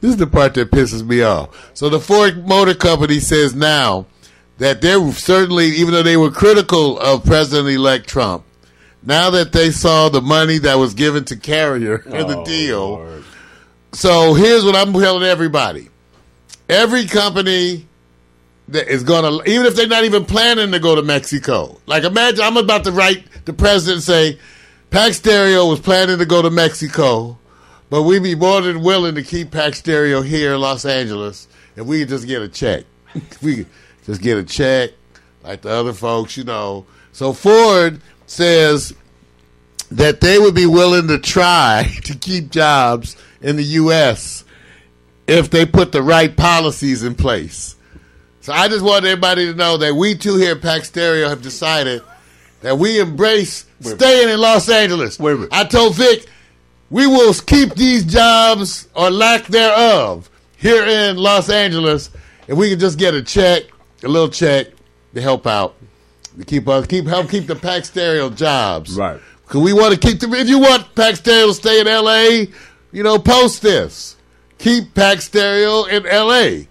this 0.00 0.10
is 0.12 0.16
the 0.16 0.28
part 0.28 0.54
that 0.54 0.70
pisses 0.70 1.04
me 1.04 1.22
off. 1.22 1.70
So 1.74 1.88
the 1.88 1.98
Ford 1.98 2.46
Motor 2.46 2.74
Company 2.74 3.18
says 3.18 3.54
now 3.54 4.06
that 4.58 4.80
they're 4.80 5.10
certainly, 5.12 5.66
even 5.66 5.92
though 5.92 6.04
they 6.04 6.16
were 6.16 6.30
critical 6.30 7.00
of 7.00 7.24
President-elect 7.24 8.06
Trump, 8.08 8.44
now 9.02 9.30
that 9.30 9.52
they 9.52 9.70
saw 9.70 10.08
the 10.08 10.20
money 10.22 10.58
that 10.58 10.74
was 10.76 10.94
given 10.94 11.24
to 11.24 11.36
Carrier 11.36 11.96
in 12.06 12.28
the 12.28 12.38
Oh, 12.38 12.44
deal, 12.44 12.88
Lord. 12.90 13.24
so 13.92 14.34
here's 14.34 14.64
what 14.64 14.76
I'm 14.76 14.92
telling 14.92 15.22
everybody: 15.24 15.88
every 16.68 17.06
company 17.06 17.85
that 18.68 18.88
is 18.88 19.04
going 19.04 19.22
to, 19.24 19.50
even 19.50 19.66
if 19.66 19.76
they're 19.76 19.86
not 19.86 20.04
even 20.04 20.24
planning 20.24 20.72
to 20.72 20.78
go 20.78 20.94
to 20.94 21.02
Mexico, 21.02 21.80
like 21.86 22.04
imagine 22.04 22.40
I'm 22.40 22.56
about 22.56 22.84
to 22.84 22.92
write 22.92 23.24
the 23.44 23.52
president 23.52 24.02
say, 24.02 24.38
Pax 24.90 25.16
Stereo 25.16 25.66
was 25.66 25.80
planning 25.80 26.18
to 26.18 26.26
go 26.26 26.42
to 26.42 26.50
Mexico, 26.50 27.38
but 27.90 28.02
we'd 28.02 28.22
be 28.22 28.34
more 28.34 28.60
than 28.60 28.82
willing 28.82 29.14
to 29.14 29.22
keep 29.22 29.50
Pax 29.50 29.78
Stereo 29.78 30.22
here 30.22 30.54
in 30.54 30.60
Los 30.60 30.84
Angeles 30.84 31.48
if 31.76 31.86
we 31.86 32.04
just 32.04 32.26
get 32.26 32.42
a 32.42 32.48
check. 32.48 32.84
We 33.42 33.56
could 33.56 33.66
just 34.04 34.20
get 34.20 34.36
a 34.36 34.44
check 34.44 34.90
like 35.42 35.62
the 35.62 35.70
other 35.70 35.92
folks, 35.92 36.36
you 36.36 36.44
know. 36.44 36.86
So 37.12 37.32
Ford 37.32 38.00
says 38.26 38.92
that 39.90 40.20
they 40.20 40.38
would 40.38 40.54
be 40.54 40.66
willing 40.66 41.08
to 41.08 41.18
try 41.18 41.90
to 42.04 42.14
keep 42.14 42.50
jobs 42.50 43.16
in 43.40 43.56
the 43.56 43.64
U.S. 43.64 44.44
if 45.26 45.50
they 45.50 45.64
put 45.64 45.92
the 45.92 46.02
right 46.02 46.36
policies 46.36 47.02
in 47.02 47.14
place. 47.14 47.75
So 48.46 48.52
I 48.52 48.68
just 48.68 48.84
want 48.84 49.04
everybody 49.04 49.46
to 49.46 49.54
know 49.54 49.76
that 49.78 49.96
we 49.96 50.14
two 50.14 50.36
here 50.36 50.54
at 50.54 50.62
Pax 50.62 50.86
Stereo 50.86 51.28
have 51.28 51.42
decided 51.42 52.00
that 52.60 52.78
we 52.78 53.00
embrace 53.00 53.66
staying 53.80 54.28
in 54.28 54.38
Los 54.38 54.68
Angeles. 54.68 55.18
Wait 55.18 55.32
a 55.32 55.34
minute. 55.34 55.48
I 55.50 55.64
told 55.64 55.96
Vic 55.96 56.26
we 56.88 57.08
will 57.08 57.34
keep 57.34 57.74
these 57.74 58.04
jobs 58.04 58.86
or 58.94 59.10
lack 59.10 59.46
thereof 59.46 60.30
here 60.58 60.84
in 60.84 61.16
Los 61.16 61.50
Angeles 61.50 62.10
if 62.46 62.56
we 62.56 62.70
can 62.70 62.78
just 62.78 63.00
get 63.00 63.14
a 63.14 63.22
check, 63.22 63.64
a 64.04 64.08
little 64.08 64.28
check 64.28 64.68
to 65.14 65.20
help 65.20 65.48
out, 65.48 65.74
to 66.38 66.44
keep 66.44 66.68
us 66.68 66.86
keep 66.86 67.06
help 67.06 67.28
keep 67.28 67.48
the 67.48 67.56
Pax 67.56 67.88
Stereo 67.88 68.30
jobs. 68.30 68.96
Right. 68.96 69.20
Because 69.42 69.60
we 69.60 69.72
want 69.72 69.92
to 69.92 69.98
keep 69.98 70.20
the. 70.20 70.32
If 70.32 70.48
you 70.48 70.60
want 70.60 70.94
Pax 70.94 71.18
Stereo 71.18 71.48
to 71.48 71.54
stay 71.54 71.80
in 71.80 71.88
L.A., 71.88 72.46
you 72.92 73.02
know, 73.02 73.18
post 73.18 73.62
this. 73.62 74.14
Keep 74.58 74.94
Pax 74.94 75.24
Stereo 75.24 75.86
in 75.86 76.06
L.A. 76.06 76.68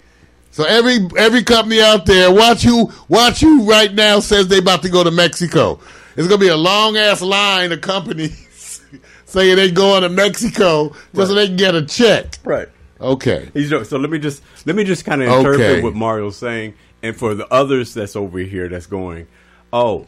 So 0.55 0.63
every 0.63 0.99
every 1.17 1.43
company 1.43 1.81
out 1.81 2.05
there, 2.05 2.33
watch 2.33 2.63
you 2.63 2.89
watch 3.09 3.41
who 3.41 3.69
right 3.69 3.93
now 3.93 4.21
says 4.21 4.47
they 4.47 4.59
about 4.59 4.83
to 4.83 4.89
go 4.89 5.03
to 5.03 5.11
Mexico. 5.11 5.81
It's 6.15 6.29
gonna 6.29 6.39
be 6.39 6.47
a 6.47 6.55
long 6.55 6.95
ass 6.95 7.21
line 7.21 7.73
of 7.73 7.81
companies 7.81 8.81
saying 9.25 9.57
they 9.57 9.69
going 9.69 10.03
to 10.03 10.07
Mexico 10.07 10.95
just 11.13 11.27
so 11.27 11.33
they 11.33 11.47
can 11.47 11.57
get 11.57 11.75
a 11.75 11.85
check. 11.85 12.39
Right. 12.45 12.69
Okay. 13.01 13.49
So 13.83 13.97
let 13.97 14.09
me 14.09 14.17
just 14.17 14.41
let 14.65 14.77
me 14.77 14.85
just 14.85 15.03
kind 15.03 15.21
of 15.21 15.27
interpret 15.27 15.59
Okay. 15.59 15.81
what 15.81 15.93
Mario's 15.93 16.37
saying, 16.37 16.75
and 17.03 17.17
for 17.17 17.35
the 17.35 17.53
others 17.53 17.93
that's 17.93 18.15
over 18.15 18.39
here 18.39 18.69
that's 18.69 18.87
going, 18.87 19.27
oh, 19.73 20.05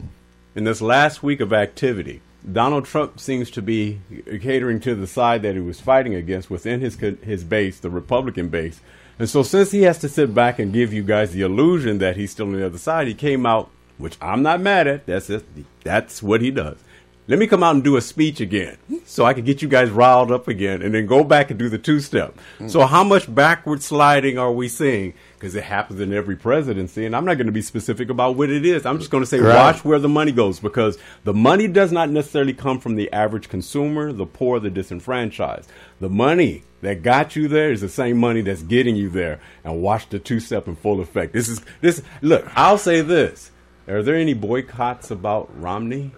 in 0.54 0.64
this 0.64 0.80
last 0.80 1.22
week 1.22 1.40
of 1.40 1.52
activity, 1.52 2.22
Donald 2.50 2.86
Trump 2.86 3.20
seems 3.20 3.50
to 3.50 3.60
be 3.60 4.00
catering 4.40 4.80
to 4.80 4.94
the 4.94 5.06
side 5.06 5.42
that 5.42 5.56
he 5.56 5.60
was 5.60 5.78
fighting 5.78 6.14
against 6.14 6.48
within 6.48 6.80
his 6.80 6.96
his 7.22 7.44
base, 7.44 7.78
the 7.80 7.90
Republican 7.90 8.48
base, 8.48 8.80
and 9.18 9.28
so 9.28 9.42
since 9.42 9.70
he 9.70 9.82
has 9.82 9.98
to 9.98 10.08
sit 10.08 10.34
back 10.34 10.58
and 10.58 10.72
give 10.72 10.92
you 10.92 11.02
guys 11.02 11.32
the 11.32 11.42
illusion 11.42 11.98
that 11.98 12.16
he's 12.16 12.30
still 12.30 12.46
on 12.46 12.52
the 12.52 12.64
other 12.66 12.78
side, 12.78 13.06
he 13.08 13.14
came 13.14 13.46
out, 13.46 13.70
which 13.98 14.16
I'm 14.20 14.42
not 14.42 14.60
mad 14.60 14.86
at. 14.86 15.06
That's 15.06 15.28
it. 15.30 15.44
That's 15.84 16.22
what 16.22 16.40
he 16.40 16.50
does. 16.50 16.78
Let 17.26 17.38
me 17.38 17.46
come 17.46 17.62
out 17.62 17.74
and 17.74 17.84
do 17.84 17.98
a 17.98 18.00
speech 18.00 18.40
again 18.40 18.78
so 19.04 19.26
I 19.26 19.34
can 19.34 19.44
get 19.44 19.60
you 19.60 19.68
guys 19.68 19.90
riled 19.90 20.30
up 20.32 20.48
again 20.48 20.80
and 20.80 20.94
then 20.94 21.04
go 21.04 21.22
back 21.22 21.50
and 21.50 21.58
do 21.58 21.68
the 21.68 21.76
two 21.76 22.00
step. 22.00 22.34
Hmm. 22.56 22.68
So, 22.68 22.86
how 22.86 23.04
much 23.04 23.32
backward 23.34 23.82
sliding 23.82 24.38
are 24.38 24.50
we 24.50 24.66
seeing? 24.68 25.12
Because 25.34 25.54
it 25.54 25.64
happens 25.64 26.00
in 26.00 26.14
every 26.14 26.36
presidency, 26.36 27.04
and 27.04 27.14
I'm 27.14 27.26
not 27.26 27.34
going 27.34 27.46
to 27.46 27.52
be 27.52 27.60
specific 27.60 28.08
about 28.08 28.36
what 28.36 28.48
it 28.48 28.64
is. 28.64 28.86
I'm 28.86 28.98
just 28.98 29.10
going 29.10 29.22
to 29.22 29.26
say, 29.26 29.40
Right. 29.40 29.54
watch 29.54 29.84
where 29.84 29.98
the 29.98 30.08
money 30.08 30.32
goes 30.32 30.58
because 30.58 30.96
the 31.24 31.34
money 31.34 31.68
does 31.68 31.92
not 31.92 32.08
necessarily 32.08 32.54
come 32.54 32.80
from 32.80 32.94
the 32.96 33.12
average 33.12 33.50
consumer, 33.50 34.10
the 34.10 34.24
poor, 34.24 34.58
the 34.58 34.70
disenfranchised. 34.70 35.68
The 36.00 36.08
money 36.08 36.62
that 36.80 37.02
got 37.02 37.36
you 37.36 37.48
there 37.48 37.72
is 37.72 37.80
the 37.80 37.88
same 37.88 38.18
money 38.18 38.40
that's 38.40 38.62
getting 38.62 38.96
you 38.96 39.08
there. 39.08 39.40
And 39.64 39.82
watch 39.82 40.08
the 40.08 40.18
two 40.18 40.40
step 40.40 40.68
in 40.68 40.76
full 40.76 41.00
effect. 41.00 41.32
This 41.32 41.48
is 41.48 41.60
this. 41.80 42.02
Look, 42.22 42.46
I'll 42.56 42.78
say 42.78 43.00
this: 43.00 43.50
Are 43.88 44.02
there 44.02 44.16
any 44.16 44.34
boycotts 44.34 45.10
about 45.10 45.50
Romney? 45.60 46.12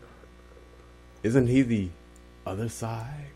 Isn't 1.23 1.49
he 1.49 1.63
the 1.63 1.89
other 2.47 2.69
side? 2.69 3.27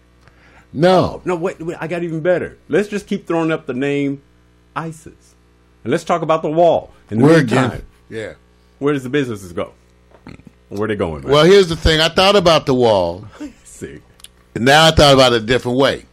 No. 0.73 1.23
No, 1.25 1.37
wait, 1.37 1.61
wait, 1.61 1.77
I 1.81 1.87
got 1.87 2.03
even 2.03 2.21
better. 2.21 2.59
Let's 2.69 2.89
just 2.89 3.07
keep 3.07 3.27
throwing 3.27 3.53
up 3.53 3.67
the 3.67 3.75
name 3.75 4.23
ISIS. 4.75 5.35
And 5.85 5.91
let's 5.91 6.03
talk 6.03 6.23
about 6.23 6.43
the 6.43 6.51
wall. 6.51 6.93
In 7.11 7.19
the 7.19 7.25
We're 7.25 7.39
meantime. 7.39 7.87
Yeah. 8.09 8.35
where 8.79 8.93
does 8.93 9.03
the 9.03 9.09
businesses 9.09 9.53
go? 9.53 9.73
Where 10.69 10.89
they 10.89 10.97
going? 10.97 11.23
Man? 11.23 11.33
Well, 11.33 11.45
here's 11.45 11.69
the 11.69 11.77
thing. 11.77 12.01
I 12.01 12.09
thought 12.09 12.37
about 12.37 12.67
the 12.67 12.75
wall. 12.75 13.27
see. 13.65 14.01
And 14.55 14.65
now 14.65 14.87
I 14.87 14.91
thought 14.91 15.15
about 15.15 15.33
it 15.33 15.43
a 15.43 15.47
different 15.47 15.79
way. 15.79 16.07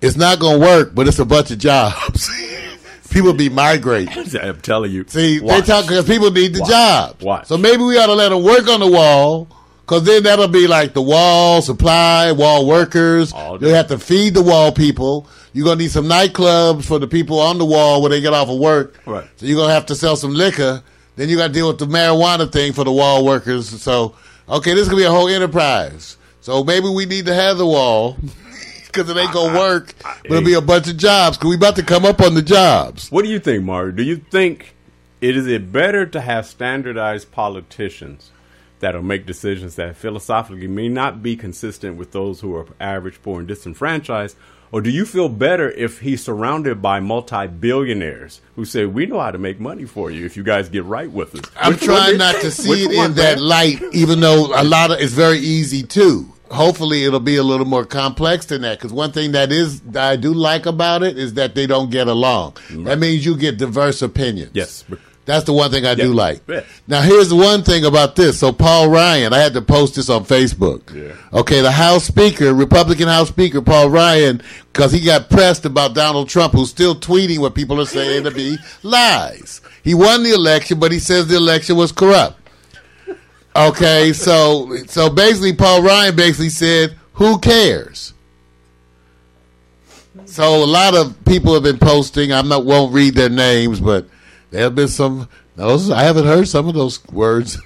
It's 0.00 0.16
not 0.16 0.38
going 0.38 0.60
to 0.60 0.66
work, 0.66 0.94
but 0.94 1.06
it's 1.08 1.18
a 1.18 1.24
bunch 1.24 1.50
of 1.50 1.58
jobs. 1.58 2.30
People 3.10 3.32
be 3.32 3.48
migrating. 3.48 4.36
I'm 4.40 4.60
telling 4.60 4.92
you. 4.92 5.04
See, 5.08 5.40
they 5.40 5.60
talk 5.62 5.84
because 5.86 6.06
people 6.06 6.30
need 6.30 6.54
the 6.54 6.60
Watch. 6.60 6.70
job. 6.70 7.22
Watch. 7.22 7.46
So 7.48 7.58
maybe 7.58 7.82
we 7.82 7.98
ought 7.98 8.06
to 8.06 8.14
let 8.14 8.28
them 8.28 8.44
work 8.44 8.68
on 8.68 8.78
the 8.78 8.86
wall 8.86 9.48
Because 9.80 10.04
then 10.04 10.22
that'll 10.22 10.46
be 10.46 10.68
like 10.68 10.94
the 10.94 11.02
wall 11.02 11.60
supply, 11.60 12.30
wall 12.30 12.68
workers. 12.68 13.32
You 13.60 13.66
have 13.68 13.88
to 13.88 13.98
feed 13.98 14.34
the 14.34 14.42
wall 14.42 14.70
people. 14.70 15.26
You're 15.52 15.64
gonna 15.64 15.80
need 15.80 15.90
some 15.90 16.04
nightclubs 16.04 16.84
for 16.84 17.00
the 17.00 17.08
people 17.08 17.40
on 17.40 17.58
the 17.58 17.64
wall 17.64 18.00
when 18.00 18.12
they 18.12 18.20
get 18.20 18.32
off 18.32 18.48
of 18.48 18.60
work. 18.60 19.00
Right. 19.04 19.28
So 19.34 19.46
you're 19.46 19.58
gonna 19.58 19.72
have 19.74 19.86
to 19.86 19.96
sell 19.96 20.14
some 20.14 20.32
liquor. 20.32 20.80
Then 21.16 21.28
you 21.28 21.36
got 21.36 21.48
to 21.48 21.52
deal 21.52 21.66
with 21.66 21.78
the 21.78 21.86
marijuana 21.86 22.50
thing 22.50 22.72
for 22.72 22.84
the 22.84 22.92
wall 22.92 23.24
workers. 23.24 23.68
So 23.82 24.14
okay, 24.48 24.72
this 24.74 24.82
is 24.82 24.88
gonna 24.88 25.00
be 25.02 25.06
a 25.06 25.10
whole 25.10 25.28
enterprise. 25.28 26.16
So 26.42 26.62
maybe 26.62 26.88
we 26.88 27.06
need 27.06 27.26
to 27.26 27.34
have 27.34 27.58
the 27.58 27.66
wall 27.66 28.16
because 28.92 29.08
it 29.08 29.16
ain't 29.16 29.32
gonna 29.32 29.58
work. 29.58 29.94
But 30.02 30.24
it'll 30.24 30.42
be 30.44 30.54
a 30.54 30.60
bunch 30.60 30.88
of 30.88 30.96
jobs 30.96 31.36
because 31.36 31.50
we 31.50 31.56
about 31.56 31.76
to 31.76 31.82
come 31.82 32.04
up 32.04 32.20
on 32.20 32.34
the 32.34 32.42
jobs. 32.42 33.10
What 33.10 33.24
do 33.24 33.30
you 33.30 33.38
think, 33.38 33.64
Mario? 33.64 33.92
Do 33.92 34.02
you 34.02 34.16
think 34.16 34.74
it 35.20 35.36
is 35.36 35.46
it 35.46 35.72
better 35.72 36.06
to 36.06 36.20
have 36.20 36.46
standardized 36.46 37.30
politicians 37.30 38.30
that'll 38.80 39.02
make 39.02 39.26
decisions 39.26 39.76
that 39.76 39.96
philosophically 39.96 40.66
may 40.66 40.88
not 40.88 41.22
be 41.22 41.36
consistent 41.36 41.96
with 41.96 42.12
those 42.12 42.40
who 42.40 42.54
are 42.56 42.66
average, 42.80 43.22
poor, 43.22 43.40
and 43.40 43.48
disenfranchised? 43.48 44.36
Or 44.72 44.80
do 44.80 44.88
you 44.90 45.04
feel 45.04 45.28
better 45.28 45.70
if 45.72 45.98
he's 45.98 46.22
surrounded 46.22 46.80
by 46.80 47.00
multi-billionaires 47.00 48.40
who 48.54 48.64
say, 48.64 48.86
"We 48.86 49.04
know 49.06 49.18
how 49.18 49.32
to 49.32 49.38
make 49.38 49.58
money 49.58 49.84
for 49.84 50.10
you 50.10 50.24
if 50.24 50.36
you 50.36 50.44
guys 50.44 50.68
get 50.68 50.84
right 50.84 51.10
with 51.10 51.34
us"? 51.34 51.50
I'm 51.56 51.72
Which 51.72 51.82
trying 51.82 52.18
not 52.18 52.36
to 52.36 52.50
see 52.52 52.84
it 52.84 52.92
in 52.92 53.14
that 53.14 53.40
light, 53.40 53.82
even 53.92 54.20
though 54.20 54.46
a 54.54 54.62
lot 54.62 54.92
of 54.92 55.00
it's 55.00 55.12
very 55.12 55.38
easy 55.38 55.82
too. 55.82 56.32
Hopefully, 56.50 57.04
it'll 57.04 57.20
be 57.20 57.36
a 57.36 57.44
little 57.44 57.66
more 57.66 57.84
complex 57.84 58.46
than 58.46 58.62
that. 58.62 58.78
Because 58.78 58.92
one 58.92 59.12
thing 59.12 59.32
that 59.32 59.52
is 59.52 59.80
that 59.82 60.10
I 60.10 60.16
do 60.16 60.34
like 60.34 60.66
about 60.66 61.02
it 61.02 61.16
is 61.16 61.34
that 61.34 61.54
they 61.54 61.66
don't 61.66 61.90
get 61.90 62.08
along. 62.08 62.56
That 62.70 62.98
means 62.98 63.24
you 63.24 63.36
get 63.36 63.56
diverse 63.58 64.02
opinions. 64.02 64.50
Yes. 64.54 64.84
That's 65.26 65.44
the 65.44 65.52
one 65.52 65.70
thing 65.70 65.86
I 65.86 65.94
do 65.94 66.12
like. 66.12 66.40
Yeah. 66.48 66.64
Now, 66.88 67.02
here's 67.02 67.28
the 67.28 67.36
one 67.36 67.62
thing 67.62 67.84
about 67.84 68.16
this. 68.16 68.40
So, 68.40 68.52
Paul 68.52 68.88
Ryan, 68.88 69.32
I 69.32 69.38
had 69.38 69.52
to 69.52 69.62
post 69.62 69.94
this 69.94 70.10
on 70.10 70.24
Facebook. 70.24 70.92
Yeah. 70.92 71.14
Okay, 71.38 71.60
the 71.60 71.70
House 71.70 72.04
Speaker, 72.04 72.52
Republican 72.52 73.06
House 73.06 73.28
Speaker, 73.28 73.62
Paul 73.62 73.90
Ryan, 73.90 74.42
because 74.72 74.90
he 74.90 74.98
got 74.98 75.30
pressed 75.30 75.64
about 75.64 75.94
Donald 75.94 76.28
Trump, 76.28 76.54
who's 76.54 76.70
still 76.70 76.96
tweeting 76.96 77.38
what 77.38 77.54
people 77.54 77.80
are 77.80 77.86
saying 77.86 78.24
to 78.24 78.32
be 78.32 78.56
lies. 78.82 79.60
He 79.84 79.94
won 79.94 80.24
the 80.24 80.32
election, 80.32 80.80
but 80.80 80.90
he 80.90 80.98
says 80.98 81.28
the 81.28 81.36
election 81.36 81.76
was 81.76 81.92
corrupt. 81.92 82.39
Okay, 83.54 84.12
so 84.12 84.76
so 84.86 85.10
basically, 85.10 85.52
Paul 85.52 85.82
Ryan 85.82 86.14
basically 86.14 86.50
said, 86.50 86.96
"Who 87.14 87.38
cares?" 87.38 88.14
So 90.26 90.62
a 90.62 90.66
lot 90.66 90.94
of 90.94 91.24
people 91.24 91.54
have 91.54 91.62
been 91.62 91.78
posting. 91.78 92.32
I'm 92.32 92.48
not 92.48 92.64
won't 92.64 92.92
read 92.92 93.14
their 93.14 93.28
names, 93.28 93.80
but 93.80 94.06
there 94.50 94.62
have 94.62 94.74
been 94.74 94.88
some. 94.88 95.28
Those 95.56 95.90
I 95.90 96.02
haven't 96.02 96.26
heard 96.26 96.48
some 96.48 96.68
of 96.68 96.74
those 96.74 97.04
words 97.08 97.58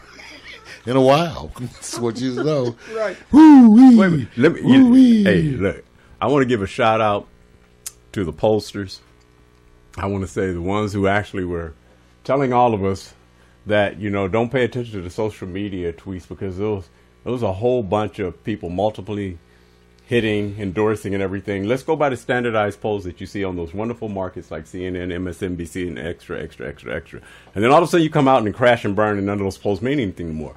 in 0.86 0.96
a 0.96 1.00
while. 1.00 1.52
That's 1.60 1.98
what 1.98 2.20
you 2.20 2.42
know. 2.42 2.76
Right. 2.94 3.16
Woo-wee. 3.30 3.96
Wait 3.96 4.06
a 4.06 4.10
minute. 4.10 4.28
Let 4.36 4.52
me. 4.52 4.62
Woo-wee. 4.62 5.24
hey, 5.24 5.42
look. 5.42 5.84
I 6.20 6.26
want 6.28 6.42
to 6.42 6.46
give 6.46 6.62
a 6.62 6.66
shout 6.66 7.00
out 7.00 7.28
to 8.12 8.24
the 8.24 8.32
pollsters. 8.32 9.00
I 9.96 10.06
want 10.06 10.24
to 10.24 10.28
say 10.28 10.52
the 10.52 10.62
ones 10.62 10.92
who 10.92 11.06
actually 11.06 11.44
were 11.44 11.74
telling 12.24 12.52
all 12.52 12.74
of 12.74 12.84
us 12.84 13.13
that 13.66 13.98
you 13.98 14.10
know 14.10 14.28
don't 14.28 14.50
pay 14.50 14.64
attention 14.64 14.92
to 14.94 15.00
the 15.00 15.10
social 15.10 15.48
media 15.48 15.92
tweets 15.92 16.28
because 16.28 16.58
those 16.58 16.88
those 17.24 17.42
a 17.42 17.52
whole 17.52 17.82
bunch 17.82 18.18
of 18.18 18.42
people 18.44 18.68
multiply 18.68 19.32
hitting, 20.06 20.56
endorsing, 20.58 21.14
and 21.14 21.22
everything. 21.22 21.64
Let's 21.64 21.82
go 21.82 21.96
by 21.96 22.10
the 22.10 22.16
standardized 22.16 22.80
polls 22.80 23.04
that 23.04 23.20
you 23.20 23.26
see 23.26 23.42
on 23.42 23.56
those 23.56 23.72
wonderful 23.72 24.08
markets 24.08 24.50
like 24.50 24.64
CNN, 24.64 25.08
MSNBC, 25.08 25.88
and 25.88 25.98
extra, 25.98 26.42
extra, 26.42 26.68
extra, 26.68 26.94
extra. 26.94 27.20
And 27.54 27.64
then 27.64 27.70
all 27.70 27.78
of 27.78 27.84
a 27.84 27.86
sudden 27.86 28.04
you 28.04 28.10
come 28.10 28.28
out 28.28 28.44
and 28.44 28.54
crash 28.54 28.84
and 28.84 28.94
burn, 28.94 29.16
and 29.16 29.26
none 29.26 29.38
of 29.38 29.44
those 29.44 29.58
polls 29.58 29.80
mean 29.80 29.98
anything 29.98 30.28
anymore. 30.28 30.54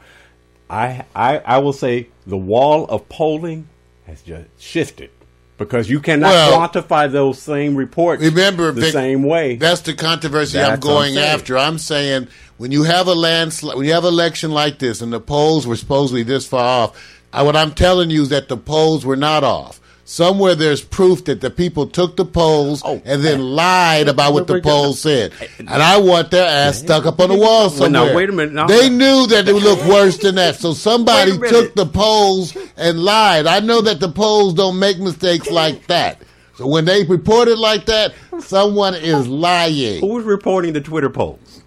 I, 0.69 1.05
I, 1.15 1.37
I 1.39 1.57
will 1.59 1.73
say 1.73 2.09
the 2.25 2.37
wall 2.37 2.85
of 2.85 3.07
polling 3.07 3.69
has 4.05 4.21
just 4.21 4.47
shifted 4.59 5.11
because 5.57 5.89
you 5.89 5.99
cannot 5.99 6.29
Well, 6.29 6.59
quantify 6.59 7.11
those 7.11 7.41
same 7.41 7.75
reports 7.75 8.23
Remember, 8.23 8.71
the 8.71 8.81
Vic, 8.81 8.91
same 8.93 9.23
way. 9.23 9.55
That's 9.55 9.81
the 9.81 9.93
controversy 9.93 10.59
I'm 10.59 10.71
That's 10.71 10.85
I'm 10.85 10.91
going 10.91 11.17
after. 11.17 11.57
I'm 11.57 11.77
saying 11.77 12.27
when 12.57 12.71
you 12.71 12.83
have 12.83 13.07
a 13.07 13.13
landslide, 13.13 13.75
when 13.75 13.85
you 13.85 13.93
have 13.93 14.03
an 14.03 14.13
election 14.13 14.51
like 14.51 14.79
this, 14.79 15.01
and 15.01 15.11
the 15.11 15.19
polls 15.19 15.65
were 15.65 15.75
supposedly 15.75 16.23
this 16.23 16.47
far 16.47 16.83
off, 16.83 17.17
I, 17.33 17.43
what 17.43 17.55
I'm 17.55 17.73
telling 17.73 18.09
you 18.09 18.21
is 18.23 18.29
that 18.29 18.47
the 18.47 18.57
polls 18.57 19.05
were 19.05 19.15
not 19.15 19.43
off. 19.43 19.79
Somewhere 20.09 20.55
there's 20.55 20.81
proof 20.81 21.25
that 21.25 21.41
the 21.41 21.49
people 21.49 21.85
took 21.85 22.15
the 22.15 22.23
polls 22.23 22.81
Oh. 22.85 23.01
and 23.03 23.21
then 23.25 23.41
lied 23.41 24.07
about 24.07 24.31
what 24.31 24.47
the 24.47 24.61
polls 24.61 25.01
said, 25.01 25.33
and 25.59 25.69
I 25.69 25.97
want 25.97 26.31
their 26.31 26.47
ass 26.47 26.79
stuck 26.79 27.05
up 27.05 27.19
on 27.19 27.27
the 27.27 27.35
wall 27.35 27.69
Well, 27.77 27.89
now, 27.89 27.99
somewhere. 28.05 28.15
wait 28.15 28.29
a 28.29 28.31
minute, 28.31 28.53
now- 28.53 28.67
they 28.67 28.87
knew 28.89 29.27
that 29.27 29.49
it 29.49 29.53
would 29.53 29.63
look 29.63 29.83
worse 29.83 30.15
than 30.17 30.35
that, 30.35 30.55
so 30.55 30.71
somebody 30.73 31.37
took 31.37 31.75
the 31.75 31.85
polls 31.85 32.55
and 32.77 33.03
lied. 33.03 33.47
I 33.47 33.59
know 33.59 33.81
that 33.81 33.99
the 33.99 34.07
polls 34.07 34.53
don't 34.53 34.79
make 34.79 34.97
mistakes 34.97 35.51
like 35.51 35.87
that. 35.87 36.21
So 36.55 36.67
when 36.67 36.85
they 36.85 37.03
report 37.03 37.49
it 37.49 37.57
like 37.57 37.85
that, 37.87 38.13
someone 38.39 38.95
is 38.95 39.27
lying. 39.27 39.99
Who's 39.99 40.23
reporting 40.23 40.71
the 40.71 40.79
Twitter 40.81 41.09
polls? 41.09 41.61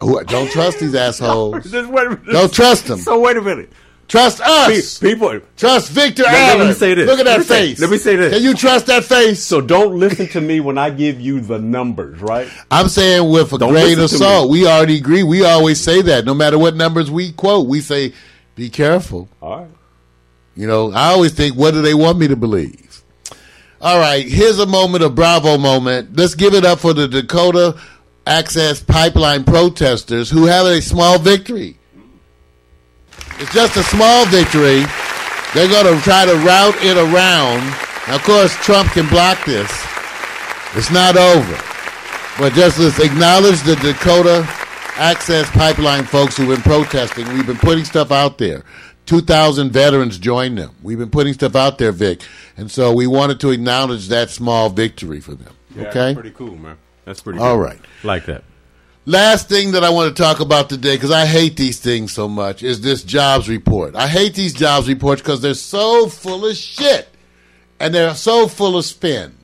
Who- 0.00 0.24
Don't 0.24 0.50
trust 0.50 0.80
these 0.80 0.94
assholes. 1.06 1.62
Just 1.62 1.72
a 1.72 1.82
minute. 1.84 2.26
Don't 2.26 2.52
trust 2.52 2.88
them. 2.88 2.98
So 2.98 3.20
wait 3.20 3.36
a 3.36 3.42
minute. 3.42 3.70
Trust 4.08 4.40
us. 4.40 4.98
Pe- 4.98 5.10
People. 5.14 5.40
Trust 5.56 5.90
Victor 5.90 6.22
Let- 6.22 6.32
let 6.32 6.56
Allen. 6.56 6.68
me 6.68 6.74
say 6.74 6.94
this. 6.94 7.06
Look 7.08 7.18
at 7.18 7.26
Let 7.26 7.38
that 7.38 7.46
say- 7.46 7.68
face. 7.70 7.80
let 7.80 7.90
me 7.90 7.98
say 7.98 8.14
this. 8.16 8.34
Can 8.34 8.42
you 8.42 8.54
trust 8.54 8.86
that 8.86 9.04
face? 9.04 9.42
So 9.42 9.60
don't 9.60 9.98
listen 9.98 10.28
to 10.28 10.40
me 10.40 10.60
when 10.60 10.78
I 10.78 10.90
give 10.90 11.20
you 11.20 11.40
the 11.40 11.58
numbers, 11.58 12.20
right? 12.20 12.46
I'm 12.70 12.88
saying 12.88 13.28
with 13.28 13.52
a 13.52 13.58
Don't 13.58 13.72
grain 13.72 13.98
of 13.98 14.10
salt. 14.10 14.48
We 14.48 14.66
already 14.66 14.96
agree. 14.98 15.24
We 15.24 15.44
always 15.44 15.80
say 15.80 16.02
that. 16.02 16.24
No 16.24 16.34
matter 16.34 16.56
what 16.58 16.76
numbers 16.76 17.10
we 17.10 17.32
quote, 17.32 17.66
we 17.66 17.80
say, 17.80 18.12
be 18.54 18.70
careful. 18.70 19.28
All 19.42 19.56
right. 19.58 19.66
You 20.54 20.66
know, 20.66 20.92
I 20.92 21.08
always 21.08 21.32
think, 21.32 21.56
what 21.56 21.74
do 21.74 21.82
they 21.82 21.92
want 21.94 22.18
me 22.18 22.28
to 22.28 22.36
believe? 22.36 23.02
All 23.80 23.98
right, 23.98 24.26
here's 24.26 24.58
a 24.58 24.64
moment 24.66 25.04
of 25.04 25.14
bravo 25.14 25.58
moment. 25.58 26.16
Let's 26.16 26.34
give 26.34 26.54
it 26.54 26.64
up 26.64 26.78
for 26.80 26.94
the 26.94 27.06
Dakota 27.06 27.76
Access 28.26 28.80
Pipeline 28.82 29.44
protesters 29.44 30.30
who 30.30 30.46
have 30.46 30.64
a 30.66 30.80
small 30.80 31.18
victory. 31.18 31.76
It's 33.38 33.52
just 33.52 33.76
a 33.76 33.82
small 33.84 34.24
victory. 34.26 34.82
They're 35.54 35.68
going 35.68 35.86
to 35.94 36.02
try 36.02 36.24
to 36.26 36.34
route 36.36 36.76
it 36.82 36.96
around. 36.96 37.60
Now, 38.08 38.16
of 38.16 38.22
course, 38.22 38.54
Trump 38.56 38.90
can 38.92 39.08
block 39.08 39.44
this. 39.44 39.70
It's 40.74 40.90
not 40.90 41.16
over. 41.16 41.58
But 42.38 42.52
just 42.52 42.78
let's 42.78 42.98
acknowledge 42.98 43.60
the 43.62 43.76
Dakota 43.76 44.46
Access 44.96 45.50
Pipeline 45.50 46.04
folks 46.04 46.36
who've 46.36 46.48
been 46.48 46.62
protesting. 46.62 47.26
We've 47.34 47.46
been 47.46 47.56
putting 47.58 47.84
stuff 47.84 48.10
out 48.10 48.38
there. 48.38 48.64
2,000 49.06 49.70
veterans 49.70 50.18
joined 50.18 50.58
them. 50.58 50.74
We've 50.82 50.98
been 50.98 51.10
putting 51.10 51.32
stuff 51.32 51.54
out 51.54 51.78
there, 51.78 51.92
Vic. 51.92 52.22
And 52.56 52.70
so 52.70 52.92
we 52.92 53.06
wanted 53.06 53.38
to 53.40 53.50
acknowledge 53.50 54.08
that 54.08 54.30
small 54.30 54.68
victory 54.68 55.20
for 55.20 55.34
them. 55.34 55.54
Yeah, 55.74 55.82
okay? 55.88 55.92
That's 55.92 56.14
pretty 56.14 56.30
cool, 56.32 56.56
man. 56.56 56.76
That's 57.04 57.20
pretty 57.22 57.38
All 57.38 57.54
cool. 57.54 57.58
right. 57.64 57.78
Like 58.02 58.26
that. 58.26 58.42
Last 59.08 59.48
thing 59.48 59.70
that 59.70 59.84
I 59.84 59.90
want 59.90 60.14
to 60.14 60.20
talk 60.20 60.40
about 60.40 60.68
today, 60.68 60.96
because 60.96 61.12
I 61.12 61.26
hate 61.26 61.56
these 61.56 61.78
things 61.78 62.10
so 62.10 62.28
much, 62.28 62.64
is 62.64 62.80
this 62.80 63.04
jobs 63.04 63.48
report. 63.48 63.94
I 63.94 64.08
hate 64.08 64.34
these 64.34 64.52
jobs 64.52 64.88
reports 64.88 65.22
because 65.22 65.40
they're 65.40 65.54
so 65.54 66.08
full 66.08 66.44
of 66.44 66.56
shit 66.56 67.08
and 67.78 67.94
they're 67.94 68.16
so 68.16 68.48
full 68.48 68.76
of 68.76 68.84
spin. 68.84 69.36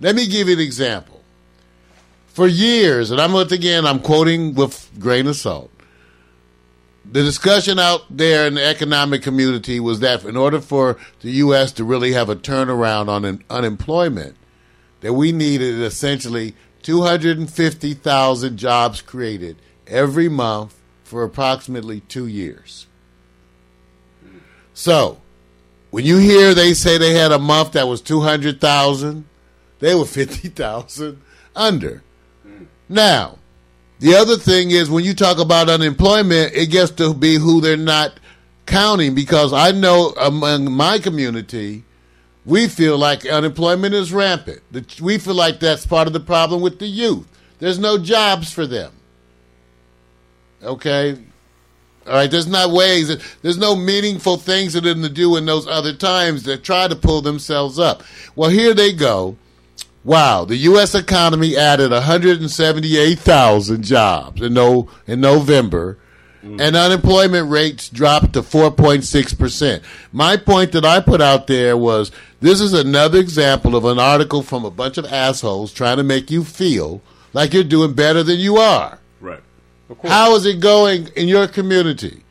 Let 0.00 0.16
me 0.16 0.26
give 0.26 0.48
you 0.48 0.54
an 0.54 0.60
example. 0.60 1.20
For 2.28 2.46
years, 2.46 3.10
and 3.10 3.20
I'm 3.20 3.34
once 3.34 3.52
again, 3.52 3.84
I'm 3.84 4.00
quoting 4.00 4.54
with 4.54 4.90
grain 4.98 5.26
of 5.26 5.36
salt. 5.36 5.70
The 7.04 7.22
discussion 7.22 7.78
out 7.78 8.04
there 8.08 8.46
in 8.46 8.54
the 8.54 8.64
economic 8.64 9.20
community 9.22 9.80
was 9.80 10.00
that 10.00 10.24
in 10.24 10.38
order 10.38 10.62
for 10.62 10.96
the 11.20 11.30
U.S. 11.32 11.72
to 11.72 11.84
really 11.84 12.12
have 12.12 12.30
a 12.30 12.36
turnaround 12.36 13.08
on 13.08 13.26
un- 13.26 13.44
unemployment, 13.50 14.34
that 15.02 15.12
we 15.12 15.30
needed 15.30 15.82
essentially 15.82 16.54
250,000 16.84 18.56
jobs 18.56 19.00
created 19.02 19.56
every 19.86 20.28
month 20.28 20.80
for 21.02 21.24
approximately 21.24 22.00
two 22.00 22.26
years. 22.26 22.86
So, 24.74 25.20
when 25.90 26.04
you 26.04 26.18
hear 26.18 26.54
they 26.54 26.74
say 26.74 26.98
they 26.98 27.14
had 27.14 27.32
a 27.32 27.38
month 27.38 27.72
that 27.72 27.88
was 27.88 28.00
200,000, 28.02 29.24
they 29.80 29.94
were 29.94 30.04
50,000 30.04 31.20
under. 31.56 32.02
Now, 32.88 33.38
the 34.00 34.14
other 34.14 34.36
thing 34.36 34.70
is 34.70 34.90
when 34.90 35.04
you 35.04 35.14
talk 35.14 35.38
about 35.38 35.70
unemployment, 35.70 36.52
it 36.54 36.66
gets 36.66 36.90
to 36.92 37.14
be 37.14 37.36
who 37.36 37.60
they're 37.60 37.76
not 37.76 38.20
counting 38.66 39.14
because 39.14 39.52
I 39.52 39.70
know 39.72 40.12
among 40.20 40.70
my 40.70 40.98
community, 40.98 41.84
we 42.44 42.68
feel 42.68 42.98
like 42.98 43.26
unemployment 43.26 43.94
is 43.94 44.12
rampant. 44.12 44.60
We 45.00 45.18
feel 45.18 45.34
like 45.34 45.60
that's 45.60 45.86
part 45.86 46.06
of 46.06 46.12
the 46.12 46.20
problem 46.20 46.60
with 46.60 46.78
the 46.78 46.86
youth. 46.86 47.26
There's 47.58 47.78
no 47.78 47.98
jobs 47.98 48.52
for 48.52 48.66
them. 48.66 48.92
Okay? 50.62 51.18
All 52.06 52.12
right, 52.12 52.30
there's 52.30 52.46
not 52.46 52.70
ways, 52.70 53.16
there's 53.40 53.56
no 53.56 53.74
meaningful 53.74 54.36
things 54.36 54.74
for 54.74 54.82
them 54.82 55.02
to 55.02 55.08
do 55.08 55.36
in 55.36 55.46
those 55.46 55.66
other 55.66 55.94
times 55.94 56.42
that 56.42 56.62
try 56.62 56.86
to 56.86 56.94
pull 56.94 57.22
themselves 57.22 57.78
up. 57.78 58.02
Well, 58.36 58.50
here 58.50 58.74
they 58.74 58.92
go. 58.92 59.38
Wow, 60.04 60.44
the 60.44 60.56
U.S. 60.56 60.94
economy 60.94 61.56
added 61.56 61.90
178,000 61.90 63.82
jobs 63.82 64.42
in, 64.42 64.52
no, 64.52 64.90
in 65.06 65.22
November, 65.22 65.96
Mm. 66.44 66.60
and 66.60 66.76
unemployment 66.76 67.50
rates 67.50 67.88
dropped 67.88 68.34
to 68.34 68.42
4.6%. 68.42 69.82
My 70.12 70.36
point 70.36 70.72
that 70.72 70.84
I 70.84 71.00
put 71.00 71.22
out 71.22 71.46
there 71.46 71.74
was 71.74 72.12
this 72.40 72.60
is 72.60 72.74
another 72.74 73.18
example 73.18 73.74
of 73.74 73.86
an 73.86 73.98
article 73.98 74.42
from 74.42 74.66
a 74.66 74.70
bunch 74.70 74.98
of 74.98 75.06
assholes 75.06 75.72
trying 75.72 75.96
to 75.96 76.02
make 76.02 76.30
you 76.30 76.44
feel 76.44 77.00
like 77.32 77.54
you're 77.54 77.64
doing 77.64 77.94
better 77.94 78.22
than 78.22 78.38
you 78.38 78.58
are. 78.58 78.98
Right. 79.22 79.40
Of. 79.88 79.98
How 80.02 80.34
is 80.34 80.44
it 80.44 80.60
going 80.60 81.08
in 81.16 81.28
your 81.28 81.48
community? 81.48 82.22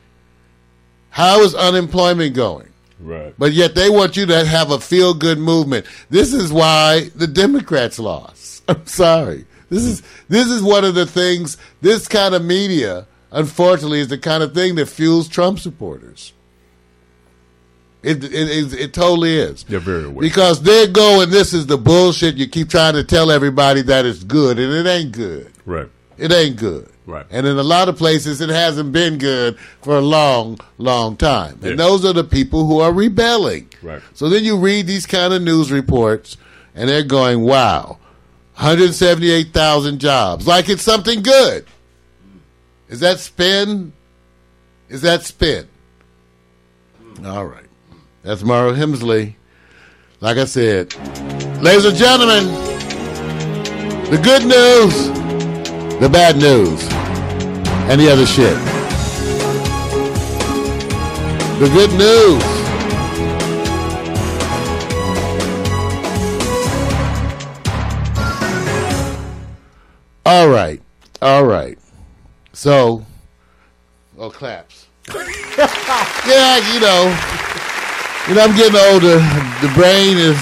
How 1.10 1.40
is 1.40 1.54
unemployment 1.54 2.36
going? 2.36 2.68
Right. 3.00 3.34
But 3.36 3.52
yet 3.52 3.74
they 3.74 3.90
want 3.90 4.16
you 4.16 4.26
to 4.26 4.44
have 4.44 4.70
a 4.70 4.78
feel 4.78 5.14
good 5.14 5.38
movement. 5.38 5.86
This 6.08 6.32
is 6.32 6.52
why 6.52 7.10
the 7.16 7.26
Democrats 7.26 7.98
lost. 7.98 8.62
I'm 8.68 8.86
sorry. 8.86 9.44
This 9.70 9.82
is 9.82 10.02
this 10.28 10.48
is 10.48 10.62
one 10.62 10.84
of 10.84 10.94
the 10.94 11.06
things. 11.06 11.56
This 11.80 12.06
kind 12.06 12.34
of 12.34 12.44
media, 12.44 13.08
unfortunately, 13.34 14.00
is 14.00 14.08
the 14.08 14.16
kind 14.18 14.42
of 14.42 14.54
thing 14.54 14.76
that 14.76 14.86
fuels 14.86 15.28
Trump 15.28 15.58
supporters. 15.58 16.32
It 18.02 18.22
it, 18.24 18.32
it, 18.32 18.72
it 18.74 18.94
totally 18.94 19.36
is. 19.36 19.64
They're 19.64 19.78
very 19.80 20.04
aware. 20.04 20.20
Because 20.20 20.62
they're 20.62 20.86
going. 20.88 21.30
This 21.30 21.52
is 21.54 21.66
the 21.66 21.78
bullshit. 21.78 22.36
You 22.36 22.46
keep 22.48 22.68
trying 22.68 22.94
to 22.94 23.04
tell 23.04 23.30
everybody 23.30 23.82
that 23.82 24.04
it's 24.06 24.24
good, 24.24 24.58
and 24.58 24.72
it 24.72 24.86
ain't 24.88 25.12
good. 25.12 25.50
Right. 25.66 25.88
It 26.18 26.30
ain't 26.32 26.56
good. 26.56 26.88
Right. 27.06 27.26
And 27.30 27.46
in 27.46 27.58
a 27.58 27.62
lot 27.62 27.88
of 27.88 27.96
places, 27.98 28.40
it 28.40 28.48
hasn't 28.48 28.92
been 28.92 29.18
good 29.18 29.58
for 29.82 29.96
a 29.96 30.00
long, 30.00 30.58
long 30.78 31.16
time. 31.16 31.54
And 31.62 31.70
Yeah. 31.72 31.74
those 31.76 32.04
are 32.04 32.12
the 32.14 32.24
people 32.24 32.66
who 32.66 32.80
are 32.80 32.92
rebelling. 32.92 33.68
Right. 33.82 34.00
So 34.14 34.28
then 34.30 34.44
you 34.44 34.56
read 34.56 34.86
these 34.86 35.04
kind 35.04 35.34
of 35.34 35.42
news 35.42 35.70
reports, 35.72 36.36
and 36.74 36.88
they're 36.88 37.02
going, 37.02 37.40
wow, 37.42 37.98
178,000 38.56 39.98
jobs. 39.98 40.46
Like 40.46 40.68
it's 40.68 40.82
something 40.82 41.22
good. 41.22 41.66
Is 42.94 43.00
that 43.00 43.18
spin? 43.18 43.92
Is 44.88 45.02
that 45.02 45.24
spin? 45.24 45.68
All 47.26 47.44
right. 47.44 47.66
That's 48.22 48.42
Mario 48.42 48.74
Hemsley. 48.74 49.34
Like 50.20 50.38
I 50.38 50.44
said, 50.44 50.94
ladies 51.60 51.84
and 51.84 51.96
gentlemen, 51.96 52.46
the 54.10 54.20
good 54.22 54.46
news 54.46 55.14
the 56.00 56.08
bad 56.08 56.36
news, 56.36 56.82
and 57.88 58.00
the 58.00 58.10
other 58.10 58.26
shit. 58.26 58.58
The 61.60 61.68
good 61.72 61.92
news. 61.94 62.42
All 70.26 70.48
right, 70.48 70.82
all 71.22 71.44
right. 71.44 71.78
So, 72.64 73.04
oh, 74.16 74.30
claps. 74.30 74.86
yeah, 75.14 76.72
you 76.72 76.80
know, 76.80 77.14
you 78.26 78.34
know, 78.34 78.40
I'm 78.40 78.56
getting 78.56 78.80
older. 78.90 79.18
The 79.60 79.70
brain 79.74 80.16
is 80.16 80.34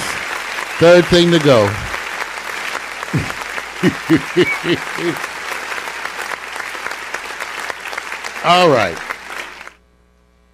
third 0.78 1.04
thing 1.06 1.32
to 1.32 1.40
go. 1.40 1.62
All 8.44 8.68
right. 8.68 8.96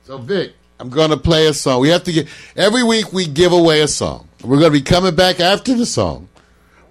So 0.04 0.16
Vic, 0.16 0.54
I'm 0.80 0.88
going 0.88 1.10
to 1.10 1.18
play 1.18 1.48
a 1.48 1.52
song. 1.52 1.82
We 1.82 1.90
have 1.90 2.04
to 2.04 2.12
get 2.12 2.28
every 2.56 2.82
week 2.82 3.12
we 3.12 3.26
give 3.26 3.52
away 3.52 3.82
a 3.82 3.88
song. 3.88 4.26
We're 4.42 4.58
going 4.58 4.72
to 4.72 4.78
be 4.78 4.80
coming 4.80 5.14
back 5.14 5.38
after 5.38 5.74
the 5.74 5.84
song. 5.84 6.30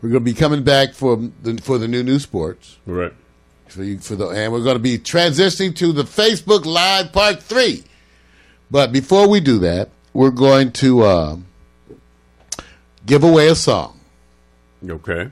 We're 0.03 0.09
going 0.09 0.23
to 0.23 0.31
be 0.31 0.35
coming 0.35 0.63
back 0.63 0.93
for 0.93 1.17
the 1.41 1.59
for 1.63 1.79
the 1.79 1.87
new 1.87 2.03
new 2.03 2.19
sports. 2.19 2.77
Right. 2.85 3.13
For 3.69 3.83
you, 3.83 3.99
for 3.99 4.15
the 4.15 4.27
and 4.29 4.51
we're 4.51 4.63
going 4.63 4.75
to 4.75 4.83
be 4.83 4.97
transitioning 4.97 5.75
to 5.77 5.91
the 5.91 6.03
Facebook 6.03 6.65
Live 6.65 7.11
Part 7.11 7.43
Three. 7.43 7.83
But 8.71 8.91
before 8.91 9.27
we 9.27 9.39
do 9.39 9.59
that, 9.59 9.89
we're 10.13 10.31
going 10.31 10.71
to 10.73 11.03
uh, 11.03 11.37
give 13.05 13.23
away 13.23 13.47
a 13.47 13.55
song. 13.55 13.99
Okay. 14.87 15.29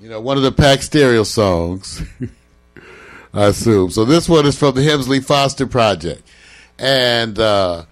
You 0.00 0.08
know, 0.08 0.20
one 0.20 0.36
of 0.36 0.42
the 0.42 0.52
Pack 0.52 0.82
Stereo 0.82 1.24
songs, 1.24 2.02
I 3.34 3.46
assume. 3.46 3.90
So 3.90 4.04
this 4.04 4.28
one 4.28 4.46
is 4.46 4.56
from 4.56 4.74
the 4.74 4.82
Hemsley 4.82 5.24
Foster 5.24 5.66
Project. 5.66 6.22
And 6.78 7.38
uh, 7.38 7.84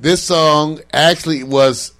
this 0.00 0.22
song 0.22 0.80
actually 0.92 1.42
was 1.42 1.92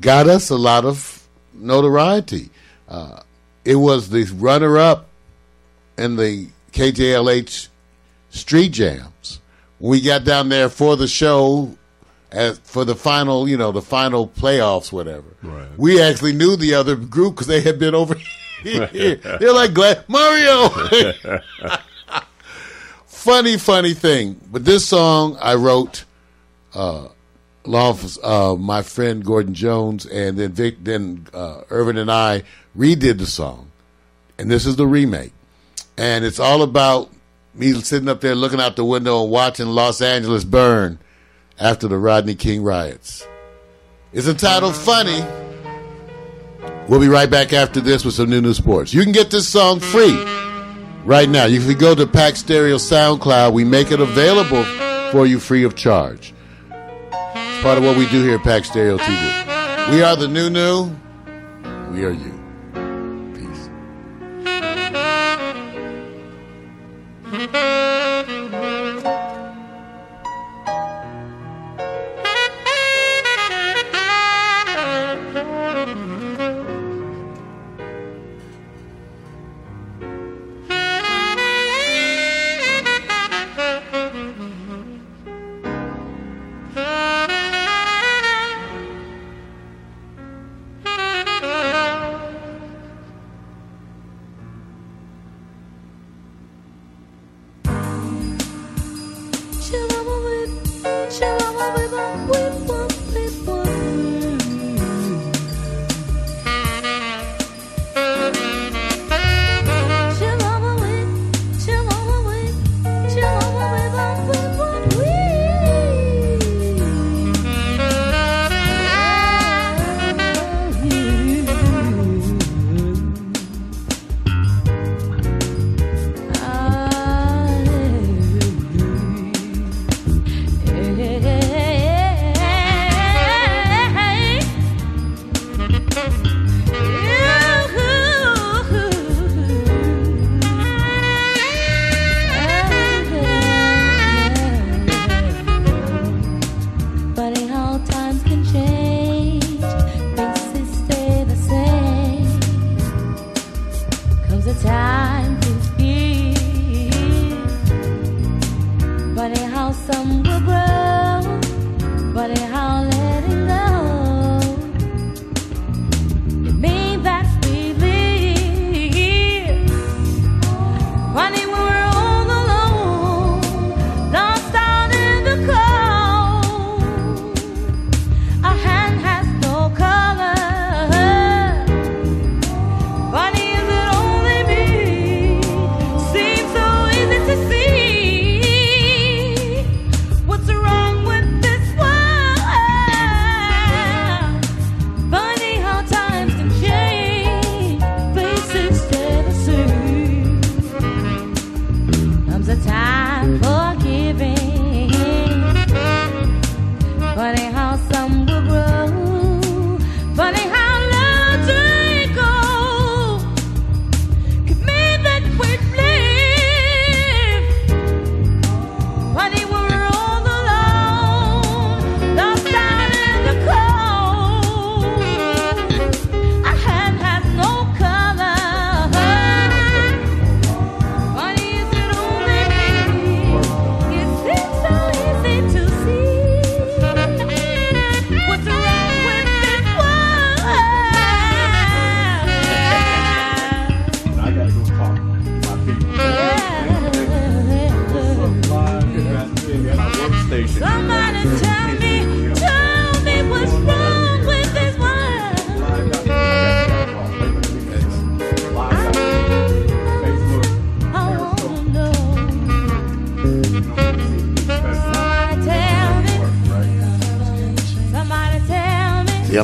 got 0.00 0.26
us 0.28 0.50
a 0.50 0.56
lot 0.56 0.84
of 0.84 1.28
notoriety. 1.52 2.50
Uh, 2.88 3.20
it 3.64 3.76
was 3.76 4.08
the 4.08 4.24
runner-up 4.24 5.07
in 5.98 6.16
the 6.16 6.48
KJLH 6.72 7.68
Street 8.30 8.70
Jams. 8.72 9.40
We 9.80 10.00
got 10.00 10.24
down 10.24 10.48
there 10.48 10.68
for 10.68 10.96
the 10.96 11.06
show, 11.06 11.76
as 12.32 12.58
for 12.60 12.84
the 12.84 12.96
final, 12.96 13.48
you 13.48 13.56
know, 13.56 13.72
the 13.72 13.82
final 13.82 14.26
playoffs, 14.26 14.92
whatever. 14.92 15.24
Right. 15.42 15.68
We 15.76 16.02
actually 16.02 16.32
knew 16.32 16.56
the 16.56 16.74
other 16.74 16.96
group 16.96 17.34
because 17.34 17.46
they 17.46 17.60
had 17.60 17.78
been 17.78 17.94
over 17.94 18.14
here. 18.62 18.86
They're 19.40 19.52
like 19.52 19.74
glad 19.74 20.08
Mario. 20.08 20.68
funny, 23.06 23.56
funny 23.58 23.94
thing. 23.94 24.40
But 24.50 24.64
this 24.64 24.86
song 24.86 25.36
I 25.40 25.54
wrote, 25.54 26.04
uh, 26.74 27.08
uh, 27.66 28.56
my 28.58 28.82
friend 28.82 29.24
Gordon 29.24 29.54
Jones, 29.54 30.06
and 30.06 30.38
then 30.38 30.52
Vic, 30.52 30.76
then 30.82 31.26
uh, 31.34 31.62
Irvin 31.70 31.98
and 31.98 32.10
I 32.10 32.42
redid 32.76 33.18
the 33.18 33.26
song, 33.26 33.70
and 34.38 34.50
this 34.50 34.64
is 34.66 34.76
the 34.76 34.86
remake, 34.86 35.32
and 35.98 36.24
it's 36.24 36.38
all 36.38 36.62
about 36.62 37.10
me 37.54 37.72
sitting 37.74 38.08
up 38.08 38.20
there 38.20 38.34
looking 38.34 38.60
out 38.60 38.76
the 38.76 38.84
window 38.84 39.22
and 39.22 39.30
watching 39.30 39.66
Los 39.66 40.00
Angeles 40.00 40.44
burn 40.44 40.98
after 41.58 41.88
the 41.88 41.98
Rodney 41.98 42.36
King 42.36 42.62
riots. 42.62 43.26
It's 44.12 44.28
entitled 44.28 44.76
"Funny." 44.76 45.22
We'll 46.88 47.00
be 47.00 47.08
right 47.08 47.28
back 47.28 47.52
after 47.52 47.80
this 47.80 48.04
with 48.04 48.14
some 48.14 48.30
new 48.30 48.40
new 48.40 48.54
sports. 48.54 48.94
You 48.94 49.02
can 49.02 49.12
get 49.12 49.30
this 49.30 49.46
song 49.46 49.80
free 49.80 50.16
right 51.04 51.28
now. 51.28 51.46
If 51.46 51.64
You 51.64 51.74
go 51.74 51.94
to 51.94 52.06
Pack 52.06 52.36
Stereo 52.36 52.76
SoundCloud. 52.76 53.52
We 53.52 53.64
make 53.64 53.90
it 53.90 54.00
available 54.00 54.64
for 55.10 55.26
you 55.26 55.40
free 55.40 55.64
of 55.64 55.74
charge. 55.74 56.32
It's 56.70 57.62
part 57.62 57.76
of 57.76 57.84
what 57.84 57.98
we 57.98 58.08
do 58.08 58.22
here 58.22 58.36
at 58.36 58.44
Pack 58.44 58.64
Stereo 58.64 58.96
TV. 58.98 59.90
We 59.90 60.02
are 60.02 60.16
the 60.16 60.28
new 60.28 60.48
new. 60.48 60.90
We 61.92 62.04
are 62.04 62.10
you. 62.10 62.37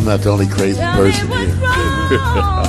I'm 0.05 0.11
not 0.11 0.21
the 0.21 0.29
only 0.29 0.47
crazy 0.47 0.83
person 0.83 1.29
here. 1.31 2.64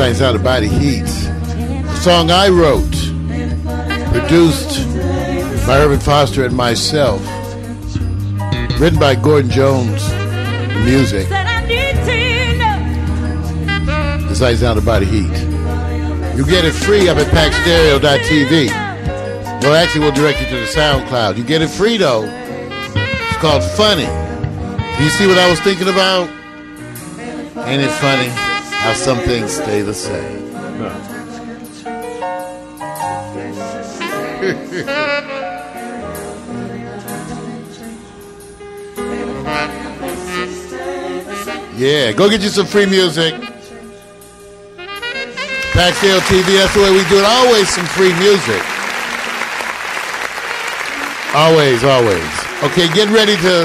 Ain't 0.00 0.18
how 0.18 0.32
the 0.32 0.38
body 0.38 0.66
heats. 0.66 1.26
The 1.26 1.96
song 1.96 2.30
I 2.30 2.48
wrote, 2.48 2.90
produced 4.12 4.88
by 5.66 5.78
Irvin 5.78 6.00
Foster 6.00 6.42
and 6.46 6.56
myself, 6.56 7.20
written 8.80 8.98
by 8.98 9.14
Gordon 9.14 9.50
Jones, 9.50 10.08
the 10.08 10.82
music. 10.86 11.28
Said 11.28 11.46
I 11.46 11.66
need 11.66 11.96
to. 14.22 14.28
This 14.28 14.40
ain't 14.40 14.60
how 14.60 14.72
the 14.72 14.80
body 14.80 15.04
heat. 15.04 15.36
You 16.34 16.46
get 16.46 16.64
it 16.64 16.72
free 16.72 17.10
up 17.10 17.18
at 17.18 17.26
packstereo.tv. 17.26 18.70
No, 19.62 19.74
actually, 19.74 20.00
we'll 20.00 20.12
direct 20.12 20.40
you 20.40 20.46
to 20.46 20.56
the 20.56 20.66
SoundCloud. 20.66 21.36
You 21.36 21.44
get 21.44 21.60
it 21.60 21.68
free 21.68 21.98
though. 21.98 22.24
It's 22.24 23.36
called 23.36 23.62
Funny. 23.62 24.06
Do 24.96 25.04
you 25.04 25.10
see 25.10 25.26
what 25.26 25.36
I 25.36 25.50
was 25.50 25.60
thinking 25.60 25.88
about? 25.88 26.30
Ain't 27.68 27.82
it 27.82 27.90
funny 27.90 28.49
how 28.80 28.94
some 28.94 29.18
things 29.18 29.52
stay 29.52 29.82
the 29.82 29.94
same? 29.94 30.50
Yeah, 41.80 42.12
go 42.12 42.28
get 42.28 42.42
you 42.42 42.50
some 42.50 42.66
free 42.66 42.84
music. 42.84 43.32
Paxdale 45.72 46.20
TV, 46.28 46.58
that's 46.58 46.74
the 46.74 46.82
way 46.82 46.90
we 46.92 47.08
do 47.08 47.16
it. 47.16 47.24
Always 47.24 47.70
some 47.70 47.86
free 47.86 48.12
music. 48.20 48.60
Always, 51.34 51.82
always. 51.82 52.28
Okay, 52.64 52.92
get 52.92 53.08
ready 53.08 53.34
to 53.36 53.64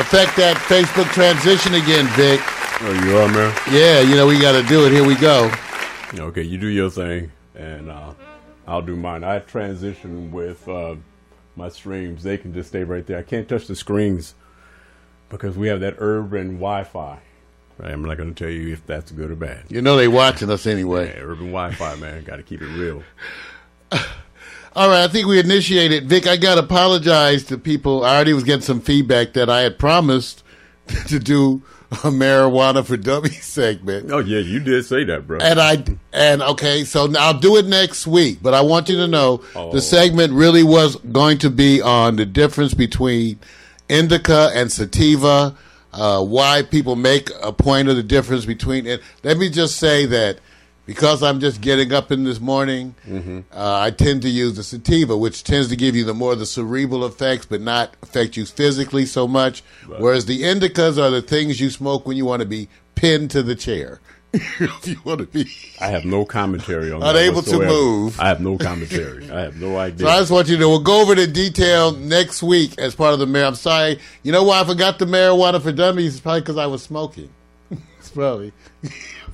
affect 0.00 0.34
that 0.36 0.56
Facebook 0.64 1.12
transition 1.12 1.74
again, 1.74 2.06
Vic. 2.16 2.40
Oh, 2.84 3.04
you 3.06 3.16
are, 3.16 3.28
man? 3.28 3.56
Yeah, 3.70 4.00
you 4.00 4.16
know, 4.16 4.26
we 4.26 4.40
got 4.40 4.60
to 4.60 4.62
do 4.68 4.84
it. 4.86 4.92
Here 4.92 5.06
we 5.06 5.14
go. 5.14 5.50
Okay, 6.14 6.42
you 6.42 6.58
do 6.58 6.66
your 6.66 6.90
thing, 6.90 7.30
and 7.54 7.88
uh, 7.90 8.12
I'll 8.66 8.82
do 8.82 8.96
mine. 8.96 9.22
I 9.22 9.38
transition 9.38 10.32
with 10.32 10.66
uh, 10.68 10.96
my 11.54 11.68
streams. 11.68 12.24
They 12.24 12.36
can 12.38 12.52
just 12.52 12.70
stay 12.70 12.82
right 12.82 13.06
there. 13.06 13.18
I 13.18 13.22
can't 13.22 13.48
touch 13.48 13.66
the 13.68 13.76
screens 13.76 14.34
because 15.28 15.56
we 15.56 15.68
have 15.68 15.80
that 15.80 15.94
urban 15.98 16.54
Wi-Fi. 16.54 17.20
I'm 17.80 18.04
not 18.04 18.16
going 18.16 18.34
to 18.34 18.44
tell 18.44 18.52
you 18.52 18.72
if 18.72 18.84
that's 18.86 19.12
good 19.12 19.30
or 19.30 19.36
bad. 19.36 19.64
You 19.68 19.80
know 19.80 19.96
they 19.96 20.08
watching 20.08 20.50
us 20.50 20.66
Yeah, 20.66 20.72
anyway. 20.72 21.16
urban 21.20 21.46
Wi-Fi, 21.52 21.94
man. 21.96 22.24
Got 22.24 22.36
to 22.36 22.42
keep 22.42 22.62
it 22.62 22.66
real. 22.66 23.02
All 24.74 24.88
right, 24.88 25.04
I 25.04 25.08
think 25.08 25.26
we 25.28 25.38
initiated. 25.38 26.08
Vic, 26.08 26.26
I 26.26 26.36
got 26.36 26.56
to 26.56 26.62
apologize 26.62 27.44
to 27.44 27.58
people. 27.58 28.04
I 28.04 28.14
already 28.16 28.32
was 28.32 28.42
getting 28.44 28.62
some 28.62 28.80
feedback 28.80 29.34
that 29.34 29.48
I 29.48 29.60
had 29.60 29.78
promised 29.78 30.42
to 31.06 31.18
do 31.20 31.62
a 31.92 31.94
marijuana 32.10 32.84
for 32.84 32.96
dummies 32.96 33.44
segment. 33.44 34.10
Oh 34.10 34.18
yeah, 34.18 34.38
you 34.40 34.60
did 34.60 34.84
say 34.84 35.04
that, 35.04 35.26
bro. 35.26 35.38
And 35.40 35.60
I 35.60 35.84
and 36.12 36.42
okay, 36.42 36.84
so 36.84 37.12
I'll 37.18 37.38
do 37.38 37.56
it 37.56 37.66
next 37.66 38.06
week. 38.06 38.38
But 38.42 38.54
I 38.54 38.60
want 38.62 38.88
you 38.88 38.96
to 38.96 39.06
know 39.06 39.42
Oh. 39.54 39.72
the 39.72 39.80
segment 39.80 40.32
really 40.32 40.62
was 40.62 40.96
going 40.96 41.38
to 41.38 41.50
be 41.50 41.80
on 41.82 42.16
the 42.16 42.26
difference 42.26 42.74
between 42.74 43.38
indica 43.88 44.50
and 44.54 44.70
sativa, 44.72 45.54
uh, 45.92 46.24
why 46.24 46.62
people 46.62 46.96
make 46.96 47.28
a 47.42 47.52
point 47.52 47.88
of 47.88 47.96
the 47.96 48.02
difference 48.02 48.44
between 48.46 48.86
it. 48.86 49.02
Let 49.22 49.36
me 49.36 49.50
just 49.50 49.76
say 49.76 50.06
that 50.06 50.38
because 50.86 51.22
I'm 51.22 51.40
just 51.40 51.60
getting 51.60 51.92
up 51.92 52.10
in 52.10 52.24
this 52.24 52.40
morning, 52.40 52.94
uh, 53.52 53.80
I 53.80 53.90
tend 53.90 54.22
to 54.22 54.28
use 54.28 54.56
the 54.56 54.62
sativa, 54.64 55.16
which 55.16 55.44
tends 55.44 55.68
to 55.68 55.76
give 55.76 55.94
you 55.94 56.04
the 56.04 56.14
more 56.14 56.34
the 56.34 56.46
cerebral 56.46 57.04
effects, 57.06 57.46
but 57.46 57.60
not 57.60 57.94
affect 58.02 58.36
you 58.36 58.46
physically 58.46 59.06
so 59.06 59.28
much. 59.28 59.62
Whereas 59.98 60.26
the 60.26 60.42
indicas 60.42 60.98
are 60.98 61.10
the 61.10 61.22
things 61.22 61.60
you 61.60 61.70
smoke 61.70 62.06
when 62.06 62.16
you 62.16 62.24
want 62.24 62.40
to 62.40 62.46
be 62.46 62.68
pinned 62.94 63.30
to 63.32 63.42
the 63.42 63.54
chair. 63.54 64.00
if 64.34 64.88
you 64.88 64.96
want 65.04 65.20
to 65.20 65.26
be. 65.26 65.46
I 65.78 65.88
have 65.88 66.06
no 66.06 66.24
commentary 66.24 66.90
on 66.90 67.00
that. 67.00 67.14
Unable 67.14 67.42
to 67.42 67.58
move. 67.58 68.18
I 68.18 68.28
have 68.28 68.40
no 68.40 68.56
commentary. 68.56 69.30
I 69.30 69.40
have 69.40 69.60
no 69.60 69.76
idea. 69.78 70.06
So 70.06 70.12
I 70.12 70.18
just 70.20 70.30
want 70.30 70.48
you 70.48 70.56
to 70.56 70.68
we'll 70.68 70.80
go 70.80 71.02
over 71.02 71.14
the 71.14 71.26
detail 71.26 71.92
next 71.92 72.42
week 72.42 72.78
as 72.78 72.94
part 72.94 73.12
of 73.12 73.18
the 73.18 73.26
mayor. 73.26 73.44
I'm 73.44 73.54
sorry. 73.56 73.98
You 74.22 74.32
know 74.32 74.42
why 74.42 74.62
I 74.62 74.64
forgot 74.64 74.98
the 74.98 75.04
marijuana 75.04 75.60
for 75.60 75.70
dummies? 75.70 76.14
It's 76.14 76.20
probably 76.22 76.40
because 76.40 76.56
I 76.56 76.64
was 76.64 76.82
smoking. 76.82 77.28
it's 77.98 78.08
probably. 78.08 78.54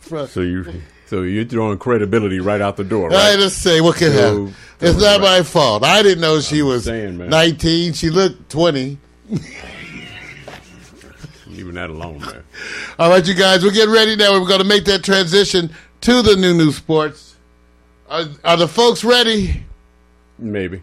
probably. 0.09 0.28
so 0.28 0.40
you, 0.40 0.64
so 1.09 1.22
you're 1.22 1.44
throwing 1.44 1.78
credibility 1.78 2.38
right 2.40 2.61
out 2.61 2.76
the 2.76 2.84
door, 2.84 3.11
I 3.12 3.30
right? 3.30 3.38
just 3.38 3.62
say 3.62 3.80
what 3.80 3.96
can 3.96 4.12
So- 4.12 4.18
happen. 4.46 4.54
It's 4.80 5.00
not 5.00 5.20
my 5.20 5.42
fault. 5.42 5.82
I 5.82 6.04
didn't 6.04 6.20
know 6.20 6.38
she 6.40 6.62
was 6.62 6.84
saying, 6.84 7.18
man. 7.18 7.30
19. 7.30 7.94
She 7.94 8.11
looked 8.11 8.48
20. 8.48 8.96
Even 11.50 11.74
that 11.74 11.90
alone, 11.90 12.20
man. 12.20 12.44
All 12.98 13.11
right, 13.11 13.26
you 13.26 13.34
guys, 13.34 13.64
we're 13.64 13.72
getting 13.72 13.92
ready 13.92 14.14
now. 14.14 14.38
We're 14.40 14.46
going 14.46 14.61
to 14.61 14.66
make 14.66 14.84
that 14.84 15.02
transition 15.02 15.70
to 16.02 16.22
the 16.22 16.36
new 16.36 16.54
new 16.54 16.70
sports. 16.70 17.34
Are, 18.09 18.24
are 18.44 18.56
the 18.56 18.68
folks 18.68 19.02
ready? 19.02 19.64
Maybe. 20.38 20.82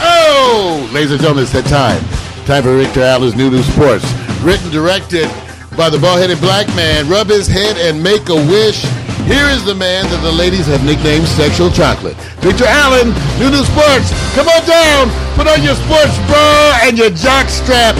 Oh, 0.00 0.88
ladies 0.92 1.10
and 1.10 1.20
gentlemen, 1.20 1.44
it's 1.44 1.52
that 1.52 1.66
time. 1.66 2.02
Time 2.46 2.62
for 2.62 2.74
Victor 2.76 3.02
Allen's 3.02 3.34
New 3.34 3.50
New 3.50 3.62
Sports. 3.62 4.10
Written, 4.40 4.70
directed 4.70 5.28
by 5.76 5.90
the 5.90 5.98
bald-headed 5.98 6.38
black 6.40 6.66
man. 6.76 7.08
Rub 7.08 7.26
his 7.28 7.46
head 7.46 7.76
and 7.78 8.00
make 8.02 8.28
a 8.28 8.34
wish. 8.50 8.82
Here 9.26 9.48
is 9.48 9.64
the 9.64 9.74
man 9.74 10.04
that 10.12 10.20
the 10.20 10.30
ladies 10.30 10.66
have 10.68 10.84
nicknamed 10.84 11.26
Sexual 11.26 11.70
Chocolate. 11.72 12.14
Victor 12.44 12.68
Allen, 12.68 13.08
New 13.40 13.48
New 13.50 13.64
Sports. 13.64 14.12
Come 14.36 14.46
on 14.52 14.62
down. 14.68 15.08
Put 15.34 15.48
on 15.48 15.64
your 15.64 15.74
sports 15.74 16.14
bra 16.28 16.76
and 16.84 16.98
your 17.00 17.08
jock 17.10 17.48
strap. 17.48 17.96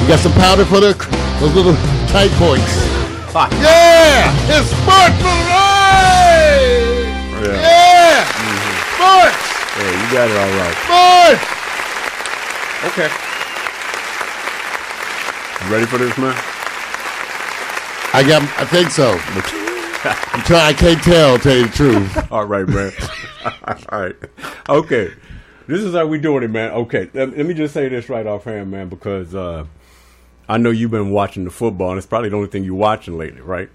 You 0.00 0.08
got 0.08 0.18
some 0.18 0.32
powder 0.40 0.64
for 0.64 0.80
the, 0.80 0.96
those 1.38 1.54
little 1.54 1.76
tight 2.08 2.32
points. 2.40 2.72
Yeah, 3.60 4.28
it's 4.48 4.68
sports. 4.72 5.16
Hooray! 5.20 7.04
Yeah. 7.44 7.60
Yeah, 7.62 8.24
sports, 8.96 9.40
Yeah, 9.76 9.92
you 9.92 10.06
got 10.12 10.26
it 10.28 10.36
all 10.40 10.52
right. 10.56 10.76
sports. 10.84 11.44
Okay. 12.92 13.08
You 15.62 15.66
ready 15.72 15.86
for 15.86 15.98
this, 15.98 16.16
man? 16.18 16.34
I 18.14 18.22
got. 18.22 18.42
I 18.60 18.64
think 18.66 18.90
so. 18.90 19.12
I'm 20.04 20.42
trying. 20.42 20.66
I 20.66 20.72
can't 20.72 21.02
tell. 21.02 21.38
Tell 21.38 21.56
you 21.56 21.66
the 21.66 21.72
truth. 21.72 22.32
All 22.32 22.44
right, 22.44 22.66
man. 22.68 22.92
All 23.64 24.00
right. 24.00 24.16
Okay. 24.68 25.12
This 25.66 25.80
is 25.80 25.94
how 25.94 26.06
we 26.06 26.18
doing 26.18 26.42
it, 26.42 26.50
man. 26.50 26.72
Okay. 26.72 27.08
Let, 27.14 27.36
me 27.36 27.54
just 27.54 27.72
say 27.72 27.88
this 27.88 28.08
right 28.08 28.26
offhand, 28.26 28.70
man, 28.70 28.88
because 28.88 29.34
uh, 29.34 29.64
I 30.48 30.58
know 30.58 30.70
you've 30.70 30.90
been 30.90 31.10
watching 31.10 31.44
the 31.44 31.50
football, 31.50 31.90
and 31.90 31.98
it's 31.98 32.06
probably 32.06 32.28
the 32.28 32.36
only 32.36 32.48
thing 32.48 32.64
you're 32.64 32.74
watching 32.74 33.16
lately, 33.16 33.40
right? 33.40 33.70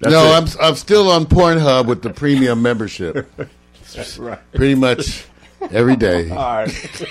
That's 0.00 0.12
no, 0.12 0.24
it. 0.24 0.32
I'm. 0.32 0.68
I'm 0.68 0.74
still 0.74 1.10
on 1.10 1.26
Pornhub 1.26 1.86
with 1.86 2.02
the 2.02 2.10
premium 2.10 2.62
membership. 2.62 3.30
That's 3.94 4.18
right. 4.18 4.40
Pretty 4.52 4.74
much 4.74 5.26
every 5.70 5.96
day. 5.96 6.30
All 6.30 6.36
right. 6.36 7.02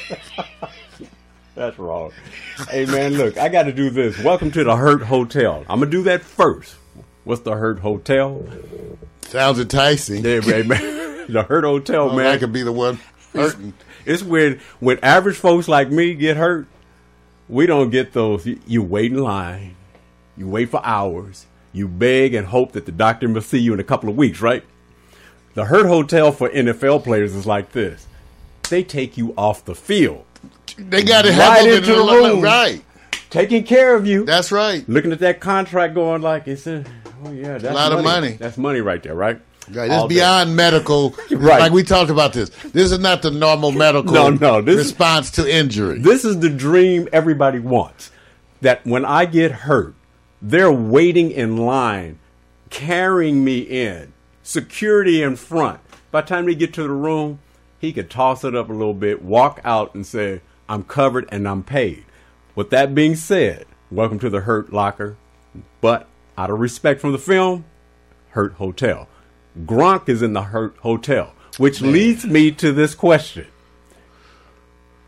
That's 1.56 1.80
wrong. 1.80 2.12
Hey, 2.70 2.86
man, 2.86 3.14
look, 3.14 3.38
I 3.38 3.48
got 3.48 3.64
to 3.64 3.72
do 3.72 3.90
this. 3.90 4.20
Welcome 4.20 4.52
to 4.52 4.64
the 4.64 4.76
Hurt 4.76 5.04
Hotel. 5.04 5.64
I'm 5.70 5.80
going 5.80 5.90
to 5.90 5.98
do 5.98 6.04
that 6.04 6.22
first. 6.22 6.76
What's 7.24 7.42
the 7.42 7.56
Hurt 7.56 7.80
Hotel? 7.80 8.46
Sounds 9.22 9.60
enticing. 9.60 10.24
Yeah, 10.26 10.42
man, 10.42 10.68
man. 10.68 11.26
The 11.32 11.44
Hurt 11.44 11.64
Hotel, 11.64 12.08
Well, 12.08 12.18
man. 12.18 12.28
I 12.28 12.38
could 12.38 12.52
be 12.54 12.62
the 12.62 12.72
one 12.74 13.00
hurting. 13.34 13.74
It's 14.06 14.22
when 14.22 14.60
when 14.80 15.00
average 15.02 15.38
folks 15.38 15.68
like 15.68 15.90
me 15.90 16.14
get 16.14 16.38
hurt, 16.38 16.68
we 17.50 17.66
don't 17.66 17.90
get 17.90 18.14
those. 18.14 18.46
You, 18.46 18.60
you 18.68 18.84
wait 18.84 19.12
in 19.12 19.18
line, 19.18 19.76
you 20.38 20.48
wait 20.48 20.70
for 20.70 20.86
hours, 20.86 21.48
you 21.74 21.88
beg 21.88 22.36
and 22.36 22.46
hope 22.48 22.74
that 22.74 22.86
the 22.86 22.92
doctor 22.92 23.28
will 23.28 23.42
see 23.42 23.58
you 23.58 23.74
in 23.74 23.80
a 23.80 23.84
couple 23.84 24.08
of 24.10 24.16
weeks, 24.16 24.42
right? 24.42 24.64
The 25.56 25.66
Hurt 25.66 25.88
Hotel 25.88 26.32
for 26.32 26.50
NFL 26.50 27.04
players 27.04 27.34
is 27.34 27.48
like 27.48 27.72
this: 27.72 28.06
they 28.70 28.84
take 28.84 29.18
you 29.18 29.34
off 29.36 29.66
the 29.66 29.74
field, 29.74 30.26
They 30.78 31.04
got 31.04 31.24
to 31.24 31.32
Right 31.32 31.68
into 31.68 31.96
the 31.96 32.02
room. 32.04 32.42
Right. 32.42 32.84
taking 33.30 33.64
care 33.64 33.96
of 33.96 34.06
you, 34.08 34.26
That's 34.26 34.52
right. 34.52 34.88
looking 34.90 35.12
at 35.12 35.20
that 35.20 35.40
contract, 35.40 35.94
going 35.94 36.22
like, 36.22 36.48
"It's 36.48 36.68
a, 36.68 36.84
oh 37.24 37.32
yeah, 37.32 37.58
that's 37.58 37.74
lot 37.76 37.92
of 37.94 38.04
money. 38.04 38.34
That's 38.34 38.58
money 38.58 38.82
right 38.82 39.02
there, 39.02 39.16
right? 39.16 39.40
Right. 39.72 39.90
It's 39.90 40.02
day. 40.04 40.08
beyond 40.08 40.56
medical. 40.56 41.16
Right. 41.32 41.60
Like 41.60 41.72
we 41.72 41.82
talked 41.84 42.12
about 42.12 42.34
this. 42.34 42.50
This 42.50 42.92
is 42.92 43.00
not 43.00 43.22
the 43.24 43.32
normal 43.32 43.72
medical 43.72 44.14
No, 44.14 44.30
no, 44.30 44.62
this 44.62 44.76
is- 44.78 44.86
response 44.88 45.32
to 45.32 45.52
injury. 45.54 46.00
This 46.00 46.24
is 46.24 46.40
the 46.40 46.50
dream 46.50 47.08
everybody 47.12 47.60
wants. 47.60 48.12
That 48.62 48.86
when 48.86 49.06
I 49.06 49.26
get 49.26 49.52
hurt, 49.52 49.96
they're 50.42 50.72
waiting 50.72 51.32
in 51.32 51.58
line, 51.58 52.20
carrying 52.70 53.44
me 53.44 53.60
in, 53.60 54.14
security 54.44 55.22
in 55.24 55.36
front. 55.36 55.80
By 56.12 56.22
the 56.22 56.28
time 56.28 56.46
they 56.46 56.56
get 56.56 56.74
to 56.76 56.84
the 56.84 56.90
room, 56.90 57.40
he 57.80 57.92
could 57.92 58.10
toss 58.10 58.44
it 58.44 58.56
up 58.56 58.70
a 58.70 58.74
little 58.74 58.94
bit, 58.94 59.22
walk 59.24 59.60
out, 59.64 59.94
and 59.96 60.06
say, 60.06 60.42
I'm 60.68 60.84
covered 60.84 61.28
and 61.32 61.48
I'm 61.48 61.64
paid. 61.64 62.06
With 62.56 62.70
that 62.72 62.96
being 62.96 63.16
said, 63.16 63.66
welcome 63.92 64.20
to 64.20 64.30
the 64.30 64.42
Hurt 64.42 64.74
Locker. 64.74 65.16
But 65.82 66.08
out 66.38 66.50
of 66.50 66.60
respect 66.60 67.02
from 67.02 67.12
the 67.12 67.18
film, 67.18 67.66
Hurt 68.30 68.54
Hotel. 68.54 69.08
Gronk 69.66 70.10
is 70.10 70.22
in 70.22 70.34
the 70.34 70.44
Hurt 70.44 70.76
Hotel, 70.78 71.34
which 71.58 71.82
leads 71.82 72.26
me 72.26 72.52
to 72.52 72.72
this 72.72 72.96
question. 72.96 73.48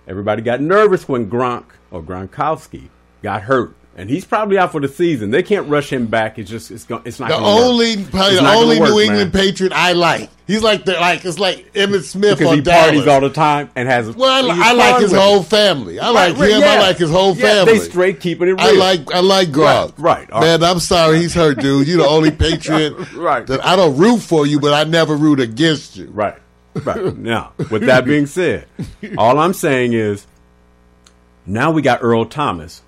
Everybody 0.07 0.41
got 0.41 0.61
nervous 0.61 1.07
when 1.09 1.29
Gronk 1.29 1.65
or 1.91 2.01
Gronkowski 2.01 2.89
got 3.21 3.43
hurt, 3.43 3.75
and 3.97 4.09
he's 4.09 4.23
probably 4.25 4.57
out 4.57 4.71
for 4.71 4.79
the 4.79 4.87
season. 4.87 5.31
They 5.31 5.41
can't 5.43 5.67
rush 5.67 5.91
him 5.91 6.05
back. 6.07 6.37
It's 6.39 6.49
just 6.49 6.71
it's 6.71 6.83
going 6.85 7.01
it's 7.05 7.19
not 7.19 7.29
the 7.29 7.35
gonna 7.35 7.45
work. 7.47 7.63
only 7.65 7.95
probably 8.05 8.33
It's 8.33 8.41
the 8.41 8.53
only 8.53 8.79
work, 8.79 8.89
New 8.91 8.99
England 9.01 9.33
man. 9.33 9.43
Patriot 9.43 9.73
I 9.73 9.93
like. 9.93 10.29
He's 10.45 10.63
like 10.63 10.85
the 10.85 10.93
like 10.93 11.25
it's 11.25 11.39
like 11.39 11.73
Emmitt 11.73 12.03
Smith 12.03 12.37
because 12.37 12.51
on 12.51 12.55
he 12.57 12.61
Dallas. 12.61 12.85
parties 12.85 13.07
all 13.07 13.19
the 13.21 13.29
time 13.31 13.69
and 13.75 13.89
has. 13.89 14.15
well, 14.15 14.49
I, 14.49 14.69
I 14.69 14.73
like 14.73 15.01
his 15.01 15.11
whole 15.11 15.43
family. 15.43 15.99
I 15.99 16.09
like 16.11 16.37
Right, 16.37 16.51
him. 16.51 16.59
yeah. 16.61 16.67
I 16.73 16.79
like 16.79 16.97
his 16.97 17.09
whole 17.11 17.35
Yeah, 17.35 17.65
family. 17.65 17.79
They 17.79 17.85
straight 17.85 18.19
keeping 18.21 18.47
it 18.47 18.51
real. 18.51 18.61
I 18.61 18.71
like 18.71 19.11
I 19.11 19.19
like 19.19 19.49
Gronk. 19.49 19.93
Right, 19.97 20.29
right, 20.31 20.41
Man, 20.41 20.63
I'm 20.63 20.79
sorry 20.79 21.17
he's 21.17 21.33
hurt, 21.33 21.59
dude. 21.59 21.87
You're 21.87 21.97
the 22.03 22.07
only 22.07 22.31
Patriot 22.45 22.93
Right. 23.15 23.45
that 23.47 23.65
I 23.65 23.75
don't 23.75 23.97
root 23.97 24.19
for 24.19 24.45
you, 24.45 24.59
but 24.61 24.73
I 24.73 24.83
never 24.89 25.15
root 25.17 25.39
against 25.41 25.97
you. 25.97 26.05
Right. 26.11 26.37
Right. 26.75 27.17
now, 27.17 27.53
with 27.71 27.81
that 27.87 28.05
being 28.05 28.27
said, 28.27 28.67
all 29.17 29.39
I'm 29.39 29.53
saying 29.53 29.93
is 29.93 30.27
now 31.45 31.71
we 31.71 31.81
got 31.81 32.03
Earl 32.03 32.25
Thomas, 32.25 32.83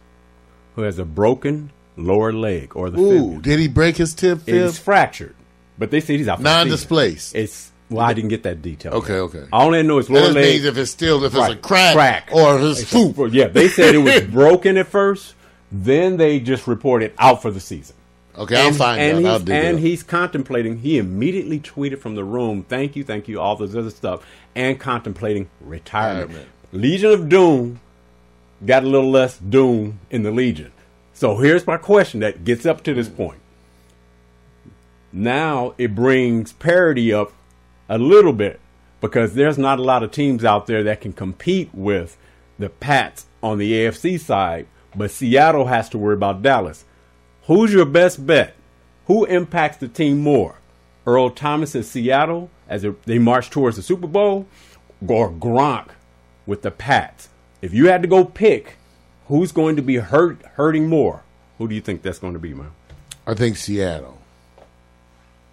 who 0.79 0.85
has 0.85 0.97
a 0.99 1.05
broken 1.05 1.71
lower 1.97 2.31
leg 2.31 2.75
or 2.75 2.89
the 2.89 2.99
Ooh, 2.99 3.11
fibula. 3.11 3.41
did 3.41 3.59
he 3.59 3.67
break 3.67 3.97
his 3.97 4.13
tib 4.13 4.41
It's 4.47 4.77
fractured, 4.79 5.35
but 5.77 5.91
they 5.91 5.99
say 5.99 6.17
he's 6.17 6.27
out. 6.27 6.41
Non-displaced. 6.41 7.35
It's 7.35 7.71
well, 7.89 8.05
I 8.05 8.13
didn't 8.13 8.29
get 8.29 8.43
that 8.43 8.61
detail. 8.61 8.93
Okay, 8.93 9.13
yet. 9.15 9.19
okay. 9.21 9.45
All 9.51 9.73
I 9.73 9.81
know 9.81 9.97
is 9.97 10.07
That 10.07 10.13
lower 10.13 10.23
just 10.25 10.35
leg. 10.35 10.45
means 10.53 10.65
if 10.65 10.77
it's 10.77 10.91
still 10.91 11.23
if 11.23 11.33
it's 11.35 11.47
a 11.49 11.55
crack, 11.55 11.95
Crack. 11.95 12.29
or 12.31 12.55
if 12.57 12.61
it's 12.63 12.81
a- 12.83 12.85
food. 13.13 13.33
yeah, 13.33 13.47
they 13.47 13.67
said 13.67 13.95
it 13.95 13.97
was 13.99 14.21
broken 14.31 14.77
at 14.77 14.87
first. 14.87 15.33
Then 15.71 16.17
they 16.17 16.39
just 16.39 16.65
reported 16.67 17.13
out 17.19 17.41
for 17.41 17.51
the 17.51 17.59
season. 17.59 17.95
Okay, 18.37 18.59
I'll 18.61 18.71
find 18.73 19.01
and 19.01 19.25
out. 19.27 19.41
He's, 19.41 19.49
and 19.49 19.79
he's 19.79 20.01
contemplating. 20.03 20.77
He 20.79 20.97
immediately 20.97 21.59
tweeted 21.59 21.99
from 21.99 22.15
the 22.15 22.23
room, 22.23 22.63
"Thank 22.63 22.95
you, 22.95 23.03
thank 23.03 23.27
you, 23.27 23.39
all 23.41 23.55
this 23.55 23.75
other 23.75 23.89
stuff," 23.89 24.25
and 24.55 24.79
contemplating 24.79 25.49
retirement. 25.59 26.29
Retirement. 26.29 26.49
Legion 26.71 27.11
of 27.11 27.27
Doom 27.29 27.79
got 28.65 28.83
a 28.83 28.87
little 28.87 29.09
less 29.09 29.37
doom 29.37 29.99
in 30.09 30.23
the 30.23 30.31
Legion. 30.31 30.71
So 31.13 31.37
here's 31.37 31.67
my 31.67 31.77
question 31.77 32.19
that 32.21 32.43
gets 32.43 32.65
up 32.65 32.83
to 32.83 32.93
this 32.93 33.09
point. 33.09 33.39
Now 35.11 35.73
it 35.77 35.95
brings 35.95 36.53
parity 36.53 37.13
up 37.13 37.33
a 37.87 37.97
little 37.97 38.33
bit 38.33 38.59
because 39.01 39.33
there's 39.33 39.57
not 39.57 39.79
a 39.79 39.83
lot 39.83 40.03
of 40.03 40.11
teams 40.11 40.45
out 40.45 40.67
there 40.67 40.83
that 40.83 41.01
can 41.01 41.13
compete 41.13 41.69
with 41.73 42.17
the 42.57 42.69
Pats 42.69 43.25
on 43.41 43.57
the 43.57 43.71
AFC 43.71 44.19
side, 44.19 44.67
but 44.95 45.11
Seattle 45.11 45.67
has 45.67 45.89
to 45.89 45.97
worry 45.97 46.13
about 46.13 46.41
Dallas. 46.41 46.85
Who's 47.43 47.73
your 47.73 47.85
best 47.85 48.25
bet? 48.27 48.55
Who 49.07 49.25
impacts 49.25 49.77
the 49.77 49.87
team 49.87 50.19
more? 50.19 50.55
Earl 51.07 51.31
Thomas 51.31 51.75
at 51.75 51.85
Seattle 51.85 52.51
as 52.67 52.85
they 53.05 53.17
march 53.17 53.49
towards 53.49 53.77
the 53.77 53.81
Super 53.81 54.05
Bowl, 54.05 54.45
or 55.05 55.31
Gronk 55.31 55.89
with 56.45 56.61
the 56.61 56.69
Pats? 56.69 57.28
If 57.61 57.73
you 57.73 57.87
had 57.87 58.01
to 58.01 58.07
go 58.07 58.23
pick, 58.25 58.75
who's 59.27 59.51
going 59.51 59.75
to 59.75 59.81
be 59.81 59.95
hurt 59.97 60.41
hurting 60.55 60.87
more? 60.87 61.23
Who 61.57 61.67
do 61.67 61.75
you 61.75 61.81
think 61.81 62.01
that's 62.01 62.19
going 62.19 62.33
to 62.33 62.39
be, 62.39 62.53
man? 62.53 62.71
I 63.27 63.33
think 63.33 63.57
Seattle. 63.57 64.17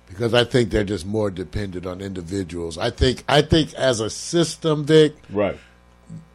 Because 0.08 0.34
I 0.34 0.44
think 0.44 0.70
they're 0.70 0.84
just 0.84 1.04
more 1.04 1.30
dependent 1.30 1.84
on 1.84 2.00
individuals. 2.00 2.78
I 2.78 2.90
think 2.90 3.24
I 3.28 3.42
think 3.42 3.74
as 3.74 3.98
a 4.00 4.08
system, 4.08 4.84
Vic, 4.84 5.14
Right. 5.30 5.58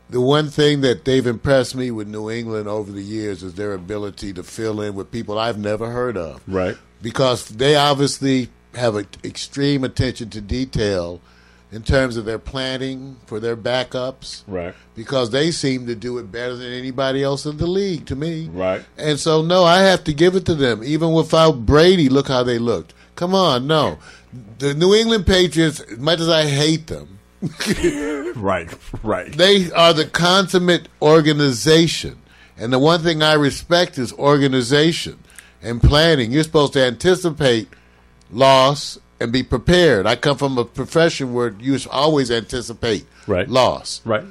the 0.09 0.19
one 0.19 0.49
thing 0.49 0.82
that 0.82 1.05
they've 1.05 1.26
impressed 1.26 1.74
me 1.76 1.89
with 1.89 2.09
New 2.09 2.30
England 2.30 2.67
over 2.67 2.91
the 2.91 3.01
years 3.01 3.43
is 3.43 3.53
their 3.53 3.74
ability 3.74 4.34
to 4.34 4.43
fill 4.43 4.82
in 4.82 4.93
with 4.93 5.09
people 5.09 5.39
I've 5.39 5.57
never 5.57 5.89
heard 5.91 6.17
of. 6.17 6.41
Right. 6.47 6.76
Because 7.01 7.47
they 7.47 7.76
obviously 7.76 8.49
have 8.76 8.95
an 8.95 9.07
extreme 9.24 9.86
attention 9.86 10.30
to 10.32 10.41
detail 10.41 11.22
in 11.72 11.84
terms 11.84 12.17
of 12.17 12.26
their 12.26 12.39
planning 12.39 13.17
for 13.26 13.39
their 13.39 13.55
backups. 13.55 14.43
Right. 14.47 14.76
Because 14.95 15.30
they 15.30 15.51
seem 15.51 15.88
to 15.88 15.95
do 15.95 16.17
it 16.17 16.32
better 16.32 16.55
than 16.55 16.72
anybody 16.72 17.24
else 17.24 17.45
in 17.45 17.57
the 17.57 17.67
league 17.67 18.05
to 18.07 18.15
me. 18.15 18.49
Right. 18.51 18.84
And 18.97 19.19
so, 19.19 19.41
no, 19.41 19.63
I 19.63 19.80
have 19.84 20.03
to 20.05 20.13
give 20.13 20.36
it 20.36 20.45
to 20.47 20.55
them. 20.55 20.84
Even 20.84 21.13
without 21.13 21.65
Brady, 21.65 22.09
look 22.09 22.28
how 22.28 22.43
they 22.43 22.59
looked. 22.59 22.93
Come 23.15 23.34
on, 23.34 23.67
no. 23.67 23.99
The 24.59 24.74
New 24.74 24.93
England 24.93 25.26
Patriots, 25.26 25.80
as 25.80 25.97
much 25.97 26.19
as 26.19 26.30
I 26.30 26.45
hate 26.45 26.88
them, 26.88 27.19
Right. 28.36 28.69
Right. 29.03 29.32
they 29.32 29.72
are 29.72 29.93
the 29.93 30.05
consummate 30.05 30.88
organization. 31.01 32.17
And 32.57 32.72
the 32.72 32.80
one 32.80 33.01
thing 33.01 33.24
I 33.24 33.34
respect 33.34 33.97
is 33.97 34.13
organization 34.13 35.19
and 35.61 35.82
planning. 35.82 36.32
You're 36.32 36.43
supposed 36.43 36.74
to 36.74 36.86
anticipate 36.86 37.67
loss 38.30 38.99
and 39.22 39.32
be 39.32 39.43
prepared. 39.43 40.05
I 40.05 40.15
come 40.15 40.38
from 40.38 40.57
a 40.57 40.65
profession 40.65 41.34
where 41.34 41.55
you 41.59 41.78
always 41.89 42.30
anticipate 42.32 43.05
Right. 43.28 43.47
loss. 43.47 44.01
Right. 44.03 44.24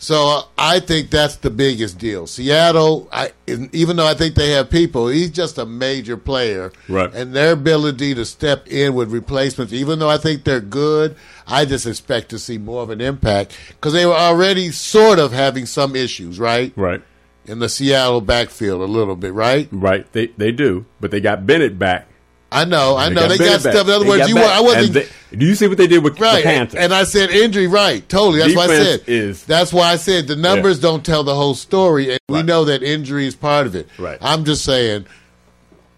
So 0.00 0.28
uh, 0.28 0.42
I 0.56 0.78
think 0.78 1.10
that's 1.10 1.36
the 1.36 1.50
biggest 1.50 1.98
deal. 1.98 2.28
Seattle, 2.28 3.08
I, 3.12 3.32
even 3.72 3.96
though 3.96 4.06
I 4.06 4.14
think 4.14 4.36
they 4.36 4.50
have 4.50 4.70
people, 4.70 5.08
he's 5.08 5.30
just 5.30 5.58
a 5.58 5.66
major 5.66 6.16
player. 6.16 6.70
Right. 6.88 7.12
And 7.12 7.34
their 7.34 7.52
ability 7.52 8.14
to 8.14 8.24
step 8.24 8.68
in 8.68 8.94
with 8.94 9.10
replacements, 9.10 9.72
even 9.72 9.98
though 9.98 10.08
I 10.08 10.16
think 10.18 10.44
they're 10.44 10.60
good, 10.60 11.16
I 11.48 11.64
just 11.64 11.84
expect 11.84 12.28
to 12.28 12.38
see 12.38 12.58
more 12.58 12.82
of 12.84 12.90
an 12.90 13.00
impact 13.00 13.58
because 13.70 13.92
they 13.92 14.06
were 14.06 14.12
already 14.12 14.70
sort 14.70 15.18
of 15.18 15.32
having 15.32 15.66
some 15.66 15.96
issues, 15.96 16.38
right? 16.38 16.72
Right. 16.76 17.02
In 17.46 17.58
the 17.58 17.68
Seattle 17.68 18.20
backfield 18.20 18.80
a 18.82 18.84
little 18.84 19.16
bit, 19.16 19.32
right? 19.32 19.68
Right. 19.72 20.10
They 20.12 20.26
they 20.28 20.52
do, 20.52 20.84
but 21.00 21.10
they 21.10 21.20
got 21.20 21.44
Bennett 21.46 21.76
back. 21.78 22.06
I 22.50 22.64
know, 22.64 22.96
I 22.96 23.10
know. 23.10 23.28
They 23.28 23.36
got, 23.36 23.62
back. 23.62 23.72
stuff. 23.72 23.86
In 23.86 23.92
other 23.92 24.04
They 24.04 24.08
words, 24.10 24.28
you 24.28 24.34
were. 24.36 24.40
I 24.42 24.60
wasn't. 24.60 24.94
They- 24.94 25.08
do 25.36 25.44
you 25.44 25.54
see 25.54 25.68
what 25.68 25.76
they 25.76 25.86
did 25.86 26.02
with 26.02 26.16
the 26.16 26.22
Right, 26.22 26.42
Panthers? 26.42 26.80
and 26.80 26.94
I 26.94 27.04
said 27.04 27.28
injury. 27.30 27.66
Right, 27.66 28.08
totally. 28.08 28.38
That's 28.38 28.56
what 28.56 28.70
I 28.70 28.76
said. 28.78 29.02
is- 29.06 29.44
That's 29.44 29.72
why 29.74 29.92
I 29.92 29.96
said 29.96 30.26
the 30.26 30.36
numbers 30.36 30.80
don't 30.80 31.04
tell 31.04 31.22
the 31.24 31.34
whole 31.34 31.54
story, 31.54 32.10
and 32.12 32.20
we 32.30 32.42
know 32.42 32.64
that 32.64 32.82
injury 32.82 33.26
is 33.26 33.34
part 33.34 33.66
of 33.66 33.74
it. 33.74 33.86
Right. 33.98 34.16
I'm 34.22 34.46
just 34.46 34.64
saying, 34.64 35.04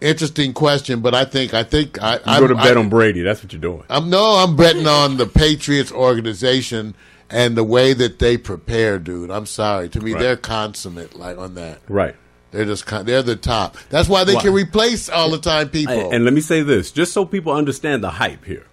interesting 0.01 0.51
question, 0.53 0.99
but 0.99 1.13
I 1.15 1.23
think 1.25 1.53
I 1.53 1.63
think 1.63 2.01
I 2.01 2.15
you 2.15 2.19
I'm, 2.25 2.41
go 2.41 2.47
to 2.47 2.55
bet 2.55 2.75
I, 2.75 2.79
on 2.79 2.89
Brady. 2.89 3.21
That's 3.21 3.41
what 3.43 3.53
you're 3.53 3.61
doing. 3.61 3.83
I'm 3.89 4.09
no, 4.09 4.35
I'm 4.43 4.55
betting 4.57 4.87
on 4.87 5.17
the 5.17 5.27
Patriots 5.27 5.91
organization 5.91 6.95
and 7.29 7.55
the 7.55 7.63
way 7.63 7.93
that 7.93 8.19
they 8.19 8.35
prepare, 8.37 8.99
dude. 8.99 9.31
I'm 9.31 9.45
sorry. 9.45 9.87
To 9.89 10.01
me, 10.01 10.11
Right. 10.13 10.19
they're 10.21 10.35
consummate, 10.37 11.15
like 11.17 11.37
on 11.37 11.55
that. 11.55 11.79
Right. 11.87 12.15
They're 12.51 12.65
just 12.65 12.85
they're 12.85 13.23
the 13.23 13.37
top. 13.37 13.77
That's 13.89 14.09
why 14.09 14.25
they 14.25 14.35
Why? 14.35 14.41
can 14.41 14.53
replace 14.53 15.09
all 15.09 15.31
the 15.31 15.39
time 15.39 15.69
people. 15.69 16.11
And 16.11 16.25
let 16.25 16.33
me 16.33 16.41
say 16.41 16.61
this, 16.61 16.91
just 16.91 17.13
so 17.13 17.25
people 17.25 17.53
understand 17.53 18.03
the 18.03 18.11
hype 18.11 18.45
here. 18.45 18.67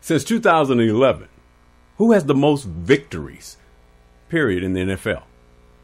Since 0.00 0.24
2011, 0.24 1.28
who 1.98 2.12
has 2.12 2.24
the 2.24 2.34
most 2.34 2.64
victories, 2.64 3.58
period, 4.28 4.64
in 4.64 4.72
the 4.72 4.80
NFL? 4.80 5.22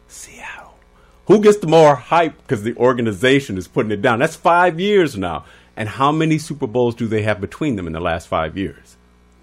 Seattle. 0.08 0.78
Who 1.26 1.42
gets 1.42 1.58
the 1.58 1.66
more 1.66 1.94
hype 1.94 2.38
because 2.38 2.62
the 2.62 2.74
organization 2.76 3.58
is 3.58 3.68
putting 3.68 3.92
it 3.92 4.00
down? 4.00 4.18
That's 4.18 4.34
five 4.34 4.80
years 4.80 5.16
now. 5.16 5.44
And 5.76 5.90
how 5.90 6.10
many 6.10 6.38
Super 6.38 6.66
Bowls 6.66 6.94
do 6.94 7.06
they 7.06 7.22
have 7.22 7.40
between 7.40 7.76
them 7.76 7.86
in 7.86 7.92
the 7.92 8.00
last 8.00 8.26
five 8.26 8.56
years? 8.56 8.96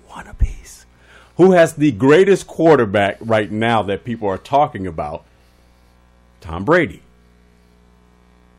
One 0.07 0.27
apiece. 0.27 0.85
Who 1.37 1.51
has 1.51 1.73
the 1.73 1.91
greatest 1.91 2.47
quarterback 2.47 3.17
right 3.21 3.51
now 3.51 3.83
that 3.83 4.03
people 4.03 4.27
are 4.27 4.37
talking 4.37 4.87
about? 4.87 5.23
Tom 6.41 6.65
Brady. 6.65 7.01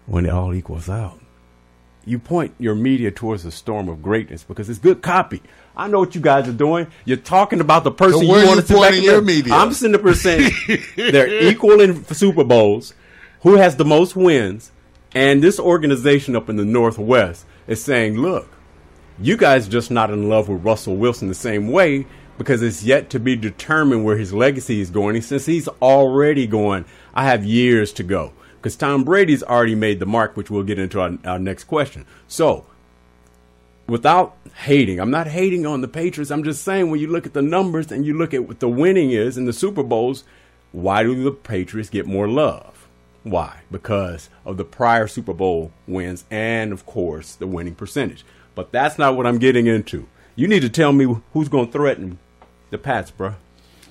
When 0.07 0.27
it 0.27 0.31
all 0.31 0.55
equals 0.55 0.89
out 0.89 1.21
you 2.07 2.21
point 2.21 2.55
your 2.59 2.75
media 2.75 3.11
towards 3.11 3.45
a 3.45 3.51
storm 3.51 3.89
of 3.89 4.01
greatness 4.01 4.45
because 4.45 4.71
it's 4.71 4.79
good 4.79 5.03
copy. 5.03 5.43
I 5.77 5.89
know 5.89 5.99
what 5.99 6.15
you 6.15 6.21
guys 6.21 6.49
are 6.49 6.53
doing. 6.53 6.87
You're 7.05 7.17
talking 7.19 7.61
about 7.61 7.85
the 7.85 7.91
person 7.91 8.21
So 8.21 8.29
where 8.29 8.41
you 8.41 8.45
are 8.45 8.49
want 8.49 8.61
to 8.61 8.67
sit 8.67 8.75
back 8.75 8.83
pointing 8.83 8.99
and 9.01 9.05
your 9.05 9.21
media? 9.21 9.53
I'm 9.53 9.73
sitting 9.73 10.01
there 10.01 10.15
saying 10.15 10.53
they're 10.97 11.49
equal 11.51 11.81
in 11.81 12.05
Super 12.07 12.45
Bowls. 12.45 12.95
Who 13.43 13.57
has 13.57 13.77
the 13.77 13.85
most 13.85 14.17
wins? 14.17 14.71
And 15.15 15.43
this 15.43 15.59
organization 15.59 16.37
up 16.37 16.49
in 16.49 16.57
the 16.57 16.65
Northwest 16.65 17.45
is 17.67 17.83
saying, 17.83 18.19
look, 18.19 18.49
you 19.19 19.37
guys 19.37 19.67
are 19.67 19.71
just 19.71 19.91
not 19.91 20.11
in 20.11 20.29
love 20.29 20.49
with 20.49 20.65
Russell 20.65 20.97
Wilson 20.97 21.29
the 21.29 21.35
same 21.35 21.69
way 21.69 22.07
because 22.39 22.63
it's 22.63 22.85
yet 22.85 23.11
to 23.11 23.19
be 23.19 23.35
determined 23.35 24.05
where 24.05 24.17
his 24.17 24.33
legacy 24.33 24.81
is 24.81 24.91
going. 24.91 25.21
Since 25.23 25.47
he's 25.47 25.69
already 25.69 26.47
going, 26.47 26.85
I 27.15 27.25
have 27.25 27.45
years 27.45 27.93
to 27.95 28.03
go 28.03 28.33
because 28.57 28.77
Tom 28.77 29.05
Brady's 29.05 29.43
already 29.43 29.75
made 29.75 30.01
the 30.01 30.07
mark, 30.07 30.37
which 30.37 30.51
we'll 30.51 30.63
get 30.63 30.79
into 30.79 31.01
our, 31.01 31.17
our 31.25 31.39
next 31.39 31.65
question. 31.65 32.07
So, 32.29 32.67
without 33.87 34.37
hating, 34.65 35.01
I'm 35.01 35.11
not 35.11 35.27
hating 35.27 35.67
on 35.67 35.81
the 35.81 35.89
Patriots. 35.89 36.31
I'm 36.31 36.45
just 36.45 36.63
saying 36.63 36.91
when 36.91 37.01
you 37.01 37.09
look 37.09 37.27
at 37.27 37.35
the 37.35 37.43
numbers 37.43 37.93
and 37.93 38.05
you 38.05 38.17
look 38.17 38.35
at 38.35 38.47
what 38.47 38.61
the 38.61 38.69
winning 38.69 39.11
is 39.11 39.37
in 39.37 39.45
the 39.45 39.53
Super 39.53 39.83
Bowls, 39.83 40.25
why 40.73 41.03
do 41.03 41.23
the 41.23 41.31
Patriots 41.31 41.91
get 41.91 42.07
more 42.07 42.29
love? 42.29 42.89
Why? 43.23 43.61
Because 43.71 44.29
of 44.45 44.57
the 44.57 44.65
prior 44.65 45.07
Super 45.09 45.33
Bowl 45.33 45.73
wins 45.87 46.25
and, 46.31 46.73
of 46.73 46.87
course, 46.87 47.35
the 47.35 47.47
winning 47.47 47.75
percentage. 47.75 48.25
But 48.55 48.73
that's 48.73 48.99
not 48.99 49.17
what 49.17 49.27
I'm 49.27 49.39
getting 49.39 49.67
into. 49.67 50.07
You 50.37 50.47
need 50.47 50.61
to 50.61 50.69
tell 50.69 50.93
me 50.93 51.17
who's 51.33 51.49
going 51.49 51.67
to 51.67 51.73
threaten 51.73 52.19
the 52.71 52.79
Pats, 52.79 53.11
bruh. 53.11 53.37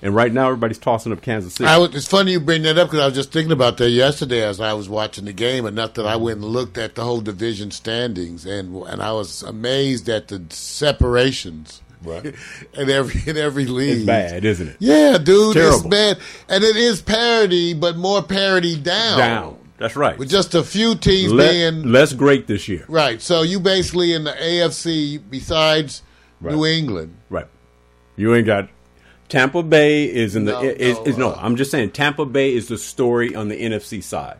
And 0.06 0.14
right 0.14 0.32
now, 0.32 0.46
everybody's 0.46 0.78
tossing 0.78 1.10
up 1.10 1.20
Kansas 1.20 1.54
City. 1.54 1.66
I 1.68 1.78
was, 1.78 1.92
it's 1.92 2.06
funny 2.06 2.30
you 2.30 2.38
bring 2.38 2.62
that 2.62 2.78
up 2.78 2.86
because 2.86 3.00
I 3.00 3.06
was 3.06 3.14
just 3.16 3.32
thinking 3.32 3.50
about 3.50 3.76
that 3.78 3.90
yesterday 3.90 4.40
as 4.44 4.60
I 4.60 4.72
was 4.72 4.88
watching 4.88 5.24
the 5.24 5.32
game, 5.32 5.66
and 5.66 5.74
not 5.74 5.96
that 5.96 6.06
I 6.06 6.14
went 6.14 6.36
and 6.36 6.44
looked 6.44 6.78
at 6.78 6.94
the 6.94 7.02
whole 7.02 7.20
division 7.20 7.72
standings, 7.72 8.46
and 8.46 8.76
and 8.84 9.02
I 9.02 9.10
was 9.10 9.42
amazed 9.42 10.08
at 10.08 10.28
the 10.28 10.44
separations 10.50 11.82
Right. 12.04 12.24
in 12.74 12.88
every 12.88 13.28
in 13.28 13.36
every 13.36 13.66
league. 13.66 13.96
it's 13.96 14.06
bad, 14.06 14.44
isn't 14.44 14.68
it? 14.68 14.76
Yeah, 14.78 15.18
dude, 15.18 15.56
it's, 15.56 15.66
terrible. 15.80 15.88
bad, 15.90 16.18
and 16.48 16.62
it 16.62 16.76
is 16.76 17.02
parity, 17.02 17.74
but 17.74 17.96
more 17.96 18.22
parity 18.22 18.76
down. 18.76 19.18
Down. 19.18 19.58
That's 19.78 19.96
right. 19.96 20.16
with 20.16 20.30
just 20.30 20.54
a 20.54 20.62
few 20.62 20.94
teams 20.94 21.32
being 21.32 21.82
less 21.90 22.12
great 22.12 22.46
this 22.46 22.68
year. 22.68 22.84
right. 22.88 23.20
So 23.20 23.42
you 23.42 23.58
basically 23.58 24.12
in 24.12 24.22
the 24.22 24.30
AFC, 24.32 25.20
besides 25.28 26.02
Right. 26.40 26.54
New 26.54 26.64
England, 26.64 27.16
Right. 27.28 27.48
You 28.16 28.34
ain't 28.36 28.46
got 28.46 28.68
Tampa 29.28 29.62
Bay 29.62 30.04
is 30.04 30.36
in 30.36 30.44
the 30.44 30.52
No, 30.52 30.62
is, 30.62 30.96
no, 30.98 31.04
is 31.04 31.18
no. 31.18 31.30
uh, 31.32 31.38
I'm 31.40 31.56
just 31.56 31.70
saying 31.70 31.90
Tampa 31.90 32.24
Bay 32.24 32.54
is 32.54 32.68
the 32.68 32.78
story 32.78 33.34
on 33.34 33.48
the 33.48 33.60
NFC 33.60 34.02
side. 34.02 34.38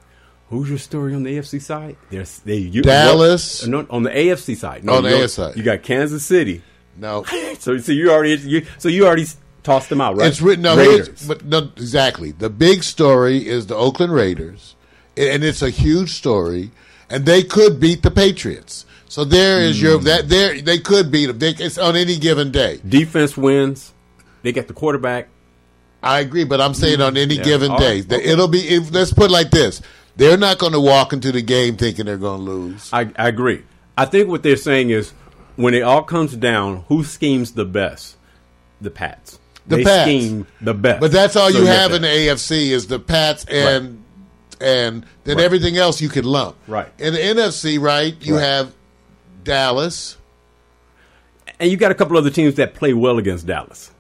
Who's 0.51 0.69
your 0.69 0.79
story 0.79 1.13
on 1.15 1.25
the 1.25 1.37
AFC 1.37 1.61
side? 1.61 1.97
There's 2.11 2.39
they 2.41 2.57
you, 2.59 2.83
Dallas. 2.83 3.67
No, 3.67 3.85
on 3.91 4.05
the 4.05 4.11
AFC 4.11 4.57
side. 4.57 4.85
No, 4.85 4.95
On 4.95 5.03
the 5.03 5.11
you- 5.11 5.17
AFC 5.25 5.31
side. 5.31 5.57
You 5.57 5.63
got 5.65 5.83
Kansas 5.83 6.25
City. 6.25 6.63
no. 6.97 7.25
So 7.59 7.79
so 7.79 7.91
you 7.91 8.13
already 8.13 8.37
you, 8.43 8.67
so 8.79 8.89
you 8.89 9.07
already 9.07 9.27
tossed 9.65 9.89
them 9.89 10.01
out, 10.01 10.17
right? 10.17 10.29
It's 10.29 10.41
written. 10.41 10.63
No, 10.63 10.77
here's- 10.77 11.09
Raiders. 11.09 11.27
but 11.27 11.45
no, 11.45 11.59
exactly. 11.77 12.31
The 12.33 12.51
big 12.51 12.85
story 12.85 13.49
is 13.49 13.67
the 13.67 13.75
Oakland 13.75 14.13
Raiders, 14.13 14.77
and 15.17 15.43
it's 15.43 15.63
a 15.63 15.71
huge 15.71 16.13
story, 16.13 16.71
and 17.11 17.27
they 17.27 17.43
could 17.43 17.81
beat 17.81 18.03
the 18.03 18.11
Patriots. 18.13 18.85
So 19.09 19.25
there 19.25 19.61
is 19.61 19.79
Hmm. 19.81 19.85
your 19.87 19.99
that 20.01 20.29
there 20.29 20.61
they 20.61 20.79
could 20.79 21.11
beat 21.11 21.27
them. 21.27 21.39
They, 21.41 21.51
it's 21.51 21.79
on 21.79 21.97
any 21.97 22.17
given 22.19 22.53
day. 22.53 22.79
Defense 22.89 23.37
wins. 23.37 23.93
They 24.47 24.53
get 24.53 24.69
the 24.69 24.75
quarterback. 24.75 25.27
I 26.05 26.21
agree, 26.21 26.45
but 26.45 26.61
I'm 26.61 26.73
saying 26.73 27.01
on 27.01 27.17
any 27.17 27.35
Yeah. 27.35 27.43
given 27.43 27.75
day, 27.79 27.97
right. 27.97 28.09
that 28.11 28.21
it'll 28.21 28.47
be. 28.47 28.61
If, 28.61 28.93
let's 28.93 29.13
put 29.13 29.25
it 29.25 29.33
like 29.33 29.51
this: 29.51 29.83
they're 30.15 30.37
not 30.37 30.59
going 30.59 30.73
to 30.73 30.81
walk 30.81 31.13
into 31.13 31.33
the 31.33 31.43
game 31.43 31.77
thinking 31.77 32.07
they're 32.07 32.17
going 32.17 32.45
to 32.45 32.53
lose. 32.53 32.89
I, 32.93 33.11
I 33.17 33.27
agree. 33.27 33.65
I 33.99 34.05
think 34.05 34.29
what 34.29 34.45
they're 34.45 34.55
saying 34.57 34.91
is 34.91 35.11
when 35.57 35.75
it 35.75 35.83
all 35.83 36.05
comes 36.05 36.37
down, 36.37 36.85
who 36.87 37.03
schemes 37.03 37.55
the 37.55 37.65
best? 37.65 38.17
The 38.81 38.93
Pats. 38.93 39.41
The 39.67 39.79
they 39.79 39.83
Pats. 39.85 40.03
scheme 40.03 40.47
the 40.61 40.75
best. 40.75 41.01
But 41.01 41.11
that's 41.11 41.35
all 41.35 41.51
So 41.51 41.59
you 41.59 41.67
have 41.67 41.93
in 41.93 42.03
the 42.03 42.09
AFC 42.09 42.69
is 42.71 42.87
the 42.87 43.01
Pats 43.01 43.45
and 43.47 44.01
and 44.61 45.05
then 45.25 45.41
everything 45.41 45.77
else 45.77 46.01
you 46.01 46.09
can 46.09 46.25
lump. 46.25 46.55
Right. 46.69 46.93
In 47.01 47.15
the 47.15 47.19
NFC, 47.19 47.81
right, 47.81 48.15
you 48.21 48.37
Right. 48.37 48.45
have 48.45 48.73
Dallas. 49.43 50.17
and 51.59 51.69
you 51.71 51.77
got 51.77 51.91
a 51.91 51.95
couple 51.95 52.17
other 52.17 52.31
teams 52.31 52.55
that 52.57 52.75
play 52.75 52.93
well 52.93 53.19
against 53.19 53.47
Dallas. 53.47 53.91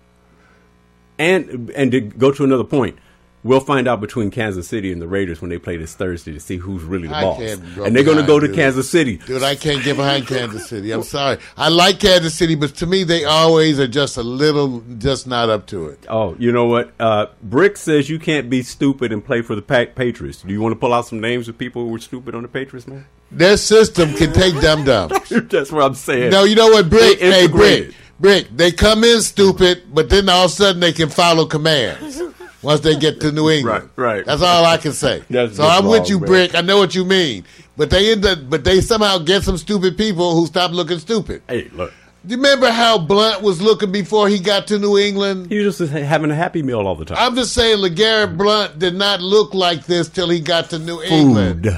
And 1.18 1.70
and 1.70 1.92
to 1.92 2.00
go 2.00 2.30
to 2.32 2.44
another 2.44 2.64
point, 2.64 2.98
we'll 3.42 3.60
find 3.60 3.88
out 3.88 4.00
between 4.00 4.30
Kansas 4.30 4.68
City 4.68 4.92
and 4.92 5.00
the 5.00 5.06
Raiders 5.08 5.40
when 5.40 5.48
they 5.50 5.58
play 5.58 5.76
this 5.76 5.94
Thursday 5.94 6.32
to 6.32 6.40
see 6.40 6.56
who's 6.56 6.82
really 6.82 7.08
the 7.08 7.14
I 7.16 7.22
boss. 7.22 7.40
And 7.40 7.96
they're 7.96 8.04
going 8.04 8.18
to 8.18 8.26
go 8.26 8.38
to 8.40 8.48
dude. 8.48 8.56
Kansas 8.56 8.90
City. 8.90 9.16
Dude, 9.18 9.42
I 9.42 9.54
can't 9.54 9.82
get 9.82 9.96
behind 9.96 10.26
Kansas 10.26 10.68
City. 10.68 10.90
I'm 10.90 11.02
sorry. 11.04 11.38
I 11.56 11.68
like 11.68 12.00
Kansas 12.00 12.34
City, 12.34 12.54
but 12.54 12.74
to 12.76 12.86
me, 12.86 13.04
they 13.04 13.24
always 13.24 13.78
are 13.78 13.86
just 13.86 14.16
a 14.16 14.22
little, 14.22 14.80
just 14.98 15.26
not 15.26 15.48
up 15.48 15.66
to 15.68 15.86
it. 15.86 16.04
Oh, 16.08 16.34
you 16.38 16.52
know 16.52 16.66
what? 16.66 16.92
Uh, 17.00 17.26
Brick 17.42 17.76
says 17.76 18.10
you 18.10 18.18
can't 18.18 18.50
be 18.50 18.62
stupid 18.62 19.12
and 19.12 19.24
play 19.24 19.42
for 19.42 19.54
the 19.54 19.62
Pa- 19.62 19.86
Patriots. 19.94 20.42
Do 20.42 20.52
you 20.52 20.60
want 20.60 20.72
to 20.74 20.78
pull 20.78 20.92
out 20.92 21.06
some 21.06 21.20
names 21.20 21.48
of 21.48 21.56
people 21.56 21.84
who 21.84 21.92
were 21.92 21.98
stupid 21.98 22.34
on 22.34 22.42
the 22.42 22.48
Patriots, 22.48 22.86
man? 22.86 23.06
Their 23.30 23.56
system 23.56 24.12
can 24.14 24.32
take 24.32 24.60
dum 24.60 24.84
dums. 24.84 25.28
That's 25.30 25.72
what 25.72 25.82
I'm 25.84 25.94
saying. 25.94 26.30
No, 26.30 26.44
you 26.44 26.56
know 26.56 26.68
what, 26.68 26.90
Brick? 26.90 27.20
Hey. 27.20 27.46
Brick. 27.46 27.94
Brick, 28.18 28.48
they 28.56 28.72
come 28.72 29.04
in 29.04 29.20
stupid, 29.20 29.82
but 29.92 30.08
then 30.08 30.28
all 30.28 30.46
of 30.46 30.50
a 30.50 30.54
sudden 30.54 30.80
they 30.80 30.92
can 30.92 31.08
follow 31.10 31.44
commands 31.44 32.22
once 32.62 32.80
they 32.80 32.96
get 32.96 33.20
to 33.20 33.30
New 33.30 33.50
England. 33.50 33.90
Right, 33.96 34.16
right. 34.16 34.24
That's 34.24 34.42
all 34.42 34.64
I 34.64 34.78
can 34.78 34.92
say. 34.92 35.22
That's 35.28 35.56
so 35.56 35.64
I'm 35.64 35.86
with 35.86 36.08
you, 36.08 36.18
man. 36.18 36.26
Brick. 36.26 36.54
I 36.54 36.62
know 36.62 36.78
what 36.78 36.94
you 36.94 37.04
mean. 37.04 37.44
But 37.76 37.90
they 37.90 38.12
end 38.12 38.24
up, 38.24 38.48
but 38.48 38.64
they 38.64 38.80
somehow 38.80 39.18
get 39.18 39.42
some 39.42 39.58
stupid 39.58 39.98
people 39.98 40.34
who 40.34 40.46
stop 40.46 40.72
looking 40.72 40.98
stupid. 40.98 41.42
Hey, 41.46 41.68
look. 41.72 41.92
Do 42.26 42.34
you 42.34 42.38
remember 42.38 42.72
how 42.72 42.98
Blount 42.98 43.42
was 43.42 43.62
looking 43.62 43.92
before 43.92 44.28
he 44.28 44.40
got 44.40 44.66
to 44.68 44.80
New 44.80 44.98
England? 44.98 45.48
He 45.48 45.58
was 45.58 45.78
just 45.78 45.92
having 45.92 46.30
a 46.32 46.34
happy 46.34 46.60
meal 46.60 46.80
all 46.80 46.96
the 46.96 47.04
time. 47.04 47.18
I'm 47.20 47.36
just 47.36 47.54
saying, 47.54 47.78
LeGarrette 47.78 48.36
Blount 48.36 48.80
did 48.80 48.96
not 48.96 49.20
look 49.20 49.54
like 49.54 49.84
this 49.84 50.08
till 50.08 50.28
he 50.28 50.40
got 50.40 50.70
to 50.70 50.80
New 50.80 51.00
England. 51.02 51.70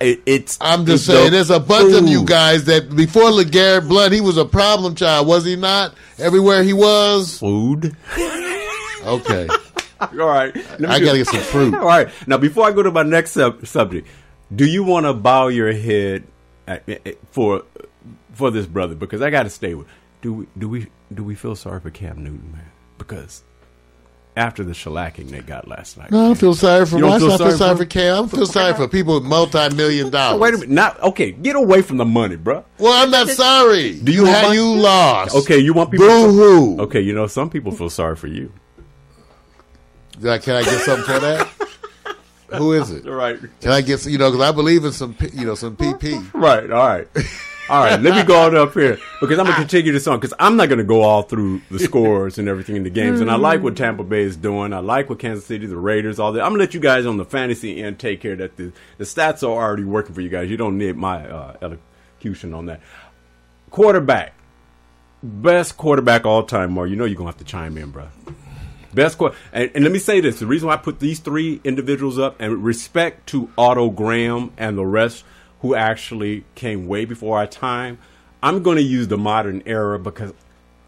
Food. 0.00 0.06
It, 0.06 0.20
it's. 0.26 0.58
I'm 0.60 0.86
just 0.86 1.04
it's 1.08 1.16
saying, 1.16 1.24
the 1.26 1.30
there's 1.32 1.50
a 1.50 1.60
bunch 1.60 1.94
of 1.94 2.08
you 2.08 2.24
guys 2.24 2.64
that 2.64 2.94
before 2.94 3.30
LeGarrette 3.30 3.88
Blount, 3.88 4.12
he 4.12 4.20
was 4.20 4.36
a 4.36 4.44
problem 4.44 4.94
child, 4.94 5.26
was 5.26 5.44
he 5.44 5.56
not? 5.56 5.94
Everywhere 6.18 6.62
he 6.62 6.72
was. 6.72 7.38
Food. 7.38 7.96
Okay, 9.04 9.48
All 10.00 10.08
right. 10.28 10.54
Let 10.54 10.80
me 10.80 10.86
I 10.86 10.98
gotta 11.00 11.18
get 11.18 11.26
some 11.26 11.40
fruit. 11.40 11.74
All 11.74 11.86
right. 11.86 12.08
Now, 12.26 12.36
before 12.36 12.66
I 12.66 12.72
go 12.72 12.82
to 12.82 12.90
my 12.90 13.02
next 13.02 13.32
sub- 13.32 13.66
subject, 13.66 14.06
do 14.54 14.66
you 14.66 14.84
want 14.84 15.06
to 15.06 15.14
bow 15.14 15.48
your 15.48 15.72
head 15.72 16.24
at, 16.66 16.88
at- 16.88 17.16
for 17.30 17.62
for 18.32 18.50
this 18.50 18.66
brother? 18.66 18.94
Because 18.94 19.22
I 19.22 19.30
got 19.30 19.44
to 19.44 19.50
stay 19.50 19.74
with. 19.74 19.86
Do 20.22 20.32
we 20.34 20.46
do 20.58 20.68
we 20.68 20.86
do 21.12 21.24
we 21.24 21.34
feel 21.34 21.56
sorry 21.56 21.80
for 21.80 21.90
Cam 21.90 22.22
Newton, 22.22 22.52
man? 22.52 22.70
Because 22.98 23.42
after 24.38 24.62
the 24.64 24.72
shellacking 24.72 25.28
they 25.30 25.40
got 25.40 25.66
last 25.68 25.98
night. 25.98 26.10
No, 26.10 26.20
I 26.20 26.24
don't 26.28 26.34
feel 26.36 26.54
sorry 26.54 26.86
for 26.86 26.96
You 26.96 27.02
don't 27.02 27.18
feel 27.18 27.26
I 27.32 27.36
feel 27.36 27.38
sorry 27.38 27.58
sorry 27.58 27.74
for- 27.76 27.82
for 27.82 27.88
Cam. 27.88 28.24
I 28.24 28.28
feel 28.28 28.46
sorry 28.46 28.74
for 28.74 28.88
people 28.88 29.14
with 29.14 29.24
multi-million 29.24 30.10
dollars. 30.10 30.40
Wait 30.40 30.54
a 30.54 30.58
minute. 30.58 30.70
Not 30.70 31.02
okay. 31.02 31.32
Get 31.32 31.56
away 31.56 31.82
from 31.82 31.96
the 31.98 32.04
money, 32.04 32.36
bruh. 32.36 32.64
Well, 32.78 32.92
I'm 33.02 33.10
not 33.10 33.28
sorry. 33.28 33.98
Do 33.98 34.12
you 34.12 34.18
you 34.20 34.24
want 34.24 34.36
had 34.46 34.52
you 34.54 34.74
lost? 34.76 35.34
Okay, 35.36 35.58
you 35.58 35.74
want 35.74 35.90
people. 35.90 36.06
Boo 36.06 36.32
hoo. 36.32 36.80
Okay, 36.82 37.00
you 37.00 37.12
know 37.12 37.26
some 37.26 37.50
people 37.50 37.72
feel 37.72 37.90
sorry 37.90 38.16
for 38.16 38.28
you. 38.28 38.52
Can 40.20 40.28
I 40.30 40.38
get 40.38 40.80
something 40.80 41.04
for 41.04 41.20
that? 41.20 41.48
Who 42.56 42.72
is 42.72 42.90
it? 42.90 43.06
All 43.06 43.14
right. 43.26 43.38
Can 43.60 43.72
I 43.72 43.80
get 43.82 44.06
you 44.06 44.18
know? 44.18 44.30
Because 44.30 44.48
I 44.48 44.52
believe 44.52 44.84
in 44.84 44.92
some 44.92 45.14
you 45.34 45.44
know 45.46 45.54
some 45.54 45.76
PP. 45.76 46.30
Right. 46.32 46.70
All 46.70 46.86
right. 46.86 47.08
All 47.70 47.82
right. 47.82 48.00
Let 48.00 48.16
me 48.16 48.22
go 48.24 48.40
on 48.40 48.56
up 48.56 48.72
here 48.72 48.98
because 49.20 49.38
I'm 49.38 49.44
gonna 49.44 49.56
continue 49.58 49.92
this 49.92 50.06
on 50.06 50.18
because 50.18 50.34
I'm 50.38 50.56
not 50.56 50.68
gonna 50.68 50.84
go 50.84 51.02
all 51.02 51.22
through 51.22 51.60
the 51.70 51.78
scores 51.78 52.38
and 52.38 52.48
everything 52.48 52.76
in 52.76 52.82
the 52.82 52.90
games. 52.90 53.20
And 53.20 53.30
I 53.30 53.36
like 53.36 53.62
what 53.62 53.76
Tampa 53.76 54.04
Bay 54.04 54.22
is 54.22 54.36
doing. 54.36 54.72
I 54.72 54.78
like 54.78 55.10
what 55.10 55.18
Kansas 55.18 55.44
City, 55.44 55.66
the 55.66 55.76
Raiders, 55.76 56.18
all 56.18 56.32
that. 56.32 56.42
I'm 56.42 56.52
gonna 56.52 56.60
let 56.64 56.74
you 56.74 56.80
guys 56.80 57.04
on 57.06 57.16
the 57.18 57.24
fantasy 57.24 57.82
end 57.82 57.98
take 57.98 58.20
care 58.20 58.36
that 58.36 58.56
the 58.56 58.72
the 58.96 59.04
stats 59.04 59.42
are 59.42 59.46
already 59.50 59.84
working 59.84 60.14
for 60.14 60.20
you 60.20 60.28
guys. 60.30 60.50
You 60.50 60.56
don't 60.56 60.78
need 60.78 60.96
my 60.96 61.28
uh, 61.28 61.56
elocution 62.20 62.54
on 62.54 62.66
that. 62.66 62.80
Quarterback, 63.70 64.32
best 65.22 65.76
quarterback 65.76 66.24
all 66.24 66.44
time. 66.44 66.72
More, 66.72 66.86
you 66.86 66.96
know 66.96 67.04
you're 67.04 67.16
gonna 67.16 67.30
have 67.30 67.38
to 67.38 67.44
chime 67.44 67.76
in, 67.76 67.90
bro. 67.90 68.08
Best 68.94 69.18
qu- 69.18 69.32
and, 69.52 69.70
and 69.74 69.84
let 69.84 69.92
me 69.92 69.98
say 69.98 70.20
this: 70.20 70.38
the 70.38 70.46
reason 70.46 70.68
why 70.68 70.74
I 70.74 70.78
put 70.78 71.00
these 71.00 71.20
three 71.20 71.60
individuals 71.64 72.18
up, 72.18 72.36
and 72.40 72.64
respect 72.64 73.26
to 73.28 73.50
Otto 73.58 73.90
Graham 73.90 74.52
and 74.56 74.78
the 74.78 74.86
rest 74.86 75.24
who 75.60 75.74
actually 75.74 76.44
came 76.54 76.86
way 76.86 77.04
before 77.04 77.38
our 77.38 77.46
time, 77.46 77.98
I'm 78.42 78.62
going 78.62 78.76
to 78.76 78.82
use 78.82 79.08
the 79.08 79.18
modern 79.18 79.62
era 79.66 79.98
because 79.98 80.32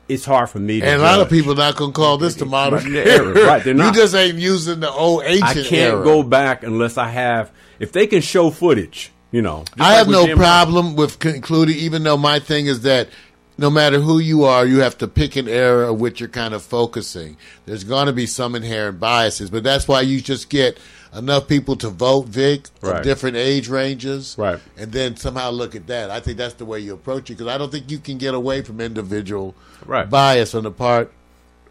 it's 0.08 0.24
hard 0.24 0.50
for 0.50 0.58
me. 0.58 0.80
to 0.80 0.86
And 0.86 1.00
a 1.00 1.04
lot 1.04 1.20
of 1.20 1.30
people 1.30 1.54
not 1.54 1.76
gonna 1.76 1.92
call 1.92 2.18
this 2.18 2.34
the 2.34 2.44
modern 2.44 2.94
era. 2.96 3.32
right, 3.46 3.62
they're 3.62 3.74
not. 3.74 3.94
You 3.94 4.00
just 4.02 4.14
ain't 4.14 4.38
using 4.38 4.80
the 4.80 4.90
old 4.90 5.22
ancient 5.24 5.44
I 5.44 5.54
can't 5.54 5.94
era. 5.94 6.04
go 6.04 6.22
back 6.24 6.64
unless 6.64 6.98
I 6.98 7.08
have. 7.08 7.52
If 7.78 7.92
they 7.92 8.06
can 8.08 8.20
show 8.20 8.50
footage, 8.50 9.12
you 9.30 9.40
know. 9.40 9.64
I 9.78 9.90
like 9.90 9.98
have 9.98 10.08
no 10.08 10.26
Jim 10.26 10.36
Brown. 10.36 10.50
problem 10.66 10.96
with 10.96 11.18
concluding, 11.20 11.76
even 11.76 12.02
though 12.02 12.16
my 12.16 12.40
thing 12.40 12.66
is 12.66 12.80
that 12.82 13.08
no 13.56 13.70
matter 13.70 14.00
who 14.00 14.18
you 14.18 14.42
are, 14.44 14.66
you 14.66 14.80
have 14.80 14.98
to 14.98 15.06
pick 15.06 15.36
an 15.36 15.46
era 15.48 15.92
of 15.92 16.00
which 16.00 16.18
you're 16.18 16.28
kind 16.28 16.54
of 16.54 16.62
focusing. 16.62 17.36
There's 17.66 17.84
going 17.84 18.06
to 18.06 18.12
be 18.12 18.26
some 18.26 18.54
inherent 18.56 18.98
biases, 18.98 19.48
but 19.50 19.62
that's 19.62 19.86
why 19.86 20.00
you 20.00 20.20
just 20.20 20.50
get 20.50 20.78
enough 21.16 21.48
people 21.48 21.76
to 21.76 21.88
vote, 21.88 22.26
Vic, 22.26 22.68
Right. 22.80 22.98
of 22.98 23.02
different 23.02 23.36
age 23.36 23.68
ranges, 23.68 24.34
Right. 24.38 24.58
And 24.76 24.92
then 24.92 25.16
somehow 25.16 25.50
look 25.50 25.74
at 25.74 25.86
that. 25.88 26.10
I 26.10 26.20
think 26.20 26.38
that's 26.38 26.54
the 26.54 26.64
way 26.64 26.78
you 26.80 26.94
approach 26.94 27.30
it 27.30 27.38
because 27.38 27.52
I 27.52 27.58
don't 27.58 27.72
think 27.72 27.90
you 27.90 27.98
can 27.98 28.18
get 28.18 28.34
away 28.34 28.62
from 28.62 28.80
individual 28.80 29.54
Right. 29.86 30.08
bias 30.08 30.54
on 30.54 30.64
the 30.64 30.70
part 30.70 31.10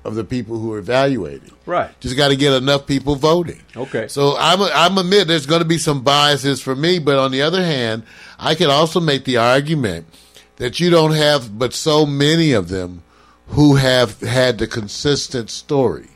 of 0.05 0.15
the 0.15 0.23
people 0.23 0.59
who 0.59 0.73
are 0.73 0.79
evaluating. 0.79 1.51
Right. 1.65 1.89
Just 1.99 2.15
got 2.15 2.29
to 2.29 2.35
get 2.35 2.53
enough 2.53 2.85
people 2.87 3.15
voting. 3.15 3.61
Okay. 3.75 4.07
So 4.07 4.35
I'm 4.37 4.61
I'm 4.61 4.97
admit 4.97 5.27
there's 5.27 5.45
going 5.45 5.61
to 5.61 5.67
be 5.67 5.77
some 5.77 6.01
biases 6.01 6.61
for 6.61 6.75
me, 6.75 6.99
but 6.99 7.17
on 7.17 7.31
the 7.31 7.41
other 7.41 7.63
hand, 7.63 8.03
I 8.39 8.55
can 8.55 8.69
also 8.69 8.99
make 9.01 9.25
the 9.25 9.37
argument 9.37 10.05
that 10.57 10.79
you 10.79 10.89
don't 10.89 11.13
have 11.13 11.57
but 11.59 11.73
so 11.73 12.05
many 12.05 12.51
of 12.53 12.69
them 12.69 13.03
who 13.49 13.75
have 13.75 14.19
had 14.21 14.57
the 14.57 14.67
consistent 14.67 15.49
story 15.49 16.07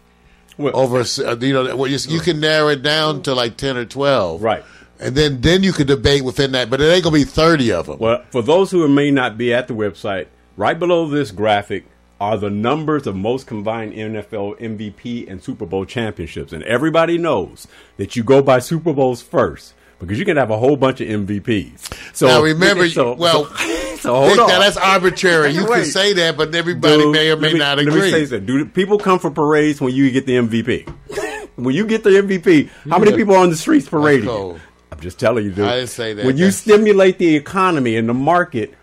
Well- 0.58 0.76
over 0.76 1.00
uh, 1.02 1.36
you 1.40 1.54
know 1.54 1.76
well, 1.76 1.90
you, 1.90 1.98
you 2.08 2.20
can 2.20 2.40
narrow 2.40 2.70
it 2.70 2.84
down 2.84 3.22
to 3.24 3.34
like 3.34 3.58
10 3.58 3.78
or 3.78 3.86
12 3.86 4.42
Right. 4.44 4.64
and 5.00 5.16
then 5.16 5.42
then 5.42 5.64
you 5.64 5.74
could 5.74 5.88
debate 5.88 6.24
within 6.24 6.52
that 6.54 6.70
but 6.70 6.80
it 6.82 6.86
ain't 6.86 7.04
going 7.04 7.14
to 7.20 7.26
be 7.26 7.32
30 7.32 7.72
of 7.72 7.86
them 7.88 8.00
Well, 8.00 8.24
for 8.30 8.42
those 8.42 8.72
who 8.72 8.88
may 8.88 9.12
not 9.12 9.38
be 9.38 9.54
at 9.54 9.68
the 9.68 9.74
website, 9.74 10.28
right 10.58 10.78
below 10.78 11.08
this 11.08 11.32
graphic 11.32 11.86
are 12.22 12.38
the 12.38 12.50
numbers 12.50 13.06
of 13.06 13.16
most 13.16 13.48
combined 13.48 13.92
NFL 13.94 14.58
MVP 14.60 15.30
and 15.30 15.44
Super 15.44 15.66
Bowl 15.66 15.84
championships. 15.84 16.54
And 16.54 16.64
everybody 16.64 17.18
knows 17.18 17.68
that 17.98 18.16
you 18.16 18.24
go 18.24 18.42
by 18.42 18.60
Super 18.60 18.94
Bowls 18.94 19.22
first 19.22 19.74
because 20.00 20.18
you 20.20 20.24
can 20.24 20.38
have 20.38 20.50
a 20.50 20.58
whole 20.58 20.78
bunch 20.78 21.02
of 21.02 21.08
MVPs. 21.10 22.16
So 22.16 22.28
now 22.28 22.42
remember 22.42 22.88
so, 22.88 23.14
well 23.16 23.46
so, 23.46 23.54
so 24.04 24.14
hold 24.14 24.32
Vic, 24.32 24.40
on. 24.42 24.48
now 24.50 24.60
that's 24.60 24.78
arbitrary 24.78 25.52
you 25.52 25.66
can 25.66 25.86
say 25.86 26.14
that 26.14 26.36
but 26.38 26.54
everybody 26.54 26.98
Dude, 26.98 27.12
may 27.14 27.32
or 27.32 27.38
may 27.38 27.48
let 27.48 27.54
me- 27.54 27.60
not 27.60 27.78
Let 27.78 27.86
me 27.88 27.92
agree 27.94 28.12
say 28.12 28.26
something. 28.26 28.46
Do 28.46 28.66
people 28.66 29.00
come 29.00 29.18
for 29.20 29.32
parades 29.32 29.80
when 29.82 29.94
you 29.96 30.12
get 30.12 30.26
the 30.26 30.34
MVP? 30.34 31.50
when 31.56 31.74
you 31.74 31.86
get 31.88 32.04
the 32.04 32.10
MVP, 32.12 32.70
how 32.90 33.00
many 33.00 33.16
people 33.16 33.34
are 33.36 33.40
on 33.44 33.50
the 33.50 33.56
streets 33.56 33.88
parading? 33.88 34.30
I'm 34.30 35.00
just 35.00 35.20
telling 35.20 35.46
you, 35.46 35.52
dude. 35.52 35.66
I 35.68 35.78
didn't 35.78 35.90
say 35.90 36.14
that. 36.14 36.26
When 36.26 36.38
you 36.38 36.46
That's- 36.46 36.58
stimulate 36.62 37.18
the 37.18 37.36
economy 37.36 37.96
and 37.96 38.08
the 38.08 38.14
market, 38.14 38.74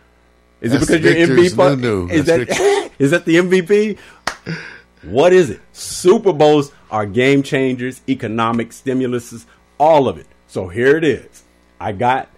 is 0.60 0.72
it 0.72 0.80
because 0.80 1.00
you're 1.00 1.26
Victor's 1.26 1.54
MVP? 1.54 1.76
new-new. 1.80 2.08
Is 2.08 2.24
That's 2.26 2.58
that 2.58 2.90
is 2.98 3.10
that 3.12 3.24
the 3.26 3.36
MVP? 3.36 3.98
What 5.02 5.32
is 5.32 5.50
it? 5.50 5.60
Super 5.72 6.32
Bowls 6.32 6.72
are 6.90 7.06
game 7.06 7.42
changers, 7.42 8.02
economic 8.08 8.70
stimuluses, 8.70 9.46
all 9.78 10.08
of 10.08 10.18
it. 10.18 10.26
So 10.48 10.68
here 10.68 10.96
it 10.96 11.04
is. 11.04 11.42
I 11.80 11.92
got 11.92 12.28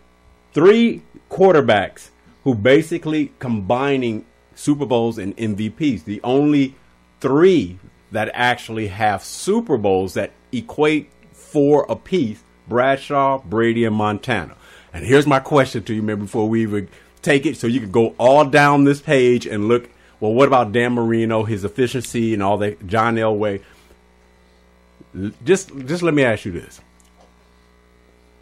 three 0.52 1.02
quarterbacks 1.30 2.10
who 2.44 2.54
basically 2.54 3.32
combining 3.38 4.24
Super 4.54 4.86
Bowls 4.86 5.18
and 5.18 5.36
MVPs. 5.36 6.04
The 6.04 6.20
only 6.22 6.74
three 7.20 7.78
that 8.10 8.30
actually 8.34 8.88
have 8.88 9.24
Super 9.24 9.76
Bowls 9.76 10.14
that 10.14 10.32
equate 10.52 11.10
four 11.32 11.84
apiece 11.88 12.42
Bradshaw, 12.68 13.38
Brady, 13.38 13.84
and 13.84 13.94
Montana. 13.94 14.56
And 14.92 15.04
here's 15.04 15.26
my 15.26 15.40
question 15.40 15.82
to 15.84 15.94
you, 15.94 16.02
man, 16.02 16.20
before 16.20 16.48
we 16.48 16.62
even 16.62 16.88
take 17.22 17.46
it, 17.46 17.56
so 17.56 17.66
you 17.66 17.80
can 17.80 17.90
go 17.90 18.14
all 18.18 18.44
down 18.44 18.84
this 18.84 19.00
page 19.00 19.46
and 19.46 19.68
look. 19.68 19.88
Well, 20.20 20.32
what 20.32 20.46
about 20.46 20.72
Dan 20.72 20.92
Marino, 20.92 21.44
his 21.44 21.64
efficiency, 21.64 22.32
and 22.34 22.42
all 22.42 22.58
that? 22.58 22.86
John 22.86 23.16
Elway. 23.16 23.62
Just, 25.44 25.76
just 25.86 26.02
let 26.02 26.14
me 26.14 26.22
ask 26.22 26.44
you 26.44 26.52
this. 26.52 26.80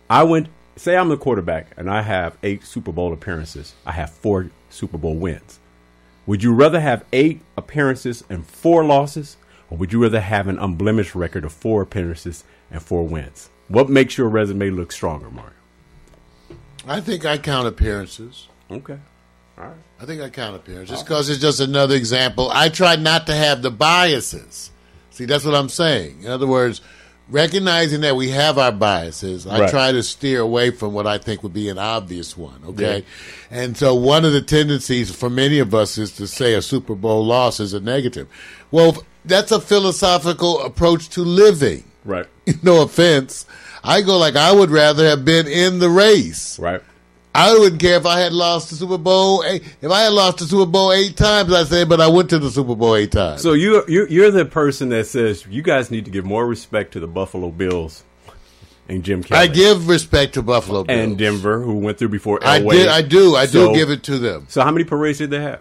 I 0.08 0.24
went. 0.24 0.48
Say 0.76 0.96
I'm 0.96 1.08
the 1.08 1.16
quarterback, 1.16 1.72
and 1.76 1.90
I 1.90 2.02
have 2.02 2.36
eight 2.42 2.64
Super 2.64 2.92
Bowl 2.92 3.12
appearances. 3.12 3.74
I 3.84 3.92
have 3.92 4.10
four 4.10 4.50
Super 4.70 4.98
Bowl 4.98 5.16
wins. 5.16 5.58
Would 6.26 6.42
you 6.42 6.54
rather 6.54 6.80
have 6.80 7.04
eight 7.12 7.40
appearances 7.56 8.24
and 8.30 8.46
four 8.46 8.84
losses, 8.84 9.36
or 9.68 9.78
would 9.78 9.92
you 9.92 10.02
rather 10.02 10.20
have 10.20 10.48
an 10.48 10.58
unblemished 10.58 11.14
record 11.14 11.44
of 11.44 11.52
four 11.52 11.82
appearances 11.82 12.44
and 12.70 12.82
four 12.82 13.06
wins? 13.06 13.50
What 13.68 13.88
makes 13.88 14.16
your 14.16 14.28
resume 14.28 14.70
look 14.70 14.92
stronger, 14.92 15.30
Mario? 15.30 15.52
I 16.86 17.00
think 17.00 17.24
I 17.24 17.36
count 17.36 17.68
appearances 17.68 18.48
Okay. 18.70 18.98
All 19.58 19.64
right. 19.64 19.76
I 20.00 20.06
think 20.06 20.22
I 20.22 20.30
count 20.30 20.56
appearances 20.56 20.90
just 20.90 21.04
because 21.04 21.28
it's 21.28 21.40
just 21.40 21.60
another 21.60 21.94
example. 21.94 22.50
I 22.52 22.68
try 22.68 22.96
not 22.96 23.26
to 23.26 23.34
have 23.34 23.62
the 23.62 23.70
biases. 23.70 24.70
See, 25.10 25.24
that's 25.24 25.44
what 25.44 25.54
I'm 25.54 25.68
saying. 25.68 26.22
In 26.22 26.30
other 26.30 26.46
words, 26.46 26.80
recognizing 27.30 28.00
that 28.02 28.16
we 28.16 28.30
have 28.30 28.58
our 28.58 28.72
biases, 28.72 29.46
I 29.46 29.60
Right. 29.60 29.70
try 29.70 29.92
to 29.92 30.02
steer 30.02 30.40
away 30.40 30.70
from 30.70 30.92
what 30.92 31.06
I 31.06 31.18
think 31.18 31.42
would 31.42 31.52
be 31.54 31.68
an 31.68 31.78
obvious 31.78 32.36
one. 32.36 32.60
Okay, 32.68 33.04
and 33.50 33.76
so 33.76 33.94
one 33.94 34.24
of 34.24 34.32
the 34.32 34.40
tendencies 34.42 35.10
for 35.10 35.30
many 35.30 35.58
of 35.58 35.74
us 35.74 35.96
is 35.98 36.12
to 36.12 36.26
say 36.26 36.54
a 36.54 36.62
Super 36.62 36.94
Bowl 36.94 37.24
loss 37.24 37.60
is 37.60 37.72
a 37.72 37.80
negative. 37.80 38.26
Well, 38.70 39.02
that's 39.24 39.52
a 39.52 39.60
philosophical 39.60 40.60
approach 40.60 41.08
to 41.10 41.22
living. 41.22 41.84
Right. 42.04 42.26
no 42.62 42.82
offense. 42.82 43.46
I 43.82 44.02
go 44.02 44.18
like 44.18 44.36
I 44.36 44.52
would 44.52 44.70
rather 44.70 45.08
have 45.08 45.24
been 45.24 45.46
in 45.46 45.78
the 45.78 45.88
race. 45.90 46.58
Right. 46.58 46.82
I 47.34 47.56
wouldn't 47.56 47.80
care 47.80 47.96
if 47.96 48.06
I 48.06 48.18
had 48.20 48.32
lost 48.32 48.70
the 48.70 48.76
Super 48.76 48.98
Bowl. 48.98 49.44
eight- 49.46 49.62
If 49.80 49.90
I 49.90 50.00
had 50.02 50.12
lost 50.12 50.38
the 50.38 50.46
Super 50.46 50.66
Bowl 50.66 50.92
eight 50.92 51.16
times, 51.16 51.52
I 51.52 51.62
say, 51.64 51.84
but 51.84 52.00
I 52.00 52.08
went 52.08 52.28
to 52.30 52.38
the 52.40 52.50
Super 52.50 52.74
Bowl 52.74 52.96
eight 52.96 53.12
times. 53.12 53.40
So 53.42 53.52
you 53.52 53.84
you 53.86 54.06
you're 54.10 54.30
the 54.32 54.44
person 54.44 54.88
that 54.88 55.06
says 55.06 55.44
you 55.48 55.62
guys 55.62 55.90
need 55.90 56.04
to 56.06 56.10
give 56.10 56.24
more 56.24 56.46
respect 56.46 56.92
to 56.94 57.00
the 57.00 57.06
Buffalo 57.06 57.50
Bills 57.50 58.02
and 58.88 59.04
Jim 59.04 59.22
Kelly 59.22 59.40
I 59.42 59.46
give 59.46 59.88
respect 59.88 60.34
to 60.34 60.42
Buffalo 60.42 60.82
Bills. 60.82 60.98
and 60.98 61.16
Denver 61.16 61.60
who 61.60 61.74
went 61.74 61.98
through 61.98 62.08
before 62.08 62.40
I 62.42 62.58
did. 62.58 62.88
I 62.88 63.02
do. 63.02 63.36
I 63.36 63.46
So- 63.46 63.68
do 63.68 63.74
give 63.78 63.90
it 63.90 64.02
to 64.04 64.18
them. 64.18 64.46
So 64.48 64.62
how 64.62 64.72
many 64.72 64.84
parades 64.84 65.18
did 65.18 65.30
they 65.30 65.40
have? 65.40 65.60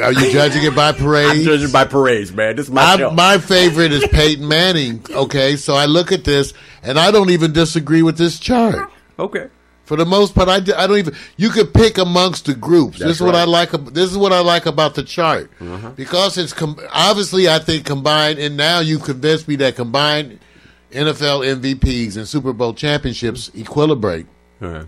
Are 0.00 0.12
you 0.12 0.30
judging 0.32 0.62
it 0.64 0.76
by 0.76 0.90
I'm 0.90 1.42
judging 1.42 1.72
by 1.72 1.86
parades, 1.86 2.30
man. 2.32 2.54
This 2.56 2.66
is 2.66 2.72
my 2.72 2.82
I, 2.82 2.96
show. 2.98 3.10
my 3.10 3.38
favorite 3.38 3.90
is 3.90 4.06
Peyton 4.08 4.46
Manning. 4.46 5.02
Okay, 5.10 5.56
so 5.56 5.74
I 5.74 5.86
look 5.86 6.12
at 6.12 6.24
this 6.24 6.52
and 6.84 6.98
I 7.00 7.10
don't 7.10 7.30
even 7.30 7.52
disagree 7.52 8.02
with 8.02 8.16
this 8.18 8.38
chart. 8.38 8.88
okay. 9.18 9.48
For 9.88 9.96
the 9.96 10.04
most 10.04 10.34
part, 10.34 10.48
I 10.50 10.60
don't 10.60 10.98
even. 10.98 11.14
You 11.38 11.48
could 11.48 11.72
pick 11.72 11.96
amongst 11.98 12.44
the 12.44 12.54
groups. 12.54 12.98
this 12.98 13.16
is 13.16 13.20
what 13.22 13.34
right. 13.34 13.40
I 13.40 13.44
like. 13.44 13.70
This 13.94 14.10
is 14.10 14.18
what 14.18 14.32
I 14.34 14.40
like 14.40 14.66
about 14.66 14.94
the 14.94 15.02
chart 15.02 15.50
because 15.96 16.36
it's 16.36 16.52
com- 16.52 16.78
obviously 16.92 17.48
I 17.48 17.58
think 17.58 17.86
combined, 17.86 18.38
and 18.38 18.56
now 18.56 18.80
you've 18.80 19.02
convinced 19.04 19.48
me 19.48 19.56
that 19.56 19.76
combined 19.76 20.40
NFL 20.92 21.60
MVPs 21.60 22.16
and 22.18 22.28
Super 22.28 22.52
Bowl 22.52 22.74
championships 22.74 23.48
equilibrate 23.50 24.26
Uh, 24.60 24.84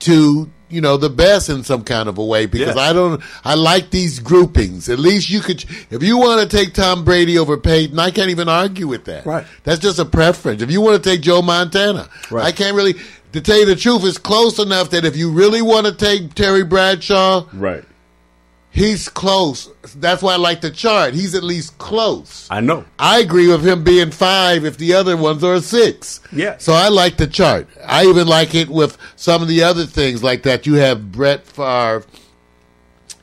to 0.00 0.50
you 0.70 0.80
know 0.82 0.96
the 0.98 1.08
best 1.10 1.48
in 1.48 1.64
some 1.64 1.82
kind 1.82 2.08
of 2.08 2.18
a 2.18 2.24
way 2.24 2.44
because 2.46 2.68
Yes. 2.68 2.76
I 2.76 2.92
don't 2.92 3.22
I 3.44 3.54
like 3.54 3.90
these 3.90 4.18
groupings. 4.20 4.88
At 4.88 4.98
least 4.98 5.28
you 5.30 5.40
could 5.40 5.64
if 5.90 6.02
you 6.02 6.18
want 6.18 6.48
to 6.48 6.56
take 6.56 6.74
Tom 6.74 7.04
Brady 7.04 7.38
over 7.38 7.56
Peyton, 7.56 7.98
I 7.98 8.10
can't 8.10 8.30
even 8.30 8.48
argue 8.48 8.86
with 8.86 9.04
that. 9.06 9.24
Right. 9.26 9.46
That's 9.64 9.80
just 9.80 9.98
a 9.98 10.04
preference. 10.04 10.62
If 10.62 10.70
you 10.70 10.80
want 10.82 11.02
to 11.02 11.10
take 11.10 11.20
Joe 11.22 11.40
Montana, 11.42 12.08
Right. 12.30 12.44
I 12.44 12.52
can't 12.52 12.76
really 12.76 12.94
to 13.32 13.40
tell 13.40 13.58
you 13.58 13.66
the 13.66 13.76
truth, 13.76 14.04
it's 14.04 14.18
close 14.18 14.58
enough 14.58 14.90
that 14.90 15.04
if 15.04 15.16
you 15.16 15.30
really 15.32 15.62
want 15.62 15.86
to 15.86 15.92
take 15.92 16.34
Terry 16.34 16.64
Bradshaw, 16.64 17.46
right. 17.52 17.84
he's 18.70 19.08
close. 19.08 19.70
That's 19.96 20.22
why 20.22 20.34
I 20.34 20.36
like 20.36 20.60
the 20.60 20.70
chart. 20.70 21.14
He's 21.14 21.34
at 21.34 21.42
least 21.42 21.76
close. 21.78 22.46
I 22.50 22.60
know. 22.60 22.84
I 22.98 23.18
agree 23.20 23.48
with 23.48 23.66
him 23.66 23.84
being 23.84 24.10
five 24.10 24.64
if 24.64 24.78
the 24.78 24.94
other 24.94 25.16
ones 25.16 25.44
are 25.44 25.60
six. 25.60 26.20
Yeah. 26.32 26.56
So 26.58 26.72
I 26.72 26.88
like 26.88 27.16
the 27.18 27.26
chart. 27.26 27.68
I 27.86 28.06
even 28.06 28.26
like 28.26 28.54
it 28.54 28.68
with 28.68 28.96
some 29.16 29.42
of 29.42 29.48
the 29.48 29.62
other 29.62 29.84
things 29.86 30.22
like 30.22 30.42
that. 30.44 30.66
You 30.66 30.74
have 30.74 31.12
Brett 31.12 31.46
Favre. 31.46 32.04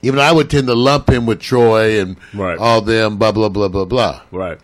Even 0.01 0.19
I 0.19 0.31
would 0.31 0.51
tend 0.51 0.67
to 0.67 0.75
lump 0.75 1.09
him 1.09 1.25
with 1.25 1.39
Troy 1.39 1.99
and 1.99 2.17
Right. 2.33 2.59
all 2.59 2.81
them, 2.81 3.17
blah, 3.17 3.31
blah, 3.31 3.49
blah, 3.49 3.69
blah, 3.69 3.85
blah. 3.85 4.21
Right. 4.31 4.59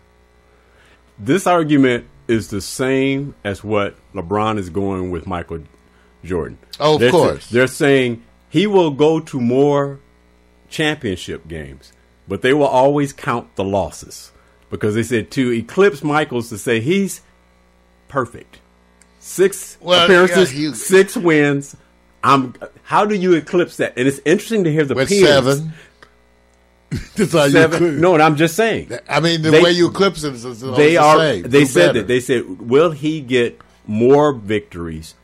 This 1.18 1.48
argument 1.48 2.06
is 2.28 2.48
the 2.48 2.60
same 2.60 3.34
as 3.42 3.64
what 3.64 3.96
LeBron 4.14 4.58
is 4.58 4.70
going 4.70 5.10
with 5.10 5.26
Michael 5.26 5.60
Jordan. 6.24 6.58
Oh, 6.78 6.94
of 6.94 7.00
They're 7.00 7.10
course. 7.10 7.48
they're 7.50 7.66
saying 7.66 8.22
he 8.48 8.66
will 8.66 8.90
go 8.90 9.20
to 9.20 9.40
more 9.40 10.00
championship 10.68 11.48
games, 11.48 11.92
but 12.28 12.42
they 12.42 12.52
will 12.54 12.66
always 12.66 13.12
count 13.12 13.54
the 13.56 13.64
losses 13.64 14.32
because 14.70 14.94
they 14.94 15.02
said 15.02 15.30
to 15.32 15.50
eclipse 15.52 16.02
Michaels 16.02 16.48
to 16.50 16.58
say 16.58 16.80
he's 16.80 17.20
perfect. 18.08 18.58
Six 19.20 19.76
Well, 19.80 20.04
appearances, 20.04 20.52
yeah, 20.54 20.60
you- 20.60 20.74
six 20.74 21.16
wins. 21.16 21.76
I'm. 22.24 22.54
How 22.84 23.04
do 23.04 23.14
you 23.14 23.34
eclipse 23.34 23.76
that? 23.78 23.94
And 23.96 24.06
it's 24.06 24.20
interesting 24.24 24.64
to 24.64 24.72
hear 24.72 24.84
the 24.84 24.94
With 24.94 25.08
peers. 25.08 25.28
seven. 25.28 25.72
That's 27.16 27.32
how 27.32 27.44
you 27.44 27.50
Seven. 27.52 27.76
eclipse- 27.84 28.00
No, 28.00 28.14
and 28.14 28.22
I'm 28.22 28.36
just 28.36 28.54
saying 28.54 28.92
I 29.08 29.18
mean, 29.20 29.42
the 29.42 29.50
They- 29.50 29.62
way 29.62 29.72
you 29.72 29.88
eclipse 29.88 30.24
it 30.24 30.34
is, 30.34 30.42
they 30.60 30.92
the 30.92 30.96
are 30.98 31.16
same. 31.18 31.42
they 31.44 31.60
Do 31.60 31.66
said 31.66 31.86
better. 31.88 31.98
that 32.00 32.06
they 32.08 32.20
said 32.20 32.60
will 32.68 32.90
he 32.90 33.20
get 33.20 33.58
more 33.86 34.32
victories 34.32 35.14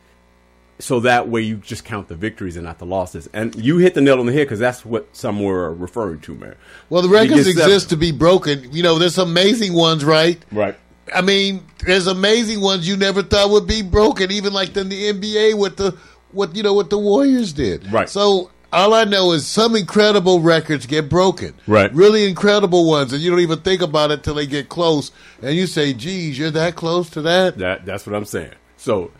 so 0.81 1.01
that 1.01 1.27
way 1.27 1.41
you 1.41 1.57
just 1.57 1.83
count 1.83 2.07
the 2.07 2.15
victories 2.15 2.55
and 2.55 2.65
not 2.65 2.79
the 2.79 2.85
losses 2.85 3.27
and 3.33 3.53
you 3.55 3.77
hit 3.77 3.93
the 3.95 4.01
nail 4.01 4.19
on 4.19 4.25
the 4.25 4.31
head 4.31 4.45
because 4.45 4.59
that's 4.59 4.85
what 4.85 5.07
some 5.15 5.41
were 5.41 5.73
referring 5.73 6.19
to 6.21 6.33
man 6.35 6.55
Well, 6.89 7.01
the 7.01 7.09
records 7.09 7.45
seven. 7.45 7.51
exist 7.51 7.89
to 7.89 7.97
be 7.97 8.11
broken. 8.13 8.71
You 8.71 8.83
know, 8.83 8.97
there's 8.97 9.17
amazing 9.17 9.73
ones, 9.73 10.05
right? 10.05 10.43
right 10.51 10.77
I 11.13 11.21
mean, 11.21 11.65
there's 11.85 12.07
amazing 12.07 12.61
ones 12.61 12.87
you 12.87 12.95
never 12.95 13.23
thought 13.23 13.49
would 13.49 13.67
be 13.67 13.81
broken, 13.81 14.31
even 14.31 14.53
like 14.53 14.77
in 14.77 14.89
the 14.89 15.11
NBA 15.11 15.57
with 15.57 15.75
the 15.77 15.97
what 16.31 16.55
you 16.55 16.61
know 16.63 16.73
what 16.73 16.89
the 16.91 16.97
Warriors 16.99 17.51
did. 17.51 17.91
Right. 17.91 18.07
So 18.07 18.51
all 18.71 18.93
I 18.93 19.03
know 19.03 19.31
is 19.31 19.47
some 19.47 19.75
incredible 19.75 20.39
records 20.41 20.85
get 20.85 21.09
broken. 21.09 21.53
Right. 21.67 21.93
Really 21.93 22.27
incredible 22.27 22.87
ones, 22.87 23.13
and 23.13 23.21
you 23.21 23.29
don't 23.31 23.39
even 23.39 23.59
think 23.59 23.81
about 23.81 24.11
it 24.11 24.23
till 24.23 24.35
they 24.35 24.45
get 24.47 24.69
close, 24.69 25.11
and 25.41 25.55
you 25.55 25.65
say, 25.67 25.93
"Geez, 25.93 26.37
you're 26.37 26.51
that 26.51 26.75
close 26.75 27.09
to 27.11 27.21
that." 27.23 27.57
that 27.57 27.85
that's 27.85 28.05
what 28.05 28.15
i'm 28.15 28.25
saying 28.25 28.53
so 28.77 29.11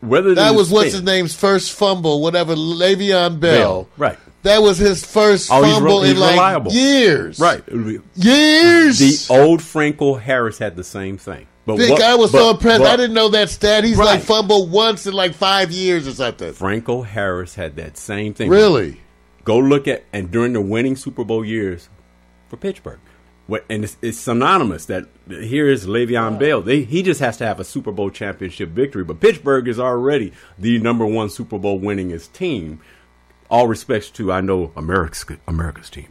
whether 0.00 0.34
That 0.34 0.54
was 0.54 0.70
what's 0.70 0.92
his 0.92 1.02
name's 1.02 1.34
first 1.34 1.72
fumble, 1.72 2.20
whatever 2.22 2.54
Le'Veon 2.54 3.40
Bell. 3.40 3.58
Bell, 3.58 3.88
right. 3.96 4.18
That 4.44 4.62
was 4.62 4.78
his 4.78 5.04
first 5.04 5.50
Oh, 5.52 5.62
he's 5.64 5.74
fumble 5.74 6.02
re- 6.02 6.10
in 6.10 6.14
he's 6.14 6.20
like 6.20 6.30
reliable. 6.34 6.72
years. 6.72 7.40
right 7.40 7.62
It 7.66 7.74
would 7.74 7.86
be- 7.86 8.00
Years. 8.14 8.98
the 8.98 9.34
old 9.34 9.60
Franco 9.62 10.14
harris 10.14 10.58
had 10.58 10.76
the 10.76 10.84
same 10.84 11.18
thing 11.18 11.46
but 11.76 11.88
what- 11.90 12.02
I 12.02 12.14
was 12.14 12.30
so 12.30 12.50
impressed. 12.50 12.82
but 12.82 12.88
I 12.90 12.96
didn't 12.96 13.14
know 13.14 13.28
that 13.28 13.50
stat. 13.50 13.84
He's 13.84 13.96
Right. 13.96 14.04
like 14.06 14.22
fumbled 14.22 14.70
once 14.70 15.06
in 15.06 15.12
like 15.14 15.34
five 15.34 15.70
years 15.70 16.06
or 16.08 16.12
something. 16.12 16.52
franco 16.52 17.02
harris 17.02 17.54
had 17.54 17.76
that 17.76 17.96
same 17.96 18.34
thing 18.34 18.50
Really? 18.50 19.00
Go 19.44 19.58
look 19.58 19.88
at 19.88 20.04
and 20.12 20.30
during 20.30 20.52
the 20.52 20.60
winning 20.60 20.94
Super 20.96 21.24
Bowl 21.24 21.44
years 21.44 21.88
for 22.48 22.56
Pittsburgh. 22.58 22.98
What, 23.46 23.64
and 23.70 23.82
it's, 23.82 23.96
it's 24.02 24.18
synonymous 24.18 24.84
that 24.86 25.06
here 25.26 25.66
is 25.68 25.86
Le'Veon 25.86 26.38
Bell. 26.38 26.60
They, 26.60 26.82
he 26.82 27.02
just 27.02 27.20
has 27.20 27.38
to 27.38 27.46
have 27.46 27.58
a 27.58 27.64
Super 27.64 27.90
Bowl 27.90 28.10
championship 28.10 28.68
victory, 28.68 29.04
but 29.04 29.20
Pittsburgh 29.20 29.66
is 29.66 29.80
already 29.80 30.34
the 30.58 30.78
number 30.80 31.06
one 31.06 31.30
Super 31.30 31.58
Bowl 31.58 31.80
winningest 31.80 32.34
team. 32.34 32.80
All 33.50 33.66
respects 33.66 34.10
to 34.10 34.30
I 34.30 34.42
know 34.42 34.70
America's 34.76 35.24
America's 35.46 35.88
team. 35.88 36.08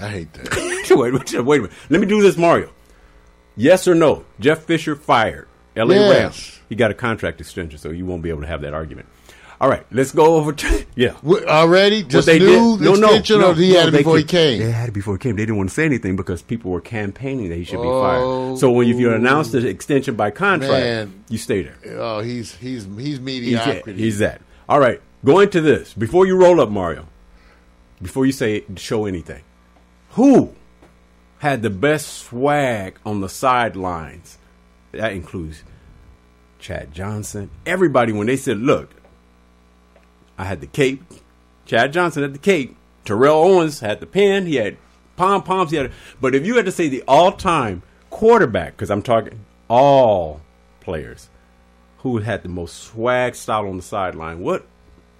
I 0.00 0.08
hate 0.08 0.32
that. 0.34 0.54
wait, 0.90 1.12
wait, 1.12 1.44
wait 1.44 1.58
a 1.58 1.62
minute. 1.62 1.76
Let 1.90 2.00
me 2.00 2.06
do 2.06 2.22
this, 2.22 2.36
Mario. 2.36 2.70
Yes 3.58 3.86
or 3.86 3.94
no? 3.94 4.24
Jeff 4.40 4.60
Fisher 4.60 4.96
fired. 4.96 5.48
L.A. 5.76 5.94
Yes. 5.94 6.18
Rams. 6.18 6.60
He 6.70 6.74
got 6.76 6.90
a 6.90 6.94
contract 6.94 7.40
extension, 7.40 7.78
so 7.78 7.90
you 7.90 8.06
won't 8.06 8.22
be 8.22 8.30
able 8.30 8.40
to 8.40 8.46
have 8.46 8.62
that 8.62 8.72
argument. 8.72 9.06
All 9.60 9.68
right, 9.68 9.84
let's 9.90 10.12
go 10.12 10.36
over 10.36 10.52
to 10.52 10.86
yeah. 10.94 11.16
Already? 11.24 12.04
Just 12.04 12.14
What 12.14 12.26
they 12.26 12.38
new 12.38 12.76
did- 12.78 12.84
no, 12.84 12.94
no, 12.94 13.06
extension, 13.08 13.40
no, 13.40 13.50
or 13.50 13.54
he 13.54 13.72
no, 13.72 13.80
had 13.80 13.88
it 13.88 13.92
before 13.98 14.16
he 14.18 14.22
came? 14.24 14.60
They 14.60 14.70
had 14.70 14.88
it 14.88 14.92
before 14.92 15.14
he 15.14 15.18
came. 15.18 15.34
They 15.34 15.42
didn't 15.42 15.56
want 15.56 15.68
to 15.70 15.74
say 15.74 15.84
anything 15.84 16.14
because 16.14 16.42
people 16.42 16.70
were 16.70 16.80
campaigning 16.80 17.48
that 17.48 17.56
he 17.56 17.64
should 17.64 17.82
be 17.82 17.88
Oh, 17.88 18.00
fired. 18.50 18.58
So 18.60 18.70
when 18.70 18.88
if 18.88 18.98
you 19.00 19.12
announce 19.12 19.50
the 19.50 19.58
oh. 19.58 19.68
extension 19.68 20.14
by 20.14 20.30
contract, 20.30 20.70
Man. 20.70 21.24
you 21.28 21.38
stay 21.38 21.62
there. 21.62 21.76
Oh, 21.98 22.20
he's 22.20 22.54
he's 22.54 22.84
he's 22.84 22.96
He's 22.96 23.20
mediocrity. 23.20 23.94
He's 24.00 24.18
that. 24.20 24.40
All 24.68 24.78
right, 24.78 25.00
going 25.24 25.50
to 25.50 25.60
this 25.60 25.92
before 25.92 26.24
you 26.26 26.36
roll 26.36 26.60
up, 26.60 26.70
Mario. 26.70 27.08
Before 28.00 28.24
you 28.26 28.32
say 28.32 28.62
show 28.76 29.06
anything, 29.06 29.42
who 30.10 30.54
had 31.38 31.62
the 31.62 31.70
best 31.70 32.08
swag 32.08 32.98
on 33.04 33.20
the 33.20 33.28
sidelines? 33.28 34.38
That 34.92 35.12
includes 35.12 35.62
Chad 36.58 36.92
Johnson. 36.92 37.50
Everybody 37.66 38.12
when 38.12 38.26
they 38.26 38.36
said, 38.36 38.58
"Look, 38.58 38.90
I 40.36 40.44
had 40.44 40.60
the 40.60 40.66
cape." 40.66 41.02
Chad 41.66 41.92
Johnson 41.92 42.22
had 42.22 42.34
the 42.34 42.38
cape. 42.38 42.76
Terrell 43.04 43.36
Owens 43.36 43.80
had 43.80 44.00
the 44.00 44.06
pen. 44.06 44.46
He 44.46 44.56
had 44.56 44.76
pom 45.16 45.42
poms. 45.42 45.70
He 45.70 45.76
had. 45.76 45.92
But 46.20 46.34
if 46.34 46.46
you 46.46 46.56
had 46.56 46.64
to 46.64 46.72
say 46.72 46.88
the 46.88 47.04
all-time 47.06 47.82
quarterback, 48.10 48.72
because 48.72 48.90
I'm 48.90 49.02
talking 49.02 49.44
all 49.68 50.40
players, 50.80 51.28
who 51.98 52.18
had 52.18 52.42
the 52.42 52.48
most 52.48 52.78
swag 52.78 53.34
style 53.34 53.68
on 53.68 53.76
the 53.76 53.82
sideline, 53.82 54.40
what 54.40 54.66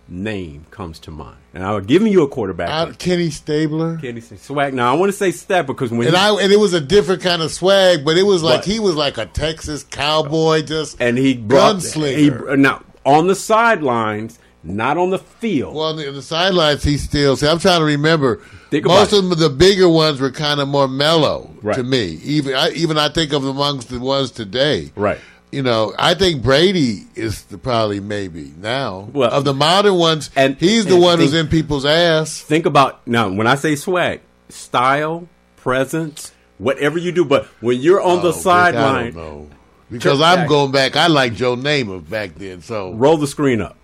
name 0.09 0.66
comes 0.70 0.98
to 1.01 1.10
mind? 1.10 1.36
And 1.55 1.64
I'm 1.64 1.85
giving 1.85 2.12
you 2.12 2.22
a 2.22 2.28
quarterback. 2.28 2.68
Uh, 2.68 2.93
Kenny 2.94 3.30
Stabler. 3.30 3.98
Kenny 3.98 4.20
swag. 4.20 4.74
Now 4.74 4.93
I 4.93 4.97
want 4.97 5.10
to 5.12 5.16
say 5.16 5.30
step 5.30 5.66
because 5.66 5.90
when 5.90 6.06
And 6.06 6.16
he, 6.16 6.22
I 6.22 6.30
and 6.43 6.52
it 6.52 6.59
was 6.59 6.72
a 6.72 6.80
different 6.80 7.22
kind 7.22 7.43
of 7.43 7.51
swag, 7.52 8.05
but 8.05 8.16
it 8.16 8.22
was 8.24 8.43
like 8.43 8.59
What? 8.60 8.64
he 8.66 8.78
was 8.80 8.94
like 8.94 9.18
a 9.18 9.26
Texas 9.26 9.85
cowboy, 9.85 10.62
just 10.62 11.01
and 11.01 11.18
he 11.18 11.36
brought 11.36 11.76
gunslinger. 11.76 12.51
He, 12.51 12.56
now 12.56 12.82
on 13.05 13.26
the 13.26 13.35
sidelines, 13.35 14.39
not 14.62 14.98
on 14.98 15.10
the 15.10 15.18
field. 15.18 15.74
Well, 15.74 15.85
on 15.86 15.97
the, 15.97 16.10
the 16.10 16.22
sidelines, 16.22 16.82
he 16.82 16.97
still. 16.98 17.36
See, 17.36 17.47
I'm 17.47 17.59
trying 17.59 17.80
to 17.80 17.85
remember. 17.86 18.43
Think 18.70 18.85
Most 18.85 19.12
of 19.14 19.26
them, 19.28 19.39
the 19.39 19.48
bigger 19.48 19.89
ones, 19.89 20.20
were 20.20 20.30
kind 20.30 20.60
of 20.60 20.68
more 20.68 20.89
mellow 20.89 21.51
Right. 21.62 21.76
to 21.76 21.82
me. 21.82 22.18
Even 22.22 22.55
I, 22.55 22.70
even 22.72 22.98
I 22.98 23.09
think 23.09 23.32
of 23.32 23.44
amongst 23.44 23.89
the 23.89 23.98
ones 23.98 24.30
today. 24.30 24.93
Right. 24.94 25.18
You 25.51 25.62
know, 25.62 25.95
I 25.99 26.12
think 26.15 26.43
Brady 26.43 27.07
is 27.15 27.45
the, 27.45 27.57
probably 27.57 28.01
maybe 28.01 28.53
now 28.59 29.09
Well, 29.12 29.31
of 29.31 29.45
the 29.45 29.55
modern 29.55 29.95
ones. 29.95 30.29
and- 30.37 30.57
he's 30.59 30.85
the 30.85 30.95
and 30.95 31.03
one 31.03 31.19
who's 31.19 31.33
in 31.33 31.49
people's 31.49 31.87
ass. 31.87 32.41
Think 32.41 32.66
about 32.66 33.07
now 33.07 33.31
when 33.31 33.47
I 33.47 33.55
say 33.55 33.75
swag, 33.75 34.20
style, 34.51 35.27
presence, 35.57 36.33
whatever 36.59 36.99
you 36.99 37.12
do. 37.12 37.25
But 37.25 37.47
when 37.61 37.81
you're 37.81 38.01
on 38.03 38.19
Oh, 38.19 38.23
the 38.23 38.33
sideline, 38.35 39.49
because 39.91 40.20
I'm 40.20 40.41
back. 40.41 40.49
going 40.49 40.70
back. 40.70 40.97
I 40.97 41.07
like 41.07 41.35
Joe 41.35 41.57
Namath 41.57 42.11
back 42.11 42.35
then. 42.35 42.61
So 42.61 42.93
roll 42.93 43.16
the 43.16 43.27
screen 43.27 43.62
up. 43.62 43.77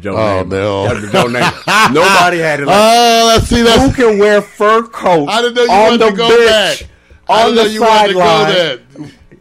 Joe 0.00 0.16
Oh, 0.16 0.44
Namath. 0.44 0.48
no. 0.48 1.10
Joe 1.10 1.28
Namath. 1.28 1.92
Nobody 1.94 2.38
had 2.40 2.60
it 2.60 2.66
like 2.66 2.76
oh, 2.78 3.24
let's 3.34 3.46
see 3.46 3.62
that. 3.62 3.78
Who 3.80 3.94
can 3.94 4.18
wear 4.18 4.42
fur 4.42 4.82
coats 4.82 5.32
I 5.32 5.40
didn't 5.40 5.54
know 5.54 5.62
you 5.64 5.70
on 5.70 5.80
wanted 5.82 6.00
the 6.00 6.10
to 6.10 6.16
go 6.16 6.28
bench, 6.28 6.80
back. 6.82 6.90
I 7.28 7.48
on 7.48 7.54
the 7.54 7.68
you 7.68 7.80
wanted 7.80 8.08
to 8.08 8.14
go 8.14 8.20
sideline? 8.20 8.52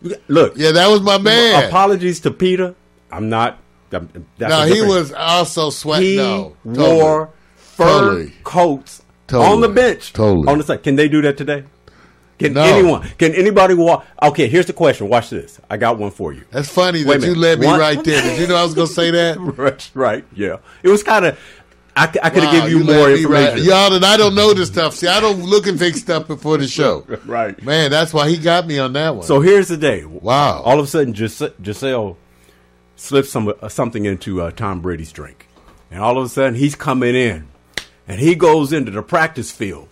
there. 0.04 0.20
Look, 0.28 0.54
Yeah, 0.58 0.72
that 0.72 0.88
was 0.88 1.02
my 1.02 1.18
man. 1.18 1.66
apologies 1.68 2.20
to 2.22 2.32
Peter. 2.32 2.76
I'm 3.12 3.30
not. 3.30 3.60
I'm, 3.92 4.10
that's 4.38 4.50
No, 4.52 4.66
he 4.66 4.82
was 4.82 5.12
also 5.14 5.70
sweat. 5.70 6.02
He 6.02 6.18
no, 6.18 6.56
totally. 6.66 6.96
wore 7.02 7.30
fur 7.56 7.86
Totally. 7.86 8.34
coats 8.44 9.02
Totally. 9.28 9.54
on 9.54 9.62
the 9.62 9.70
bench. 9.70 10.14
Totally. 10.14 10.48
On 10.48 10.58
the 10.58 10.64
side. 10.64 10.84
Can 10.84 10.96
they 10.96 11.08
do 11.08 11.22
that 11.22 11.38
today? 11.38 11.64
Can 12.38 12.54
No. 12.54 12.64
anyone? 12.64 13.08
Can 13.18 13.34
anybody 13.34 13.74
walk? 13.74 14.06
Okay, 14.22 14.48
here's 14.50 14.66
the 14.66 14.74
question. 14.74 15.08
Watch 15.08 15.30
this. 15.30 15.60
I 15.70 15.78
got 15.78 15.98
one 15.98 16.12
for 16.12 16.34
you. 16.34 16.44
That's 16.52 16.68
funny 16.68 17.06
Wait 17.06 17.22
that 17.22 17.28
you 17.28 17.34
led 17.36 17.60
me 17.60 17.68
One- 17.68 17.80
right 17.80 18.04
there. 18.04 18.22
Did 18.22 18.40
you 18.40 18.48
know 18.48 18.56
I 18.58 18.64
was 18.64 18.74
going 18.74 18.88
to 18.90 18.94
say 18.94 19.10
that? 19.12 19.38
right, 19.58 19.90
right. 19.94 20.26
Yeah. 20.36 20.58
It 20.84 20.90
was 20.90 21.02
kind 21.04 21.26
of. 21.26 21.40
I, 21.98 22.12
c- 22.12 22.20
I 22.22 22.30
could 22.30 22.44
have 22.44 22.54
Wow, 22.54 22.66
given 22.68 22.70
you, 22.78 22.84
led 22.84 22.96
more 22.98 23.08
me 23.08 23.26
right- 23.26 23.44
information. 23.50 23.70
Y'all, 23.70 23.94
and 23.94 24.04
I 24.04 24.18
don't 24.18 24.36
know 24.36 24.54
this 24.54 24.68
stuff. 24.68 24.96
See, 24.96 25.08
I 25.08 25.20
don't 25.22 25.44
look 25.44 25.66
and 25.66 25.80
fix 25.80 26.02
stuff 26.02 26.28
before 26.28 26.58
the 26.58 26.68
show. 26.68 27.06
Right. 27.26 27.62
Man, 27.64 27.90
that's 27.90 28.14
why 28.14 28.28
he 28.30 28.38
got 28.38 28.68
me 28.68 28.78
on 28.80 28.94
that 28.94 29.16
one. 29.16 29.26
So 29.26 29.40
here's 29.42 29.70
the 29.70 29.78
day. 29.78 30.04
Wow. 30.06 30.62
All 30.62 30.78
of 30.80 30.86
a 30.86 30.88
sudden, 30.90 31.14
Gis- 31.14 31.42
Gisele 31.62 32.18
slips 32.98 33.30
some 33.30 33.54
uh, 33.62 33.70
something 33.70 34.06
into 34.06 34.42
uh, 34.42 34.52
Tom 34.52 34.82
Brady's 34.82 35.12
drink, 35.12 35.48
and 35.90 36.02
all 36.02 36.18
of 36.18 36.26
a 36.26 36.30
sudden 36.30 36.56
he's 36.56 36.76
coming 36.76 37.16
in, 37.16 37.48
and 38.08 38.20
he 38.20 38.36
goes 38.36 38.74
into 38.74 38.92
the 38.92 39.02
practice 39.02 39.52
field, 39.52 39.88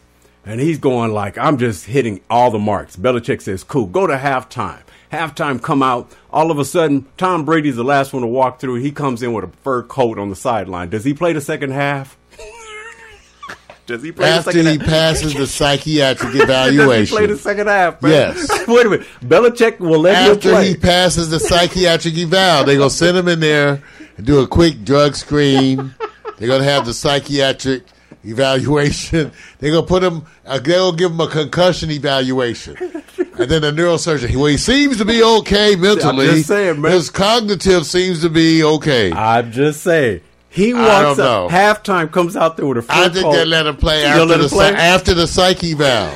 and 0.46 0.60
he's 0.60 0.78
going 0.80 1.12
like, 1.14 1.38
"I'm 1.38 1.58
just 1.58 1.86
hitting 1.86 2.22
all 2.30 2.52
the 2.52 2.60
marks." 2.60 2.96
Belichick 2.98 3.42
says, 3.42 3.64
"Cool, 3.64 3.88
go 3.88 4.08
to 4.08 4.16
halftime." 4.18 4.82
Halftime 5.14 5.62
come 5.62 5.84
out. 5.84 6.12
All 6.32 6.50
of 6.50 6.58
a 6.58 6.66
sudden, 6.66 7.06
Tom 7.18 7.46
Brady's 7.46 7.76
the 7.76 7.84
last 7.84 8.14
one 8.14 8.24
to 8.24 8.28
walk 8.28 8.60
through. 8.60 8.76
He 8.76 8.92
comes 8.92 9.22
in 9.22 9.32
with 9.32 9.44
a 9.46 9.48
fur 9.64 9.84
coat 9.84 10.18
on 10.18 10.30
the 10.30 10.36
sideline. 10.36 10.90
Does 10.90 11.04
he 11.04 11.14
play 11.14 11.34
the 11.34 11.42
second 11.42 11.70
half? 11.72 12.18
Does 13.86 14.02
he 14.02 14.12
play 14.12 14.28
After 14.30 14.52
the 14.54 14.64
second 14.64 14.72
he 14.72 14.78
half? 14.80 14.88
passes 14.88 15.34
the 15.36 15.46
psychiatric 15.46 16.34
evaluation? 16.36 17.00
Does 17.06 17.10
he 17.10 17.16
play 17.16 17.26
the 17.28 17.34
evaluation. 17.34 17.38
second 17.38 17.68
half? 17.68 18.02
Man? 18.02 18.12
Yes. 18.12 18.50
Wait 18.68 18.86
a 18.86 18.90
minute. 18.90 19.08
Belichick 19.22 19.80
will 19.80 20.00
let 20.00 20.26
him 20.26 20.32
After 20.38 20.50
play. 20.52 20.70
he 20.70 20.76
passes 20.78 21.30
the 21.30 21.40
psychiatric 21.40 22.16
eval, 22.18 22.64
they're 22.64 22.78
gonna 22.78 22.90
send 22.90 23.16
him 23.18 23.28
in 23.28 23.40
there 23.42 23.84
and 24.18 24.26
do 24.26 24.40
a 24.40 24.48
quick 24.48 24.84
drug 24.84 25.16
screen. 25.16 25.94
They're 26.38 26.48
gonna 26.48 26.64
have 26.64 26.86
the 26.86 26.94
psychiatric 26.94 27.84
evaluation. 28.24 29.32
They're 29.60 29.72
gonna 29.72 29.86
put 29.86 30.02
him. 30.04 30.26
Uh, 30.46 30.60
they're 30.60 30.78
gonna 30.80 30.98
give 30.98 31.12
him 31.12 31.20
a 31.20 31.28
concussion 31.28 31.92
evaluation, 31.92 33.03
and 33.40 33.50
then 33.50 33.62
the 33.62 33.72
neurosurgeon. 33.72 34.36
Well, 34.36 34.46
he 34.46 34.58
seems 34.58 34.98
to 34.98 35.06
be 35.06 35.24
okay 35.24 35.76
mentally. 35.76 36.30
I'm 36.30 36.36
just 36.36 36.48
saying, 36.48 36.82
man. 36.82 36.92
His 36.92 37.10
cognitive 37.10 37.86
seems 37.86 38.22
to 38.22 38.30
be 38.30 38.64
okay. 38.64 39.12
I'm 39.12 39.52
just 39.52 39.82
saying. 39.82 40.22
He 40.50 40.72
walks 40.74 41.18
up, 41.18 41.50
halftime, 41.50 42.12
comes 42.12 42.36
out 42.36 42.58
there 42.58 42.68
with 42.68 42.78
a 42.78 42.82
fur 42.84 42.94
I 42.94 43.10
think 43.10 43.34
they 43.34 43.44
let 43.44 43.66
him 43.66 43.76
play 43.76 44.06
after 44.06 44.26
let 44.26 44.38
the 44.38 44.44
him 44.44 44.50
play? 44.50 44.70
after 44.70 45.14
the 45.16 45.26
psych 45.26 45.64
eval. 45.64 46.14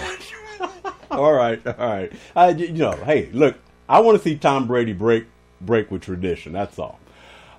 All 1.12 1.34
right, 1.34 1.66
all 1.66 1.74
right. 1.78 2.12
I, 2.36 2.50
you 2.50 2.74
know, 2.74 2.92
hey, 2.92 3.30
look, 3.32 3.56
I 3.88 4.02
want 4.02 4.18
to 4.18 4.24
see 4.24 4.36
Tom 4.36 4.68
Brady 4.68 4.92
break 4.92 5.26
break 5.62 5.90
with 5.90 6.02
tradition. 6.04 6.52
That's 6.52 6.78
all. 6.78 7.00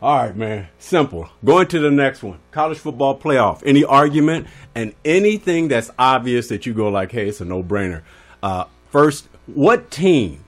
All 0.01 0.17
right, 0.17 0.37
man. 0.37 0.69
Simple. 0.79 1.29
Going 1.45 1.67
to 1.69 1.81
the 1.81 1.91
next 1.91 2.23
one. 2.23 2.39
College 2.53 2.79
football 2.79 3.19
playoff. 3.19 3.63
Any 3.67 3.85
argument 3.85 4.47
and 4.75 4.95
anything 5.05 5.69
that's 5.69 5.91
obvious 5.99 6.49
that 6.49 6.67
you 6.67 6.75
go 6.75 6.89
like, 6.89 7.11
hey, 7.11 7.29
it's 7.29 7.41
a 7.41 7.45
no 7.45 7.63
brainer. 7.65 8.03
Uh, 8.43 8.65
first, 8.91 9.28
what 9.55 9.91
team 9.91 10.45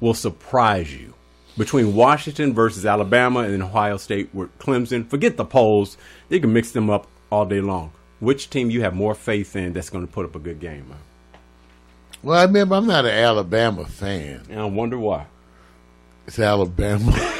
will 0.00 0.14
surprise 0.14 0.94
you 0.94 1.14
between 1.56 1.94
Washington 1.94 2.54
versus 2.54 2.84
Alabama 2.86 3.40
and 3.40 3.62
Ohio 3.62 3.96
State 3.96 4.30
with 4.34 4.56
Clemson? 4.58 5.08
Forget 5.08 5.36
the 5.36 5.44
polls; 5.44 5.96
they 6.28 6.40
can 6.40 6.52
mix 6.52 6.72
them 6.72 6.90
up 6.90 7.06
all 7.30 7.44
day 7.46 7.60
long. 7.60 7.92
Which 8.20 8.50
team 8.50 8.70
you 8.70 8.82
have 8.82 8.94
more 8.94 9.14
faith 9.14 9.56
in 9.56 9.72
that's 9.72 9.90
going 9.90 10.06
to 10.06 10.12
put 10.12 10.24
up 10.24 10.34
a 10.36 10.38
good 10.38 10.60
game? 10.60 10.88
Man? 10.88 10.98
Well, 12.22 12.38
I 12.38 12.44
remember 12.44 12.76
I'm 12.76 12.86
not 12.86 13.04
an 13.04 13.10
Alabama 13.10 13.84
fan. 13.84 14.42
And 14.48 14.60
I 14.60 14.64
wonder 14.66 14.96
why. 14.98 15.26
It's 16.26 16.38
Alabama. 16.38 17.12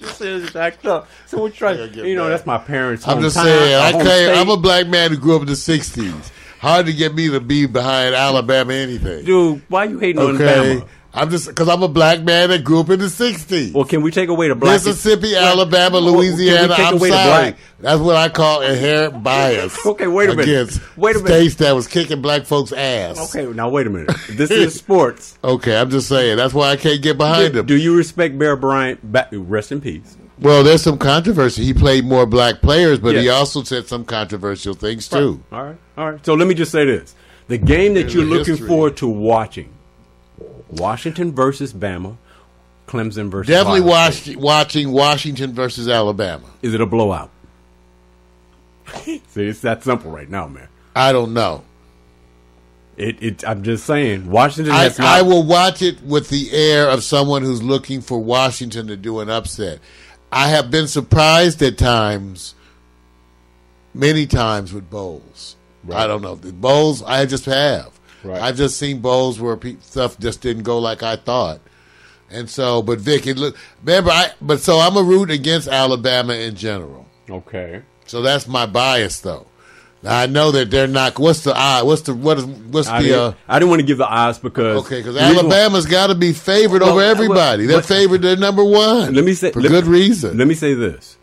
This 0.00 0.20
is 0.20 0.52
jacked 0.52 0.86
up. 0.86 1.08
So 1.26 1.42
we're 1.42 1.50
trying. 1.50 1.76
get 1.92 2.06
You 2.06 2.14
know, 2.14 2.24
back. 2.24 2.30
that's 2.38 2.46
my 2.46 2.56
parents. 2.58 3.06
I'm 3.06 3.20
just 3.20 3.36
saying. 3.36 3.74
I 3.74 3.92
came. 3.92 4.38
I'm 4.38 4.48
a 4.48 4.56
black 4.56 4.86
man 4.86 5.10
who 5.10 5.18
grew 5.18 5.36
up 5.36 5.42
in 5.42 5.46
the 5.48 5.52
'60s. 5.52 6.30
Hard 6.60 6.86
to 6.86 6.92
get 6.92 7.14
me 7.14 7.28
to 7.30 7.40
be 7.40 7.66
behind 7.66 8.14
Alabama 8.14 8.72
anything. 8.72 9.24
dude. 9.24 9.62
Why 9.68 9.84
you 9.84 9.98
hating 9.98 10.20
on 10.22 10.40
Alabama? 10.40 10.86
I'm 11.14 11.30
just 11.30 11.48
because 11.48 11.66
I'm 11.70 11.82
a 11.82 11.88
black 11.88 12.20
man 12.22 12.50
that 12.50 12.62
grew 12.62 12.80
up 12.80 12.90
in 12.90 12.98
the 13.00 13.06
'60s. 13.06 13.72
Well, 13.72 13.86
can 13.86 14.02
we 14.02 14.10
take 14.10 14.28
away 14.28 14.48
the 14.48 14.54
black? 14.54 14.74
Mississippi, 14.74 15.34
Alabama, 15.34 15.92
well, 15.98 16.10
can 16.12 16.18
we 16.18 16.28
Louisiana. 16.28 16.76
take 16.76 16.86
I'm 16.86 16.94
away 16.94 17.08
the 17.08 17.16
sorry. 17.16 17.42
black? 17.52 17.56
That's 17.80 18.00
what 18.02 18.16
I 18.16 18.28
call 18.28 18.60
inherent 18.60 19.22
bias. 19.22 19.78
Okay, 19.86 20.06
wait 20.08 20.28
a 20.28 20.32
minute. 20.36 20.42
Against 20.42 20.96
Wait 20.98 21.16
a 21.16 21.18
minute. 21.20 21.28
states 21.34 21.54
that 21.56 21.72
was 21.72 21.86
kicking 21.88 22.20
black 22.20 22.44
folks' 22.44 22.72
ass. 22.72 23.34
Okay, 23.34 23.50
now 23.50 23.70
wait 23.70 23.86
a 23.86 23.90
minute. 23.90 24.14
This 24.28 24.50
is 24.50 24.74
sports. 24.78 25.38
Okay, 25.42 25.74
I'm 25.78 25.88
just 25.88 26.06
saying. 26.08 26.36
That's 26.36 26.52
why 26.52 26.68
I 26.70 26.76
can't 26.76 27.00
get 27.00 27.16
behind 27.16 27.54
Do, 27.54 27.60
him. 27.60 27.66
do 27.66 27.76
you 27.76 27.96
respect 27.96 28.38
Bear 28.38 28.54
Bryant? 28.56 29.00
Rest 29.32 29.72
in 29.72 29.80
peace. 29.80 30.18
Well, 30.38 30.62
there's 30.62 30.82
some 30.82 30.98
controversy. 30.98 31.64
He 31.64 31.72
played 31.72 32.04
more 32.04 32.26
black 32.26 32.60
players, 32.60 32.98
but 32.98 33.14
he 33.16 33.28
also 33.28 33.62
said 33.62 33.86
some 33.88 34.04
controversial 34.04 34.74
things 34.74 35.08
too. 35.08 35.42
All 35.50 35.64
right, 35.64 35.76
all 35.96 36.12
right. 36.12 36.26
So 36.26 36.34
let 36.34 36.46
me 36.46 36.54
just 36.54 36.70
say 36.72 36.84
this: 36.84 37.14
the 37.48 37.58
game 37.58 37.94
that 37.94 38.02
Here's 38.02 38.14
you're 38.14 38.24
looking 38.24 38.52
history. 38.54 38.68
forward 38.68 38.96
to 38.98 39.06
watching, 39.06 39.72
Washington 40.68 41.34
versus 41.34 41.72
Bama, 41.72 42.18
Clemson 42.86 43.30
versus 43.30 43.48
Definitely 43.48 43.80
Ohio 43.80 43.90
watch, 43.90 44.14
State. 44.14 44.36
watching 44.36 44.92
Washington 44.92 45.54
versus 45.54 45.88
Alabama. 45.88 46.44
Is 46.60 46.74
it 46.74 46.80
a 46.82 46.86
blowout? 46.86 47.30
See, 49.04 49.20
it's 49.36 49.60
that 49.60 49.82
simple 49.82 50.10
right 50.10 50.28
now, 50.28 50.46
man. 50.46 50.68
I 50.94 51.12
don't 51.12 51.32
know. 51.32 51.64
It, 52.96 53.22
it, 53.22 53.46
I'm 53.46 53.62
just 53.62 53.84
saying, 53.84 54.30
Washington 54.30 54.72
I, 54.72 54.84
not. 54.88 55.00
I 55.00 55.22
will 55.22 55.42
watch 55.42 55.82
it 55.82 56.02
with 56.02 56.30
the 56.30 56.50
air 56.52 56.88
of 56.88 57.04
someone 57.04 57.42
who's 57.42 57.62
looking 57.62 58.00
for 58.00 58.18
Washington 58.18 58.86
to 58.86 58.96
do 58.96 59.20
an 59.20 59.28
upset. 59.28 59.80
I 60.32 60.48
have 60.48 60.70
been 60.70 60.88
surprised 60.88 61.62
at 61.62 61.78
times, 61.78 62.54
many 63.94 64.26
times 64.26 64.72
with 64.72 64.90
bowls. 64.90 65.56
I 65.92 66.06
don't 66.06 66.22
know 66.22 66.34
the 66.34 66.52
bowls. 66.52 67.02
I 67.02 67.26
just 67.26 67.44
have. 67.44 67.98
Right. 68.24 68.42
I've 68.42 68.56
just 68.56 68.76
seen 68.76 69.00
bowls 69.00 69.40
where 69.40 69.56
pe- 69.56 69.76
stuff 69.80 70.18
just 70.18 70.40
didn't 70.40 70.64
go 70.64 70.78
like 70.80 71.02
I 71.04 71.14
thought, 71.14 71.60
and 72.28 72.50
so. 72.50 72.82
But 72.82 72.98
Vic, 72.98 73.26
it 73.28 73.36
look. 73.36 73.56
Remember, 73.84 74.10
I. 74.10 74.32
But 74.40 74.60
so 74.60 74.78
I'm 74.80 74.96
a 74.96 75.02
root 75.02 75.30
against 75.30 75.68
Alabama 75.68 76.34
in 76.34 76.56
general. 76.56 77.06
okay. 77.30 77.82
So 78.06 78.22
that's 78.22 78.46
my 78.46 78.66
bias, 78.66 79.20
though. 79.20 79.46
I 80.04 80.26
know 80.26 80.52
that 80.52 80.70
they're 80.70 80.86
not. 80.86 81.18
What's 81.18 81.42
the 81.42 81.52
eye? 81.56 81.82
What's 81.82 82.02
the 82.02 82.14
what 82.14 82.38
is 82.38 82.44
what's 82.44 82.86
I 82.88 83.02
the 83.02 83.08
didn't, 83.08 83.20
uh, 83.20 83.32
I 83.48 83.58
didn't 83.58 83.70
want 83.70 83.80
to 83.80 83.86
give 83.86 83.98
the 83.98 84.06
odds 84.06 84.38
because 84.38 84.84
Okay, 84.84 85.00
because 85.00 85.16
Alabama's 85.16 85.86
got 85.86 86.08
to 86.08 86.14
be 86.14 86.32
favored 86.32 86.82
Well, 86.82 86.90
over 86.90 86.98
well, 86.98 87.10
everybody. 87.10 87.66
They're 87.66 87.78
but- 87.78 87.86
favored. 87.86 88.22
They're 88.22 88.36
number 88.36 88.62
one. 88.64 89.14
Let 89.14 89.24
me 89.24 89.34
say 89.34 89.50
for 89.52 89.60
let- 89.60 89.70
good 89.70 89.86
reason. 89.86 90.36
Let 90.38 90.46
me 90.46 90.54
say 90.54 90.74
this: 90.74 91.16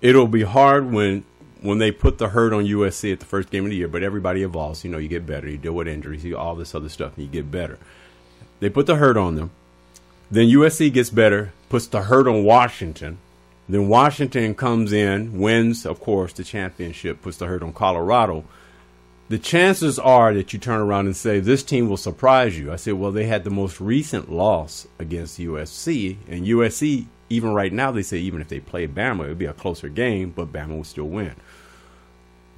it'll 0.00 0.28
be 0.28 0.42
hard 0.42 0.92
when 0.92 1.24
when 1.62 1.78
they 1.78 1.90
put 1.90 2.18
the 2.18 2.28
hurt 2.28 2.52
on 2.52 2.64
USC 2.64 3.12
at 3.12 3.20
the 3.20 3.26
first 3.26 3.50
game 3.50 3.64
of 3.64 3.70
the 3.70 3.76
year. 3.76 3.88
But 3.88 4.02
everybody 4.02 4.42
evolves. 4.42 4.84
You 4.84 4.90
know, 4.90 4.98
you 4.98 5.08
get 5.08 5.26
better. 5.26 5.48
You 5.48 5.58
deal 5.58 5.72
with 5.72 5.88
injuries. 5.88 6.24
You 6.24 6.36
all 6.36 6.54
this 6.54 6.74
other 6.74 6.88
stuff, 6.90 7.16
and 7.16 7.24
you 7.26 7.32
get 7.32 7.50
better. 7.50 7.78
They 8.60 8.68
put 8.68 8.86
the 8.86 8.96
hurt 8.96 9.16
on 9.16 9.34
them. 9.34 9.50
Then 10.30 10.46
USC 10.46 10.92
gets 10.92 11.10
better, 11.10 11.52
puts 11.68 11.86
the 11.88 12.02
hurt 12.02 12.28
on 12.28 12.44
Washington. 12.44 13.18
Then 13.68 13.88
Washington 13.88 14.54
comes 14.54 14.92
in, 14.92 15.38
wins, 15.38 15.86
of 15.86 16.00
course, 16.00 16.32
the 16.32 16.44
championship, 16.44 17.22
puts 17.22 17.36
the 17.36 17.46
hurt 17.46 17.62
on 17.62 17.72
Colorado. 17.72 18.44
The 19.28 19.38
chances 19.38 19.98
are 19.98 20.34
that 20.34 20.52
you 20.52 20.58
turn 20.58 20.80
around 20.80 21.06
and 21.06 21.16
say 21.16 21.40
this 21.40 21.62
team 21.62 21.88
will 21.88 21.96
surprise 21.96 22.58
you. 22.58 22.72
I 22.72 22.76
said, 22.76 22.94
well, 22.94 23.12
they 23.12 23.26
had 23.26 23.44
the 23.44 23.50
most 23.50 23.80
recent 23.80 24.30
loss 24.30 24.86
against 24.98 25.38
USC, 25.38 26.16
and 26.28 26.46
USC, 26.46 27.06
even 27.30 27.54
right 27.54 27.72
now, 27.72 27.90
they 27.90 28.02
say 28.02 28.18
even 28.18 28.40
if 28.42 28.48
they 28.48 28.60
play 28.60 28.86
Bama, 28.86 29.24
it 29.24 29.28
would 29.28 29.38
be 29.38 29.46
a 29.46 29.54
closer 29.54 29.88
game, 29.88 30.30
but 30.36 30.52
Bama 30.52 30.76
will 30.76 30.84
still 30.84 31.08
win. 31.08 31.34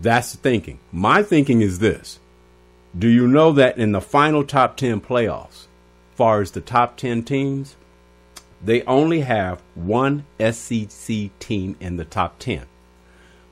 That's 0.00 0.32
the 0.32 0.38
thinking. 0.38 0.80
My 0.90 1.22
thinking 1.22 1.60
is 1.60 1.78
this: 1.78 2.18
Do 2.98 3.08
you 3.08 3.28
know 3.28 3.52
that 3.52 3.78
in 3.78 3.92
the 3.92 4.00
final 4.00 4.42
top 4.42 4.76
ten 4.76 5.00
playoffs, 5.00 5.66
far 6.16 6.40
as 6.40 6.50
the 6.50 6.60
top 6.60 6.96
ten 6.96 7.22
teams, 7.22 7.76
they 8.64 8.82
only 8.82 9.20
have 9.20 9.62
one 9.74 10.24
SEC 10.40 11.30
team 11.38 11.76
in 11.80 11.96
the 11.96 12.04
top 12.04 12.38
10, 12.38 12.62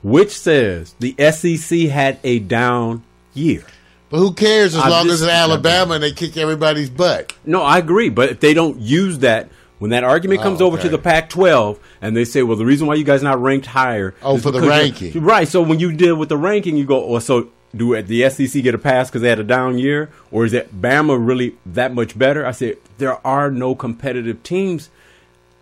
which 0.01 0.31
says 0.37 0.95
the 0.99 1.15
SEC 1.31 1.79
had 1.89 2.19
a 2.23 2.39
down 2.39 3.03
year. 3.33 3.63
but 4.09 4.17
who 4.17 4.33
cares 4.33 4.75
as 4.75 4.81
I'm 4.83 4.89
long 4.91 5.05
just- 5.05 5.15
as 5.15 5.21
it's 5.23 5.31
Alabama 5.31 5.95
and 5.95 6.03
they 6.03 6.11
kick 6.11 6.37
everybody's 6.37 6.89
butt? 6.89 7.33
No, 7.45 7.61
I 7.63 7.77
agree, 7.77 8.09
but 8.09 8.29
if 8.29 8.39
they 8.39 8.53
don't 8.53 8.79
use 8.79 9.19
that, 9.19 9.49
when 9.79 9.91
that 9.91 10.03
argument 10.05 10.39
oh, 10.39 10.43
comes 10.43 10.61
Oh, 10.61 10.67
over 10.67 10.77
to 10.77 10.87
the 10.87 10.97
Pac 10.97 11.29
12 11.29 11.77
and 12.01 12.15
they 12.15 12.23
say, 12.23 12.41
well, 12.41 12.55
the 12.55 12.65
reason 12.65 12.87
why 12.87 12.95
you 12.95 13.03
guys 13.03 13.21
not 13.21 13.41
ranked 13.41 13.65
higher. 13.65 14.15
Oh, 14.21 14.35
is 14.37 14.43
for 14.43 14.51
the 14.51 14.61
ranking. 14.61 15.21
Right. 15.21 15.45
So 15.47 15.61
when 15.61 15.79
you 15.79 15.91
deal 15.91 16.15
with 16.15 16.29
the 16.29 16.37
ranking, 16.37 16.77
you 16.77 16.85
go, 16.85 17.05
well, 17.05 17.19
so 17.19 17.49
do 17.75 18.01
the 18.01 18.29
SEC 18.29 18.63
get 18.63 18.75
a 18.75 18.77
pass 18.77 19.09
because 19.09 19.21
they 19.23 19.29
had 19.29 19.39
a 19.39 19.43
down 19.43 19.77
year? 19.77 20.09
Or 20.31 20.45
is 20.45 20.53
it 20.53 20.79
Bama 20.79 21.17
really 21.19 21.57
that 21.65 21.93
much 21.93 22.17
better? 22.17 22.45
I 22.45 22.51
said, 22.51 22.77
there 22.97 23.25
are 23.27 23.51
no 23.51 23.75
competitive 23.75 24.41
teams. 24.43 24.89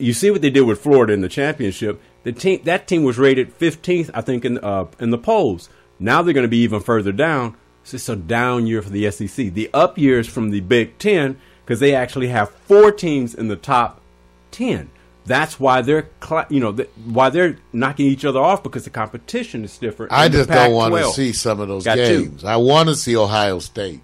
You 0.02 0.14
see 0.14 0.32
what 0.32 0.42
they 0.42 0.50
did 0.50 0.62
with 0.62 0.82
Florida 0.82 1.14
in 1.14 1.22
the 1.22 1.30
championship. 1.30 2.02
The 2.24 2.32
team 2.32 2.62
that 2.66 2.88
team 2.88 3.04
was 3.04 3.18
rated 3.18 3.58
15th, 3.58 4.10
I 4.14 4.22
think, 4.22 4.46
in 4.46 4.58
uh, 4.60 4.86
in 5.00 5.12
the 5.12 5.18
polls. 5.18 5.70
Now 6.00 6.22
they're 6.22 6.34
going 6.34 6.44
to 6.46 6.50
be 6.50 6.60
even 6.60 6.82
further 6.82 7.12
down. 7.12 7.56
So 7.84 7.96
it's 7.96 8.10
a 8.10 8.16
down 8.16 8.68
year 8.68 8.82
for 8.82 8.90
the 8.90 9.10
SEC. 9.10 9.54
The 9.54 9.70
up 9.74 9.98
years 9.98 10.28
from 10.28 10.52
the 10.52 10.60
Big 10.62 10.98
Ten 10.98 11.40
because 11.66 11.80
they 11.80 11.96
actually 11.96 12.28
have 12.28 12.50
four 12.50 12.92
teams 12.92 13.34
in 13.34 13.48
the 13.48 13.56
top 13.56 14.02
ten. 14.52 14.90
That's 15.26 15.60
why 15.60 15.82
they're 15.82 16.10
you 16.50 16.60
know 16.60 16.74
th- 16.74 16.90
why 17.06 17.30
they're 17.30 17.58
knocking 17.74 18.08
each 18.08 18.26
other 18.26 18.40
off 18.40 18.64
because 18.64 18.84
the 18.84 18.90
competition 18.90 19.64
is 19.64 19.78
different. 19.78 20.12
I 20.12 20.30
just 20.30 20.50
don't 20.50 20.74
want 20.74 20.94
to 20.96 21.06
see 21.12 21.32
some 21.32 21.60
of 21.60 21.68
those 21.68 21.86
Got 21.86 21.96
two. 21.96 22.26
games. 22.26 22.44
I 22.44 22.58
want 22.58 22.90
to 22.90 22.96
see 22.96 23.16
Ohio 23.16 23.60
State 23.60 24.02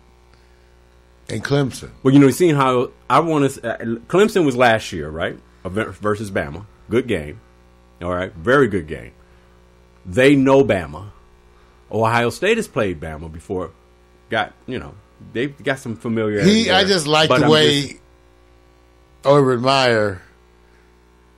and 1.30 1.44
Clemson. 1.44 1.91
Well, 2.03 2.14
you 2.14 2.19
know, 2.19 2.30
seeing 2.30 2.56
how 2.56 2.91
I 3.10 3.19
want 3.19 3.52
to. 3.52 3.68
Uh, 3.68 3.78
Clemson 4.07 4.45
was 4.45 4.56
last 4.56 4.91
year, 4.94 5.10
right? 5.10 5.38
Ver- 5.69 5.91
Versus 5.91 6.31
Bama, 6.31 6.65
good 6.89 7.07
game. 7.07 7.39
All 8.02 8.14
right, 8.14 8.31
very 8.34 8.68
good 8.68 8.88
game. 8.88 9.11
They 10.06 10.35
know 10.35 10.64
Bama. 10.64 11.11
Ohio 11.91 12.30
State 12.30 12.57
has 12.57 12.68
played 12.68 12.99
Bama 12.99 13.31
before. 13.31 13.72
Got 14.30 14.53
you 14.68 14.77
know 14.80 14.94
they 15.34 15.48
got 15.48 15.80
some 15.80 15.95
familiarity. 15.95 16.64
He, 16.65 16.69
I 16.72 16.84
just 16.84 17.07
like 17.07 17.30
the 17.30 17.35
I'm 17.35 17.49
way 17.49 17.81
just- 17.81 18.02
Urban 19.26 19.61
Meyer 19.61 20.22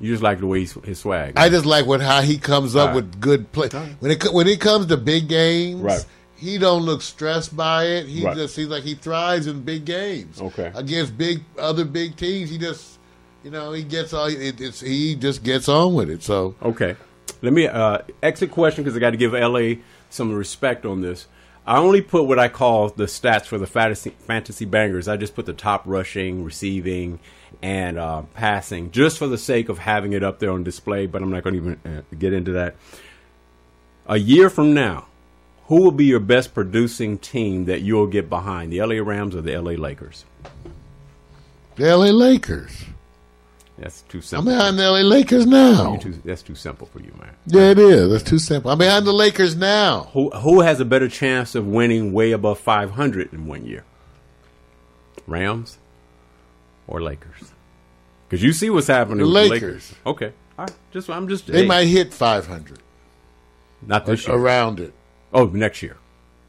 You 0.01 0.11
just 0.11 0.23
like 0.23 0.39
the 0.39 0.47
way 0.47 0.65
his 0.65 0.99
swag. 0.99 1.33
I 1.37 1.49
just 1.49 1.65
like 1.65 1.85
what 1.85 2.01
how 2.01 2.21
he 2.21 2.37
comes 2.37 2.75
up 2.75 2.87
Right. 2.87 2.95
with 2.95 3.19
good 3.19 3.51
play. 3.51 3.69
When 3.99 4.11
it 4.11 4.23
when 4.33 4.47
it 4.47 4.59
comes 4.61 4.85
to 4.87 4.97
big 4.97 5.27
games, 5.27 5.81
Right. 5.81 6.05
he 6.35 6.57
don't 6.57 6.83
look 6.83 7.01
stressed 7.01 7.55
by 7.55 7.85
it. 7.85 8.05
He 8.05 8.23
Right. 8.23 8.35
just 8.35 8.55
seems 8.55 8.69
like 8.69 8.83
he 8.83 8.95
thrives 8.95 9.47
in 9.47 9.61
big 9.61 9.85
games. 9.85 10.39
Okay. 10.41 10.71
against 10.75 11.17
big 11.17 11.41
other 11.57 11.85
big 11.85 12.15
teams, 12.15 12.49
he 12.49 12.57
just 12.57 12.98
you 13.43 13.51
know 13.51 13.71
he 13.71 13.83
gets 13.83 14.13
all 14.13 14.27
it, 14.27 14.59
it's 14.59 14.81
he 14.81 15.15
just 15.15 15.43
gets 15.43 15.69
on 15.69 15.93
with 15.93 16.09
it. 16.09 16.23
So 16.23 16.55
Okay. 16.61 16.95
Let 17.41 17.53
me 17.53 17.67
uh, 17.67 17.99
exit 18.21 18.51
question 18.51 18.83
because 18.83 18.97
I 18.97 18.99
got 18.99 19.11
to 19.11 19.17
give 19.17 19.31
LA 19.31 19.81
some 20.09 20.33
respect 20.33 20.85
on 20.85 21.01
this. 21.01 21.27
I 21.65 21.77
only 21.77 22.01
put 22.01 22.23
what 22.23 22.39
I 22.39 22.49
call 22.49 22.89
the 22.89 23.05
stats 23.05 23.45
for 23.45 23.57
the 23.57 23.67
fantasy, 23.67 24.09
fantasy 24.09 24.65
bangers. 24.65 25.07
I 25.07 25.15
just 25.15 25.35
put 25.35 25.45
the 25.45 25.53
top 25.53 25.83
rushing, 25.85 26.43
receiving, 26.43 27.19
and 27.61 27.97
uh, 27.97 28.23
passing 28.33 28.91
just 28.91 29.17
for 29.17 29.27
the 29.27 29.37
sake 29.37 29.69
of 29.69 29.77
having 29.77 30.11
it 30.13 30.23
up 30.23 30.39
there 30.39 30.51
on 30.51 30.63
display, 30.63 31.05
but 31.05 31.21
I'm 31.21 31.29
not 31.29 31.43
going 31.43 31.53
to 31.53 31.61
even 31.61 31.79
uh, 31.85 32.01
get 32.17 32.33
into 32.33 32.51
that. 32.53 32.75
A 34.07 34.17
year 34.17 34.49
from 34.49 34.73
now, 34.73 35.05
who 35.67 35.83
will 35.83 35.91
be 35.91 36.05
your 36.05 36.19
best 36.19 36.53
producing 36.53 37.19
team 37.19 37.65
that 37.65 37.81
you'll 37.81 38.07
get 38.07 38.27
behind, 38.27 38.73
the 38.73 38.81
LA 38.81 38.95
Rams 38.95 39.35
or 39.35 39.41
the 39.41 39.55
LA 39.55 39.73
Lakers? 39.73 40.25
the 41.79 41.87
L.A. 41.87 42.11
Lakers. 42.11 42.83
That's 43.79 44.01
too 44.03 44.19
simple. 44.21 44.51
I'm 44.51 44.57
behind 44.57 44.77
the 44.77 44.83
L.A. 44.83 45.03
Lakers 45.03 45.45
now. 45.45 45.95
Too- 45.95 46.19
that's 46.25 46.41
too 46.41 46.55
simple 46.55 46.85
for 46.87 46.99
you, 46.99 47.13
man. 47.19 47.33
Yeah, 47.45 47.71
it 47.71 47.79
is. 47.79 48.11
That's 48.11 48.23
too 48.29 48.37
simple. 48.39 48.69
I'm 48.71 48.77
behind 48.77 49.07
the 49.07 49.13
Lakers 49.13 49.55
now. 49.55 50.09
Who 50.13 50.29
who 50.31 50.59
has 50.61 50.79
a 50.81 50.85
better 50.85 51.07
chance 51.07 51.55
of 51.55 51.65
winning 51.65 52.11
way 52.11 52.31
above 52.33 52.59
500 52.59 53.31
in 53.33 53.47
one 53.47 53.65
year? 53.65 53.85
Rams 55.27 55.77
or 56.87 57.01
Lakers? 57.01 57.51
Because 58.27 58.43
you 58.43 58.51
see 58.53 58.69
what's 58.69 58.87
happening. 58.87 59.19
The 59.19 59.23
with 59.25 59.33
Lakers. 59.33 59.61
Lakers. 59.61 59.95
Okay. 60.05 60.33
All 60.57 60.65
right. 60.65 60.73
Just 60.91 61.09
I'm 61.09 61.27
just 61.27 61.47
They 61.47 61.61
hey, 61.61 61.67
might 61.67 61.85
hit 61.87 62.13
500 62.13 62.79
not 63.81 64.05
this 64.05 64.27
year. 64.27 64.35
around 64.35 64.79
it. 64.81 64.93
Oh, 65.33 65.45
next 65.45 65.81
year. 65.81 65.97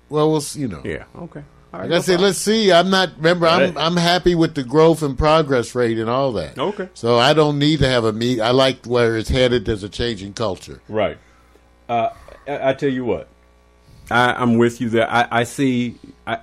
Well, 0.09 0.29
we'll 0.31 0.39
s- 0.39 0.57
you 0.57 0.67
know. 0.67 0.83
Yeah. 0.85 1.05
Okay. 1.17 1.45
All 1.73 1.81
right. 1.81 1.91
Like 1.91 1.99
I 1.99 2.03
said, 2.03 2.21
let's 2.21 2.39
see. 2.39 2.73
I'm 2.73 2.91
not. 2.91 3.11
Remember, 3.17 3.47
I'm 3.47 3.75
Right. 3.75 3.85
I'm 3.85 3.97
happy 3.97 4.35
with 4.35 4.55
the 4.55 4.65
growth 4.65 5.03
and 5.03 5.17
progress 5.17 5.75
rate 5.75 5.99
and 5.99 6.11
all 6.11 6.33
that. 6.33 6.59
Okay. 6.59 6.89
So 6.95 7.19
I 7.19 7.33
don't 7.33 7.59
need 7.59 7.79
to 7.81 7.89
have 7.89 8.05
a 8.05 8.13
meet. 8.13 8.41
I 8.41 8.51
like 8.51 8.87
where 8.87 9.17
it's 9.17 9.29
headed. 9.29 9.65
There's 9.67 9.85
a 9.85 9.89
changing 9.89 10.33
culture. 10.33 10.81
Right. 10.89 11.19
Uh, 11.89 12.11
I, 12.49 12.71
I 12.71 12.75
tell 12.75 12.89
you 12.91 13.05
what, 13.05 13.29
I, 14.11 14.33
I'm 14.33 14.59
with 14.59 14.81
you 14.81 14.89
there. 14.89 15.09
I, 15.09 15.29
I 15.31 15.45
see. 15.45 15.97
I, 16.27 16.39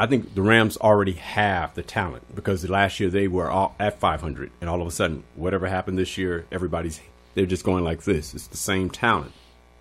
I 0.00 0.06
think 0.06 0.34
the 0.34 0.42
Rams 0.42 0.76
already 0.76 1.12
have 1.14 1.74
the 1.74 1.82
talent 1.82 2.34
because 2.34 2.68
last 2.68 3.00
year 3.00 3.10
they 3.10 3.26
were 3.28 3.50
all 3.50 3.74
at 3.80 3.98
500, 3.98 4.50
and 4.60 4.70
all 4.70 4.80
of 4.80 4.86
a 4.86 4.92
sudden, 4.92 5.24
whatever 5.34 5.66
happened 5.68 5.98
this 5.98 6.16
year, 6.18 6.44
everybody's 6.52 7.00
they're 7.34 7.46
just 7.46 7.64
going 7.64 7.84
like 7.84 8.02
this. 8.02 8.34
It's 8.34 8.46
the 8.48 8.56
same 8.56 8.90
talent. 8.90 9.32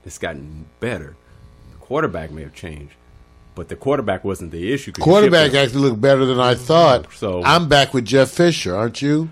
It's 0.05 0.17
gotten 0.19 0.67
better. 0.79 1.15
The 1.71 1.77
quarterback 1.79 2.31
may 2.31 2.43
have 2.43 2.53
changed, 2.53 2.93
but 3.57 3.69
the 3.69 3.75
quarterback 3.75 4.23
wasn't 4.23 4.51
the 4.51 4.71
issue. 4.71 4.91
Quarterback 4.91 5.55
actually 5.55 5.81
looked 5.81 5.99
better 5.99 6.25
than 6.25 6.39
I 6.39 6.53
thought. 6.53 7.11
So- 7.13 7.41
I'm 7.43 7.67
back 7.67 7.91
with 7.91 8.05
Jeff 8.05 8.29
Fisher, 8.29 8.75
aren't 8.75 9.01
you? 9.01 9.29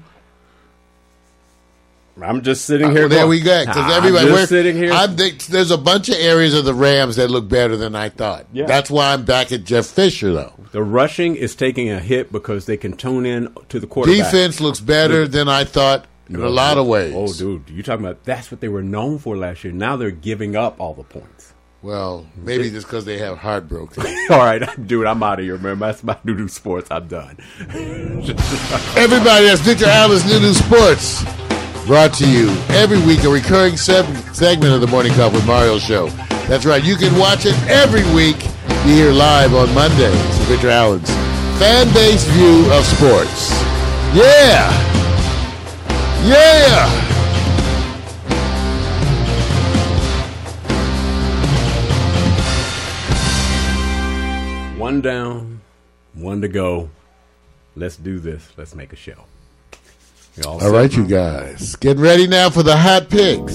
I'm 2.19 2.41
just 2.41 2.65
sitting 2.65 2.87
uh, 2.87 2.91
here. 2.91 2.99
Well, 3.01 3.09
there 3.09 3.27
we 3.27 3.39
go. 3.39 3.65
Because 3.65 3.91
everybody, 3.91 4.25
just 4.25 4.33
we're- 4.35 4.45
sitting 4.47 4.75
here. 4.77 4.91
I'm, 4.91 5.15
there's 5.15 5.69
a 5.69 5.77
bunch 5.77 6.09
of 6.09 6.15
areas 6.15 6.55
of 6.55 6.65
the 6.65 6.73
Rams 6.73 7.17
that 7.17 7.29
look 7.29 7.47
better 7.47 7.77
than 7.77 7.93
I 7.93 8.09
thought. 8.09 8.47
Yeah. 8.51 8.65
That's 8.65 8.89
why 8.89 9.13
I'm 9.13 9.25
back 9.25 9.51
at 9.51 9.63
Jeff 9.63 9.85
Fisher, 9.85 10.33
though. 10.33 10.53
the 10.71 10.81
rushing 10.81 11.35
is 11.35 11.55
taking 11.55 11.91
a 11.91 11.99
hit 11.99 12.31
because 12.31 12.65
they 12.65 12.77
can 12.77 12.97
tone 12.97 13.25
in 13.27 13.53
to 13.69 13.79
the 13.79 13.85
quarterback. 13.85 14.31
Defense 14.31 14.59
looks 14.59 14.79
better 14.79 15.27
than 15.27 15.47
I 15.47 15.65
thought 15.65 16.05
in 16.27 16.37
a 16.37 16.49
lot 16.49 16.77
of 16.79 16.87
ways. 16.87 17.13
Oh, 17.15 17.31
dude, 17.31 17.69
you 17.69 17.83
talking 17.83 18.05
about 18.05 18.23
that's 18.23 18.49
what 18.49 18.59
they 18.61 18.69
were 18.69 18.83
known 18.83 19.19
for 19.19 19.37
last 19.37 19.63
year. 19.63 19.73
Now 19.73 19.97
they're 19.97 20.09
giving 20.09 20.55
up 20.55 20.79
all 20.79 20.95
the 20.95 21.03
points. 21.03 21.53
Well, 21.85 22.25
maybe 22.35 22.71
just 22.71 22.87
because 22.87 23.05
they 23.05 23.19
have 23.19 23.37
heartbroken. 23.37 24.03
all 24.31 24.39
right, 24.39 24.67
dude, 24.87 25.05
I'm 25.05 25.21
out 25.21 25.37
of 25.37 25.45
here, 25.45 25.59
man. 25.59 25.77
That's 25.77 26.03
my 26.03 26.15
Doodoo 26.25 26.49
Sports. 26.49 26.89
I'm 26.89 27.07
done. 27.07 27.37
Everybody, 28.97 29.45
that's 29.45 29.61
Victor 29.61 29.85
Allen's 29.85 30.25
New 30.25 30.39
New 30.39 30.55
Sports. 30.55 31.23
Brought 31.85 32.11
to 32.15 32.27
you 32.27 32.49
every 32.69 32.99
week, 33.05 33.23
a 33.23 33.29
recurring 33.29 33.75
seg- 33.75 34.33
segment 34.33 34.73
of 34.73 34.81
the 34.81 34.87
Morning 34.87 35.13
Cup 35.13 35.31
with 35.33 35.45
Mario 35.45 35.77
show. 35.77 36.07
That's 36.49 36.65
right, 36.65 36.83
you 36.83 36.95
can 36.95 37.15
watch 37.19 37.45
it 37.45 37.53
every 37.69 38.01
week. 38.15 38.39
Be 38.83 38.95
here 38.95 39.11
live 39.11 39.53
on 39.53 39.71
Mondays. 39.75 40.17
Victor 40.47 40.71
Allen's 40.71 41.11
fan 41.59 41.85
base 41.93 42.23
view 42.29 42.65
of 42.73 42.83
sports. 42.83 43.51
Yeah! 44.15 44.73
Yeah! 46.25 47.14
One 54.85 55.01
down, 55.01 55.61
one 56.13 56.41
to 56.41 56.47
go. 56.47 56.91
Let's 57.75 57.97
do 57.97 58.19
this. 58.19 58.53
Let's 58.55 58.75
make 58.75 58.93
a 58.93 58.95
show. 58.95 59.25
All 60.45 60.63
All 60.63 60.69
set, 60.69 60.93
you 60.95 61.07
guys. 61.07 61.75
Get 61.77 61.97
ready 61.97 62.27
now 62.27 62.51
for 62.51 62.61
the 62.61 62.77
hot 62.77 63.09
picks. 63.09 63.53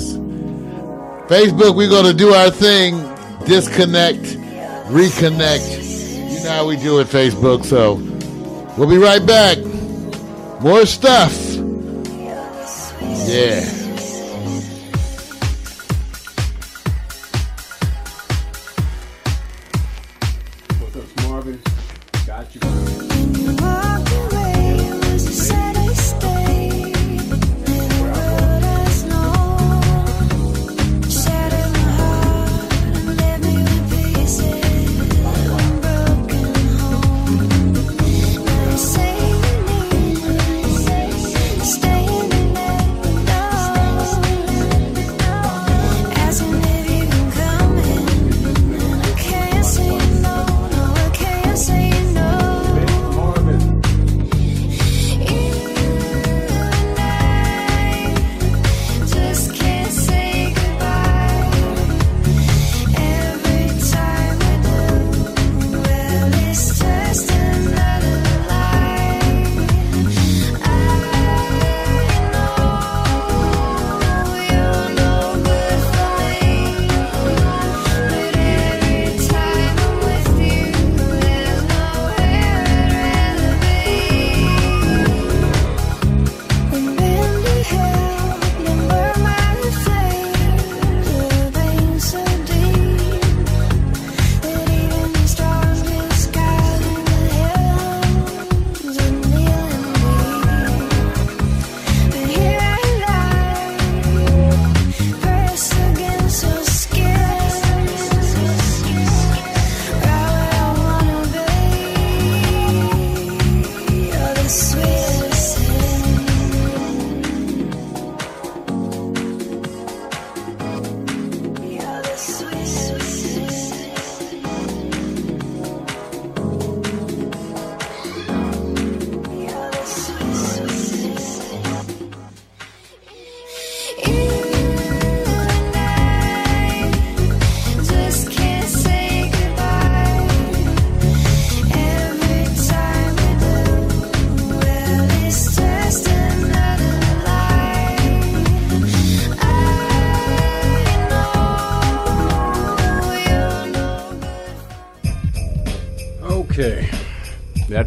Facebook, 1.31 1.77
we're 1.77 1.89
going 1.89 2.07
to 2.07 2.15
do 2.15 2.31
our 2.31 2.51
thing. 2.51 2.95
Disconnect, 3.47 4.23
reconnect. 4.91 6.35
You 6.37 6.43
know 6.43 6.51
how 6.51 6.67
we 6.67 6.77
do 6.77 6.99
it, 6.99 7.07
Facebook. 7.07 7.65
So 7.65 7.95
we'll 8.77 8.91
be 8.91 8.99
right 8.99 9.25
back. 9.25 9.59
More 10.61 10.85
stuff. 10.85 11.33
Yeah. 13.29 13.80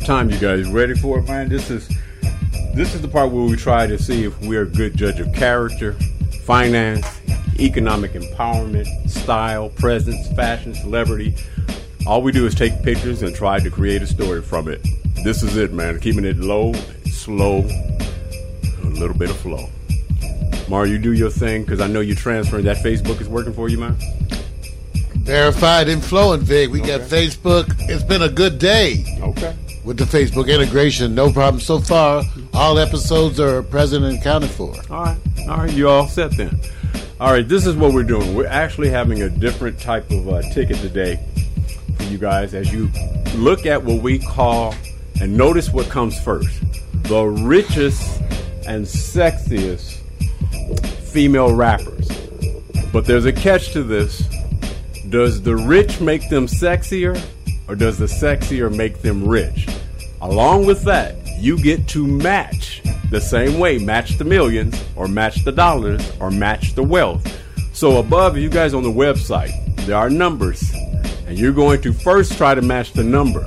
Time, 0.04 0.30
you 0.30 0.38
guys 0.38 0.70
ready 0.70 0.94
for 0.96 1.20
it, 1.20 1.28
man? 1.28 1.48
This 1.48 1.70
is 1.70 1.88
this 2.74 2.94
is 2.94 3.02
the 3.02 3.08
part 3.08 3.32
where 3.32 3.46
we 3.46 3.56
try 3.56 3.88
to 3.88 3.98
see 3.98 4.26
if 4.26 4.38
we're 4.42 4.64
a 4.64 4.68
good 4.68 4.98
judge 4.98 5.20
of 5.22 5.34
character, 5.34 5.94
finance, 6.44 7.06
economic 7.58 8.12
empowerment, 8.12 9.10
style, 9.10 9.70
presence, 9.70 10.28
fashion, 10.36 10.74
celebrity. 10.74 11.34
All 12.06 12.22
we 12.22 12.34
do 12.34 12.46
is 12.46 12.54
take 12.54 12.84
pictures 12.84 13.22
and 13.22 13.34
try 13.34 13.60
to 13.60 13.70
create 13.70 14.02
a 14.02 14.08
story 14.08 14.42
from 14.42 14.68
it. 14.68 14.86
This 15.24 15.42
is 15.42 15.56
it, 15.56 15.72
man. 15.72 16.00
Keeping 16.02 16.26
it 16.26 16.38
low, 16.38 16.74
slow, 17.10 17.60
a 17.60 18.88
little 18.88 19.18
bit 19.18 19.30
of 19.30 19.38
flow. 19.38 19.70
Mar, 20.68 20.86
you 20.86 20.98
do 20.98 21.14
your 21.14 21.30
thing 21.30 21.64
because 21.64 21.80
I 21.80 21.88
know 21.88 22.02
you're 22.02 22.16
transferring. 22.16 22.66
That 22.66 22.78
Facebook 22.78 23.22
is 23.22 23.30
working 23.30 23.54
for 23.54 23.70
you, 23.70 23.78
man. 23.78 23.96
Verified 25.20 25.88
and 25.88 26.04
flowing, 26.04 26.42
Vic. 26.42 26.72
We 26.72 26.82
got 26.82 27.02
Facebook. 27.02 27.74
It's 27.88 28.04
been 28.04 28.24
a 28.24 28.30
good 28.30 28.60
day 28.60 29.06
Okay. 29.06 29.13
With 29.84 29.98
the 29.98 30.06
Facebook 30.06 30.48
integration. 30.48 31.14
No 31.16 31.32
problem 31.32 31.60
so 31.60 31.80
far. 31.80 32.24
All 32.54 32.80
episodes 32.80 33.40
are 33.40 33.62
present 33.64 34.06
and 34.06 34.18
accounted 34.18 34.50
for. 34.50 34.74
All 34.90 35.04
right. 35.04 35.18
All 35.50 35.58
right. 35.58 35.74
You 35.74 35.90
all 35.90 36.08
set 36.08 36.36
then. 36.38 36.60
All 37.20 37.32
right. 37.32 37.48
This 37.48 37.66
is 37.66 37.76
what 37.76 37.94
we're 37.94 38.04
doing. 38.04 38.34
We're 38.36 38.48
actually 38.48 38.90
having 38.90 39.22
a 39.22 39.30
different 39.30 39.80
type 39.80 40.10
of 40.12 40.30
uh, 40.30 40.42
ticket 40.54 40.78
today 40.78 41.20
for 41.98 42.04
you 42.04 42.18
guys 42.18 42.54
as 42.54 42.72
you 42.72 42.90
look 43.36 43.66
at 43.66 43.84
what 43.84 44.02
we 44.02 44.20
call 44.20 44.74
and 45.22 45.36
notice 45.38 45.72
what 45.72 45.88
comes 45.90 46.20
first 46.20 46.62
the 47.04 47.24
richest 47.24 48.22
and 48.66 48.86
sexiest 48.86 49.98
female 51.12 51.54
rappers. 51.54 52.08
But 52.94 53.06
there's 53.06 53.26
a 53.26 53.34
catch 53.34 53.74
to 53.74 53.84
this. 53.84 54.24
Does 55.10 55.42
the 55.42 55.56
rich 55.56 56.00
make 56.00 56.30
them 56.30 56.48
sexier 56.48 57.22
or 57.68 57.76
does 57.76 57.98
the 57.98 58.06
sexier 58.06 58.74
make 58.74 59.02
them 59.02 59.28
rich? 59.28 59.68
Along 60.24 60.66
with 60.66 60.84
that, 60.84 61.18
you 61.38 61.62
get 61.62 61.86
to 61.90 62.08
match 62.08 62.82
the 63.12 63.20
same 63.20 63.60
way 63.60 63.78
match 63.78 64.18
the 64.18 64.24
millions 64.24 64.82
or 64.96 65.10
match 65.10 65.44
the 65.44 65.52
dollars 65.52 66.02
or 66.22 66.32
match 66.32 66.76
the 66.76 66.82
wealth. 66.82 67.28
So 67.74 67.98
above 67.98 68.38
you 68.38 68.50
guys 68.50 68.74
on 68.74 68.84
the 68.84 68.90
website, 68.90 69.52
there 69.86 69.98
are 69.98 70.10
numbers 70.10 70.64
and 71.28 71.38
you're 71.38 71.52
going 71.52 71.82
to 71.82 71.92
first 71.92 72.38
try 72.38 72.56
to 72.56 72.62
match 72.62 72.94
the 72.94 73.04
number. 73.04 73.42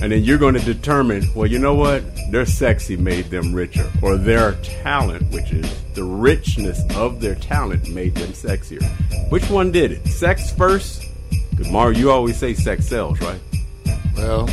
And 0.00 0.12
then 0.12 0.22
you're 0.22 0.38
going 0.38 0.54
to 0.54 0.60
determine, 0.60 1.28
well, 1.34 1.48
you 1.48 1.58
know 1.58 1.74
what? 1.74 2.04
Their 2.30 2.46
sexy 2.46 2.96
made 2.96 3.24
them 3.24 3.52
richer, 3.52 3.90
or 4.00 4.16
their 4.16 4.52
talent, 4.62 5.28
which 5.32 5.50
is 5.50 5.82
the 5.94 6.04
richness 6.04 6.80
of 6.94 7.20
their 7.20 7.34
talent, 7.34 7.88
made 7.88 8.14
them 8.14 8.30
sexier. 8.30 8.84
Which 9.30 9.50
one 9.50 9.72
did 9.72 9.90
it? 9.90 10.06
Sex 10.06 10.52
first? 10.52 11.02
Because 11.50 11.68
Mario, 11.72 11.98
you 11.98 12.10
always 12.12 12.36
say 12.36 12.54
sex 12.54 12.86
sells, 12.86 13.20
right? 13.20 13.40
Well, 14.18 14.46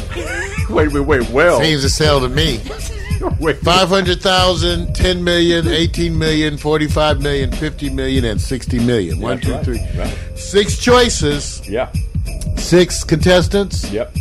Wait, 0.69 0.91
wait, 0.91 0.99
wait. 1.01 1.29
Well, 1.29 1.59
seems 1.61 1.81
to 1.83 1.89
sell 1.89 2.19
to 2.21 2.29
me. 2.29 2.59
wait. 3.39 3.57
500,000, 3.57 4.95
10 4.95 5.23
million, 5.23 5.67
18 5.67 6.17
million, 6.17 6.57
45 6.57 7.21
million, 7.21 7.51
50 7.51 7.89
million, 7.91 8.25
and 8.25 8.39
60 8.41 8.79
million. 8.79 9.19
One, 9.19 9.39
two, 9.39 9.53
right. 9.53 9.65
three. 9.65 9.79
Right. 9.97 10.17
Six 10.35 10.77
choices, 10.77 11.67
Yeah. 11.67 11.91
six 12.57 13.03
contestants. 13.03 13.89
Yep. 13.91 14.15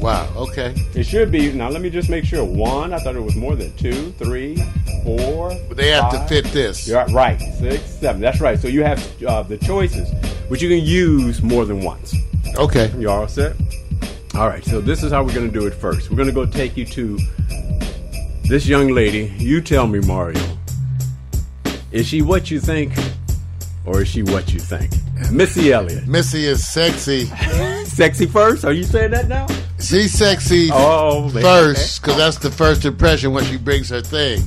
Wow, 0.00 0.28
okay. 0.36 0.74
It 0.94 1.04
should 1.04 1.32
be. 1.32 1.52
Now, 1.52 1.70
let 1.70 1.82
me 1.82 1.90
just 1.90 2.08
make 2.08 2.24
sure. 2.24 2.44
One, 2.44 2.92
I 2.92 2.98
thought 2.98 3.16
it 3.16 3.22
was 3.22 3.34
more 3.34 3.56
than 3.56 3.74
two, 3.76 4.12
three, 4.12 4.56
four. 5.02 5.48
But 5.66 5.76
they 5.76 5.88
have 5.88 6.10
to 6.12 6.20
fit 6.28 6.44
this. 6.46 6.86
Yeah, 6.86 7.06
right. 7.10 7.38
Six, 7.58 7.82
seven. 7.84 8.20
That's 8.20 8.40
right. 8.40 8.58
So 8.60 8.68
you 8.68 8.84
have 8.84 9.22
uh, 9.24 9.42
the 9.42 9.58
choices, 9.58 10.08
which 10.48 10.62
you 10.62 10.68
can 10.68 10.86
use 10.86 11.42
more 11.42 11.64
than 11.64 11.82
once. 11.82 12.14
Okay. 12.56 12.92
You 12.96 13.10
all 13.10 13.26
set? 13.26 13.56
All 14.38 14.46
right. 14.48 14.64
So 14.64 14.80
this 14.80 15.02
is 15.02 15.10
how 15.10 15.24
we're 15.24 15.34
going 15.34 15.50
to 15.50 15.60
do 15.60 15.66
it 15.66 15.74
first. 15.74 16.10
We're 16.10 16.16
going 16.16 16.28
to 16.28 16.32
go 16.34 16.46
take 16.46 16.76
you 16.76 16.84
to 16.86 17.18
this 18.48 18.68
young 18.68 18.88
lady. 18.88 19.34
You 19.36 19.60
tell 19.60 19.88
me, 19.88 19.98
Mario. 19.98 20.40
Is 21.90 22.06
she 22.06 22.22
what 22.22 22.48
you 22.48 22.60
think, 22.60 22.92
or 23.84 24.02
is 24.02 24.08
she 24.08 24.22
what 24.22 24.52
you 24.52 24.60
think? 24.60 24.92
Missy 25.32 25.72
Elliott. 25.72 26.06
Missy 26.06 26.44
is 26.44 26.64
sexy. 26.66 27.24
Sexy 27.84 28.26
first? 28.26 28.64
Are 28.64 28.72
you 28.72 28.84
saying 28.84 29.10
that 29.10 29.26
now? 29.26 29.48
She's 29.80 30.12
sexy 30.12 30.70
Oh, 30.72 31.28
first 31.30 32.00
because 32.00 32.16
that's 32.16 32.38
the 32.38 32.50
first 32.50 32.84
impression 32.84 33.32
when 33.32 33.42
she 33.44 33.56
brings 33.56 33.88
her 33.88 34.00
thing. 34.00 34.40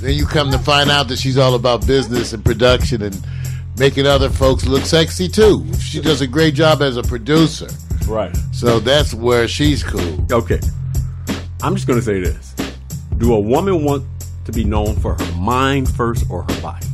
Then 0.00 0.14
you 0.14 0.26
come 0.26 0.50
to 0.50 0.58
find 0.58 0.90
out 0.90 1.06
that 1.08 1.18
she's 1.18 1.38
all 1.38 1.54
about 1.54 1.86
business 1.86 2.32
and 2.32 2.44
production 2.44 3.02
and 3.02 3.24
making 3.78 4.04
other 4.04 4.28
folks 4.28 4.66
look 4.66 4.82
sexy 4.84 5.28
too. 5.28 5.64
She 5.74 6.00
does 6.00 6.22
a 6.22 6.26
great 6.26 6.54
job 6.54 6.82
as 6.82 6.96
a 6.96 7.04
producer. 7.04 7.68
Right. 8.06 8.36
So 8.52 8.80
that's 8.80 9.14
where 9.14 9.48
she's 9.48 9.82
cool. 9.82 10.26
Okay. 10.30 10.60
I'm 11.62 11.74
just 11.74 11.86
going 11.86 11.98
to 11.98 12.04
say 12.04 12.20
this. 12.20 12.54
Do 13.18 13.34
a 13.34 13.40
woman 13.40 13.84
want 13.84 14.04
to 14.44 14.52
be 14.52 14.64
known 14.64 14.96
for 14.96 15.14
her 15.14 15.32
mind 15.36 15.88
first 15.88 16.24
or 16.28 16.42
her 16.42 16.60
body? 16.60 16.86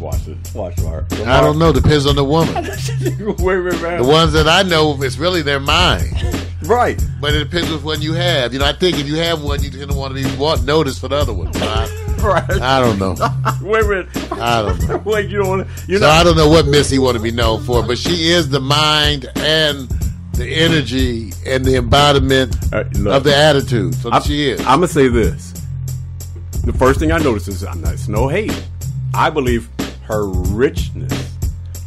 Watch 0.00 0.24
this. 0.24 0.54
Watch 0.54 0.78
Mark. 0.78 1.12
I 1.12 1.40
don't 1.40 1.58
know. 1.58 1.72
Depends 1.72 2.06
on 2.06 2.16
the 2.16 2.24
woman. 2.24 2.54
wait, 3.44 3.58
wait, 3.60 3.98
The 3.98 4.04
ones 4.04 4.32
that 4.32 4.48
I 4.48 4.62
know, 4.62 5.00
it's 5.00 5.18
really 5.18 5.42
their 5.42 5.60
mind. 5.60 6.12
Right. 6.62 7.00
But 7.20 7.34
it 7.34 7.38
depends 7.44 7.70
which 7.70 7.82
one 7.82 8.02
you 8.02 8.12
have. 8.14 8.52
You 8.52 8.58
know, 8.58 8.66
I 8.66 8.72
think 8.72 8.98
if 8.98 9.06
you 9.06 9.16
have 9.16 9.42
one, 9.42 9.62
you're 9.62 9.86
gonna 9.86 9.98
want 9.98 10.16
to 10.16 10.22
be 10.22 10.64
noticed 10.64 11.00
for 11.00 11.08
the 11.08 11.16
other 11.16 11.32
one. 11.32 11.52
So 11.52 11.64
I, 11.64 12.01
Right. 12.22 12.50
I 12.60 12.78
don't 12.80 12.98
know. 12.98 13.16
wait, 13.62 13.86
wait. 13.88 14.32
I 14.32 14.62
don't 14.62 14.88
know. 14.88 14.96
Wait, 15.04 15.28
you 15.28 15.38
don't. 15.42 15.66
You're 15.88 15.98
So 15.98 16.06
not. 16.06 16.20
I 16.20 16.22
don't 16.24 16.36
know 16.36 16.48
what 16.48 16.66
Missy 16.66 16.98
want 16.98 17.16
to 17.16 17.22
be 17.22 17.32
known 17.32 17.62
for, 17.64 17.82
but 17.82 17.98
she 17.98 18.30
is 18.30 18.48
the 18.48 18.60
mind 18.60 19.26
and 19.36 19.88
the 20.34 20.46
energy 20.48 21.32
and 21.46 21.64
the 21.64 21.74
embodiment 21.76 22.56
right, 22.70 22.86
look. 22.96 23.14
of 23.14 23.24
the 23.24 23.34
attitude. 23.36 23.94
So 23.96 24.10
I'm, 24.12 24.22
she 24.22 24.50
is. 24.50 24.60
I'm 24.60 24.76
gonna 24.78 24.88
say 24.88 25.08
this. 25.08 25.52
The 26.64 26.72
first 26.72 27.00
thing 27.00 27.10
I 27.10 27.18
noticed 27.18 27.48
is 27.48 27.64
I'm 27.64 27.80
not. 27.80 27.94
It's 27.94 28.06
no 28.08 28.28
hate. 28.28 28.54
I 29.14 29.28
believe 29.28 29.68
her 30.04 30.26
richness 30.28 31.34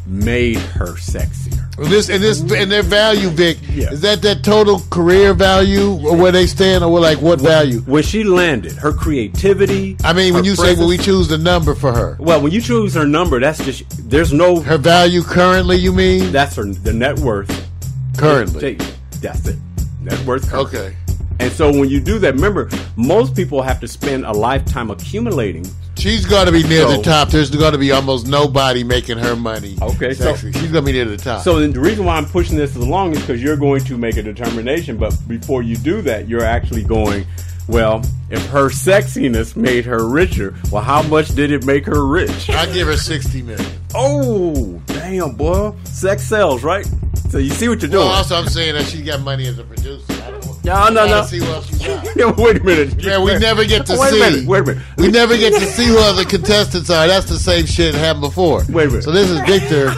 made 0.06 0.58
her 0.58 0.92
sexier. 0.96 1.55
And 1.78 1.86
this 1.88 2.08
and 2.08 2.22
this 2.24 2.40
and 2.40 2.72
their 2.72 2.82
value, 2.82 3.28
Vic, 3.28 3.58
Yeah. 3.74 3.90
is 3.90 4.00
that 4.00 4.22
that 4.22 4.42
total 4.42 4.80
career 4.90 5.34
value 5.34 5.92
or 6.06 6.16
where 6.16 6.32
they 6.32 6.46
stand 6.46 6.82
or 6.82 6.98
like 7.00 7.20
what 7.20 7.38
value? 7.40 7.80
When 7.80 8.02
she 8.02 8.24
landed, 8.24 8.72
her 8.72 8.92
creativity. 8.92 9.96
I 10.02 10.12
mean, 10.14 10.32
when 10.32 10.44
you 10.44 10.56
say 10.56 10.74
well, 10.74 10.88
we 10.88 10.96
choose 10.96 11.28
the 11.28 11.36
number 11.38 11.74
for 11.74 11.92
her, 11.92 12.16
Well, 12.18 12.40
when 12.40 12.52
you 12.52 12.62
choose 12.62 12.94
her 12.94 13.06
number, 13.06 13.38
that's 13.40 13.62
just 13.62 13.84
there's 14.08 14.32
no 14.32 14.60
her 14.60 14.78
value 14.78 15.22
currently, 15.22 15.76
you 15.76 15.92
mean? 15.92 16.32
that's 16.32 16.56
her 16.56 16.64
the 16.64 16.92
net 16.94 17.18
worth. 17.18 17.50
currently. 18.16 18.78
That's 19.20 19.46
it. 19.46 19.56
Net 20.02 20.18
worth. 20.24 20.48
currently. 20.48 20.78
Okay. 20.80 20.96
And 21.40 21.52
so 21.52 21.70
when 21.70 21.90
you 21.90 22.00
do 22.00 22.18
that, 22.20 22.34
remember, 22.34 22.70
most 22.96 23.36
people 23.36 23.60
have 23.60 23.80
to 23.80 23.88
spend 23.88 24.24
a 24.24 24.32
lifetime 24.32 24.90
accumulating. 24.90 25.66
She's 25.96 26.26
going 26.26 26.46
to 26.46 26.52
be 26.52 26.62
near 26.62 26.82
So- 26.82 26.96
the 26.96 27.02
top. 27.02 27.30
There's 27.30 27.50
going 27.50 27.72
to 27.72 27.78
be 27.78 27.90
almost 27.92 28.26
nobody 28.26 28.84
making 28.84 29.18
her 29.18 29.34
money. 29.34 29.76
Okay, 29.80 30.12
so- 30.14 30.36
she's 30.36 30.52
going 30.52 30.72
to 30.72 30.82
be 30.82 30.92
near 30.92 31.04
the 31.06 31.16
top. 31.16 31.42
So 31.42 31.58
then 31.60 31.72
the 31.72 31.80
reason 31.80 32.04
why 32.04 32.16
I'm 32.16 32.26
pushing 32.26 32.56
this 32.56 32.76
along 32.76 33.12
is 33.12 33.20
because 33.20 33.42
you're 33.42 33.56
going 33.56 33.82
to 33.84 33.96
make 33.98 34.16
a 34.16 34.22
determination. 34.22 34.96
But 34.98 35.16
before 35.26 35.62
you 35.62 35.76
do 35.76 36.02
that, 36.02 36.28
you're 36.28 36.44
actually 36.44 36.84
going, 36.84 37.26
well, 37.68 38.02
if 38.30 38.44
her 38.48 38.68
sexiness 38.68 39.56
made 39.56 39.84
her 39.86 40.06
richer, 40.06 40.54
well, 40.70 40.82
how 40.82 41.02
much 41.02 41.28
did 41.28 41.50
it 41.50 41.64
make 41.64 41.86
her 41.86 42.06
rich? 42.06 42.50
I 42.50 42.66
give 42.72 42.86
her 42.86 42.96
sixty 42.96 43.42
million. 43.42 43.66
Oh, 43.94 44.80
damn, 44.86 45.34
boy. 45.34 45.72
Sex 45.84 46.22
sells, 46.24 46.62
right? 46.62 46.86
So 47.30 47.38
you 47.38 47.50
see 47.50 47.68
what 47.68 47.80
you're 47.82 47.90
doing. 47.90 48.06
Also 48.06 48.36
I'm 48.36 48.48
saying 48.48 48.74
that 48.74 48.84
she 48.84 49.02
got 49.02 49.20
money 49.22 49.46
as 49.46 49.58
a 49.58 49.64
producer. 49.64 50.04
I. 50.68 50.90
No, 50.90 51.06
no, 51.06 51.06
no. 51.06 51.22
see 51.24 51.40
what 51.40 51.64
she 51.64 51.78
got. 51.78 52.06
Yeah, 52.16 52.32
wait 52.36 52.56
a 52.56 52.64
minute. 52.64 53.02
Yeah, 53.02 53.22
we 53.22 53.38
never 53.38 53.64
get 53.66 53.84
to 53.86 53.96
wait 53.98 54.10
see. 54.10 54.16
a 54.22 54.30
minute. 54.30 54.46
Wait 54.48 54.60
a 54.60 54.64
minute. 54.64 54.82
We 54.96 55.08
never 55.08 55.36
get 55.36 55.52
to 55.52 55.66
see 55.66 55.86
who 55.86 55.98
other 55.98 56.24
contestants 56.24 56.88
are. 56.90 57.06
That's 57.06 57.28
the 57.28 57.38
same 57.38 57.66
shit 57.66 57.92
that 57.92 57.98
happened 57.98 58.22
before. 58.22 58.62
Wait 58.70 58.84
a 58.86 58.88
minute. 58.88 59.04
So 59.04 59.10
this 59.12 59.28
is 59.30 59.38
Victor. 59.40 59.90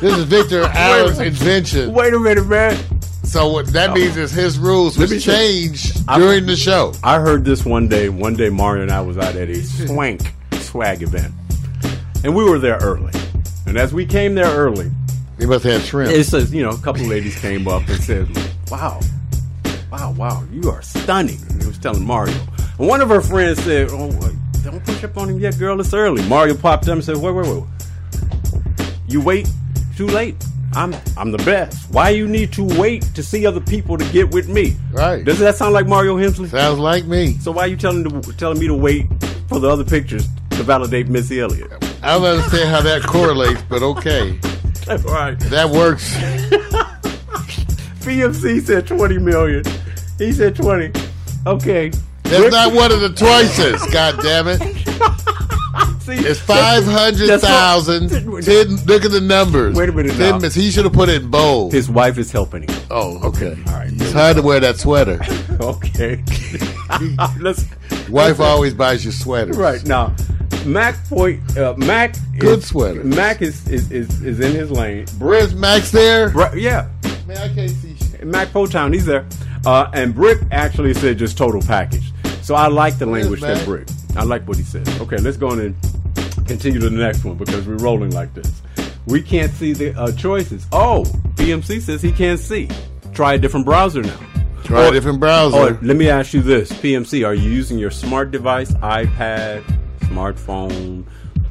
this 0.00 0.16
is 0.18 0.24
Victor 0.24 0.62
Allen's 0.64 1.18
invention. 1.18 1.92
Wait 1.92 2.12
a 2.12 2.18
minute, 2.20 2.46
man. 2.46 2.78
So 3.24 3.50
what 3.50 3.66
that 3.68 3.94
means 3.94 4.16
is 4.18 4.30
his 4.32 4.58
rules 4.58 4.98
was 4.98 5.24
changed 5.24 5.96
I'm- 6.06 6.20
during 6.20 6.44
the 6.44 6.56
show. 6.56 6.92
I 7.02 7.18
heard 7.20 7.44
this 7.46 7.64
one 7.64 7.88
day. 7.88 8.08
One 8.10 8.34
day, 8.36 8.50
Mario 8.50 8.82
and 8.82 8.90
I 8.92 9.00
was 9.00 9.16
out 9.16 9.34
at 9.36 9.48
a 9.48 9.62
swank 9.64 10.20
swag 10.60 11.02
event, 11.02 11.32
and 12.24 12.34
we 12.36 12.44
were 12.44 12.58
there 12.58 12.76
early. 12.82 13.12
And 13.66 13.78
as 13.78 13.94
we 13.94 14.04
came 14.04 14.34
there 14.34 14.50
early, 14.54 14.90
He 15.38 15.46
must 15.46 15.64
have 15.64 15.82
shrimp. 15.82 16.12
it 16.12 16.24
says, 16.24 16.52
you 16.52 16.62
know, 16.62 16.70
a 16.70 16.78
couple 16.78 17.04
ladies 17.06 17.38
came 17.40 17.66
up 17.66 17.88
and 17.88 18.02
said, 18.02 18.28
"Wow, 18.70 19.00
wow, 19.92 20.12
wow, 20.12 20.44
you 20.50 20.70
are 20.70 20.82
stunning." 20.82 21.38
He 21.60 21.66
was 21.66 21.78
telling 21.78 22.04
Mario, 22.04 22.34
and 22.78 22.88
one 22.88 23.00
of 23.00 23.10
her 23.10 23.20
friends 23.20 23.62
said, 23.62 23.88
"Oh, 23.90 24.06
wait, 24.06 24.34
don't 24.64 24.84
push 24.84 25.04
up 25.04 25.16
on 25.18 25.28
him 25.28 25.38
yet, 25.38 25.58
girl. 25.58 25.78
It's 25.80 25.92
early." 25.94 26.26
Mario 26.28 26.54
popped 26.56 26.88
up 26.88 26.94
and 26.94 27.04
said, 27.04 27.18
"Wait, 27.18 27.32
wait, 27.32 27.46
wait, 27.46 27.64
you 29.06 29.20
wait 29.20 29.48
too 29.96 30.06
late." 30.06 30.36
I'm 30.74 30.94
I'm 31.18 31.32
the 31.32 31.38
best. 31.38 31.90
Why 31.90 32.08
you 32.10 32.26
need 32.26 32.50
to 32.54 32.64
wait 32.64 33.02
to 33.14 33.22
see 33.22 33.44
other 33.46 33.60
people 33.60 33.98
to 33.98 34.04
get 34.10 34.30
with 34.32 34.48
me? 34.48 34.74
Right. 34.90 35.22
Doesn't 35.22 35.44
that 35.44 35.56
sound 35.56 35.74
like 35.74 35.86
Mario 35.86 36.16
Hemsley? 36.16 36.48
Sounds 36.48 36.78
like 36.78 37.04
me. 37.04 37.34
So 37.38 37.52
why 37.52 37.64
are 37.64 37.68
you 37.68 37.76
telling 37.76 38.04
to, 38.04 38.32
telling 38.38 38.58
me 38.58 38.68
to 38.68 38.74
wait 38.74 39.06
for 39.48 39.60
the 39.60 39.68
other 39.68 39.84
pictures 39.84 40.26
to 40.52 40.62
validate 40.62 41.08
Missy 41.08 41.40
Elliott? 41.40 41.70
I 42.02 42.16
don't 42.16 42.24
understand 42.24 42.70
how 42.70 42.80
that 42.80 43.02
correlates, 43.02 43.60
but 43.68 43.82
okay. 43.82 44.38
That's 44.86 45.04
right. 45.04 45.38
That 45.40 45.68
works. 45.68 46.14
PMC 48.02 48.62
said 48.62 48.86
20 48.86 49.18
million. 49.18 49.62
He 50.22 50.32
said 50.32 50.54
20. 50.54 50.92
Okay. 51.46 51.88
That's 52.22 52.40
Rick- 52.44 52.52
not 52.52 52.72
one 52.72 52.92
of 52.92 53.00
the 53.00 53.08
choices. 53.12 53.82
God 53.92 54.20
damn 54.22 54.46
it! 54.48 54.60
See, 56.02 56.14
It's 56.14 56.40
five 56.40 56.84
hundred 56.84 57.26
that's 57.28 57.44
Ten. 58.46 58.76
Look 58.86 59.04
at 59.04 59.10
the 59.10 59.20
numbers. 59.20 59.76
Wait 59.76 59.88
a 59.88 59.92
minute 59.92 60.12
Ten 60.12 60.30
now. 60.30 60.36
minutes. 60.36 60.54
He 60.54 60.70
should 60.70 60.84
have 60.84 60.92
put 60.92 61.08
it 61.08 61.22
in 61.22 61.30
bold. 61.30 61.72
His 61.72 61.90
wife 61.90 62.18
is 62.18 62.30
helping 62.32 62.62
him. 62.62 62.80
oh, 62.90 63.18
okay. 63.28 63.56
All 63.66 63.74
right. 63.74 63.90
It's 63.92 64.12
hard 64.12 64.36
to 64.36 64.42
wear 64.42 64.60
that 64.60 64.76
sweater. 64.78 65.20
Okay. 65.60 66.24
Let's 67.40 67.66
Wife 68.08 68.40
always 68.40 68.74
buys 68.74 69.04
you 69.04 69.12
sweaters. 69.12 69.56
right 69.56 69.84
now. 69.86 70.12
Mac 70.64 70.96
point. 71.04 71.56
Uh, 71.56 71.74
Mac. 71.76 72.16
Good 72.38 72.60
is, 72.60 72.66
sweater. 72.66 73.04
Mac 73.04 73.42
is, 73.42 73.68
is 73.68 73.92
is 73.92 74.22
is 74.22 74.40
in 74.40 74.52
his 74.52 74.70
lane. 74.72 75.06
Where's 75.18 75.54
Max 75.54 75.90
there? 75.92 76.32
Yeah. 76.56 76.88
Man, 77.28 77.36
I 77.36 77.48
can't 77.54 77.70
see 77.70 77.94
shit. 77.96 78.24
Mac 78.26 78.48
Potown, 78.48 78.92
he's 78.92 79.06
there. 79.06 79.24
Uh, 79.64 79.90
and 79.94 80.14
Brick 80.14 80.38
actually 80.50 80.94
said 80.94 81.18
just 81.18 81.38
total 81.38 81.62
package. 81.62 82.12
So 82.42 82.54
I 82.54 82.66
like 82.68 82.98
the 82.98 83.06
language 83.06 83.40
that 83.40 83.64
Brick. 83.64 83.88
I 84.16 84.24
like 84.24 84.46
what 84.48 84.56
he 84.56 84.62
said. 84.64 84.88
Okay, 85.00 85.16
let's 85.18 85.36
go 85.36 85.48
on 85.50 85.60
and 85.60 85.76
continue 86.46 86.80
to 86.80 86.90
the 86.90 86.96
next 86.96 87.24
one 87.24 87.36
because 87.36 87.66
we're 87.66 87.76
rolling 87.76 88.10
like 88.10 88.34
this. 88.34 88.60
We 89.06 89.22
can't 89.22 89.52
see 89.52 89.72
the 89.72 89.98
uh, 89.98 90.12
choices. 90.12 90.66
Oh, 90.72 91.04
PMC 91.36 91.80
says 91.80 92.02
he 92.02 92.12
can't 92.12 92.38
see. 92.40 92.68
Try 93.14 93.34
a 93.34 93.38
different 93.38 93.64
browser 93.66 94.02
now. 94.02 94.18
Try 94.64 94.86
Or- 94.86 94.88
a 94.88 94.92
different 94.92 95.20
browser. 95.20 95.56
Oh, 95.56 95.78
let 95.82 95.96
me 95.96 96.08
ask 96.08 96.34
you 96.34 96.42
this, 96.42 96.72
PMC, 96.72 97.26
are 97.26 97.34
you 97.34 97.50
using 97.50 97.78
your 97.78 97.90
smart 97.90 98.30
device, 98.30 98.72
iPad, 98.74 99.62
smartphone? 100.02 101.04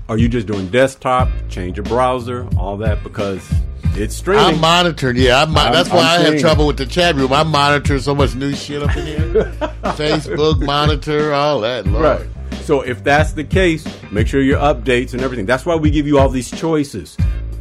Are 0.09 0.17
you 0.17 0.27
just 0.27 0.47
doing 0.47 0.67
desktop? 0.67 1.29
Change 1.49 1.77
your 1.77 1.85
browser, 1.85 2.47
all 2.57 2.77
that 2.77 3.01
because 3.03 3.49
it's 3.95 4.15
streaming. 4.15 4.43
I'm 4.45 4.59
monitoring. 4.61 5.15
Yeah, 5.17 5.43
I'm, 5.43 5.55
I'm- 5.55 5.71
that's 5.73 5.89
why 5.89 5.99
I'm 6.17 6.21
I 6.21 6.23
have 6.25 6.39
trouble 6.39 6.67
with 6.67 6.77
the 6.77 6.85
chat 6.85 7.15
room. 7.15 7.31
I'm 7.31 7.49
monitoring 7.49 8.01
so 8.01 8.13
much 8.13 8.35
new 8.35 8.53
shit 8.53 8.83
up 8.83 8.95
in 8.97 9.05
here. 9.05 9.43
Facebook 9.95 10.65
monitor, 10.65 11.33
all 11.33 11.61
that. 11.61 11.85
Lord. 11.87 12.03
Right. 12.03 12.27
So 12.63 12.81
if 12.81 13.03
that's 13.03 13.31
the 13.33 13.43
case, 13.43 13.85
make 14.11 14.27
sure 14.27 14.41
your 14.41 14.59
updates 14.59 15.13
and 15.13 15.21
everything. 15.21 15.45
That's 15.45 15.65
why 15.65 15.75
we 15.75 15.89
give 15.89 16.07
you 16.07 16.19
all 16.19 16.29
these 16.29 16.51
choices. 16.51 17.17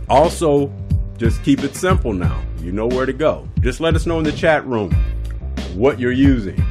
Also, 0.09 0.73
just 1.19 1.43
keep 1.43 1.63
it 1.63 1.75
simple 1.77 2.13
now. 2.13 2.43
You 2.61 2.73
know 2.73 2.87
where 2.87 3.07
to 3.07 3.13
go. 3.13 3.49
Just 3.61 3.81
let 3.81 3.95
us 3.95 4.07
know 4.07 4.19
in 4.19 4.25
the 4.25 4.33
chat 4.33 4.67
room 4.67 4.93
what 5.75 5.99
you're 6.01 6.13
using. 6.13 6.63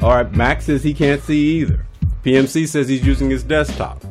All 0.00 0.14
right, 0.14 0.32
Max 0.32 0.64
says 0.66 0.82
he 0.82 0.94
can't 0.94 1.22
see 1.22 1.60
either. 1.60 1.84
PMC 2.24 2.66
says 2.66 2.88
he's 2.88 3.04
using 3.04 3.30
his 3.30 3.42
desktop. 3.42 4.02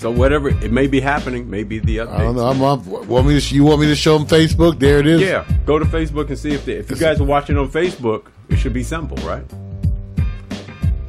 So 0.00 0.10
whatever 0.10 0.48
it 0.48 0.72
may 0.72 0.86
be 0.86 0.98
happening, 0.98 1.50
maybe 1.50 1.78
the 1.78 1.98
updates. 1.98 2.08
I 2.14 2.18
don't 2.22 2.36
know. 2.36 2.46
I'm 2.46 2.62
up. 2.62 2.86
Want 2.86 3.26
me 3.26 3.38
to? 3.38 3.54
You 3.54 3.64
want 3.64 3.82
me 3.82 3.86
to 3.88 3.94
show 3.94 4.16
them 4.16 4.26
Facebook? 4.26 4.78
There 4.78 4.98
it 4.98 5.06
is. 5.06 5.20
Yeah, 5.20 5.44
go 5.66 5.78
to 5.78 5.84
Facebook 5.84 6.28
and 6.28 6.38
see 6.38 6.52
if 6.52 6.64
they, 6.64 6.72
if 6.76 6.88
you 6.90 6.96
guys 6.96 7.20
are 7.20 7.24
watching 7.24 7.58
on 7.58 7.68
Facebook, 7.68 8.28
it 8.48 8.56
should 8.56 8.72
be 8.72 8.82
simple, 8.82 9.18
right? 9.18 9.44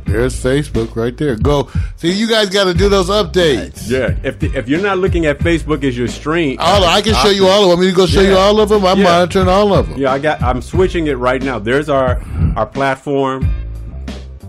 There's 0.04 0.36
Facebook 0.44 0.94
right 0.98 1.16
there. 1.16 1.38
Go. 1.38 1.70
See, 1.96 2.12
you 2.12 2.28
guys 2.28 2.50
got 2.50 2.66
to 2.66 2.74
do 2.74 2.90
those 2.90 3.08
updates. 3.10 3.90
Yeah. 3.90 4.14
If 4.24 4.40
the, 4.40 4.48
if 4.58 4.68
you're 4.68 4.82
not 4.82 4.98
looking 4.98 5.26
at 5.26 5.40
Facebook 5.40 5.86
as 5.86 5.98
your 5.98 6.10
stream, 6.10 6.58
All 6.60 6.84
I 6.84 7.02
can 7.02 7.14
show 7.16 7.30
you 7.30 7.48
all 7.48 7.64
of 7.64 7.70
them. 7.70 7.70
Want 7.70 7.80
me 7.80 7.90
to 7.92 7.96
go 7.96 8.06
show 8.06 8.20
you 8.20 8.36
all 8.36 8.60
of 8.60 8.68
them? 8.68 8.84
I'm 8.86 8.98
Yeah. 8.98 9.04
monitoring 9.06 9.48
all 9.48 9.74
of 9.74 9.88
them. 9.88 9.98
Yeah, 9.98 10.12
I 10.12 10.20
got. 10.20 10.42
I'm 10.42 10.62
switching 10.62 11.08
it 11.08 11.14
right 11.18 11.42
now. 11.42 11.60
There's 11.60 11.88
our 11.88 12.22
our 12.58 12.66
platform. 12.66 13.50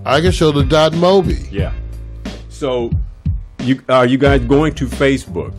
I 0.04 0.20
can 0.20 0.32
show 0.32 0.50
the 0.50 0.64
dot 0.64 0.94
Moby. 0.94 1.46
Yeah. 1.52 1.72
So, 2.48 2.90
you 3.62 3.80
are 3.88 4.06
you 4.06 4.18
guys 4.18 4.40
going 4.44 4.74
to 4.74 4.86
Facebook 4.86 5.52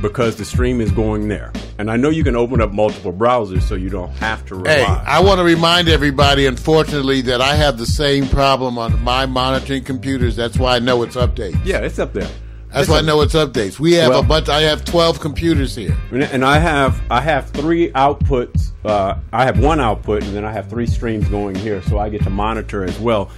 because 0.00 0.36
the 0.36 0.44
stream 0.44 0.80
is 0.80 0.90
going 0.92 1.26
there, 1.28 1.52
and 1.78 1.90
I 1.90 1.96
know 1.96 2.08
you 2.08 2.22
can 2.22 2.36
open 2.36 2.60
up 2.60 2.72
multiple 2.72 3.12
browsers, 3.12 3.62
so 3.62 3.74
you 3.74 3.88
don't 3.90 4.12
have 4.12 4.44
to 4.46 4.54
rely. 4.54 4.74
Hey, 4.74 4.84
I 4.84 5.20
want 5.20 5.38
to 5.38 5.44
remind 5.44 5.88
everybody, 5.88 6.46
unfortunately, 6.46 7.20
that 7.22 7.40
I 7.40 7.54
have 7.56 7.78
the 7.78 7.86
same 7.86 8.28
problem 8.28 8.78
on 8.78 9.02
my 9.02 9.26
monitoring 9.26 9.82
computers. 9.84 10.36
That's 10.36 10.56
why 10.56 10.76
I 10.76 10.78
know 10.78 11.02
it's 11.02 11.16
updates. 11.16 11.58
yeah, 11.64 11.78
it's 11.78 11.98
up 11.98 12.12
there. 12.12 12.28
That's 12.68 12.80
It's 12.82 12.90
why 12.90 12.98
I 12.98 13.00
know 13.00 13.22
it's 13.22 13.34
updates. 13.34 13.80
We 13.80 13.94
have 13.94 14.10
Well- 14.10 14.20
a 14.20 14.22
bunch. 14.22 14.50
I 14.50 14.60
have 14.62 14.84
twelve 14.84 15.20
computers 15.20 15.74
here. 15.74 15.96
And- 16.12 16.22
And 16.24 16.44
I 16.44 16.58
have 16.58 17.00
I 17.10 17.20
have 17.22 17.48
three 17.50 17.90
outputs. 17.92 18.72
Uh, 18.84 19.14
I 19.32 19.44
have 19.46 19.58
one 19.58 19.80
output, 19.80 20.22
and 20.22 20.34
then 20.36 20.44
I 20.44 20.52
have 20.52 20.68
three 20.68 20.86
streams 20.86 21.26
going 21.28 21.54
here, 21.56 21.82
so 21.88 21.98
I 21.98 22.08
get 22.10 22.22
to 22.24 22.30
monitor 22.30 22.84
as 22.84 22.98
well. 23.00 23.30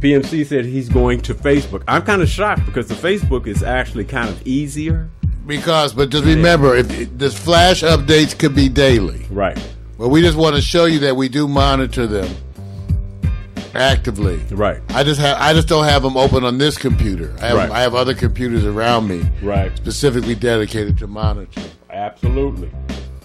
PMC 0.00 0.46
said 0.46 0.64
he's 0.64 0.88
going 0.88 1.20
to 1.22 1.34
Facebook. 1.34 1.82
I'm 1.86 2.02
kind 2.02 2.22
of 2.22 2.28
shocked 2.28 2.64
because 2.66 2.88
the 2.88 2.94
Facebook 2.94 3.46
is 3.46 3.62
actually 3.62 4.04
kind 4.04 4.28
of 4.28 4.46
easier. 4.46 5.10
Because, 5.46 5.92
but 5.92 6.10
just 6.10 6.24
remember, 6.24 6.74
if 6.76 6.88
this 7.18 7.36
flash 7.38 7.82
updates 7.82 8.38
could 8.38 8.54
be 8.54 8.68
daily. 8.68 9.26
Right. 9.30 9.58
Well, 9.98 10.08
we 10.10 10.22
just 10.22 10.36
want 10.38 10.56
to 10.56 10.62
show 10.62 10.84
you 10.86 11.00
that 11.00 11.16
we 11.16 11.28
do 11.28 11.46
monitor 11.48 12.06
them 12.06 12.34
actively. 13.74 14.38
Right. 14.50 14.80
I 14.90 15.02
just 15.02 15.20
have. 15.20 15.36
I 15.38 15.52
just 15.52 15.68
don't 15.68 15.84
have 15.84 16.02
them 16.02 16.16
open 16.16 16.44
on 16.44 16.58
this 16.58 16.78
computer. 16.78 17.34
I 17.40 17.46
have. 17.48 17.56
Right. 17.56 17.70
I 17.70 17.80
have 17.82 17.94
other 17.94 18.14
computers 18.14 18.64
around 18.64 19.08
me, 19.08 19.22
Right. 19.42 19.74
specifically 19.76 20.34
dedicated 20.34 20.98
to 20.98 21.06
monitor. 21.06 21.62
Absolutely. 21.90 22.70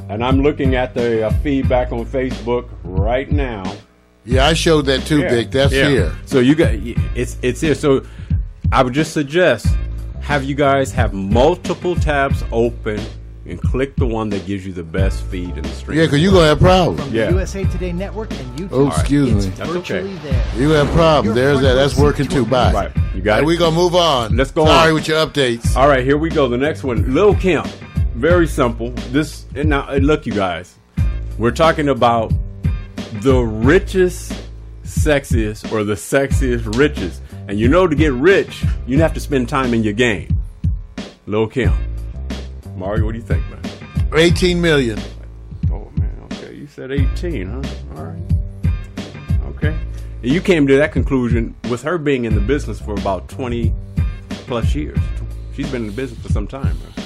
And 0.10 0.24
I'm 0.24 0.42
looking 0.42 0.76
at 0.76 0.94
the 0.94 1.28
uh, 1.28 1.30
feedback 1.42 1.92
on 1.92 2.06
Facebook 2.06 2.70
right 2.84 3.32
now. 3.32 3.64
Yeah, 4.26 4.46
I 4.48 4.54
showed 4.54 4.86
that 4.88 5.06
too, 5.06 5.22
Vic. 5.22 5.52
That's 5.52 5.74
Yeah. 5.74 5.88
here. 5.90 6.12
So 6.26 6.40
you 6.40 6.56
got 6.56 6.72
it's 7.16 7.38
it's 7.42 7.62
here. 7.62 7.76
So 7.76 8.02
I 8.72 8.82
would 8.84 8.94
just 8.94 9.14
suggest 9.14 9.68
have 10.22 10.44
you 10.44 10.56
guys 10.56 10.92
have 10.94 11.14
multiple 11.14 11.96
tabs 11.96 12.44
open 12.52 13.00
and 13.48 13.62
click 13.62 13.96
the 13.96 14.08
one 14.08 14.30
that 14.30 14.44
gives 14.48 14.66
you 14.66 14.74
the 14.74 14.82
best 14.84 15.22
feed 15.26 15.56
in 15.56 15.62
the 15.62 15.70
stream. 15.70 16.00
Yeah, 16.00 16.06
because 16.06 16.20
you're 16.20 16.32
gonna 16.32 16.48
have 16.48 16.60
problems. 16.60 17.00
From 17.02 17.14
Yeah. 17.14 17.26
the 17.28 17.34
USA 17.34 17.64
Today 17.66 17.92
Network 17.94 18.32
and 18.32 18.58
YouTube. 18.58 18.70
Oh, 18.72 18.88
excuse 18.88 19.32
it's 19.32 19.46
me. 19.46 19.52
That's 19.56 19.70
virtually 19.70 20.00
okay. 20.16 20.30
there. 20.32 20.44
You 20.58 20.70
have 20.72 20.88
problems. 20.90 21.36
There's 21.36 21.62
that. 21.62 21.76
That's 21.76 21.96
working 21.96 22.28
too. 22.28 22.44
Bye. 22.46 22.74
Right. 22.74 22.92
You 23.14 23.22
got 23.22 23.34
Right, 23.36 23.44
it. 23.44 23.46
we 23.46 23.56
gonna 23.58 23.76
move 23.76 23.94
on. 23.96 24.36
Let's 24.36 24.50
go 24.50 24.66
Sorry 24.66 24.90
on. 24.90 24.96
with 24.96 25.08
your 25.08 25.24
updates. 25.24 25.76
All 25.78 25.88
right, 25.88 26.04
here 26.04 26.18
we 26.18 26.30
go. 26.30 26.48
The 26.48 26.58
next 26.58 26.84
one, 26.84 27.14
Lil 27.14 27.36
Kim. 27.36 27.64
Very 28.16 28.48
simple. 28.48 28.92
This 29.12 29.46
and 29.54 29.70
now 29.70 29.88
and 29.90 30.08
look, 30.08 30.26
you 30.26 30.34
guys, 30.34 30.74
we're 31.38 31.52
talking 31.52 31.90
about 31.90 32.34
the 33.22 33.40
richest, 33.40 34.34
sexiest, 34.84 35.72
or 35.72 35.84
the 35.84 35.94
sexiest, 35.94 36.78
richest. 36.78 37.22
And 37.48 37.60
you 37.60 37.68
know, 37.68 37.88
to 37.88 37.96
get 37.96 38.14
rich, 38.14 38.64
you 38.88 39.00
have 39.02 39.14
to 39.14 39.20
spend 39.20 39.50
time 39.50 39.74
in 39.74 39.84
your 39.84 39.94
game. 39.94 40.40
Lil 41.26 41.48
Kim. 41.48 41.74
Mario, 42.76 43.06
what 43.06 43.14
do 43.14 43.18
you 43.18 43.24
think, 43.24 43.44
man? 43.50 43.62
18 44.16 44.62
million. 44.62 45.00
Oh 45.72 45.90
man, 45.98 46.28
okay. 46.32 46.54
You 46.54 46.68
said 46.68 46.92
18, 46.92 47.48
huh? 47.48 47.62
All 47.96 48.06
right. 48.06 48.22
Okay. 49.56 49.78
And 50.22 50.32
you 50.32 50.42
came 50.42 50.68
to 50.68 50.78
that 50.78 50.92
conclusion 50.92 51.56
with 51.70 51.82
her 51.84 51.98
being 51.98 52.26
in 52.26 52.36
the 52.36 52.42
business 52.42 52.80
for 52.80 52.94
about 52.94 53.30
20 53.30 53.74
plus 54.30 54.76
years. 54.76 55.00
She's 55.56 55.70
been 55.72 55.84
in 55.84 55.88
the 55.88 55.94
business 55.94 56.20
for 56.22 56.32
some 56.32 56.48
time. 56.48 56.78
Man. 56.80 57.05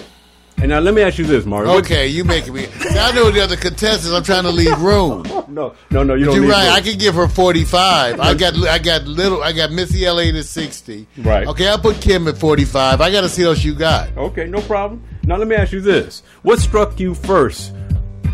And 0.61 0.69
now 0.69 0.79
let 0.79 0.93
me 0.93 1.01
ask 1.01 1.17
you 1.17 1.25
this, 1.25 1.45
Mario. 1.45 1.71
Okay, 1.77 2.07
you 2.07 2.25
making 2.25 2.53
me. 2.53 2.67
I 2.91 3.13
know 3.13 3.31
the 3.31 3.41
other 3.41 3.55
contestants. 3.55 4.11
I'm 4.11 4.23
trying 4.23 4.43
to 4.43 4.51
leave 4.51 4.79
room. 4.81 5.25
No, 5.49 5.73
no, 5.89 6.03
no. 6.03 6.13
You 6.13 6.25
don't 6.25 6.35
You're 6.35 6.47
right. 6.51 6.65
to. 6.67 6.71
I 6.73 6.81
could 6.81 6.99
give 6.99 7.15
her 7.15 7.27
45. 7.27 8.19
I 8.19 8.33
got 8.35 8.55
I 8.67 8.77
got 8.77 9.05
little. 9.05 9.41
I 9.41 9.51
got 9.51 9.71
Missy 9.71 10.05
Elliott 10.05 10.35
at 10.35 10.45
60. 10.45 11.07
Right. 11.17 11.47
Okay, 11.47 11.67
I'll 11.67 11.79
put 11.79 11.99
Kim 11.99 12.27
at 12.27 12.37
45. 12.37 13.01
I 13.01 13.11
got 13.11 13.21
to 13.21 13.29
see 13.29 13.47
what 13.47 13.63
you 13.63 13.73
got. 13.73 14.15
Okay, 14.15 14.45
no 14.45 14.61
problem. 14.61 15.03
Now 15.23 15.37
let 15.37 15.47
me 15.47 15.55
ask 15.55 15.71
you 15.71 15.81
this: 15.81 16.21
What 16.43 16.59
struck 16.59 16.99
you 16.99 17.15
first? 17.15 17.73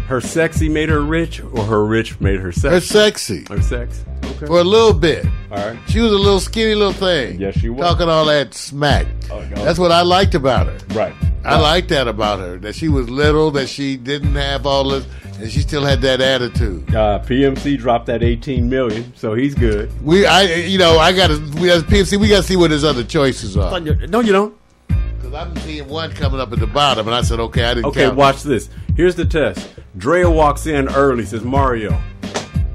Her 0.08 0.20
sexy 0.20 0.68
made 0.68 0.90
her 0.90 1.00
rich, 1.02 1.42
or 1.42 1.64
her 1.64 1.86
rich 1.86 2.20
made 2.20 2.40
her 2.42 2.52
sexy? 2.52 2.70
Her 2.70 2.80
sexy? 2.82 3.46
sexy 3.46 3.56
Her 3.56 3.62
sex. 3.62 4.06
Okay. 4.36 4.46
for 4.48 4.60
a 4.60 4.64
little 4.64 4.94
bit. 4.94 5.26
All 5.52 5.58
right. 5.58 5.80
She 5.88 6.00
was 6.02 6.12
a 6.12 6.18
little 6.18 6.42
skinny 6.42 6.76
little 6.76 6.92
thing. 6.94 7.40
Yes, 7.40 7.58
she 7.58 7.70
was. 7.70 7.80
Talking 7.82 8.10
all 8.10 8.26
that 8.26 8.54
smack. 8.54 9.08
Oh, 9.32 9.40
no. 9.40 9.64
That's 9.64 9.80
what 9.80 9.92
I 9.92 10.02
liked 10.02 10.36
about 10.36 10.68
her. 10.68 10.78
Right. 10.94 11.16
I 11.46 11.60
like 11.60 11.88
that 11.90 12.08
about 12.08 12.40
her. 12.40 12.58
That 12.58 12.76
she 12.76 12.88
was 12.90 13.10
little. 13.10 13.52
That 13.52 13.68
she 13.68 13.98
didn't 13.98 14.36
have 14.36 14.66
all 14.66 14.90
this, 14.90 15.06
and 15.40 15.52
she 15.52 15.60
still 15.62 15.84
had 15.86 16.02
that 16.02 16.22
attitude. 16.22 16.94
Uh, 16.94 17.20
PMC 17.26 17.78
dropped 17.78 18.08
that 18.08 18.24
18 18.24 18.68
million, 18.70 19.14
so 19.16 19.34
he's 19.34 19.54
good. 19.56 19.92
We, 20.04 20.26
I, 20.26 20.42
you 20.44 20.78
know, 20.78 20.98
I 20.98 21.12
got 21.14 21.28
to. 21.28 21.38
We 21.62 21.70
as 21.72 21.84
PFC, 21.84 22.18
we 22.20 22.28
got 22.28 22.38
to 22.38 22.44
see 22.44 22.56
what 22.56 22.72
his 22.72 22.84
other 22.84 23.04
choices 23.04 23.56
are. 23.58 23.80
No, 23.80 24.20
you 24.22 24.32
don't. 24.32 24.56
Because 24.88 25.34
I'm 25.34 25.56
seeing 25.58 25.88
one 25.88 26.12
coming 26.12 26.40
up 26.40 26.52
at 26.52 26.60
the 26.60 26.68
bottom, 26.68 27.08
and 27.08 27.16
I 27.16 27.22
said, 27.22 27.40
okay, 27.40 27.64
I 27.66 27.74
didn't 27.76 27.88
Okay, 27.88 28.06
count. 28.06 28.16
watch 28.16 28.44
this. 28.44 28.70
Here's 28.96 29.16
the 29.16 29.26
test. 29.26 29.68
Drea 29.98 30.30
walks 30.30 30.66
in 30.68 30.88
early, 30.90 31.26
says 31.26 31.44
Mario. 31.44 32.00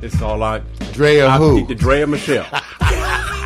It's 0.03 0.21
all 0.23 0.43
I. 0.43 0.61
Drea 0.93 1.29
I 1.29 1.37
who? 1.39 1.59
peeked 1.61 1.71
at 1.73 1.79
Drea 1.79 2.07
Michelle. 2.07 2.47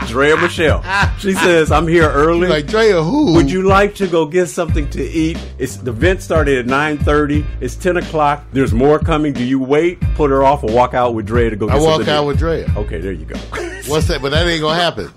Drea 0.07 0.37
Michelle. 0.37 0.83
She 1.19 1.33
says, 1.33 1.71
I'm 1.71 1.87
here 1.87 2.09
early. 2.09 2.49
Like 2.49 2.67
Drea 2.67 3.03
who? 3.03 3.35
Would 3.35 3.51
you 3.51 3.63
like 3.63 3.95
to 3.97 4.07
go 4.07 4.27
get 4.27 4.47
something 4.47 4.89
to 4.91 5.03
eat? 5.03 5.39
It's 5.59 5.77
the 5.77 5.91
event 5.91 6.23
started 6.23 6.59
at 6.59 6.67
9:30. 6.67 7.45
It's 7.61 7.77
10 7.77 7.97
o'clock. 7.99 8.45
There's 8.53 8.73
more 8.73 8.99
coming. 8.99 9.33
Do 9.33 9.45
you 9.45 9.59
wait, 9.59 10.01
put 10.15 10.31
her 10.31 10.45
off, 10.45 10.63
or 10.65 10.73
walk 10.73 10.95
out 10.95 11.15
with 11.15 11.27
Drea 11.27 11.51
to 11.51 11.57
go? 11.57 11.67
Get 11.67 11.77
I 11.77 11.79
walk 11.79 12.09
out 12.09 12.27
with 12.27 12.39
Drea. 12.39 12.67
Okay, 12.77 13.01
there 13.01 13.13
you 13.13 13.25
go. 13.25 13.39
What's 13.87 14.09
that? 14.09 14.21
But 14.23 14.31
that 14.31 14.47
ain't 14.47 14.61
gonna 14.61 14.81
happen. 14.81 15.11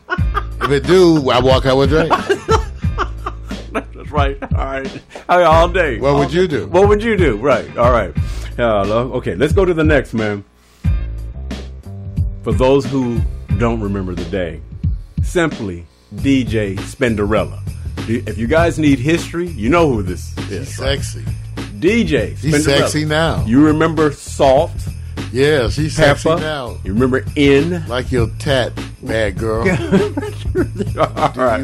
if 0.61 0.72
it 0.72 0.85
do, 0.85 1.30
I 1.30 1.39
walk 1.39 1.65
out 1.65 1.77
with 1.77 1.89
Drea. 1.89 2.07
That's 3.72 4.11
right. 4.11 4.41
All 4.41 4.65
right. 4.65 5.01
All, 5.27 5.43
all 5.43 5.69
day. 5.69 5.99
What 5.99 6.15
would 6.15 6.34
you 6.34 6.47
do? 6.47 6.68
What 6.68 6.88
would 6.88 7.03
you 7.03 7.18
do? 7.18 7.38
Right. 7.38 7.77
All 7.77 7.91
right. 7.91 8.14
Uh, 8.57 8.84
okay, 9.18 9.35
let's 9.35 9.53
go 9.53 9.65
to 9.65 9.73
the 9.73 9.84
next 9.84 10.14
man. 10.14 10.43
For 12.43 12.53
those 12.53 12.85
who 12.85 13.22
don't 13.57 13.81
remember 13.81 14.15
the 14.15 14.26
day, 14.26 14.61
simply 15.27 15.85
DJ 16.15 16.75
Spinderella. 16.77 17.61
If 18.09 18.37
you 18.37 18.47
guys 18.47 18.79
need 18.79 18.99
history, 18.99 19.47
you 19.47 19.69
know 19.69 19.91
who 19.91 20.01
this 20.03 20.35
is. 20.49 20.69
She's 20.69 20.79
right? 20.79 20.99
sexy. 21.01 21.23
DJ 21.79 22.37
She's 22.37 22.53
Spinderella. 22.53 22.79
sexy 22.79 23.05
now. 23.05 23.45
You 23.45 23.65
remember 23.65 24.11
Salt, 24.11 24.71
Yeah, 25.33 25.69
she's 25.69 25.95
sexy 25.95 26.29
now. 26.29 26.77
You 26.83 26.93
remember 26.93 27.25
In. 27.35 27.85
Like 27.87 28.11
your 28.11 28.29
tat, 28.39 28.71
bad 29.03 29.37
girl. 29.37 29.61
All 30.97 31.33
right. 31.35 31.63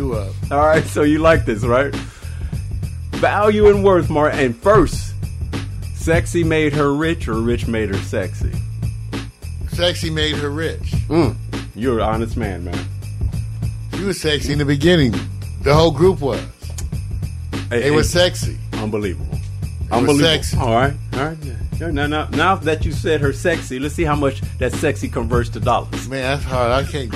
All 0.51 0.57
right, 0.59 0.83
so 0.85 1.03
you 1.03 1.19
like 1.19 1.45
this, 1.45 1.63
right? 1.63 1.95
Value 3.15 3.67
and 3.69 3.83
worth, 3.83 4.09
more. 4.09 4.29
And 4.29 4.55
first, 4.55 5.13
sexy 5.95 6.43
made 6.43 6.73
her 6.73 6.93
rich, 6.93 7.29
or 7.29 7.35
rich 7.35 7.67
made 7.67 7.87
her 7.89 8.01
sexy. 8.03 8.51
Sexy 9.69 10.09
made 10.09 10.35
her 10.35 10.49
rich. 10.49 10.91
Mm, 11.07 11.35
you're 11.73 11.99
an 11.99 12.05
honest 12.05 12.35
man, 12.35 12.65
man. 12.65 12.77
She 13.95 14.03
were 14.03 14.13
sexy 14.13 14.53
in 14.53 14.59
the 14.59 14.65
beginning. 14.65 15.13
The 15.61 15.73
whole 15.73 15.91
group 15.91 16.19
was. 16.21 16.41
They 17.69 17.91
were 17.91 18.03
sexy. 18.03 18.57
unbelievable. 18.73 19.39
were 19.89 19.97
Unbelievable. 19.97 20.25
sexy. 20.25 20.57
All 20.57 20.73
right, 20.73 20.93
all 21.13 21.25
right. 21.25 21.37
Now, 21.79 22.05
now, 22.07 22.27
now 22.29 22.55
that 22.55 22.85
you 22.85 22.91
said 22.91 23.19
her 23.21 23.33
sexy, 23.33 23.79
let's 23.79 23.95
see 23.95 24.03
how 24.03 24.15
much 24.15 24.41
that 24.59 24.71
sexy 24.73 25.09
converts 25.09 25.49
to 25.49 25.59
dollars. 25.59 26.07
Man, 26.07 26.21
that's 26.21 26.43
hard. 26.43 26.71
I 26.71 26.83
can't. 26.89 27.11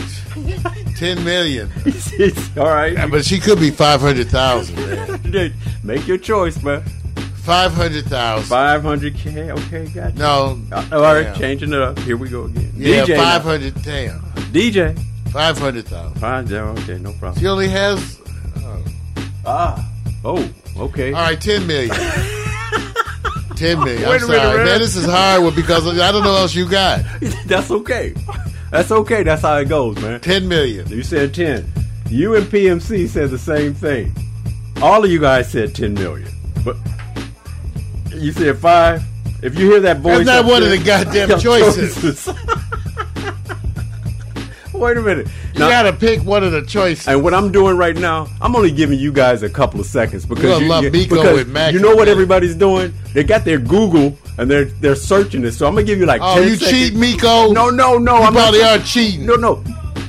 Ten 0.97 1.23
million. 1.23 1.69
all 2.57 2.65
right, 2.65 3.09
but 3.09 3.23
she 3.23 3.39
could 3.39 3.59
be 3.59 3.69
five 3.71 4.01
hundred 4.01 4.27
thousand. 4.29 4.75
Make 5.83 6.07
your 6.07 6.17
choice, 6.17 6.61
man. 6.63 6.83
Five 7.43 7.73
hundred 7.73 8.05
thousand. 8.05 8.47
Five 8.47 8.81
hundred 8.81 9.15
k. 9.15 9.51
Okay, 9.51 9.85
got 9.87 10.13
you. 10.13 10.19
No. 10.19 10.61
Uh, 10.71 10.85
all 10.91 11.01
right, 11.01 11.23
Damn. 11.23 11.39
changing 11.39 11.71
it 11.73 11.79
up. 11.79 11.97
Here 11.99 12.17
we 12.17 12.29
go 12.29 12.45
again. 12.45 12.73
Yeah, 12.75 13.05
five 13.05 13.43
hundred. 13.43 13.81
Damn. 13.83 14.19
DJ. 14.51 14.97
Five 15.31 15.57
hundred 15.57 15.87
thousand. 15.87 16.19
Fine, 16.19 16.47
yeah, 16.47 16.61
okay, 16.61 16.97
no 16.97 17.11
problem. 17.13 17.39
She 17.39 17.47
only 17.47 17.69
has. 17.69 18.19
Ah, 19.45 19.89
oh, 20.25 20.49
okay. 20.77 21.13
All 21.13 21.21
right, 21.21 21.39
ten 21.39 21.65
million. 21.67 21.95
ten 23.55 23.79
million. 23.79 24.09
Wait 24.09 24.21
I'm 24.21 24.23
a 24.23 24.27
minute, 24.27 24.41
sorry, 24.41 24.57
man. 24.57 24.65
man. 24.65 24.79
This 24.79 24.95
is 24.95 25.05
hard 25.05 25.55
because 25.55 25.87
I 25.87 26.11
don't 26.11 26.23
know 26.23 26.31
what 26.33 26.41
else 26.41 26.55
you 26.55 26.69
got. 26.69 27.01
That's 27.45 27.71
okay. 27.71 28.13
That's 28.71 28.91
okay. 28.91 29.23
That's 29.23 29.41
how 29.41 29.57
it 29.57 29.69
goes, 29.69 29.99
man. 30.01 30.19
Ten 30.19 30.47
million. 30.47 30.87
You 30.89 31.03
said 31.03 31.33
10. 31.33 31.65
You 32.09 32.35
and 32.35 32.45
PMC 32.45 33.07
said 33.09 33.29
the 33.29 33.37
same 33.37 33.73
thing. 33.73 34.13
All 34.81 35.03
of 35.03 35.11
you 35.11 35.19
guys 35.19 35.51
said 35.51 35.75
10 35.75 35.93
million. 35.93 36.29
But 36.63 36.77
you 38.13 38.31
said 38.31 38.57
5. 38.57 39.03
If 39.43 39.57
you 39.57 39.71
hear 39.71 39.79
that 39.81 39.97
voice. 39.97 40.25
That's 40.25 40.43
not 40.43 40.45
one 40.45 40.63
of 40.63 40.69
the 40.69 40.77
goddamn 40.77 41.29
Your 41.31 41.39
choices. 41.39 42.27
Wait 44.77 44.95
a 44.97 45.01
minute. 45.01 45.27
You 45.53 45.59
Now, 45.61 45.69
gotta 45.69 45.93
pick 45.93 46.21
one 46.23 46.43
of 46.43 46.51
the 46.51 46.61
choices. 46.61 47.07
and 47.07 47.23
what 47.23 47.33
I'm 47.33 47.51
doing 47.51 47.77
right 47.77 47.95
now, 47.95 48.27
I'm 48.41 48.55
only 48.55 48.71
giving 48.71 48.99
you 48.99 49.11
guys 49.11 49.43
a 49.43 49.49
couple 49.49 49.79
of 49.79 49.85
seconds 49.87 50.25
because 50.25 50.61
you, 50.61 50.67
love 50.67 50.83
you- 50.83 50.91
because 50.91 51.33
with 51.35 51.47
Mac 51.47 51.73
you 51.73 51.79
know 51.79 51.95
what 51.95 52.07
everybody's 52.07 52.55
doing. 52.55 52.93
They 53.13 53.23
got 53.23 53.43
their 53.45 53.57
Google 53.57 54.17
and 54.37 54.49
they're 54.49 54.65
they're 54.65 54.95
searching 54.95 55.41
this. 55.41 55.57
So 55.57 55.65
I'm 55.67 55.73
gonna 55.73 55.85
give 55.85 55.99
you 55.99 56.05
like. 56.05 56.21
Oh, 56.23 56.35
10 56.35 56.47
you 56.47 56.55
seconds. 56.55 56.71
cheat, 56.71 56.93
Miko? 56.95 57.51
No, 57.51 57.69
no, 57.69 57.97
no. 57.97 58.17
You 58.17 58.23
I'm 58.23 58.33
probably 58.33 58.59
not, 58.59 58.79
are 58.79 58.83
cheating. 58.83 59.25
No, 59.25 59.35
no, 59.35 59.63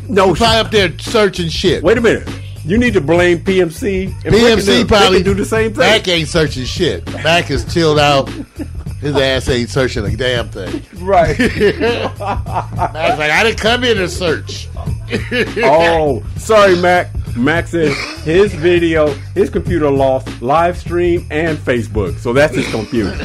no. 0.08 0.34
Probably 0.34 0.58
up 0.58 0.70
there 0.70 0.98
searching 0.98 1.48
shit. 1.48 1.82
Wait 1.82 1.96
a 1.96 2.00
minute. 2.00 2.28
You 2.64 2.76
need 2.76 2.92
to 2.94 3.00
blame 3.00 3.38
PMC. 3.38 4.12
And. 4.26 4.34
PMC 4.34 4.86
probably 4.86 5.22
do 5.22 5.32
the 5.32 5.44
same 5.46 5.70
thing. 5.70 5.78
Mac 5.80 6.06
ain't 6.08 6.28
searching 6.28 6.64
shit. 6.66 7.06
Mac 7.24 7.50
is 7.50 7.64
chilled 7.72 7.98
out. 7.98 8.30
His 9.00 9.16
ass 9.16 9.48
ain't 9.48 9.70
searching 9.70 10.04
a 10.04 10.16
damn 10.16 10.48
thing. 10.48 10.82
Right. 10.98 11.38
I 11.40 13.08
was 13.10 13.18
like, 13.18 13.30
I 13.30 13.44
didn't 13.44 13.60
come 13.60 13.82
here 13.82 13.94
to 13.94 14.08
search. 14.08 14.68
oh, 15.62 16.22
sorry, 16.36 16.76
Mac. 16.76 17.08
Mac 17.36 17.68
said 17.68 17.92
his 18.24 18.52
video, 18.52 19.08
his 19.34 19.48
computer 19.48 19.90
lost 19.90 20.42
live 20.42 20.76
stream 20.76 21.26
and 21.30 21.56
Facebook. 21.56 22.18
So 22.18 22.32
that's 22.32 22.54
his 22.56 22.68
computer. 22.70 23.16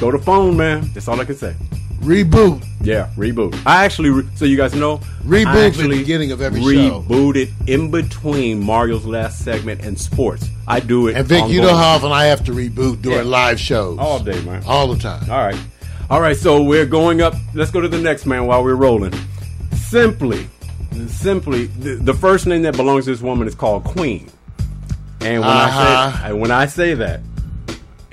Go 0.00 0.10
to 0.10 0.18
phone, 0.18 0.56
man. 0.56 0.90
That's 0.94 1.06
all 1.08 1.20
I 1.20 1.24
can 1.24 1.36
say. 1.36 1.54
Reboot. 2.00 2.64
Yeah, 2.84 3.08
reboot. 3.16 3.58
I 3.66 3.84
actually, 3.84 4.10
re- 4.10 4.28
so 4.34 4.44
you 4.44 4.56
guys 4.56 4.74
know, 4.74 4.98
Reboot 5.24 5.46
at 5.68 5.74
the 5.74 5.88
beginning 5.88 6.32
of 6.32 6.40
every 6.42 6.60
show. 6.60 7.02
rebooted 7.08 7.50
in 7.66 7.90
between 7.90 8.60
Mario's 8.62 9.06
last 9.06 9.38
segment 9.44 9.82
and 9.84 9.98
sports. 9.98 10.48
I 10.68 10.80
do 10.80 11.08
it. 11.08 11.16
And 11.16 11.26
Vic, 11.26 11.38
you 11.38 11.44
ongoing. 11.60 11.62
know 11.64 11.76
how 11.76 11.94
often 11.96 12.12
I 12.12 12.26
have 12.26 12.44
to 12.44 12.52
reboot 12.52 13.00
during 13.02 13.18
Yeah. 13.18 13.24
live 13.24 13.58
shows. 13.58 13.98
all 13.98 14.18
day, 14.18 14.40
man. 14.42 14.62
All 14.66 14.86
the 14.86 14.98
time. 15.00 15.30
All 15.30 15.38
right. 15.44 15.58
All 16.10 16.20
right, 16.20 16.36
so 16.36 16.62
we're 16.62 16.84
going 16.86 17.22
up. 17.22 17.34
Let's 17.54 17.70
go 17.70 17.80
to 17.80 17.88
the 17.88 17.98
next 17.98 18.26
man 18.26 18.46
while 18.46 18.62
we're 18.62 18.74
rolling. 18.74 19.14
Simply, 19.72 20.46
simply, 21.08 21.66
the, 21.66 21.94
the 21.96 22.14
first 22.14 22.46
name 22.46 22.62
that 22.62 22.76
belongs 22.76 23.06
to 23.06 23.12
this 23.12 23.20
woman 23.22 23.48
is 23.48 23.54
called 23.54 23.84
Queen. 23.84 24.28
And 25.20 25.40
when 25.40 25.48
I 25.48 25.64
Uh-huh. 25.64 26.18
say 26.18 26.28
and 26.30 26.40
when 26.40 26.50
I 26.50 26.66
say 26.66 26.94
that, 26.94 27.20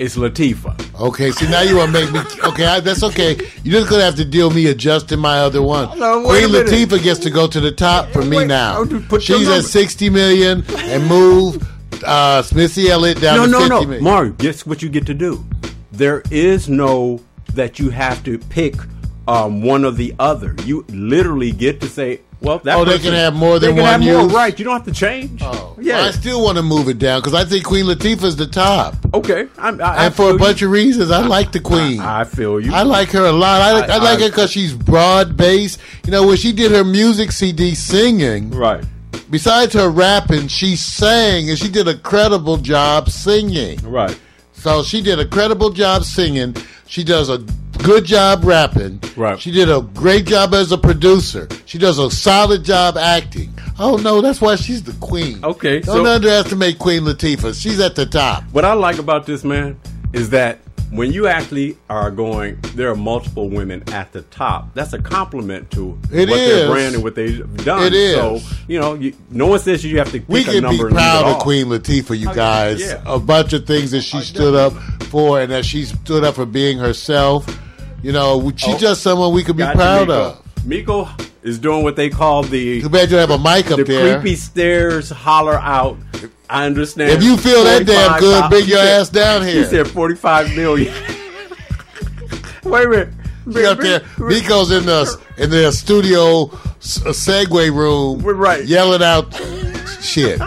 it's 0.01 0.15
Latifah. 0.15 0.99
Okay, 0.99 1.29
see 1.31 1.47
now 1.47 1.61
you 1.61 1.77
want 1.77 1.93
to 1.93 2.01
make 2.01 2.11
me. 2.11 2.19
Okay, 2.43 2.65
I, 2.65 2.79
that's 2.79 3.03
okay. 3.03 3.35
You're 3.63 3.79
just 3.79 3.89
gonna 3.89 4.03
have 4.03 4.15
to 4.15 4.25
deal 4.25 4.49
me 4.49 4.67
adjusting 4.67 5.19
my 5.19 5.37
other 5.39 5.61
one. 5.61 5.97
No, 5.99 6.25
Queen 6.25 6.51
minute. 6.51 6.67
Latifah 6.67 7.03
gets 7.03 7.19
to 7.21 7.29
go 7.29 7.47
to 7.47 7.59
the 7.59 7.71
top 7.71 8.09
for 8.09 8.23
me 8.23 8.37
Wait, 8.37 8.47
now. 8.47 8.83
put 9.07 9.21
She's 9.21 9.47
at 9.47 9.63
60 9.63 10.09
million 10.09 10.63
and 10.75 11.07
move 11.07 11.67
uh, 12.03 12.41
Smithy 12.41 12.89
Elliott 12.89 13.21
down 13.21 13.37
No, 13.37 13.45
to 13.45 13.51
no, 13.51 13.59
50 13.59 13.69
no, 13.69 13.81
million. 13.85 14.03
Mario. 14.03 14.31
Guess 14.33 14.65
what 14.65 14.81
you 14.81 14.89
get 14.89 15.05
to 15.05 15.13
do. 15.13 15.45
There 15.91 16.23
is 16.31 16.67
no 16.67 17.21
that 17.53 17.77
you 17.79 17.89
have 17.91 18.23
to 18.23 18.39
pick 18.39 18.75
um, 19.27 19.61
one 19.61 19.85
or 19.85 19.91
the 19.91 20.15
other. 20.17 20.55
You 20.63 20.83
literally 20.89 21.51
get 21.51 21.79
to 21.81 21.87
say, 21.87 22.21
well, 22.41 22.59
that 22.59 22.75
Oh, 22.77 22.83
they 22.85 22.97
can 22.99 23.13
have 23.13 23.33
more 23.35 23.59
than 23.59 23.69
they 23.75 23.81
can 23.81 23.83
one 23.83 24.01
have 24.01 24.29
more, 24.29 24.35
right? 24.35 24.57
You 24.57 24.65
don't 24.65 24.73
have 24.73 24.85
to 24.85 24.91
change. 24.91 25.41
Oh, 25.43 25.75
yeah. 25.79 25.95
well, 25.97 26.07
I 26.07 26.11
still 26.11 26.43
want 26.43 26.57
to 26.57 26.63
move 26.63 26.89
it 26.89 26.97
down 26.99 27.21
because 27.21 27.33
I 27.35 27.45
think 27.45 27.63
Queen 27.63 27.85
Latifah's 27.85 28.35
the 28.35 28.47
top, 28.47 28.95
okay. 29.13 29.47
I'm, 29.57 29.79
I, 29.79 29.85
I 29.85 30.05
and 30.05 30.13
for 30.15 30.23
feel 30.23 30.29
a 30.29 30.33
you. 30.33 30.39
bunch 30.39 30.61
of 30.63 30.71
reasons, 30.71 31.11
I 31.11 31.25
like 31.25 31.51
the 31.51 31.59
Queen. 31.59 31.99
I, 31.99 32.21
I 32.21 32.23
feel 32.23 32.59
you. 32.59 32.73
I 32.73 32.81
like 32.83 33.09
her 33.11 33.25
a 33.25 33.31
lot. 33.31 33.61
I, 33.61 33.71
like- 33.73 33.89
I, 33.89 33.95
I- 33.95 33.97
like 33.97 34.19
I- 34.19 34.23
her 34.23 34.29
because 34.29 34.51
she's 34.51 34.73
broad 34.73 35.37
based. 35.37 35.79
You 36.05 36.11
know, 36.11 36.25
when 36.27 36.37
she 36.37 36.51
did 36.51 36.71
her 36.71 36.83
music 36.83 37.31
CD 37.31 37.75
singing, 37.75 38.49
right. 38.51 38.83
besides 39.29 39.73
her 39.73 39.89
rapping, 39.89 40.47
she 40.47 40.75
sang 40.75 41.49
and 41.49 41.57
she 41.59 41.69
did 41.69 41.87
a 41.87 41.97
credible 41.97 42.57
job 42.57 43.09
singing. 43.09 43.79
Right. 43.83 44.19
So 44.53 44.83
she 44.83 45.01
did 45.01 45.19
a 45.19 45.25
credible 45.27 45.69
job 45.71 46.03
singing. 46.03 46.55
She 46.87 47.03
does 47.03 47.29
a 47.29 47.39
good 47.83 48.05
job 48.05 48.43
rapping. 48.43 49.01
Right. 49.15 49.39
She 49.39 49.51
did 49.51 49.69
a 49.69 49.81
great 49.81 50.25
job 50.25 50.53
as 50.53 50.71
a 50.71 50.77
producer. 50.77 51.47
She 51.65 51.77
does 51.77 51.99
a 51.99 52.09
solid 52.11 52.63
job 52.63 52.97
acting. 52.97 53.53
Oh 53.79 53.97
no, 53.97 54.21
that's 54.21 54.41
why 54.41 54.55
she's 54.55 54.83
the 54.83 54.93
queen. 55.05 55.43
Okay, 55.43 55.79
Don't 55.79 56.05
so- 56.05 56.13
underestimate 56.13 56.79
Queen 56.79 57.03
Latifah. 57.03 57.59
She's 57.59 57.79
at 57.79 57.95
the 57.95 58.05
top. 58.05 58.43
What 58.51 58.65
I 58.65 58.73
like 58.73 58.97
about 58.99 59.25
this 59.25 59.43
man 59.43 59.79
is 60.13 60.29
that 60.31 60.59
when 60.91 61.13
you 61.13 61.25
actually 61.27 61.77
are 61.89 62.11
going, 62.11 62.59
there 62.75 62.89
are 62.91 62.95
multiple 62.95 63.49
women 63.49 63.81
at 63.93 64.11
the 64.11 64.23
top. 64.23 64.73
That's 64.73 64.91
a 64.91 65.01
compliment 65.01 65.71
to 65.71 65.97
It 66.11 66.29
what 66.29 66.37
is. 66.37 66.49
their 66.49 66.69
brand 66.69 66.95
and 66.95 67.03
what 67.03 67.15
they've 67.15 67.63
done. 67.63 67.83
It 67.83 67.93
is. 67.93 68.15
So 68.15 68.39
you 68.67 68.77
know, 68.79 68.95
you, 68.95 69.13
no 69.29 69.47
one 69.47 69.59
says 69.59 69.83
you 69.85 69.97
have 69.99 70.11
to 70.11 70.19
pick 70.19 70.27
We 70.27 70.41
a 70.41 70.61
can 70.61 70.69
be 70.69 70.77
proud 70.77 71.25
of. 71.25 71.39
Queen 71.41 71.67
Latifah, 71.67 72.17
you 72.19 72.29
oh, 72.29 72.33
guys. 72.33 72.81
yeah. 72.81 73.01
A 73.05 73.19
bunch 73.19 73.53
of 73.53 73.65
things 73.65 73.91
that 73.91 74.01
she 74.01 74.19
stood 74.19 74.53
up 74.53 74.73
for 75.03 75.39
and 75.39 75.51
that 75.51 75.65
she 75.65 75.85
stood 75.85 76.23
up 76.25 76.35
for 76.35 76.45
being 76.45 76.77
herself. 76.77 77.47
You 78.01 78.11
know, 78.11 78.51
she's 78.55 78.75
Oh. 78.75 78.77
just 78.77 79.01
someone 79.03 79.33
we 79.33 79.43
could 79.43 79.57
be 79.57 79.63
you, 79.63 79.71
proud 79.71 80.09
of. 80.09 80.37
Miko 80.65 81.07
is 81.43 81.57
doing 81.59 81.83
what 81.83 81.95
they 81.95 82.09
call 82.09 82.43
the 82.43 82.81
Too 82.81 82.89
bad 82.89 83.09
you 83.11 83.17
don't 83.17 83.29
have 83.29 83.39
a 83.39 83.43
mic 83.43 83.71
up 83.71 83.77
the 83.77 83.83
there. 83.83 84.19
creepy 84.19 84.35
stairs 84.35 85.09
holler 85.09 85.55
out. 85.59 85.97
I 86.49 86.65
understand. 86.65 87.11
If 87.11 87.23
you 87.23 87.37
feel 87.37 87.63
that 87.63 87.85
damn 87.85 88.19
good, 88.19 88.49
bring 88.49 88.65
your 88.67 88.77
said- 88.79 89.01
ass 89.01 89.09
down 89.09 89.41
here. 89.43 89.63
He 89.63 89.69
said 89.69 89.87
forty-five 89.87 90.55
million. 90.55 90.93
Wait 92.63 92.85
a 92.85 92.89
minute. 92.89 93.09
She 93.51 93.65
up 93.65 93.79
there. 93.79 94.01
Miko's 94.19 94.71
in 94.71 94.85
the 94.85 95.19
in 95.37 95.49
the 95.49 95.71
studio 95.71 96.45
Segway 96.81 97.73
room, 97.73 98.21
We're 98.21 98.33
right. 98.33 98.63
yelling 98.65 99.01
out 99.03 99.33
shit. 100.01 100.39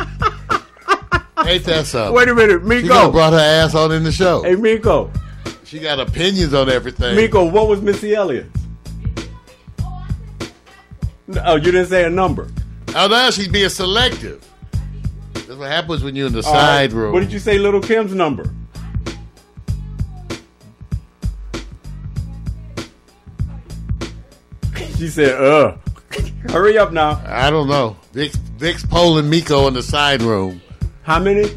Ain't 1.47 1.65
that 1.65 1.87
something? 1.87 2.15
Wait 2.15 2.29
a 2.29 2.35
minute, 2.35 2.61
she 2.63 2.83
Miko. 2.83 3.11
brought 3.11 3.33
her 3.33 3.39
ass 3.39 3.75
on 3.75 3.91
in 3.93 4.05
the 4.05 4.13
show. 4.13 4.43
Hey, 4.43 4.55
Miko. 4.55 5.11
She 5.65 5.78
got 5.78 5.99
opinions 5.99 6.53
on 6.55 6.69
everything. 6.69 7.16
Miko, 7.16 7.45
what 7.45 7.69
was 7.69 7.81
Missy 7.81 8.15
Elliott? 8.15 8.47
Oh, 11.43 11.57
you 11.57 11.73
didn't 11.73 11.86
say 11.86 12.05
a 12.05 12.11
number. 12.11 12.49
Oh, 12.95 13.09
now 13.09 13.31
she's 13.31 13.49
being 13.49 13.70
selective. 13.70 14.47
That's 15.32 15.49
what 15.57 15.70
happens 15.70 16.05
when 16.05 16.15
you're 16.15 16.27
in 16.27 16.32
the 16.35 16.43
All 16.45 16.53
right. 16.53 16.61
side 16.61 16.93
room. 16.93 17.12
What 17.12 17.20
did 17.20 17.32
you 17.32 17.39
say, 17.39 17.59
Little 17.59 17.81
Kim's 17.81 18.15
number? 18.15 18.53
She 24.97 25.09
said, 25.09 25.35
"Uh, 25.43 25.77
hurry 26.51 26.78
up 26.78 26.93
now." 26.93 27.20
I 27.27 27.51
don't 27.51 27.69
know. 27.69 27.97
Vic's, 28.12 28.36
Vic's 28.36 28.86
polling 28.86 29.28
Miko 29.28 29.66
in 29.66 29.74
the 29.74 29.82
side 29.82 30.23
room. 30.23 30.62
How 31.03 31.19
many? 31.19 31.51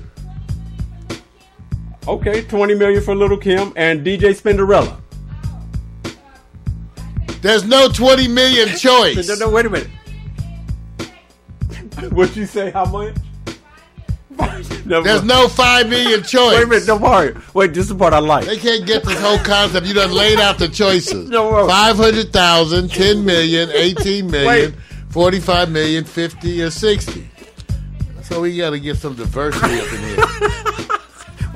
Okay, 2.07 2.41
twenty 2.43 2.73
million 2.73 3.01
for 3.01 3.15
Little 3.15 3.37
Kim 3.37 3.73
and 3.75 4.05
DJ 4.05 4.33
Spinderella. 4.33 4.99
There's 7.41 7.65
no 7.65 7.87
20 7.87 8.27
million 8.27 8.69
choice. 8.69 9.27
No, 9.27 9.35
no, 9.35 9.49
wait 9.49 9.65
a 9.65 9.69
minute. 9.69 9.89
What'd 12.11 12.35
you 12.35 12.45
say? 12.45 12.71
How 12.71 12.85
much? 12.85 13.15
no, 14.85 15.01
There's 15.01 15.23
no 15.23 15.47
5 15.47 15.89
million 15.89 16.23
choice. 16.23 16.31
Wait 16.57 16.63
a 16.63 16.67
minute, 16.67 16.87
no 16.87 16.99
part. 16.99 17.55
Wait, 17.55 17.73
this 17.73 17.85
is 17.85 17.89
the 17.89 17.95
part 17.95 18.13
I 18.13 18.19
like. 18.19 18.45
They 18.45 18.57
can't 18.57 18.85
get 18.85 19.03
this 19.03 19.19
whole 19.19 19.39
concept. 19.39 19.87
You 19.87 19.93
done 19.93 20.11
laid 20.11 20.39
out 20.39 20.59
the 20.59 20.67
choices. 20.67 21.29
No, 21.29 21.49
no. 21.51 21.67
500,000, 21.67 22.91
10 22.91 23.25
million, 23.25 23.69
18 23.71 24.29
million, 24.29 24.47
Wait. 24.47 24.75
45 25.09 25.71
million, 25.71 26.03
50, 26.03 26.61
or 26.61 26.69
60. 26.69 27.29
So 28.23 28.41
we 28.41 28.57
got 28.57 28.71
to 28.71 28.79
get 28.79 28.97
some 28.97 29.15
diversity 29.15 29.79
up 29.79 29.93
in 29.93 29.99
here. 30.01 30.76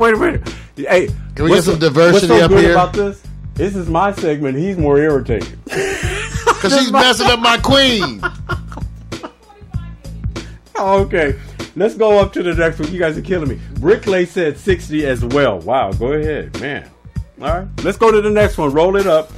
Wait 0.01 0.15
a 0.15 0.17
minute. 0.17 0.49
Hey, 0.75 1.09
Can 1.35 1.45
we 1.45 1.51
get 1.51 1.63
some 1.63 1.75
so- 1.75 1.79
diversity 1.79 2.33
what's 2.33 2.39
so 2.39 2.45
up 2.45 2.51
here? 2.59 2.71
about 2.71 2.93
this? 2.93 3.21
This 3.53 3.75
is 3.75 3.87
my 3.87 4.11
segment. 4.13 4.57
He's 4.57 4.75
more 4.75 4.97
irritated. 4.97 5.57
Because 6.61 6.77
she's 6.79 6.91
messing 6.91 7.27
up 7.27 7.39
my 7.39 7.57
queen. 7.57 8.19
Oh, 10.75 10.99
okay. 11.05 11.39
Let's 11.75 11.95
go 11.95 12.19
up 12.19 12.33
to 12.33 12.43
the 12.43 12.53
next 12.53 12.79
one. 12.79 12.91
You 12.91 12.99
guys 12.99 13.17
are 13.17 13.21
killing 13.21 13.49
me. 13.49 13.55
Bricklay 13.75 14.27
said 14.27 14.57
60 14.59 15.05
as 15.07 15.23
well. 15.25 15.59
Wow, 15.59 15.91
go 15.91 16.13
ahead, 16.13 16.59
man. 16.61 16.89
All 17.41 17.47
right. 17.47 17.67
Let's 17.83 17.97
go 17.97 18.11
to 18.11 18.21
the 18.21 18.29
next 18.29 18.57
one. 18.59 18.71
Roll 18.71 18.95
it 18.95 19.07
up. 19.07 19.31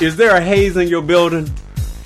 Is 0.00 0.16
there 0.16 0.36
a 0.36 0.40
haze 0.40 0.76
in 0.76 0.86
your 0.88 1.02
building? 1.02 1.50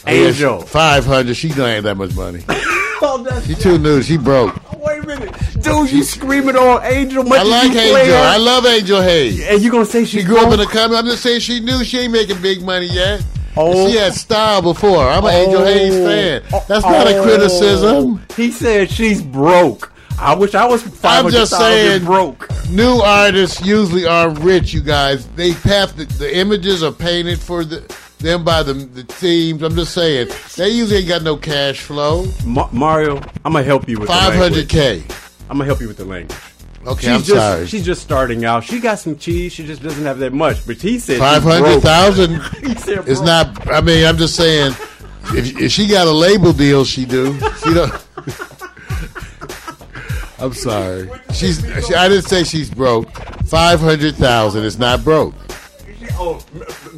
Oh, 0.06 0.10
Angel. 0.10 0.60
500. 0.62 1.34
She 1.36 1.48
don't 1.48 1.68
have 1.68 1.84
that 1.84 1.96
much 1.98 2.14
money. 2.14 2.42
Oh, 2.48 3.42
She 3.46 3.54
too 3.54 3.76
new. 3.78 4.02
She 4.02 4.16
broke 4.16 4.61
dude, 5.62 5.92
you 5.92 6.02
screaming 6.02 6.56
on 6.56 6.84
Angel. 6.84 7.22
Much 7.24 7.40
I 7.40 7.42
like 7.42 7.70
Angel. 7.70 8.16
I 8.16 8.36
love 8.36 8.66
Angel 8.66 9.00
Haze. 9.00 9.46
And 9.46 9.62
you 9.62 9.70
gonna 9.70 9.84
say 9.84 10.04
she, 10.04 10.22
grew 10.22 10.38
up 10.38 10.52
in 10.52 10.58
the 10.58 10.66
country? 10.66 10.96
I'm 10.96 11.06
just 11.06 11.22
saying 11.22 11.40
she 11.40 11.60
knew 11.60 11.84
she 11.84 11.98
ain't 12.00 12.12
making 12.12 12.40
big 12.42 12.62
money 12.62 12.86
yet. 12.86 13.24
Oh. 13.56 13.88
She 13.88 13.96
had 13.96 14.14
style 14.14 14.62
before. 14.62 15.06
I'm 15.08 15.24
an 15.24 15.30
oh. 15.30 15.44
Angel 15.44 15.64
Haze 15.64 15.94
oh. 15.94 16.06
fan. 16.06 16.42
Oh, 16.52 16.64
That's 16.68 16.84
not 16.84 17.06
oh. 17.06 17.20
a 17.20 17.22
criticism. 17.24 18.22
He 18.36 18.50
said 18.50 18.90
she's 18.90 19.22
broke. 19.22 19.92
I 20.18 20.34
wish 20.34 20.54
I 20.54 20.66
was. 20.66 20.84
I'm 21.04 21.30
just 21.30 21.56
saying, 21.56 22.04
broke. 22.04 22.48
New 22.70 23.00
artists 23.00 23.64
usually 23.64 24.06
are 24.06 24.30
rich. 24.30 24.72
You 24.72 24.80
guys, 24.80 25.26
they 25.30 25.52
have 25.52 25.96
the, 25.96 26.04
the 26.04 26.36
images 26.36 26.82
are 26.82 26.92
painted 26.92 27.40
for 27.40 27.64
the 27.64 27.80
them 28.22 28.44
by 28.44 28.62
the, 28.62 28.72
the 28.72 29.04
teams. 29.04 29.62
I'm 29.62 29.74
just 29.74 29.92
saying 29.92 30.28
they 30.56 30.68
usually 30.68 31.00
ain't 31.00 31.08
got 31.08 31.22
no 31.22 31.36
cash 31.36 31.80
flow. 31.80 32.26
Ma- 32.46 32.68
Mario, 32.72 33.16
I'm 33.44 33.52
gonna 33.52 33.64
help 33.64 33.88
you 33.88 33.98
with 33.98 34.08
500k. 34.08 35.02
I'm 35.50 35.58
gonna 35.58 35.66
help 35.66 35.80
you 35.80 35.88
with 35.88 35.98
the 35.98 36.04
language. 36.04 36.36
Okay, 36.84 37.00
She's 37.02 37.08
I'm 37.08 37.22
just, 37.22 37.36
sorry. 37.36 37.66
She's 37.66 37.84
just 37.84 38.02
starting 38.02 38.44
out. 38.44 38.64
She 38.64 38.80
got 38.80 38.98
some 38.98 39.16
cheese. 39.16 39.52
She 39.52 39.64
just 39.64 39.82
doesn't 39.82 40.04
have 40.04 40.18
that 40.18 40.32
much. 40.32 40.66
But 40.66 40.78
he 40.78 40.98
said 40.98 41.18
five 41.18 41.42
hundred 41.42 41.80
thousand 41.80 42.40
Five 42.40 42.52
hundred 42.52 42.62
broke. 42.62 42.62
thousand 42.62 42.74
He 42.74 42.80
said 42.80 43.08
is 43.08 43.20
not. 43.20 43.70
I 43.70 43.80
mean, 43.80 44.04
I'm 44.04 44.16
just 44.16 44.34
saying, 44.34 44.72
if, 45.34 45.60
if 45.60 45.70
she 45.70 45.86
got 45.86 46.08
a 46.08 46.12
label 46.12 46.52
deal, 46.52 46.84
she 46.84 47.04
do. 47.04 47.38
She 47.64 47.74
don't. 47.74 47.92
I'm 50.40 50.52
sorry. 50.54 51.08
She's. 51.32 51.60
She, 51.86 51.94
I 51.94 52.08
didn't 52.08 52.24
say 52.24 52.42
she's 52.42 52.68
broke. 52.68 53.08
Five 53.46 53.78
hundred 53.78 54.16
thousand 54.16 54.64
is 54.64 54.76
not 54.78 55.04
broke. 55.04 55.34
Oh, 56.24 56.38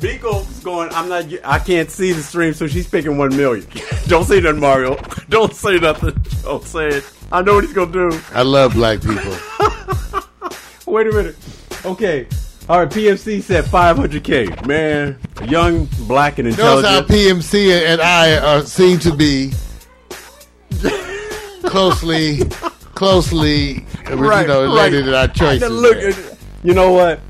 Miko's 0.02 0.60
going. 0.60 0.90
I'm 0.92 1.08
not. 1.08 1.24
I 1.44 1.58
can't 1.58 1.90
see 1.90 2.12
the 2.12 2.22
stream, 2.22 2.52
so 2.52 2.66
she's 2.66 2.86
picking 2.86 3.16
one 3.16 3.34
million. 3.34 3.66
Don't 4.06 4.26
say 4.26 4.38
that, 4.40 4.54
Mario. 4.56 4.96
Don't 5.30 5.54
say 5.54 5.78
nothing. 5.78 6.14
Don't 6.42 6.62
say 6.62 6.88
it. 6.88 7.10
I 7.32 7.40
know 7.40 7.54
what 7.54 7.64
he's 7.64 7.72
gonna 7.72 7.90
do. 7.90 8.20
I 8.34 8.42
love 8.42 8.74
black 8.74 9.00
people. 9.00 9.34
Wait 10.92 11.06
a 11.06 11.12
minute. 11.12 11.36
Okay. 11.86 12.26
All 12.68 12.80
right. 12.80 12.90
PMC 12.90 13.40
said 13.40 13.64
500k. 13.64 14.66
Man, 14.66 15.18
young, 15.46 15.86
black, 16.06 16.38
and 16.38 16.46
Notice 16.58 16.86
how 16.86 16.98
intelligent. 16.98 17.08
PMC 17.08 17.86
and 17.86 18.02
I 18.02 18.36
are 18.36 18.60
seem 18.60 18.98
to 18.98 19.16
be 19.16 19.52
closely, 21.64 22.40
closely, 22.94 23.86
you 24.06 24.16
know, 24.16 24.64
related 24.64 25.08
in 25.08 25.14
our 25.14 25.28
choices. 25.28 25.70
Look, 25.70 26.14
you 26.62 26.74
know 26.74 26.92
what? 26.92 27.20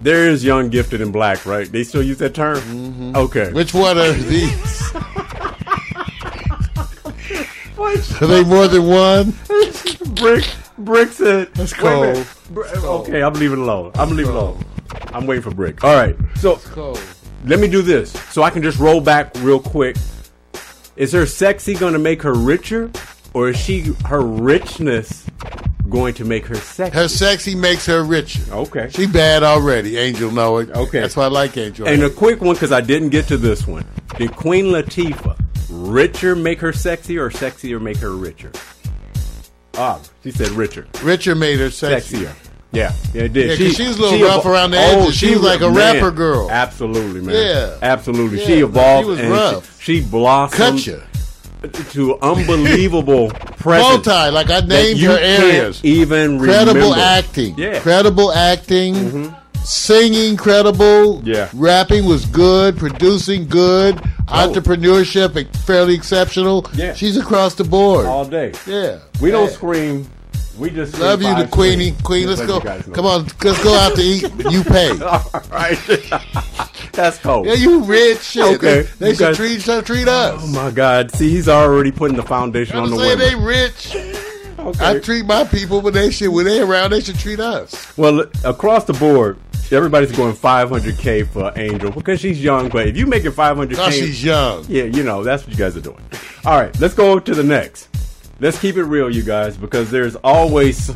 There 0.00 0.28
is 0.28 0.44
young, 0.44 0.68
gifted, 0.68 1.00
and 1.00 1.12
black, 1.12 1.44
right? 1.44 1.70
They 1.70 1.82
still 1.82 2.02
use 2.02 2.18
that 2.18 2.34
term. 2.34 2.58
Mm-hmm. 2.58 3.16
Okay. 3.16 3.52
Which 3.52 3.74
one 3.74 3.98
are 3.98 4.12
these? 4.12 4.92
Are 8.20 8.26
they 8.26 8.44
more 8.44 8.68
than 8.68 8.86
one? 8.86 9.34
Brick, 10.16 10.44
Brick 10.78 11.10
said. 11.12 11.52
That's 11.54 11.72
Wait 11.80 11.92
a 11.92 12.00
minute. 12.00 12.26
cold. 12.80 13.08
Okay, 13.08 13.22
I'm 13.22 13.32
leaving 13.34 13.58
it 13.58 13.62
alone. 13.62 13.92
I'm 13.94 14.10
leaving 14.10 14.26
it 14.32 14.36
alone. 14.36 14.64
I'm 15.12 15.26
waiting 15.26 15.42
for 15.42 15.50
Brick. 15.50 15.82
All 15.84 15.94
right. 15.94 16.16
So 16.36 16.56
Cold. 16.56 17.00
let 17.44 17.58
me 17.60 17.68
do 17.68 17.82
this 17.82 18.12
so 18.32 18.42
I 18.42 18.50
can 18.50 18.62
just 18.62 18.78
roll 18.78 19.00
back 19.00 19.32
real 19.38 19.60
quick. 19.60 19.96
Is 20.96 21.12
her 21.12 21.26
sexy 21.26 21.74
going 21.74 21.92
to 21.92 21.98
make 21.98 22.22
her 22.22 22.34
richer, 22.34 22.90
or 23.34 23.48
is 23.50 23.56
she 23.58 23.92
her 24.06 24.20
richness 24.20 25.24
going 25.88 26.14
to 26.14 26.24
make 26.24 26.46
her 26.46 26.54
sexy? 26.56 26.96
Her 26.98 27.08
sexy 27.08 27.54
makes 27.54 27.86
her 27.86 28.02
richer. 28.04 28.40
Okay. 28.52 28.88
She 28.90 29.06
bad 29.06 29.42
already. 29.42 29.96
Angel 29.96 30.30
know 30.30 30.58
it. 30.58 30.70
Okay. 30.70 31.00
That's 31.00 31.16
why 31.16 31.24
I 31.24 31.28
like 31.28 31.56
Angel. 31.56 31.86
And 31.88 32.02
a 32.02 32.10
quick 32.10 32.40
one 32.40 32.54
because 32.54 32.72
I 32.72 32.80
didn't 32.80 33.08
get 33.10 33.26
to 33.28 33.36
this 33.36 33.66
one. 33.66 33.84
Did 34.16 34.34
Queen 34.36 34.66
Latifah 34.66 35.38
richer 35.70 36.34
make 36.34 36.60
her 36.60 36.72
sexy, 36.72 37.18
or 37.18 37.30
sexier 37.30 37.80
make 37.80 37.98
her 37.98 38.10
richer? 38.16 38.50
Ah, 39.74 40.00
she 40.24 40.30
said 40.32 40.48
richer, 40.50 40.86
Richer 41.02 41.34
made 41.34 41.58
her 41.60 41.70
sexy. 41.70 42.16
sexier. 42.24 42.34
Yeah, 42.72 42.92
yeah, 43.14 43.22
it 43.22 43.32
did. 43.32 43.58
Yeah, 43.58 43.66
'cause 43.66 43.76
she 43.76 43.86
was 43.88 43.96
a 43.96 44.00
little 44.02 44.18
she 44.18 44.24
rough 44.24 44.42
evo- 44.42 44.50
around 44.52 44.70
the 44.72 44.76
Oh, 44.78 45.02
edges. 45.04 45.14
She 45.14 45.30
was 45.30 45.40
like 45.42 45.60
a 45.60 45.70
man, 45.70 45.74
rapper 45.74 46.10
girl. 46.10 46.50
Absolutely, 46.50 47.20
man. 47.22 47.34
Yeah. 47.34 47.76
absolutely. 47.80 48.40
Yeah, 48.40 48.46
she 48.46 48.52
evolved. 48.60 49.04
she 49.06 49.10
was 49.10 49.20
and 49.20 49.30
rough. 49.30 49.82
She, 49.82 50.00
she 50.00 50.06
blossomed 50.06 50.58
Cut 50.58 50.86
you. 50.86 51.02
To 51.90 52.18
unbelievable 52.20 53.30
presence. 53.58 54.06
Multi, 54.06 54.30
like 54.30 54.50
I 54.50 54.60
named 54.60 54.98
you 54.98 55.10
areas. 55.12 55.84
Even 55.84 56.38
Credible 56.38 56.74
remember. 56.80 56.98
acting. 57.00 57.58
Yeah. 57.58 57.72
Mm-hmm. 57.74 57.82
Credible 57.82 58.32
acting. 58.32 59.34
Singing 59.64 60.36
credible. 60.36 61.20
Yeah. 61.24 61.50
Rapping 61.52 62.06
was 62.06 62.24
good. 62.26 62.78
Producing 62.78 63.46
good. 63.48 63.96
Entrepreneurship 64.28 65.54
fairly 65.56 65.94
exceptional. 65.94 66.66
Yeah. 66.74 66.94
She's 66.94 67.16
across 67.16 67.54
the 67.54 67.64
board. 67.64 68.06
all 68.06 68.24
day. 68.24 68.52
yeah. 68.66 69.00
We 69.20 69.30
don't 69.30 69.50
scream. 69.50 70.08
We 70.58 70.70
just 70.70 70.98
Love 70.98 71.22
you, 71.22 71.34
the 71.36 71.46
Queenie. 71.46 71.94
Queen, 72.02 72.26
let's 72.26 72.40
go. 72.44 72.58
let 72.58 72.64
you 72.64 72.68
guys. 72.70 72.94
Come 72.94 73.06
on, 73.06 73.26
let's 73.44 73.62
go 73.62 73.74
out 73.74 73.94
to 73.94 74.02
eat. 74.02 74.22
You 74.50 74.64
pay. 74.64 74.90
All 75.02 75.22
right. 75.52 75.78
That's 76.92 77.18
cold. 77.18 77.46
Yeah, 77.46 77.52
you 77.54 77.84
rich 77.84 78.20
shit. 78.22 78.42
Okay. 78.56 78.82
They, 78.82 78.88
they 78.98 79.10
should 79.14 79.18
guys- 79.18 79.36
treat, 79.36 79.62
should 79.62 79.86
treat 79.86 80.08
us. 80.08 80.40
Oh 80.42 80.46
my 80.48 80.70
God! 80.72 81.12
See, 81.12 81.30
he's 81.30 81.48
already 81.48 81.92
putting 81.92 82.16
the 82.16 82.24
foundation 82.24 82.76
I'm 82.76 82.84
on 82.84 82.90
the 82.90 82.98
saying 82.98 83.18
they 83.18 83.34
rich. 83.36 83.94
Okay. 84.58 84.84
I 84.96 84.98
treat 84.98 85.24
my 85.24 85.44
people 85.44 85.80
when 85.80 85.94
they 85.94 86.10
should 86.10 86.30
when 86.30 86.44
they 86.44 86.60
around. 86.60 86.90
They 86.90 87.00
should 87.00 87.18
treat 87.18 87.38
us. 87.38 87.96
well, 87.96 88.24
across 88.44 88.84
the 88.84 88.94
board, 88.94 89.38
everybody's 89.70 90.10
going 90.10 90.34
500k 90.34 91.28
for 91.28 91.52
Angel 91.56 91.92
because 91.92 92.18
she's 92.20 92.42
young. 92.42 92.68
But 92.68 92.88
if 92.88 92.96
you 92.96 93.06
make 93.06 93.24
it 93.24 93.30
500k, 93.34 93.76
Cause 93.76 93.94
she's 93.94 94.24
young. 94.24 94.64
yeah, 94.68 94.82
you 94.84 95.04
know 95.04 95.22
that's 95.22 95.44
what 95.44 95.52
you 95.52 95.58
guys 95.58 95.76
are 95.76 95.80
doing. 95.80 96.02
All 96.44 96.58
right, 96.60 96.76
let's 96.80 96.94
go 96.94 97.20
to 97.20 97.34
the 97.34 97.44
next. 97.44 97.88
Let's 98.40 98.58
keep 98.58 98.76
it 98.76 98.84
real, 98.84 99.10
you 99.10 99.22
guys, 99.22 99.56
because 99.56 99.90
there's 99.90 100.14
always 100.16 100.94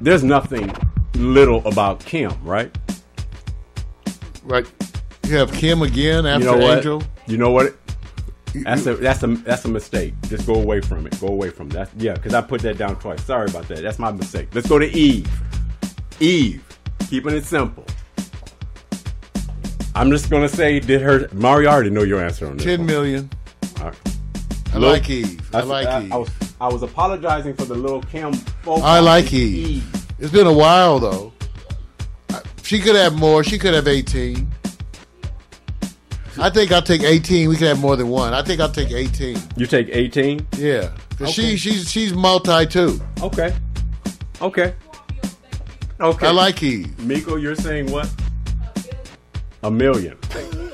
there's 0.00 0.22
nothing 0.22 0.70
little 1.14 1.66
about 1.66 2.00
Kim, 2.04 2.32
right? 2.44 2.76
Right. 4.44 4.66
You 5.26 5.36
have 5.36 5.52
Kim 5.52 5.82
again 5.82 6.26
after 6.26 6.44
You 6.44 6.52
know 6.52 6.58
what? 6.58 6.76
Angel. 6.78 7.02
You 7.26 7.38
know 7.38 7.50
what? 7.50 7.76
That's 8.54 8.86
a 8.86 8.94
that's 8.94 9.22
a 9.22 9.26
that's 9.26 9.64
a 9.64 9.68
mistake. 9.68 10.14
Just 10.28 10.46
go 10.46 10.54
away 10.54 10.80
from 10.80 11.06
it. 11.06 11.18
Go 11.20 11.28
away 11.28 11.50
from 11.50 11.68
that. 11.70 11.90
Yeah, 11.96 12.14
because 12.14 12.34
I 12.34 12.40
put 12.40 12.60
that 12.62 12.78
down 12.78 12.96
twice. 12.96 13.24
Sorry 13.24 13.48
about 13.48 13.68
that. 13.68 13.82
That's 13.82 13.98
my 13.98 14.12
mistake. 14.12 14.48
Let's 14.54 14.68
go 14.68 14.78
to 14.78 14.86
Eve. 14.86 15.28
Eve, 16.20 16.64
keeping 17.08 17.34
it 17.34 17.44
simple. 17.44 17.84
I'm 19.94 20.10
just 20.10 20.30
gonna 20.30 20.48
say, 20.48 20.78
did 20.78 21.00
her 21.00 21.28
Mario 21.32 21.70
already 21.70 21.90
know 21.90 22.02
your 22.02 22.22
answer 22.22 22.46
on 22.46 22.56
this? 22.56 22.64
Ten 22.64 22.80
one. 22.80 22.86
million. 22.86 23.30
All 23.80 23.86
right. 23.86 24.15
I 24.72 24.78
Look, 24.78 24.92
like 24.92 25.10
Eve. 25.10 25.54
I, 25.54 25.60
like 25.62 25.86
I, 25.86 26.02
Eve. 26.02 26.12
I 26.12 26.16
was 26.16 26.30
I 26.60 26.68
was 26.68 26.82
apologizing 26.82 27.54
for 27.54 27.64
the 27.64 27.74
little 27.74 28.02
Kim. 28.02 28.32
I 28.66 29.00
like 29.00 29.26
song. 29.26 29.34
Eve. 29.34 30.06
It's 30.18 30.32
been 30.32 30.46
a 30.46 30.52
while 30.52 30.98
though. 30.98 31.32
She 32.62 32.80
could 32.80 32.96
have 32.96 33.16
more. 33.16 33.44
She 33.44 33.58
could 33.58 33.74
have 33.74 33.86
eighteen. 33.86 34.50
I 36.38 36.50
think 36.50 36.72
I'll 36.72 36.82
take 36.82 37.02
eighteen. 37.02 37.48
We 37.48 37.56
could 37.56 37.68
have 37.68 37.80
more 37.80 37.96
than 37.96 38.08
one. 38.08 38.34
I 38.34 38.42
think 38.42 38.60
I'll 38.60 38.72
take 38.72 38.90
eighteen. 38.90 39.38
You 39.56 39.66
take 39.66 39.88
18. 39.90 40.46
Yeah. 40.58 40.90
Okay. 41.20 41.30
she 41.30 41.56
she's 41.56 41.90
she's 41.90 42.12
multi 42.12 42.66
too. 42.66 43.00
Okay. 43.22 43.54
Okay. 44.42 44.74
Okay. 46.00 46.26
I 46.26 46.30
like 46.30 46.62
Eve. 46.62 46.98
Miko, 46.98 47.36
you're 47.36 47.54
saying 47.54 47.90
what? 47.90 48.12
A 49.62 49.70
million. 49.70 50.18
a 50.22 50.34
billion. 50.34 50.65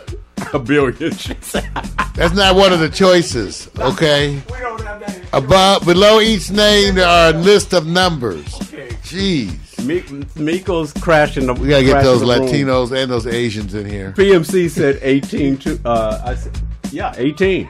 She 0.53 0.59
billion. 0.59 0.93
That's 2.15 2.35
not 2.35 2.57
one 2.57 2.73
of 2.73 2.81
the 2.81 2.91
choices. 2.93 3.71
Okay. 3.79 4.35
We 4.51 4.59
don't 4.59 4.81
have 4.83 5.01
that. 5.01 5.23
Above 5.33 5.85
below 5.87 6.21
each 6.21 6.51
name 6.51 6.97
there 6.97 7.07
are 7.07 7.31
a 7.31 7.33
list 7.37 7.73
of 7.73 7.87
numbers. 7.87 8.55
Okay. 8.63 8.89
Jeez. 9.03 9.85
Mi- 9.85 10.03
Miko's 10.37 10.93
crashing 10.93 11.47
the. 11.47 11.55
We 11.55 11.69
gotta 11.69 11.85
get 11.85 12.03
those 12.05 12.21
the 12.21 12.27
room. 12.27 12.47
Latinos 12.47 12.93
and 12.97 13.11
those 13.11 13.27
Asians 13.27 13.75
in 13.75 13.87
here. 13.87 14.13
PMC 14.13 14.71
said 14.71 14.99
18 15.03 15.57
to. 15.59 15.81
Uh, 15.85 16.23
I 16.25 16.35
said, 16.35 16.59
yeah, 16.91 17.13
18. 17.17 17.69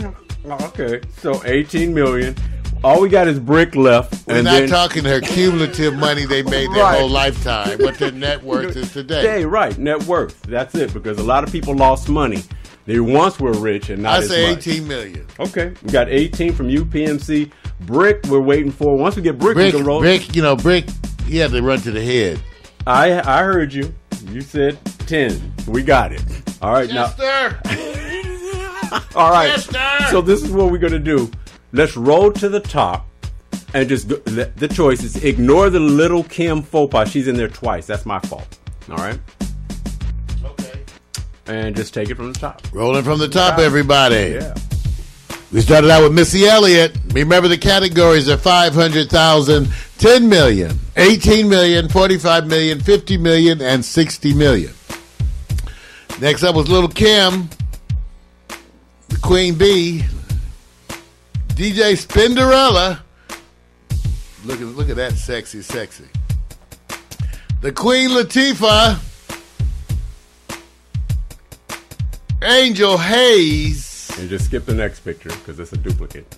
Oh, 0.00 0.14
Okay, 0.50 1.00
so 1.18 1.40
18 1.44 1.94
million. 1.94 2.34
All 2.84 3.00
we 3.00 3.08
got 3.08 3.28
is 3.28 3.38
brick 3.38 3.76
left, 3.76 4.26
We're 4.26 4.36
and 4.36 4.44
not 4.44 4.50
then 4.52 4.68
talking 4.68 5.04
her 5.04 5.20
cumulative 5.20 5.94
money 5.94 6.24
they 6.26 6.42
made 6.42 6.68
their 6.72 6.82
Right. 6.82 6.98
whole 6.98 7.08
lifetime, 7.08 7.78
what 7.78 7.96
their 7.98 8.10
net 8.10 8.42
worth 8.44 8.74
is 8.76 8.92
today. 8.92 9.22
Hey, 9.22 9.44
right, 9.44 9.76
net 9.78 10.02
worth. 10.04 10.42
That's 10.42 10.74
it. 10.74 10.92
Because 10.92 11.18
a 11.18 11.22
lot 11.22 11.44
of 11.44 11.52
people 11.52 11.76
lost 11.76 12.08
money. 12.08 12.42
They 12.86 12.98
once 12.98 13.38
were 13.38 13.52
rich 13.52 13.88
and 13.90 14.02
not 14.02 14.24
I 14.24 14.26
say 14.26 14.50
much. 14.50 14.66
18 14.66 14.88
million. 14.88 15.24
Okay, 15.38 15.72
we 15.84 15.90
got 15.92 16.08
18 16.08 16.52
from 16.54 16.68
UPMC. 16.68 17.52
Brick, 17.82 18.24
we're 18.28 18.40
waiting 18.40 18.72
for. 18.72 18.96
Once 18.96 19.14
we 19.14 19.22
get 19.22 19.38
Brick, 19.38 19.56
we 19.56 19.62
Brick, 19.70 19.74
can 19.76 19.84
roll. 19.84 20.00
Brick, 20.00 20.34
you 20.34 20.42
know, 20.42 20.56
Brick, 20.56 20.86
he 21.28 21.36
had 21.36 21.52
to 21.52 21.62
run 21.62 21.78
to 21.82 21.92
the 21.92 22.04
head. 22.04 22.40
I 22.84 23.20
I 23.20 23.44
heard 23.44 23.72
you. 23.72 23.94
You 24.28 24.40
said 24.40 24.76
10. 25.06 25.40
We 25.68 25.84
got 25.84 26.12
it. 26.12 26.20
All 26.60 26.72
right, 26.72 26.88
now. 26.90 27.06
sir. 27.06 27.56
All 29.14 29.30
right. 29.30 29.56
So 30.10 30.20
this 30.20 30.42
is 30.42 30.50
what 30.50 30.70
we're 30.72 30.78
gonna 30.78 30.98
do. 30.98 31.30
Let's 31.72 31.96
roll 31.96 32.32
to 32.32 32.48
the 32.48 32.60
top, 32.60 33.06
and 33.74 33.88
just 33.88 34.08
go, 34.08 34.16
the, 34.16 34.52
the 34.56 34.68
choice 34.68 35.02
is 35.02 35.16
ignore 35.24 35.70
the 35.70 35.80
little 35.80 36.22
Kim 36.24 36.62
faux 36.62 36.90
pas. 36.92 37.08
She's 37.10 37.28
in 37.28 37.36
there 37.36 37.48
twice. 37.48 37.86
That's 37.86 38.04
my 38.06 38.18
fault. 38.20 38.58
All 38.90 38.96
right, 38.96 39.18
Okay. 40.44 40.80
and 41.46 41.74
just 41.74 41.94
take 41.94 42.10
it 42.10 42.16
from 42.16 42.32
the 42.32 42.38
top. 42.38 42.62
Rolling 42.72 43.04
from 43.04 43.18
the 43.18 43.28
top, 43.28 43.58
everybody. 43.58 44.36
Yeah. 44.40 44.54
We 45.52 45.60
started 45.60 45.90
out 45.90 46.02
with 46.02 46.12
Missy 46.14 46.46
Elliott. 46.46 46.96
Remember 47.12 47.46
the 47.46 47.58
categories 47.58 48.26
are 48.28 48.38
500,000, 48.38 49.68
10 49.98 50.28
million, 50.28 50.78
18 50.96 51.46
million, 51.48 51.88
45 51.90 52.46
million, 52.46 52.80
50 52.80 53.16
million, 53.18 53.60
and 53.60 53.84
60 53.84 54.32
million. 54.34 54.72
Next 56.20 56.42
up 56.42 56.54
was 56.54 56.68
Little 56.70 56.88
Kim, 56.88 57.50
the 59.08 59.18
Queen 59.20 59.54
Bee, 59.54 60.04
DJ 61.62 61.92
Spinderella. 61.92 62.98
Look 64.44 64.60
at 64.60 64.66
look 64.66 64.88
at 64.90 64.96
that 64.96 65.12
sexy, 65.12 65.62
sexy. 65.62 66.06
The 67.60 67.70
Queen 67.70 68.10
Latifah, 68.10 68.98
Angel 72.42 72.98
Haze, 72.98 74.10
And 74.18 74.28
just 74.28 74.46
skip 74.46 74.66
the 74.66 74.74
next 74.74 75.04
picture 75.04 75.28
because 75.28 75.60
it's 75.60 75.72
a 75.72 75.76
duplicate. 75.76 76.36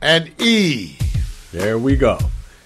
and 0.00 0.30
E. 0.40 0.96
There 1.52 1.76
we 1.78 1.94
go. 1.94 2.18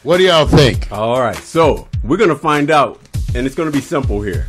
What 0.04 0.18
do 0.18 0.22
y'all 0.22 0.46
think? 0.46 0.92
All 0.92 1.20
right, 1.20 1.34
so 1.34 1.88
we're 2.04 2.16
gonna 2.16 2.36
find 2.36 2.70
out, 2.70 3.00
and 3.34 3.44
it's 3.44 3.56
gonna 3.56 3.72
be 3.72 3.80
simple 3.80 4.22
here. 4.22 4.46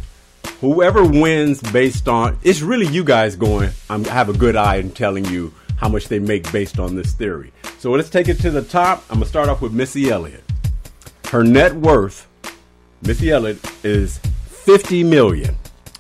Whoever 0.62 1.04
wins 1.04 1.64
based 1.64 2.08
on 2.08 2.38
it's 2.44 2.62
really 2.62 2.86
you 2.86 3.04
guys 3.04 3.36
going. 3.36 3.72
I'm, 3.90 4.06
I 4.06 4.10
have 4.10 4.30
a 4.30 4.38
good 4.38 4.56
eye 4.56 4.76
in 4.76 4.92
telling 4.92 5.26
you 5.26 5.52
how 5.78 5.88
much 5.88 6.08
they 6.08 6.20
make 6.20 6.52
based 6.52 6.80
on 6.80 6.96
this 6.96 7.14
theory. 7.14 7.52
So 7.80 7.92
let's 7.92 8.10
take 8.10 8.28
it 8.28 8.40
to 8.42 8.52
the 8.52 8.62
top. 8.64 9.04
I'm 9.10 9.16
gonna 9.18 9.26
start 9.26 9.48
off 9.50 9.62
with 9.62 9.72
Missy 9.74 10.10
Elliott. 10.10 10.44
Her 11.30 11.44
net 11.44 11.74
worth, 11.76 12.28
Missy 13.04 13.32
Elliott, 13.32 13.60
is 13.84 14.18
50 14.48 15.04
million. 15.04 15.56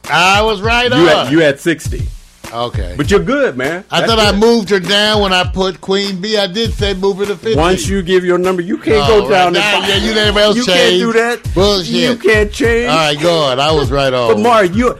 I 0.10 0.41
was 0.41 0.62
right 0.62 0.90
You 0.91 0.98
on. 0.98 1.26
had 1.26 1.32
you 1.32 1.40
had 1.41 1.60
60, 1.60 2.02
okay. 2.54 2.94
but 2.98 3.12
you're 3.12 3.20
good, 3.24 3.58
man. 3.58 3.84
I 3.91 3.99
That's 4.02 4.14
thought 4.14 4.34
I 4.34 4.38
moved 4.38 4.70
her 4.70 4.80
down 4.80 5.22
when 5.22 5.34
I 5.34 5.44
put 5.52 5.82
Queen 5.82 6.22
B. 6.22 6.38
I 6.38 6.48
did 6.48 6.74
say 6.74 6.94
move 6.94 7.18
her 7.18 7.26
to 7.26 7.36
50. 7.36 7.56
Once 7.58 7.88
you 7.90 8.02
give 8.02 8.24
your 8.24 8.38
number, 8.38 8.62
you 8.62 8.78
can't 8.78 9.08
Oh, 9.10 9.22
go 9.24 9.30
down. 9.30 9.54
right. 9.54 9.62
and- 9.64 9.88
yeah, 9.88 9.98
you 9.98 10.16
never 10.16 10.40
else 10.40 10.56
You 10.56 10.64
can't 10.66 10.98
do 10.99 11.12
that. 11.14 11.54
Bullshit. 11.54 11.94
You 11.94 12.16
can't 12.18 12.52
change. 12.52 12.90
All 12.90 12.95
right, 12.95 13.20
go 13.22 13.38
on. 13.44 13.60
I 13.60 13.72
was 13.74 13.91
right 13.91 14.14
on. 14.14 14.34
But 14.34 14.41
Mari, 14.41 14.70
you 14.70 14.98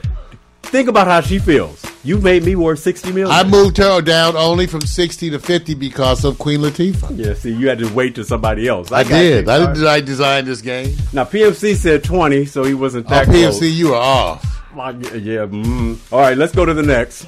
think 0.70 0.88
about 0.90 1.08
how 1.08 1.22
she 1.22 1.40
feels. 1.40 1.84
You 2.04 2.20
made 2.20 2.44
me 2.44 2.56
worth 2.56 2.80
sixty 2.80 3.12
million. 3.12 3.32
I 3.32 3.44
moved 3.44 3.78
her 3.78 4.02
down 4.02 4.38
only 4.38 4.66
from 4.68 4.82
60 4.82 5.30
to 5.32 5.40
50 5.40 5.74
because 5.74 6.24
of 6.24 6.38
Queen 6.38 6.62
Latifah. 6.62 7.18
yeah, 7.18 7.34
see, 7.34 7.52
you 7.54 7.68
had 7.68 7.80
to 7.80 7.94
wait 7.94 8.16
to 8.16 8.24
somebody 8.24 8.68
else. 8.68 8.92
I 8.92 9.04
got 9.04 9.10
did. 9.10 9.50
I 9.50 9.74
did. 9.74 9.86
I 9.86 10.00
designed 10.02 10.48
this 10.48 10.62
game. 10.62 10.96
Now 11.12 11.26
PMC 11.26 11.76
said 11.76 12.04
twenty, 12.04 12.46
so 12.46 12.64
he 12.64 12.74
wasn't 12.74 13.08
Oh, 13.08 13.10
that 13.10 13.28
PFC, 13.28 13.60
close. 13.60 13.62
you 13.64 13.94
are 13.94 14.02
off. 14.02 14.74
My- 14.74 14.92
Yeah. 14.92 15.48
Mm. 15.48 15.98
All 16.14 16.20
right, 16.20 16.38
let's 16.38 16.54
go 16.54 16.66
to 16.66 16.74
the 16.74 16.84
next. 16.84 17.28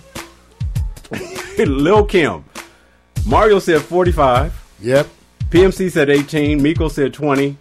Lil 1.58 2.06
Kim. 2.06 2.46
Mario 3.26 3.60
said 3.60 3.82
forty-five. 3.82 4.54
Yep. 4.82 5.08
PMC 5.50 5.92
said 5.92 6.10
eighteen. 6.10 6.62
Miko 6.62 6.88
said 6.88 7.14
twenty. 7.14 7.58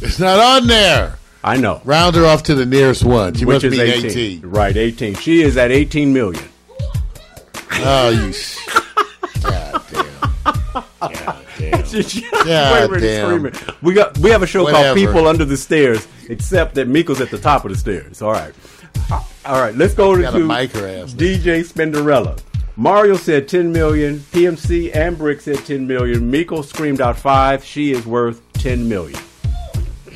It's 0.00 0.18
not 0.18 0.38
on 0.40 0.66
there. 0.66 1.18
I 1.44 1.56
know. 1.56 1.80
Round 1.84 2.16
her 2.16 2.26
off 2.26 2.42
to 2.44 2.54
the 2.54 2.66
nearest 2.66 3.04
one. 3.04 3.34
She 3.34 3.44
Which 3.44 3.62
must 3.64 3.70
be 3.76 3.80
18. 3.80 4.06
18. 4.10 4.40
Right, 4.50 4.76
18. 4.76 5.14
She 5.14 5.42
is 5.42 5.56
at 5.56 5.70
18 5.70 6.12
million. 6.12 6.44
Oh, 7.80 8.08
you. 8.10 8.32
sh- 8.32 8.58
God 9.42 9.82
damn. 9.92 10.20
God 10.20 11.44
damn. 11.58 11.82
Wait, 11.82 12.90
wait, 12.90 13.00
damn. 13.00 13.26
screaming. 13.26 13.54
We 13.82 13.94
got 13.94 14.18
we 14.18 14.30
have 14.30 14.42
a 14.42 14.46
show 14.46 14.64
Whatever. 14.64 14.84
called 14.84 14.96
People 14.96 15.28
Under 15.28 15.44
the 15.44 15.56
Stairs, 15.56 16.06
except 16.28 16.74
that 16.74 16.88
Miko's 16.88 17.20
at 17.20 17.30
the 17.30 17.38
top 17.38 17.64
of 17.64 17.70
the 17.70 17.76
stairs. 17.78 18.20
All 18.20 18.32
right. 18.32 18.52
Uh, 19.10 19.22
all 19.46 19.60
right, 19.60 19.74
let's 19.74 19.94
go 19.94 20.14
to 20.16 20.22
Gotta 20.22 20.38
mic 20.40 20.74
ass. 20.74 21.14
DJ 21.14 21.60
Spinderella. 21.64 22.38
Mario 22.76 23.16
said 23.16 23.48
10 23.48 23.72
million. 23.72 24.18
PMC 24.18 24.94
and 24.94 25.16
Brick 25.18 25.40
said 25.40 25.58
10 25.64 25.86
million. 25.86 26.30
Miko 26.30 26.62
screamed 26.62 27.00
out 27.00 27.16
five. 27.18 27.64
She 27.64 27.92
is 27.92 28.06
worth 28.06 28.40
10 28.54 28.88
million. 28.88 29.18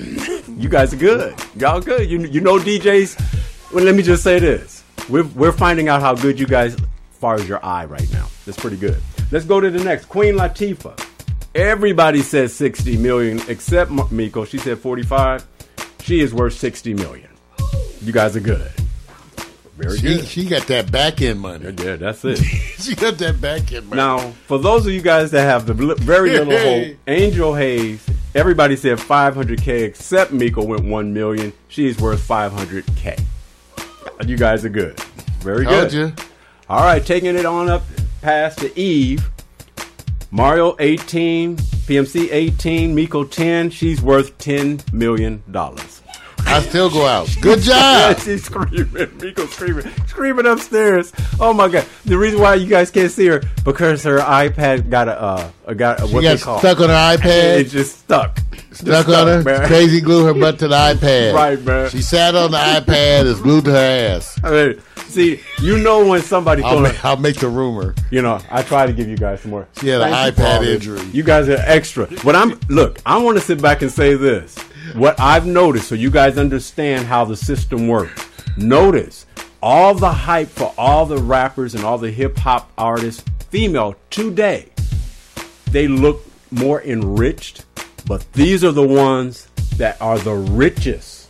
You 0.03 0.69
guys 0.69 0.93
are 0.93 0.97
good. 0.97 1.35
Y'all 1.57 1.81
good. 1.81 2.09
You, 2.11 2.21
you 2.21 2.41
know 2.41 2.59
DJs. 2.59 3.73
Well, 3.73 3.85
let 3.85 3.95
me 3.95 4.03
just 4.03 4.23
say 4.23 4.39
this. 4.39 4.83
We're, 5.09 5.25
we're 5.25 5.53
finding 5.53 5.89
out 5.89 6.01
how 6.01 6.15
good 6.15 6.39
you 6.39 6.47
guys, 6.47 6.75
as 6.75 6.81
far 7.19 7.35
as 7.35 7.49
your 7.49 7.65
eye 7.65 7.85
right 7.87 8.11
now. 8.13 8.29
That's 8.45 8.59
pretty 8.59 8.77
good. 8.77 9.01
Let's 9.31 9.45
go 9.45 9.61
to 9.61 9.71
the 9.71 9.83
next. 9.83 10.07
Queen 10.07 10.35
Latifah. 10.35 11.09
Everybody 11.55 12.23
says 12.23 12.55
60 12.55 12.97
million 12.99 13.41
except 13.49 13.91
Miko. 14.11 14.45
She 14.45 14.59
said 14.59 14.79
45. 14.79 15.47
She 16.01 16.21
is 16.21 16.33
worth 16.35 16.55
60 16.55 16.95
million. 16.95 17.29
You 18.01 18.13
guys 18.13 18.37
are 18.37 18.41
good. 18.41 18.71
Very 19.77 19.97
She, 19.99 20.03
good. 20.17 20.25
she 20.27 20.45
got 20.47 20.67
that 20.67 20.91
back 20.93 21.23
end 21.23 21.41
money. 21.41 21.65
Yeah, 21.83 21.97
that's 21.97 22.25
it. 22.25 22.39
She 22.83 22.97
got 22.97 23.17
that 23.19 23.41
back 23.41 23.73
end 23.73 23.89
money. 23.89 23.97
Now, 24.03 24.19
for 24.49 24.59
those 24.59 24.85
of 24.87 24.93
you 24.93 25.03
guys 25.03 25.31
that 25.31 25.43
have 25.45 25.67
the 25.67 25.75
very 25.75 26.31
little 26.31 26.57
hope, 26.59 26.97
Angel 27.07 27.55
Haze, 27.55 28.05
everybody 28.35 28.77
said 28.77 28.99
500k 28.99 29.83
except 29.83 30.33
Miko 30.33 30.65
went 30.65 30.85
1 30.85 31.13
million. 31.13 31.53
She's 31.69 31.99
worth 31.99 32.27
500k. 32.27 33.23
You 34.27 34.37
guys 34.37 34.65
are 34.65 34.69
good. 34.69 34.99
Very 35.41 35.65
Told 35.65 35.91
good. 35.91 35.93
you. 35.93 36.13
All 36.69 36.85
right, 36.85 37.05
taking 37.05 37.37
it 37.37 37.45
on 37.45 37.69
up 37.69 37.83
past 38.21 38.59
to 38.59 38.79
Eve. 38.79 39.29
Mario 40.31 40.77
18, 40.79 41.57
PMC 41.57 42.29
18, 42.33 42.95
Miko 42.95 43.25
10. 43.25 43.71
She's 43.71 44.01
worth 44.01 44.37
10 44.39 44.81
million 44.93 45.43
dollars. 45.51 46.02
I 46.53 46.61
still 46.63 46.91
go 46.91 47.07
out. 47.07 47.29
Good 47.41 47.61
job. 47.63 48.19
She's 48.21 48.45
screaming. 48.45 49.19
Miko 49.19 49.47
screaming. 49.47 49.91
Screaming 50.07 50.47
upstairs. 50.47 51.13
Oh 51.41 51.53
my 51.53 51.69
god. 51.69 51.87
The 52.05 52.19
reason 52.19 52.41
why 52.41 52.55
you 52.57 52.67
guys 52.69 52.91
can't 52.91 53.11
see 53.11 53.27
her 53.27 53.43
because 53.65 54.03
her 54.05 54.19
iPad 54.19 54.91
got 54.91 55.09
a 55.09 55.21
uh 55.21 55.51
got 55.75 56.01
a, 56.01 56.07
what 56.07 56.23
got 56.23 56.37
they 56.39 56.43
call 56.43 56.59
stuck 56.59 56.81
on 56.81 56.89
her 56.89 56.95
iPad. 57.17 57.61
It's 57.61 57.73
just 57.73 58.01
stuck. 58.01 58.39
Just 58.71 58.83
stuck 58.83 59.09
on 59.09 59.27
her. 59.27 59.43
man. 59.43 59.67
Crazy 59.67 60.01
glue 60.01 60.25
her 60.27 60.35
butt 60.35 60.59
to 60.61 60.69
the 60.69 60.75
iPad. 60.95 61.35
Right, 61.35 61.63
man. 61.63 61.91
She 61.91 62.03
sat 62.03 62.35
on 62.35 62.51
the 62.51 62.57
iPad. 62.59 63.31
It's 63.31 63.41
glued 63.41 63.65
to 63.67 63.71
her 63.73 63.77
ass. 64.17 64.39
I 64.45 64.51
mean, 64.51 64.83
see, 65.09 65.41
you 65.61 65.79
know 65.79 66.07
when 66.07 66.23
somebody's 66.23 66.65
I'll 66.65 66.81
make, 66.81 67.05
I'll 67.05 67.17
make 67.17 67.37
the 67.37 67.49
rumor. 67.49 67.95
you 68.11 68.23
know, 68.23 68.41
I 68.51 68.63
try 68.63 68.87
to 68.87 68.93
give 68.93 69.09
you 69.09 69.17
guys 69.17 69.41
some 69.43 69.51
more. 69.51 69.69
She 69.81 69.89
had 69.89 70.01
Thank 70.01 70.37
for 70.37 70.43
iPad 70.43 70.67
injury. 70.67 71.03
You 71.13 71.23
guys 71.23 71.49
are 71.49 71.59
extra. 71.61 72.09
But 72.25 72.35
I'm 72.37 72.59
look. 72.69 72.99
I 73.07 73.19
want 73.19 73.37
to 73.39 73.45
sit 73.45 73.61
back 73.61 73.83
and 73.83 73.91
say 73.91 74.15
this. 74.15 74.57
What 74.95 75.19
I've 75.19 75.47
noticed, 75.47 75.89
so 75.89 75.95
you 75.95 76.11
guys 76.11 76.39
understand 76.39 77.07
how 77.07 77.25
the 77.25 77.37
system 77.37 77.89
works. 77.89 78.29
Notice 78.57 79.27
all 79.63 79.95
the 79.95 80.13
hype 80.13 80.49
for 80.49 80.75
all 80.77 81.07
the 81.07 81.19
rappers 81.19 81.75
and 81.75 81.85
all 81.85 81.99
the 81.99 82.11
hip 82.11 82.37
hop 82.37 82.71
artists, 82.77 83.25
female 83.51 83.95
today. 84.11 84.69
They 85.71 85.89
look 85.89 86.25
more 86.51 86.83
enriched, 86.83 87.65
but 88.07 88.31
these 88.33 88.65
are 88.65 88.73
the 88.73 88.87
ones 88.87 89.49
that 89.77 90.01
are 90.03 90.19
the 90.19 90.35
richest 90.35 91.29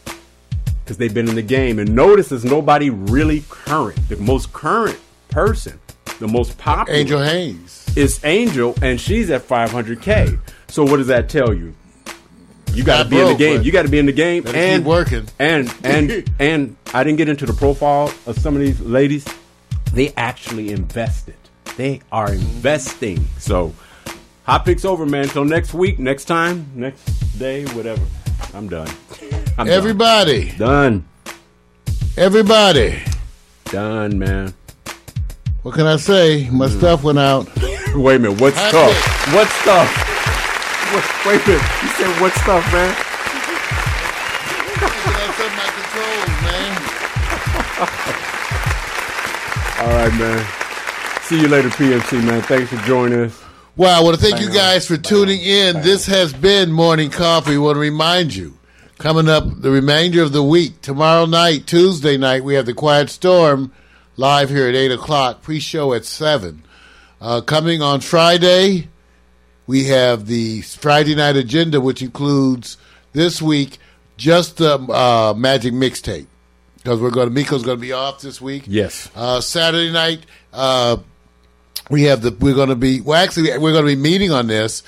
because 0.83 0.97
they've 0.97 1.15
been 1.15 1.29
in 1.29 1.35
the 1.35 1.43
game. 1.43 1.79
And 1.79 1.95
notice 1.95 2.29
there's 2.31 2.45
nobody 2.45 2.91
really 2.91 3.45
current. 3.49 4.09
The 4.09 4.17
most 4.17 4.53
current 4.53 4.99
person, 5.29 5.79
the 6.19 6.27
most 6.27 6.59
popular, 6.59 6.99
Angel 6.99 7.23
Haze. 7.23 7.87
is 7.97 8.19
Angel, 8.25 8.75
and 8.83 9.01
she's 9.01 9.31
at 9.31 9.47
500k. 9.47 10.41
So 10.69 10.83
what 10.85 10.97
does 10.97 11.07
that 11.07 11.29
tell 11.29 11.55
you? 11.55 11.75
You 12.75 12.85
got 12.85 13.05
to 13.05 13.09
be 13.09 13.21
in 13.21 13.27
the 13.29 13.35
game. 13.35 13.63
You 13.63 13.73
got 13.73 13.83
to 13.83 13.89
be 13.89 13.99
in 13.99 14.07
the 14.07 14.13
game 14.13 14.47
and 14.47 14.81
keep 14.83 14.87
working. 14.87 15.29
And 15.39 15.73
and 15.85 16.31
and 16.39 16.77
I 16.95 17.05
didn't 17.05 17.19
get 17.19 17.29
into 17.29 17.47
the 17.47 17.53
profile 17.53 18.13
of 18.27 18.39
some 18.39 18.55
of 18.55 18.61
these 18.61 18.81
ladies. 18.81 19.27
They 19.93 20.13
actually 20.17 20.71
invested. 20.71 21.35
They 21.77 22.01
are 22.11 22.33
investing. 22.33 23.27
So 23.39 23.75
hot 24.45 24.65
picks 24.65 24.85
over, 24.85 25.05
man. 25.07 25.29
Till 25.29 25.45
next 25.45 25.75
week, 25.75 25.99
next 25.99 26.25
time, 26.25 26.67
next 26.75 27.05
day, 27.39 27.65
whatever. 27.75 28.03
I'm 28.55 28.69
done. 28.69 28.89
I'm 29.59 29.69
Everybody, 29.69 30.53
done. 30.59 31.05
everybody. 32.17 33.03
Done, 33.67 34.19
man. 34.19 34.53
What 35.63 35.75
can 35.75 35.87
I 35.87 35.97
say? 35.97 36.49
My 36.51 36.69
Hmm. 36.69 36.79
stuff 36.79 37.05
went 37.05 37.19
out. 37.19 37.49
Wait 37.95 38.17
a 38.17 38.19
minute. 38.19 38.41
What 38.41 38.55
That's 38.55 38.69
stuff? 38.71 39.29
it. 39.29 39.35
What 39.35 39.49
stuff? 39.49 40.09
What, 40.93 41.05
wait 41.25 41.41
a 41.41 41.49
minute. 41.49 41.65
You 41.83 41.89
said 41.89 42.21
what 42.21 42.33
stuff, 42.35 42.65
man? 42.71 42.93
That's 45.17 45.41
in 45.41 45.53
my 45.57 45.69
controls, 45.73 46.37
man. 46.45 46.69
All 49.81 49.95
right, 49.97 50.15
man. 50.19 50.47
See 51.23 51.41
you 51.41 51.49
later, 51.49 51.71
PMC, 51.71 52.23
man. 52.25 52.43
Thanks 52.43 52.69
for 52.69 52.77
joining 52.87 53.21
us. 53.21 53.43
Wow, 53.75 53.99
I 53.99 54.03
want 54.03 54.17
to 54.17 54.23
thank 54.23 54.43
you 54.43 54.53
guys 54.53 54.87
for 54.87 54.99
tuning 54.99 55.41
in. 55.41 55.81
This 55.81 56.05
has 56.05 56.35
been 56.35 56.71
Morning 56.71 57.09
Coffee. 57.09 57.53
We 57.53 57.59
want 57.59 57.77
to 57.77 57.81
remind 57.81 58.35
you, 58.35 58.59
coming 58.99 59.31
up 59.31 59.45
the 59.63 59.71
remainder 59.71 60.23
of 60.23 60.33
the 60.33 60.43
week, 60.43 60.83
tomorrow 60.83 61.25
night, 61.25 61.67
Tuesday 61.67 62.19
night, 62.19 62.45
we 62.45 62.53
have 62.53 62.67
the 62.67 62.75
Quiet 62.75 63.09
Storm 63.09 63.73
live 64.19 64.51
here 64.51 64.69
at 64.69 64.75
8 64.75 64.93
o'clock, 64.93 65.41
pre 65.41 65.59
show 65.59 65.95
at 65.95 66.05
7. 66.05 66.63
Uh, 67.19 67.41
coming 67.41 67.81
on 67.81 68.01
Friday, 68.03 68.89
we 69.67 69.85
have 69.85 70.27
the 70.27 70.63
Friday 70.63 71.15
night 71.15 71.37
agenda, 71.37 71.81
which 71.81 72.03
includes 72.03 72.77
this 73.13 73.41
week 73.43 73.79
just 74.17 74.57
the 74.59 74.75
uh, 74.75 75.35
Magic 75.37 75.73
Mixtape. 75.73 76.27
Because 76.77 77.01
we're 77.01 77.11
going 77.11 77.29
to, 77.29 77.35
Miko's 77.35 77.63
going 77.63 77.77
to 77.79 77.81
be 77.81 77.93
off 77.93 78.21
this 78.21 78.41
week. 78.41 78.65
Yes. 78.67 79.09
Uh, 79.15 79.41
Saturday 79.41 79.93
night, 79.93 80.27
uh, 80.53 80.97
we 81.91 82.03
have 82.05 82.23
the 82.23 82.31
we're 82.41 82.55
going 82.55 82.69
to 82.71 82.75
be 82.77 83.01
well 83.01 83.23
actually 83.23 83.51
we're 83.59 83.73
going 83.73 83.85
to 83.85 83.97
be 83.97 84.01
meeting 84.01 84.31
on 84.31 84.47
this 84.47 84.83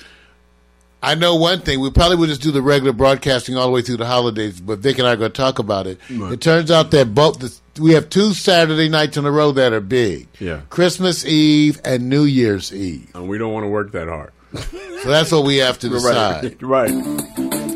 i 1.03 1.13
know 1.13 1.35
one 1.35 1.59
thing 1.59 1.81
we 1.81 1.91
probably 1.91 2.15
would 2.15 2.29
just 2.29 2.41
do 2.41 2.51
the 2.51 2.61
regular 2.61 2.93
broadcasting 2.93 3.57
all 3.57 3.65
the 3.65 3.71
way 3.71 3.81
through 3.81 3.97
the 3.97 4.05
holidays 4.05 4.61
but 4.61 4.79
vic 4.79 4.97
and 4.97 5.05
i 5.07 5.11
are 5.11 5.17
going 5.17 5.29
to 5.31 5.35
talk 5.35 5.59
about 5.59 5.87
it 5.87 5.99
it 6.09 6.39
turns 6.39 6.71
out 6.71 6.91
that 6.91 7.13
both 7.13 7.39
the, 7.39 7.81
we 7.81 7.91
have 7.93 8.09
two 8.09 8.33
saturday 8.33 8.87
nights 8.87 9.17
in 9.17 9.25
a 9.25 9.31
row 9.31 9.51
that 9.51 9.73
are 9.73 9.81
big 9.81 10.27
Yeah. 10.39 10.61
christmas 10.69 11.25
eve 11.25 11.81
and 11.83 12.07
new 12.09 12.23
year's 12.23 12.73
eve 12.73 13.09
And 13.13 13.27
we 13.27 13.37
don't 13.37 13.51
want 13.53 13.65
to 13.65 13.69
work 13.69 13.91
that 13.91 14.07
hard. 14.07 14.31
So 14.57 15.09
that's 15.09 15.31
what 15.31 15.45
we 15.45 15.57
have 15.57 15.79
to 15.79 15.89
decide. 15.89 16.57
Right. 16.61 16.91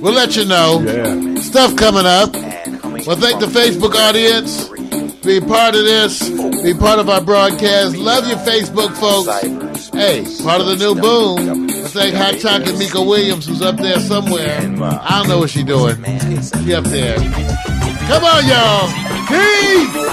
we'll 0.01 0.13
let 0.13 0.35
you 0.35 0.45
know. 0.45 0.81
Yeah. 0.81 1.39
stuff 1.41 1.75
coming 1.75 2.05
up. 2.05 2.33
Well 3.05 3.15
thank 3.17 3.39
the 3.39 3.47
facebook 3.47 3.95
audience. 3.95 4.67
Be 5.25 5.39
part 5.39 5.75
of 5.75 5.83
this. 5.83 6.29
Be 6.63 6.73
part 6.73 6.99
of 6.99 7.09
our 7.09 7.21
broadcast. 7.21 7.95
Love 7.97 8.27
your 8.27 8.37
facebook 8.37 8.95
folks 8.97 9.68
hey 9.91 10.23
part 10.43 10.61
of 10.61 10.67
the 10.67 10.75
new 10.77 10.95
boom 10.99 11.69
i 11.69 11.83
thank 11.89 12.15
hot 12.15 12.37
chocolate 12.37 12.77
mika 12.77 13.01
williams 13.01 13.45
who's 13.47 13.61
up 13.61 13.77
there 13.77 13.99
somewhere 13.99 14.57
i 14.59 15.19
don't 15.19 15.27
know 15.29 15.39
what 15.39 15.49
she's 15.49 15.63
doing 15.63 15.95
she 16.63 16.73
up 16.73 16.83
there 16.85 17.15
come 18.07 18.23
on 18.23 18.45
y'all 18.47 18.87
peace 19.27 20.09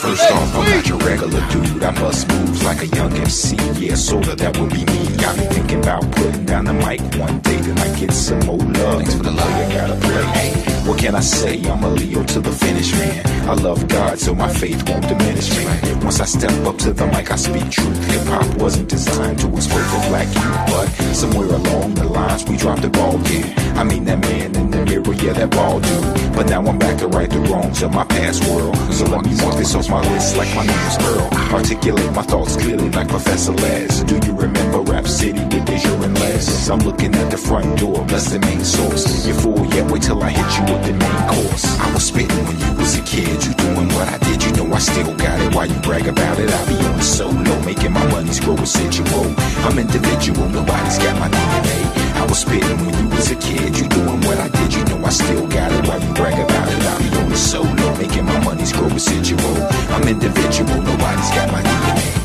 First 0.00 0.32
off, 0.32 0.54
I'm 0.54 0.64
not 0.64 0.88
your 0.88 0.96
regular 0.96 1.46
dude. 1.50 1.82
I 1.82 1.92
bust 1.92 2.26
moves 2.30 2.64
like 2.64 2.80
a 2.80 2.86
young 2.86 3.12
MC. 3.12 3.54
Yeah, 3.78 3.96
sorta, 3.96 4.34
that 4.34 4.56
would 4.58 4.70
be 4.70 4.78
me. 4.86 5.16
Got 5.18 5.36
me 5.36 5.44
thinking 5.44 5.80
about 5.80 6.10
putting 6.12 6.46
down 6.46 6.64
the 6.64 6.72
mic 6.72 7.02
one 7.20 7.38
day. 7.40 7.56
Then 7.56 7.76
I 7.78 8.00
get 8.00 8.10
some 8.10 8.38
more 8.46 8.56
love. 8.56 8.96
Thanks 9.02 9.14
for 9.14 9.22
the 9.24 9.30
love 9.30 9.50
you 9.60 9.74
gotta 9.76 9.96
play. 10.00 10.24
Hey, 10.24 10.69
what 10.86 10.98
can 10.98 11.14
I 11.14 11.20
say? 11.20 11.62
I'm 11.64 11.82
a 11.84 11.90
Leo 11.90 12.22
to 12.24 12.40
the 12.40 12.52
finish, 12.52 12.92
man. 12.92 13.48
I 13.48 13.54
love 13.54 13.86
God, 13.88 14.18
so 14.18 14.34
my 14.34 14.48
faith 14.48 14.88
won't 14.88 15.06
diminish 15.08 15.50
me. 15.56 15.64
Once 16.04 16.20
I 16.20 16.24
step 16.24 16.52
up 16.66 16.76
to 16.78 16.92
the 16.92 17.06
mic, 17.08 17.30
I 17.30 17.36
speak 17.36 17.70
truth. 17.70 17.98
Hip 18.10 18.26
hop 18.26 18.46
wasn't 18.56 18.88
designed 18.88 19.38
to 19.40 19.48
exploit 19.48 19.82
the 19.82 20.06
black 20.08 20.28
youth, 20.28 20.62
but 20.70 21.14
somewhere 21.14 21.48
along 21.48 21.94
the 21.94 22.04
lines 22.04 22.44
we 22.44 22.56
dropped 22.56 22.82
the 22.82 22.88
ball. 22.90 23.18
Yeah, 23.28 23.46
I 23.80 23.84
mean 23.84 24.04
that 24.04 24.20
man 24.20 24.56
in 24.56 24.70
the 24.70 24.84
mirror, 24.84 25.14
yeah, 25.14 25.32
that 25.32 25.50
ball 25.50 25.80
dude. 25.80 26.34
But 26.34 26.48
now 26.48 26.64
I'm 26.64 26.78
back 26.78 26.98
to 26.98 27.08
right 27.08 27.28
the 27.28 27.40
wrongs 27.40 27.82
of 27.82 27.92
my 27.92 28.04
past 28.04 28.48
world. 28.48 28.76
So 28.92 29.04
let 29.06 29.24
me 29.24 29.34
mark 29.36 29.56
this 29.56 29.74
off 29.74 29.90
my 29.90 30.00
list 30.12 30.36
like 30.36 30.54
my 30.54 30.64
name's 30.64 30.96
Earl. 30.98 31.28
Articulate 31.52 32.12
my 32.12 32.22
thoughts 32.22 32.56
clearly 32.56 32.88
like 32.90 33.08
Professor 33.08 33.52
Les. 33.52 34.02
Do 34.04 34.14
you 34.26 34.32
remember 34.32 34.80
Rap 34.80 35.06
City 35.06 35.42
with 35.44 35.66
Deja 35.66 35.92
and 36.02 36.18
Les? 36.18 36.68
I'm 36.70 36.78
looking 36.80 37.14
at 37.14 37.30
the 37.30 37.36
front 37.36 37.78
door, 37.78 38.04
bless 38.06 38.30
the 38.30 38.38
main 38.38 38.64
source. 38.64 39.26
You 39.26 39.34
fool, 39.34 39.66
yeah, 39.74 39.90
wait 39.90 40.02
till 40.02 40.22
I 40.22 40.30
hit 40.30 40.68
you 40.68 40.69
with 40.72 40.84
the 40.86 40.92
main 40.92 41.20
course. 41.28 41.66
I 41.78 41.92
was 41.92 42.06
spitting 42.06 42.44
when 42.46 42.58
you 42.58 42.72
was 42.78 42.96
a 42.96 43.02
kid, 43.02 43.44
you 43.44 43.52
doing 43.54 43.88
what 43.94 44.08
I 44.08 44.18
did, 44.18 44.42
you 44.44 44.52
know 44.52 44.72
I 44.72 44.78
still 44.78 45.14
got 45.16 45.40
it. 45.40 45.54
Why 45.54 45.64
you 45.64 45.78
brag 45.80 46.06
about 46.06 46.38
it? 46.38 46.50
I 46.50 46.60
be 46.66 46.76
on 46.86 47.02
solo, 47.02 47.54
making 47.64 47.92
my 47.92 48.06
money's 48.10 48.40
grow 48.40 48.56
residual. 48.56 49.34
I'm 49.66 49.78
individual, 49.78 50.48
nobody's 50.48 50.98
got 50.98 51.18
my 51.18 51.28
DNA. 51.28 51.78
I 52.20 52.26
was 52.26 52.38
spitting 52.40 52.78
when 52.86 52.94
you 52.98 53.08
was 53.08 53.30
a 53.30 53.36
kid, 53.36 53.78
you 53.78 53.88
doing 53.88 54.20
what 54.22 54.38
I 54.38 54.48
did, 54.48 54.74
you 54.74 54.84
know 54.84 55.04
I 55.04 55.10
still 55.10 55.46
got 55.48 55.72
it. 55.72 55.86
Why 55.88 55.96
you 55.96 56.12
brag 56.14 56.38
about 56.38 56.68
it? 56.68 56.82
I 56.82 56.98
be 56.98 57.08
on 57.18 57.36
solo, 57.36 57.96
making 57.96 58.24
my 58.24 58.38
money's 58.44 58.72
grow 58.72 58.88
residual. 58.88 59.56
I'm 59.90 60.06
individual, 60.06 60.80
nobody's 60.82 61.30
got 61.30 61.50
my 61.52 61.62
DNA. 61.62 62.19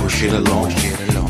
Or 0.00 0.08
shit 0.08 0.32
alone. 0.32 0.70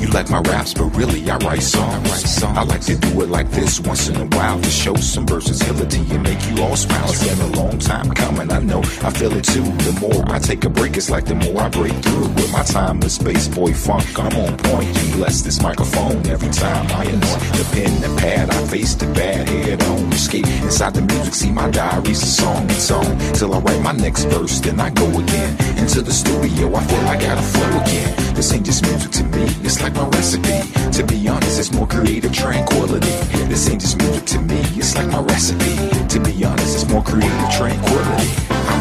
You 0.01 0.09
like 0.09 0.31
my 0.31 0.41
raps, 0.41 0.75
but 0.75 0.97
really 0.97 1.29
I 1.31 1.37
write 1.39 1.63
songs. 1.63 2.43
I 2.43 2.63
like 2.65 2.83
to 2.83 2.97
do 2.97 3.23
it 3.23 3.29
like 3.29 3.51
this 3.51 3.81
once 3.81 4.09
in 4.09 4.17
a 4.17 4.27
while 4.37 4.61
to 4.61 4.71
show 4.71 4.95
some 4.95 5.27
versatility 5.27 6.05
and 6.11 6.23
make 6.23 6.41
you 6.49 6.63
all 6.63 6.77
smile. 6.77 7.11
It's 7.11 7.27
been 7.27 7.41
a 7.53 7.57
long 7.61 7.79
time 7.79 8.11
coming, 8.11 8.51
I 8.51 8.61
know. 8.61 8.81
I 9.03 9.11
feel 9.11 9.33
it 9.33 9.45
too. 9.45 9.63
The 9.63 9.99
more 10.01 10.25
I 10.27 10.39
take 10.39 10.65
a 10.65 10.71
break, 10.71 10.97
it's 10.97 11.11
like 11.11 11.25
the 11.25 11.35
more 11.35 11.63
I 11.63 11.69
break 11.69 11.95
through. 11.95 12.29
With 12.29 12.53
my 12.53 12.63
time, 12.63 12.89
timeless 12.89 13.15
space 13.15 13.49
boy 13.49 13.73
funk, 13.73 14.07
I'm 14.19 14.35
on 14.37 14.57
point. 14.59 14.97
And 14.99 15.13
bless 15.13 15.43
this 15.43 15.63
microphone 15.63 16.27
every 16.27 16.51
time 16.51 16.87
I 16.93 17.05
anoint 17.05 17.43
the 17.59 17.69
pen, 17.73 18.01
the 18.01 18.21
pad. 18.21 18.51
I 18.51 18.67
face 18.67 18.95
the 18.95 19.07
bad 19.07 19.49
head 19.49 19.83
on. 19.85 20.13
Escape 20.13 20.47
inside 20.63 20.95
the 20.95 21.03
music, 21.03 21.35
see 21.35 21.51
my 21.51 21.71
diaries, 21.71 22.23
a 22.23 22.27
song. 22.27 22.65
It's 22.71 22.91
on 22.91 23.19
till 23.35 23.55
I 23.55 23.59
write 23.59 23.83
my 23.83 23.93
next 23.93 24.25
verse, 24.25 24.61
then 24.61 24.81
I 24.81 24.91
go 24.91 25.07
again 25.07 25.57
into 25.79 26.03
the 26.03 26.13
studio. 26.13 26.75
I 26.75 26.85
feel 26.87 27.07
I 27.09 27.17
gotta 27.21 27.43
flow 27.43 27.81
again. 27.83 28.28
This 28.39 28.53
ain't 28.53 28.65
just 28.65 28.87
music 28.87 29.11
to 29.19 29.25
me, 29.25 29.47
it's 29.67 29.83
like 29.83 29.95
my 29.95 30.07
recipe. 30.11 30.63
To 30.93 31.03
be 31.05 31.27
honest, 31.27 31.59
it's 31.59 31.73
more 31.73 31.89
creative 31.89 32.33
tranquility. 32.33 33.11
This 33.49 33.69
ain't 33.69 33.81
just 33.81 33.99
music 33.99 34.27
to 34.27 34.39
me, 34.39 34.61
it's 34.79 34.95
like 34.95 35.09
my 35.09 35.21
recipe. 35.23 35.75
To 36.07 36.21
be 36.21 36.45
honest, 36.45 36.77
it's 36.77 36.89
more 36.89 37.03
creative 37.03 37.51
tranquility. 37.51 38.31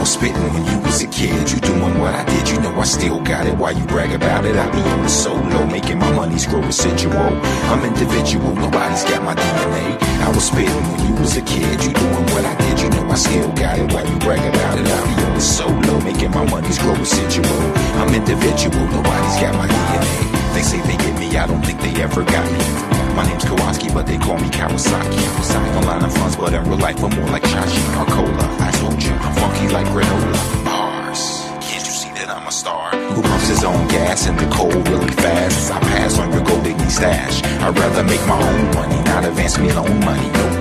Spitting 0.07 0.53
when 0.53 0.65
you 0.65 0.79
was 0.87 1.03
a 1.03 1.07
kid, 1.07 1.51
you 1.51 1.59
doing 1.59 1.99
what 1.99 2.15
I 2.15 2.23
did, 2.23 2.47
you 2.49 2.57
know 2.61 2.73
I 2.79 2.85
still 2.85 3.19
got 3.19 3.45
it. 3.45 3.53
Why 3.57 3.71
you 3.71 3.85
brag 3.85 4.13
about 4.13 4.45
it? 4.45 4.55
I 4.55 4.71
be 4.71 4.79
on 4.79 5.03
the 5.03 5.09
solo, 5.09 5.65
making 5.67 5.99
my 5.99 6.09
money's 6.13 6.47
grow 6.47 6.61
residual. 6.61 7.35
I'm 7.67 7.83
individual, 7.83 8.55
nobody's 8.55 9.03
got 9.03 9.21
my 9.21 9.35
DNA. 9.35 9.99
I 10.23 10.29
was 10.29 10.47
spitting 10.47 10.73
when 10.73 11.07
you 11.07 11.21
was 11.21 11.35
a 11.35 11.41
kid, 11.41 11.83
you 11.83 11.91
doing 11.91 12.25
what 12.31 12.45
I 12.45 12.55
did, 12.55 12.79
you 12.79 12.89
know 12.89 13.11
I 13.11 13.15
still 13.15 13.51
got 13.51 13.79
it. 13.79 13.91
Why 13.91 14.03
you 14.03 14.17
brag 14.19 14.39
about 14.55 14.79
it? 14.79 14.87
I 14.87 15.15
be 15.15 15.23
on 15.23 15.33
the 15.35 15.41
solo, 15.41 15.99
making 15.99 16.31
my 16.31 16.45
money's 16.49 16.79
grow 16.79 16.95
residual. 16.95 17.59
I'm 17.99 18.15
individual, 18.15 18.87
nobody's 18.87 19.37
got 19.43 19.55
my 19.55 19.67
DNA. 19.67 20.53
They 20.55 20.61
say 20.63 20.79
they 20.87 20.95
get 20.95 21.19
me, 21.19 21.37
I 21.37 21.45
don't 21.47 21.61
think 21.61 21.81
they 21.81 22.01
ever 22.01 22.23
got 22.23 22.49
me. 22.49 22.96
My 23.17 23.25
name's 23.25 23.45
Kowalski, 23.45 23.89
but 23.89 24.05
they 24.05 24.19
call 24.19 24.37
me 24.37 24.47
Kawasaki. 24.47 25.17
Kawasaki 25.17 25.75
online 25.77 26.03
I'm 26.03 26.11
fronts, 26.11 26.35
but 26.35 26.53
in 26.53 26.63
real 26.69 26.77
life 26.77 27.03
I'm 27.03 27.09
more 27.15 27.25
like 27.31 27.41
Chachi 27.41 27.81
or 27.99 28.05
Cola. 28.05 28.45
I 28.59 28.69
told 28.77 29.01
you, 29.01 29.09
I'm 29.09 29.33
funky 29.33 29.67
like 29.73 29.87
granola. 29.87 30.63
Bars. 30.63 31.41
Can't 31.65 31.83
you 31.83 31.95
see 31.97 32.11
that 32.11 32.29
I'm 32.29 32.45
a 32.45 32.51
star? 32.51 32.91
Who 32.91 33.23
pumps 33.23 33.47
his 33.47 33.63
own 33.63 33.87
gas 33.87 34.27
in 34.27 34.35
the 34.35 34.45
cold 34.53 34.87
really 34.87 35.11
fast? 35.13 35.71
I 35.73 35.79
pass 35.79 36.19
on 36.19 36.31
your 36.31 36.43
gold 36.43 36.63
digging 36.63 36.91
stash. 36.91 37.41
I'd 37.43 37.75
rather 37.75 38.03
make 38.03 38.21
my 38.27 38.39
own 38.39 38.75
money, 38.75 39.01
not 39.05 39.25
advance 39.25 39.57
me 39.57 39.73
loan 39.73 39.99
money. 40.05 40.56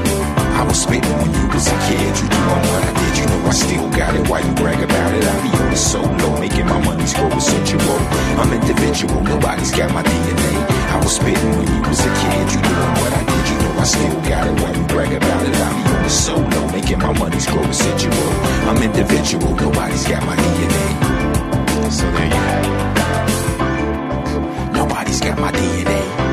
I 0.57 0.65
was 0.65 0.81
spitting 0.81 1.13
when 1.21 1.29
you 1.37 1.47
was 1.53 1.69
a 1.69 1.77
kid. 1.85 2.17
You 2.17 2.29
doing 2.33 2.65
what 2.73 2.83
I 2.89 2.93
did, 2.97 3.13
you 3.21 3.27
know 3.29 3.45
I 3.45 3.53
still 3.53 3.89
got 3.91 4.17
it. 4.17 4.25
Why 4.29 4.41
you 4.41 4.53
brag 4.55 4.81
about 4.83 5.13
it? 5.13 5.23
I 5.23 5.37
be 5.45 5.51
on 5.53 5.69
the 5.69 5.77
solo, 5.77 6.41
making 6.41 6.65
my 6.65 6.81
money's 6.83 7.13
grow 7.13 7.29
essential. 7.29 7.81
I'm 8.41 8.51
individual, 8.53 9.21
nobody's 9.21 9.71
got 9.71 9.93
my 9.93 10.03
DNA. 10.03 10.53
I 10.97 10.97
was 11.05 11.17
spitting 11.17 11.53
when 11.61 11.69
you 11.69 11.83
was 11.85 12.01
a 12.01 12.09
kid. 12.09 12.47
You 12.57 12.61
doing 12.65 12.95
what 13.05 13.13
I 13.13 13.23
did, 13.29 13.45
you 13.53 13.57
know 13.61 13.77
I 13.77 13.85
still 13.85 14.21
got 14.25 14.47
it. 14.49 14.57
Why 14.63 14.73
you 14.73 14.85
brag 14.89 15.13
about 15.13 15.43
it? 15.45 15.55
I 15.55 15.69
be 15.77 15.83
on 15.93 16.03
the 16.03 16.09
solo, 16.09 16.61
making 16.73 17.01
my 17.01 17.13
money's 17.13 17.47
grow 17.47 17.63
essential. 17.63 18.17
I'm 18.65 18.81
individual, 18.83 19.55
nobody's 19.57 20.09
got 20.09 20.25
my 20.25 20.37
DNA. 20.37 20.87
So 21.93 22.11
there 22.17 22.33
you 22.33 22.33
go. 22.33 22.61
Nobody's 24.73 25.21
got 25.21 25.39
my 25.39 25.53
DNA. 25.53 26.26